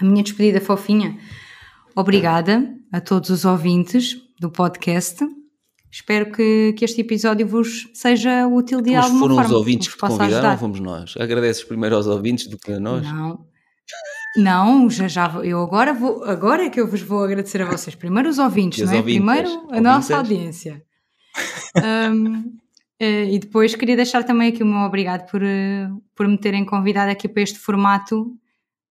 A 0.00 0.04
minha 0.04 0.22
despedida 0.22 0.60
fofinha. 0.60 1.18
Obrigada 1.94 2.74
a 2.90 3.00
todos 3.00 3.30
os 3.30 3.44
ouvintes 3.44 4.16
do 4.40 4.50
podcast. 4.50 5.24
Espero 5.92 6.32
que, 6.32 6.72
que 6.72 6.86
este 6.86 7.02
episódio 7.02 7.46
vos 7.46 7.86
seja 7.92 8.46
útil 8.46 8.80
de 8.80 8.92
Mas 8.92 9.04
alguma 9.04 9.20
forma. 9.20 9.34
foram 9.34 9.46
os 9.46 9.52
ouvintes 9.52 9.88
que 9.88 9.94
te 9.94 10.00
convidaram 10.00 10.32
ajudar. 10.32 10.58
fomos 10.58 10.80
nós? 10.80 11.14
Agradeces 11.18 11.62
primeiro 11.62 11.94
aos 11.94 12.06
ouvintes 12.06 12.46
do 12.46 12.56
que 12.56 12.72
a 12.72 12.80
nós? 12.80 13.02
Não. 13.02 13.46
Não, 14.34 14.88
já 14.88 15.06
já 15.06 15.28
eu 15.44 15.60
agora 15.60 15.92
vou, 15.92 16.24
agora 16.24 16.64
é 16.64 16.70
que 16.70 16.80
eu 16.80 16.88
vos 16.88 17.02
vou 17.02 17.22
agradecer 17.22 17.60
a 17.60 17.66
vocês. 17.66 17.94
Primeiro 17.94 18.30
os 18.30 18.38
ouvintes, 18.38 18.82
não 18.86 18.90
é? 18.90 18.96
Ouvintes, 18.96 19.16
primeiro 19.16 19.48
a 19.48 19.52
ouvintes. 19.52 19.82
nossa 19.82 20.16
audiência. 20.16 20.82
um, 22.10 22.56
eh, 22.98 23.34
e 23.34 23.38
depois 23.38 23.74
queria 23.74 23.94
deixar 23.94 24.24
também 24.24 24.48
aqui 24.48 24.62
o 24.62 24.66
meu 24.66 24.78
obrigado 24.78 25.30
por, 25.30 25.42
eh, 25.42 25.90
por 26.14 26.26
me 26.26 26.38
terem 26.38 26.64
convidado 26.64 27.10
aqui 27.10 27.28
para 27.28 27.42
este 27.42 27.58
formato 27.58 28.34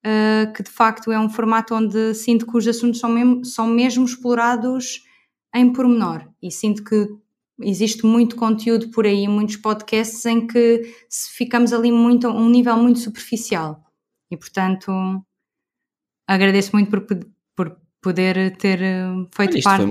uh, 0.06 0.54
que 0.54 0.62
de 0.62 0.70
facto 0.70 1.12
é 1.12 1.20
um 1.20 1.30
formato 1.30 1.74
onde 1.74 2.14
sinto 2.14 2.46
que 2.46 2.56
os 2.56 2.68
assuntos 2.68 3.00
são 3.00 3.10
mesmo, 3.10 3.44
são 3.44 3.68
mesmo 3.68 4.06
explorados 4.06 5.02
em 5.54 5.72
pormenor 5.72 6.28
e 6.42 6.52
sinto 6.52 6.84
que 6.84 7.08
existe 7.62 8.06
muito 8.06 8.36
conteúdo 8.36 8.90
por 8.90 9.06
aí, 9.06 9.28
muitos 9.28 9.58
podcasts 9.58 10.26
em 10.26 10.48
que 10.48 10.82
ficamos 11.36 11.74
ali 11.74 11.92
muito 11.92 12.28
a 12.28 12.34
um 12.34 12.50
nível 12.50 12.78
muito 12.78 13.00
superficial 13.00 13.84
e 14.30 14.38
portanto 14.38 14.92
agradeço 16.28 16.72
muito 16.74 16.90
por, 16.90 17.02
por 17.56 17.78
poder 18.02 18.58
ter 18.58 18.82
eh, 18.82 19.06
feito 19.36 19.54
Olha, 19.54 19.64
parte 19.64 19.84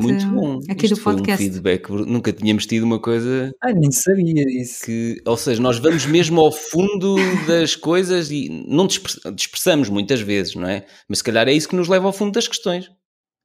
aqui 0.69 0.87
isto 0.87 0.97
do 0.97 1.03
podcast. 1.03 1.37
Foi 1.37 1.49
um 1.49 1.53
feedback, 1.53 1.89
nunca 1.91 2.33
tínhamos 2.33 2.67
tido 2.67 2.83
uma 2.83 2.99
coisa. 2.99 3.53
Ai, 3.63 3.73
nem 3.73 3.93
sabia 3.93 4.45
isso. 4.49 4.85
Que, 4.85 5.23
ou 5.25 5.37
seja, 5.37 5.63
nós 5.63 5.79
vamos 5.79 6.05
mesmo 6.07 6.41
ao 6.41 6.51
fundo 6.51 7.15
das 7.47 7.77
coisas 7.77 8.31
e 8.31 8.49
não 8.67 8.87
dispersamos 8.87 9.89
muitas 9.89 10.21
vezes, 10.21 10.57
não 10.57 10.69
é? 10.69 10.85
Mas 11.09 11.19
se 11.19 11.25
calhar 11.25 11.47
é 11.49 11.53
isso 11.53 11.69
que 11.69 11.77
nos 11.77 11.89
leva 11.89 12.07
ao 12.07 12.13
fundo 12.13 12.33
das 12.33 12.49
questões. 12.49 12.91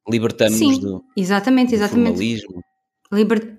Libertamos-nos 0.07 0.79
do, 0.79 1.03
exatamente, 1.15 1.69
do 1.69 1.75
exatamente. 1.75 2.07
formalismo. 2.07 2.63
Liber... 3.11 3.55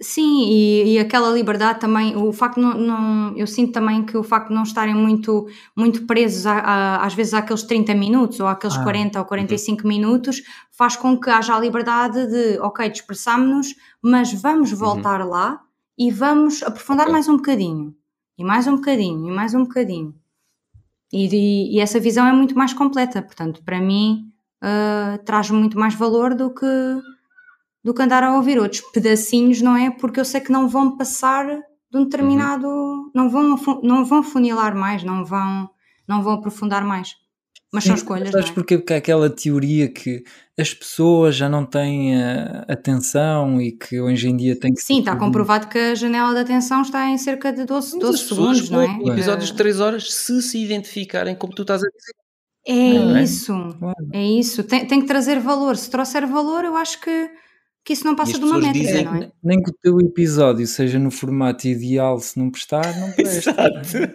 Sim, 0.00 0.48
e, 0.48 0.94
e, 0.94 0.98
aquela 0.98 1.30
liberdade 1.30 1.78
também, 1.78 2.16
o 2.16 2.32
facto 2.32 2.60
não, 2.60 2.74
não, 2.74 3.36
eu 3.36 3.46
sinto 3.46 3.72
também 3.72 4.04
que 4.04 4.16
o 4.16 4.24
facto 4.24 4.48
de 4.48 4.54
não 4.54 4.64
estarem 4.64 4.94
muito, 4.94 5.46
muito 5.76 6.06
presos 6.06 6.44
a, 6.44 6.58
a, 6.58 7.06
às 7.06 7.14
vezes 7.14 7.32
àqueles 7.32 7.62
30 7.62 7.94
minutos 7.94 8.40
ou 8.40 8.48
àqueles 8.48 8.76
ah, 8.76 8.82
40 8.82 9.20
ou 9.20 9.24
45 9.24 9.82
uhum. 9.82 9.88
minutos 9.88 10.42
faz 10.72 10.96
com 10.96 11.16
que 11.16 11.30
haja 11.30 11.54
a 11.54 11.60
liberdade 11.60 12.26
de, 12.26 12.58
ok, 12.58 12.88
dispersamos-nos, 12.88 13.76
mas 14.02 14.32
vamos 14.32 14.72
uhum. 14.72 14.78
voltar 14.78 15.20
uhum. 15.20 15.28
lá 15.28 15.60
e 15.96 16.10
vamos 16.10 16.64
aprofundar 16.64 17.08
mais 17.08 17.28
um 17.28 17.36
bocadinho, 17.36 17.94
e 18.36 18.42
mais 18.42 18.66
um 18.66 18.74
bocadinho, 18.74 19.28
e 19.28 19.30
mais 19.30 19.54
um 19.54 19.62
bocadinho. 19.62 20.12
E, 21.12 21.28
e, 21.28 21.76
e 21.76 21.80
essa 21.80 22.00
visão 22.00 22.26
é 22.26 22.32
muito 22.32 22.56
mais 22.56 22.72
completa, 22.72 23.22
portanto, 23.22 23.62
para 23.62 23.80
mim, 23.80 24.31
uh, 24.62 25.18
traz 25.24 25.50
muito 25.50 25.78
mais 25.78 25.94
valor 25.94 26.34
do 26.34 26.54
que 26.54 26.66
do 27.84 27.92
que 27.92 28.02
andar 28.02 28.22
a 28.22 28.36
ouvir 28.36 28.58
outros 28.60 28.80
pedacinhos, 28.92 29.60
não 29.60 29.76
é? 29.76 29.90
Porque 29.90 30.20
eu 30.20 30.24
sei 30.24 30.40
que 30.40 30.52
não 30.52 30.68
vão 30.68 30.96
passar 30.96 31.46
de 31.46 31.98
um 31.98 32.04
determinado. 32.04 32.66
Uhum. 32.66 33.10
Não, 33.14 33.28
vão, 33.28 33.56
não 33.82 34.04
vão 34.04 34.22
funilar 34.22 34.74
mais, 34.76 35.02
não 35.02 35.24
vão, 35.24 35.68
não 36.06 36.22
vão 36.22 36.34
aprofundar 36.34 36.84
mais. 36.84 37.16
Mas 37.72 37.84
Sim, 37.84 37.88
são 37.88 37.96
escolhas. 37.96 38.30
Sabes 38.30 38.50
é? 38.50 38.52
Porque 38.52 38.92
há 38.92 38.96
aquela 38.96 39.30
teoria 39.30 39.88
que 39.88 40.22
as 40.58 40.74
pessoas 40.74 41.34
já 41.34 41.48
não 41.48 41.64
têm 41.64 42.14
uh, 42.16 42.64
atenção 42.68 43.60
e 43.60 43.72
que 43.72 43.98
hoje 43.98 44.28
em 44.28 44.36
dia 44.36 44.54
tem 44.54 44.74
que. 44.74 44.82
Sim, 44.82 45.00
está 45.00 45.16
comprovado 45.16 45.68
que 45.68 45.78
a 45.78 45.94
janela 45.94 46.34
de 46.34 46.40
atenção 46.40 46.82
está 46.82 47.08
em 47.08 47.16
cerca 47.16 47.50
de 47.50 47.64
12, 47.64 47.98
12 47.98 48.18
segundos, 48.18 48.70
não 48.70 48.82
é? 48.82 49.10
Episódios 49.10 49.50
de 49.50 49.56
3 49.56 49.80
horas, 49.80 50.12
se 50.12 50.42
se 50.42 50.62
identificarem 50.62 51.34
como 51.34 51.54
tu 51.54 51.62
estás 51.62 51.82
a 51.82 51.88
dizer. 51.88 52.21
É, 52.66 52.72
é 52.72 53.22
isso, 53.22 53.52
é 54.12 54.24
isso. 54.24 54.64
Tem, 54.64 54.86
tem 54.86 55.00
que 55.00 55.06
trazer 55.06 55.40
valor. 55.40 55.76
Se 55.76 55.90
trouxer 55.90 56.26
valor, 56.26 56.64
eu 56.64 56.76
acho 56.76 57.00
que 57.00 57.30
que 57.84 57.94
isso 57.94 58.04
não 58.04 58.14
passa 58.14 58.38
de 58.38 58.44
uma 58.44 58.58
métrica, 58.58 59.02
não 59.02 59.16
é? 59.16 59.32
Nem 59.42 59.60
que 59.60 59.70
o 59.70 59.74
teu 59.74 59.98
episódio 60.00 60.66
seja 60.66 60.98
no 60.98 61.10
formato 61.10 61.66
ideal, 61.66 62.18
se 62.20 62.38
não 62.38 62.48
prestar, 62.50 62.96
não 63.00 63.10
presta. 63.12 63.50
Exato. 63.50 64.14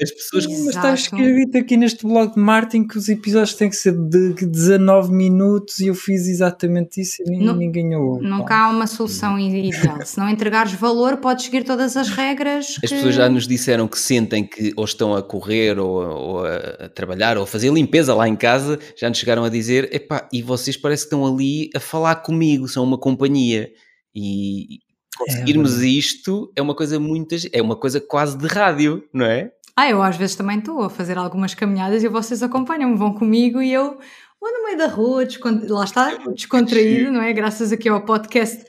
As 0.00 0.10
pessoas 0.10 0.44
Exato. 0.44 0.64
Mas 0.64 0.74
está 0.74 0.94
escrito 0.94 1.58
aqui 1.58 1.76
neste 1.76 2.06
blog 2.06 2.34
de 2.34 2.40
Martin 2.40 2.86
que 2.86 2.96
os 2.96 3.08
episódios 3.08 3.54
têm 3.54 3.68
que 3.68 3.76
ser 3.76 3.92
de 3.92 4.34
19 4.46 5.12
minutos 5.12 5.80
e 5.80 5.88
eu 5.88 5.94
fiz 5.94 6.26
exatamente 6.26 7.00
isso 7.00 7.22
e 7.26 7.38
não, 7.38 7.54
ninguém 7.54 7.94
ouve. 7.94 8.26
Nunca 8.26 8.54
há 8.54 8.70
uma 8.70 8.86
solução 8.86 9.38
ideal. 9.38 10.04
Se 10.04 10.18
não 10.18 10.28
entregares 10.28 10.72
valor, 10.72 11.18
podes 11.18 11.44
seguir 11.44 11.64
todas 11.64 11.96
as 11.96 12.08
regras. 12.08 12.78
As 12.82 12.90
que... 12.90 12.96
pessoas 12.96 13.14
já 13.14 13.28
nos 13.28 13.46
disseram 13.46 13.86
que 13.86 13.98
sentem 13.98 14.44
que 14.44 14.72
ou 14.76 14.84
estão 14.84 15.14
a 15.14 15.22
correr 15.22 15.78
ou, 15.78 16.02
ou, 16.02 16.46
a 16.46 16.88
trabalhar 16.88 17.36
ou 17.36 17.44
a 17.44 17.46
fazer 17.46 17.72
limpeza 17.72 18.14
lá 18.14 18.26
em 18.28 18.36
casa, 18.36 18.78
já 18.96 19.08
nos 19.08 19.18
chegaram 19.18 19.44
a 19.44 19.48
dizer: 19.48 19.88
epá, 19.94 20.26
e 20.32 20.42
vocês 20.42 20.76
parece 20.76 21.02
que 21.02 21.14
estão 21.14 21.26
ali 21.26 21.70
a 21.76 21.80
falar 21.80 22.16
comigo, 22.16 22.66
são 22.66 22.82
uma 22.82 22.98
companhia. 22.98 23.70
E 24.14 24.80
conseguirmos 25.16 25.82
é, 25.82 25.86
isto 25.86 26.50
é 26.56 26.62
uma 26.62 26.74
coisa 26.74 26.98
muito. 26.98 27.34
é 27.52 27.62
uma 27.62 27.76
coisa 27.76 28.00
quase 28.00 28.36
de 28.36 28.46
rádio, 28.46 29.04
não 29.12 29.26
é? 29.26 29.52
Ah, 29.76 29.88
eu 29.88 30.02
às 30.02 30.16
vezes 30.16 30.36
também 30.36 30.58
estou 30.58 30.82
a 30.82 30.90
fazer 30.90 31.16
algumas 31.16 31.54
caminhadas 31.54 32.04
e 32.04 32.08
vocês 32.08 32.42
acompanham-me, 32.42 32.96
vão 32.96 33.14
comigo 33.14 33.62
e 33.62 33.72
eu 33.72 33.98
vou 34.40 34.52
no 34.52 34.64
meio 34.64 34.76
da 34.76 34.86
rua, 34.86 35.26
lá 35.68 35.84
está, 35.84 36.14
descontraído, 36.28 37.10
não 37.10 37.22
é? 37.22 37.32
Graças 37.32 37.72
aqui 37.72 37.88
ao 37.88 38.04
podcast 38.04 38.64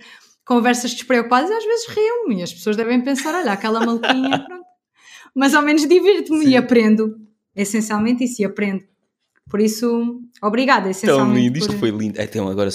Conversas 0.46 0.92
Despreocupadas, 0.92 1.50
e 1.50 1.54
às 1.54 1.66
vezes 1.66 1.88
rio-me 1.88 2.40
e 2.40 2.44
as 2.44 2.54
pessoas 2.54 2.76
devem 2.76 3.02
pensar, 3.02 3.34
olha, 3.34 3.52
aquela 3.52 3.80
maluquinha, 3.80 4.40
pronto. 4.46 4.64
Mas 5.36 5.54
ao 5.54 5.64
menos 5.64 5.88
divirto-me 5.88 6.46
e 6.46 6.56
aprendo. 6.56 7.18
Essencialmente 7.56 8.24
isso, 8.24 8.42
e 8.42 8.46
aprendo. 8.46 8.84
Por 9.50 9.60
isso, 9.60 10.22
obrigada, 10.42 10.90
essencialmente. 10.90 11.28
Tão 11.28 11.36
lindo, 11.36 11.60
por... 11.60 11.66
isto 11.66 11.80
foi 11.80 11.90
lindo. 11.92 12.22
Então, 12.22 12.48
agora, 12.48 12.70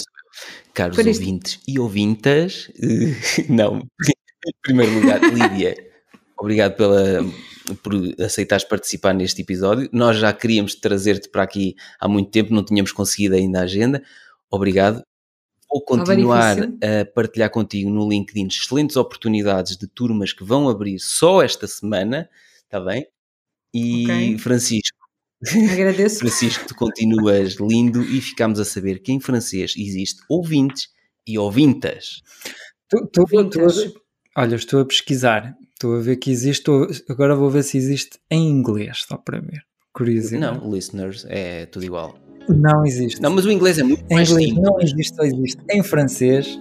caros 0.73 0.97
ouvintes 0.97 1.59
e 1.67 1.79
ouvintas, 1.79 2.71
não, 3.49 3.79
em 3.79 4.53
primeiro 4.61 4.93
lugar, 4.93 5.21
Lídia, 5.21 5.75
obrigado 6.37 6.75
pela 6.75 7.23
por 7.75 7.93
aceitares 8.19 8.65
participar 8.65 9.13
neste 9.13 9.41
episódio. 9.41 9.89
Nós 9.91 10.17
já 10.17 10.31
queríamos 10.33 10.75
trazer-te 10.75 11.29
para 11.29 11.43
aqui 11.43 11.75
há 11.99 12.07
muito 12.07 12.31
tempo, 12.31 12.53
não 12.53 12.63
tínhamos 12.63 12.91
conseguido 12.91 13.35
ainda 13.35 13.59
a 13.59 13.63
agenda. 13.63 14.03
Obrigado. 14.49 15.01
Vou 15.69 15.83
continuar 15.83 16.57
a 16.59 17.05
partilhar 17.13 17.51
contigo 17.51 17.89
no 17.89 18.09
LinkedIn 18.09 18.47
excelentes 18.47 18.95
oportunidades 18.95 19.77
de 19.77 19.87
turmas 19.87 20.33
que 20.33 20.43
vão 20.43 20.67
abrir 20.67 20.99
só 20.99 21.43
esta 21.43 21.67
semana, 21.67 22.27
está 22.63 22.79
bem? 22.79 23.05
E 23.71 24.03
okay. 24.03 24.37
Francisco, 24.39 24.97
Agradeço. 25.71 26.19
Francisco, 26.19 26.67
tu 26.67 26.75
continuas 26.75 27.53
lindo 27.53 28.03
e 28.03 28.19
ficamos 28.19 28.59
a 28.59 28.65
saber 28.65 28.99
que 28.99 29.11
em 29.11 29.19
francês 29.19 29.73
existe 29.77 30.21
ouvintes 30.27 30.89
e 31.25 31.37
ouvintas. 31.37 32.21
Tu, 32.89 33.07
tu, 33.13 33.25
tu, 33.25 33.59
olha, 34.35 34.55
estou 34.55 34.81
a 34.81 34.85
pesquisar 34.85 35.55
Estou 35.79 35.95
a 35.95 36.01
ver 36.01 36.17
que 36.17 36.29
existe, 36.29 36.69
agora 37.07 37.33
vou 37.33 37.49
ver 37.49 37.63
se 37.63 37.77
existe 37.77 38.19
em 38.29 38.49
inglês, 38.49 39.05
só 39.07 39.15
para 39.15 39.39
ver. 39.39 39.63
Curiosidade. 39.93 40.59
Não, 40.59 40.69
listeners, 40.69 41.25
é 41.29 41.67
tudo 41.67 41.85
igual. 41.85 42.19
Não 42.49 42.85
existe. 42.85 43.21
Não, 43.21 43.29
mas 43.29 43.45
o 43.45 43.51
inglês 43.51 43.79
é 43.79 43.83
muito 43.83 44.03
em 44.09 44.15
mais 44.15 44.29
inglês 44.29 44.55
não 44.55 44.77
existe, 44.81 45.15
só 45.15 45.23
existe 45.23 45.61
em 45.71 45.81
francês. 45.81 46.59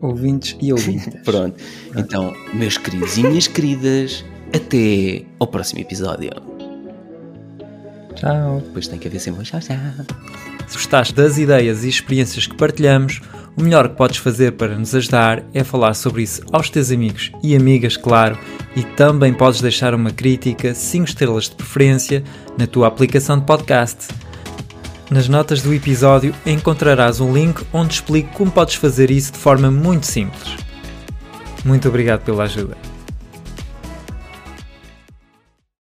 Ouvintes 0.00 0.56
e 0.62 0.72
ouvintes. 0.72 1.08
Pronto. 1.26 1.56
Então, 1.96 2.32
meus 2.54 2.78
queridos 2.78 3.18
e 3.18 3.22
minhas 3.24 3.48
queridas, 3.48 4.24
até 4.54 5.24
ao 5.40 5.48
próximo 5.48 5.80
episódio. 5.80 6.30
Tchau. 8.14 8.60
Depois 8.60 8.86
tem 8.86 9.00
que 9.00 9.08
haver 9.08 9.18
sempre 9.18 9.40
um 9.40 9.42
tchau, 9.42 9.58
tchau. 9.58 9.76
Se 10.68 10.76
gostaste 10.76 11.14
das 11.14 11.36
ideias 11.36 11.82
e 11.82 11.88
experiências 11.88 12.46
que 12.46 12.56
partilhamos, 12.56 13.20
o 13.58 13.62
melhor 13.62 13.88
que 13.88 13.96
podes 13.96 14.18
fazer 14.18 14.52
para 14.52 14.78
nos 14.78 14.94
ajudar 14.94 15.42
é 15.52 15.64
falar 15.64 15.94
sobre 15.94 16.22
isso 16.22 16.42
aos 16.52 16.70
teus 16.70 16.92
amigos 16.92 17.32
e 17.42 17.56
amigas, 17.56 17.96
claro, 17.96 18.38
e 18.76 18.84
também 18.84 19.34
podes 19.34 19.60
deixar 19.60 19.94
uma 19.94 20.12
crítica, 20.12 20.72
5 20.72 21.06
estrelas 21.06 21.44
de 21.44 21.56
preferência, 21.56 22.22
na 22.56 22.68
tua 22.68 22.86
aplicação 22.86 23.36
de 23.36 23.44
podcast. 23.44 24.08
Nas 25.10 25.28
notas 25.28 25.60
do 25.60 25.74
episódio 25.74 26.32
encontrarás 26.46 27.18
um 27.18 27.32
link 27.32 27.64
onde 27.72 27.94
explico 27.94 28.32
como 28.34 28.50
podes 28.50 28.76
fazer 28.76 29.10
isso 29.10 29.32
de 29.32 29.38
forma 29.38 29.70
muito 29.70 30.06
simples. 30.06 30.56
Muito 31.64 31.88
obrigado 31.88 32.22
pela 32.22 32.44
ajuda. 32.44 32.97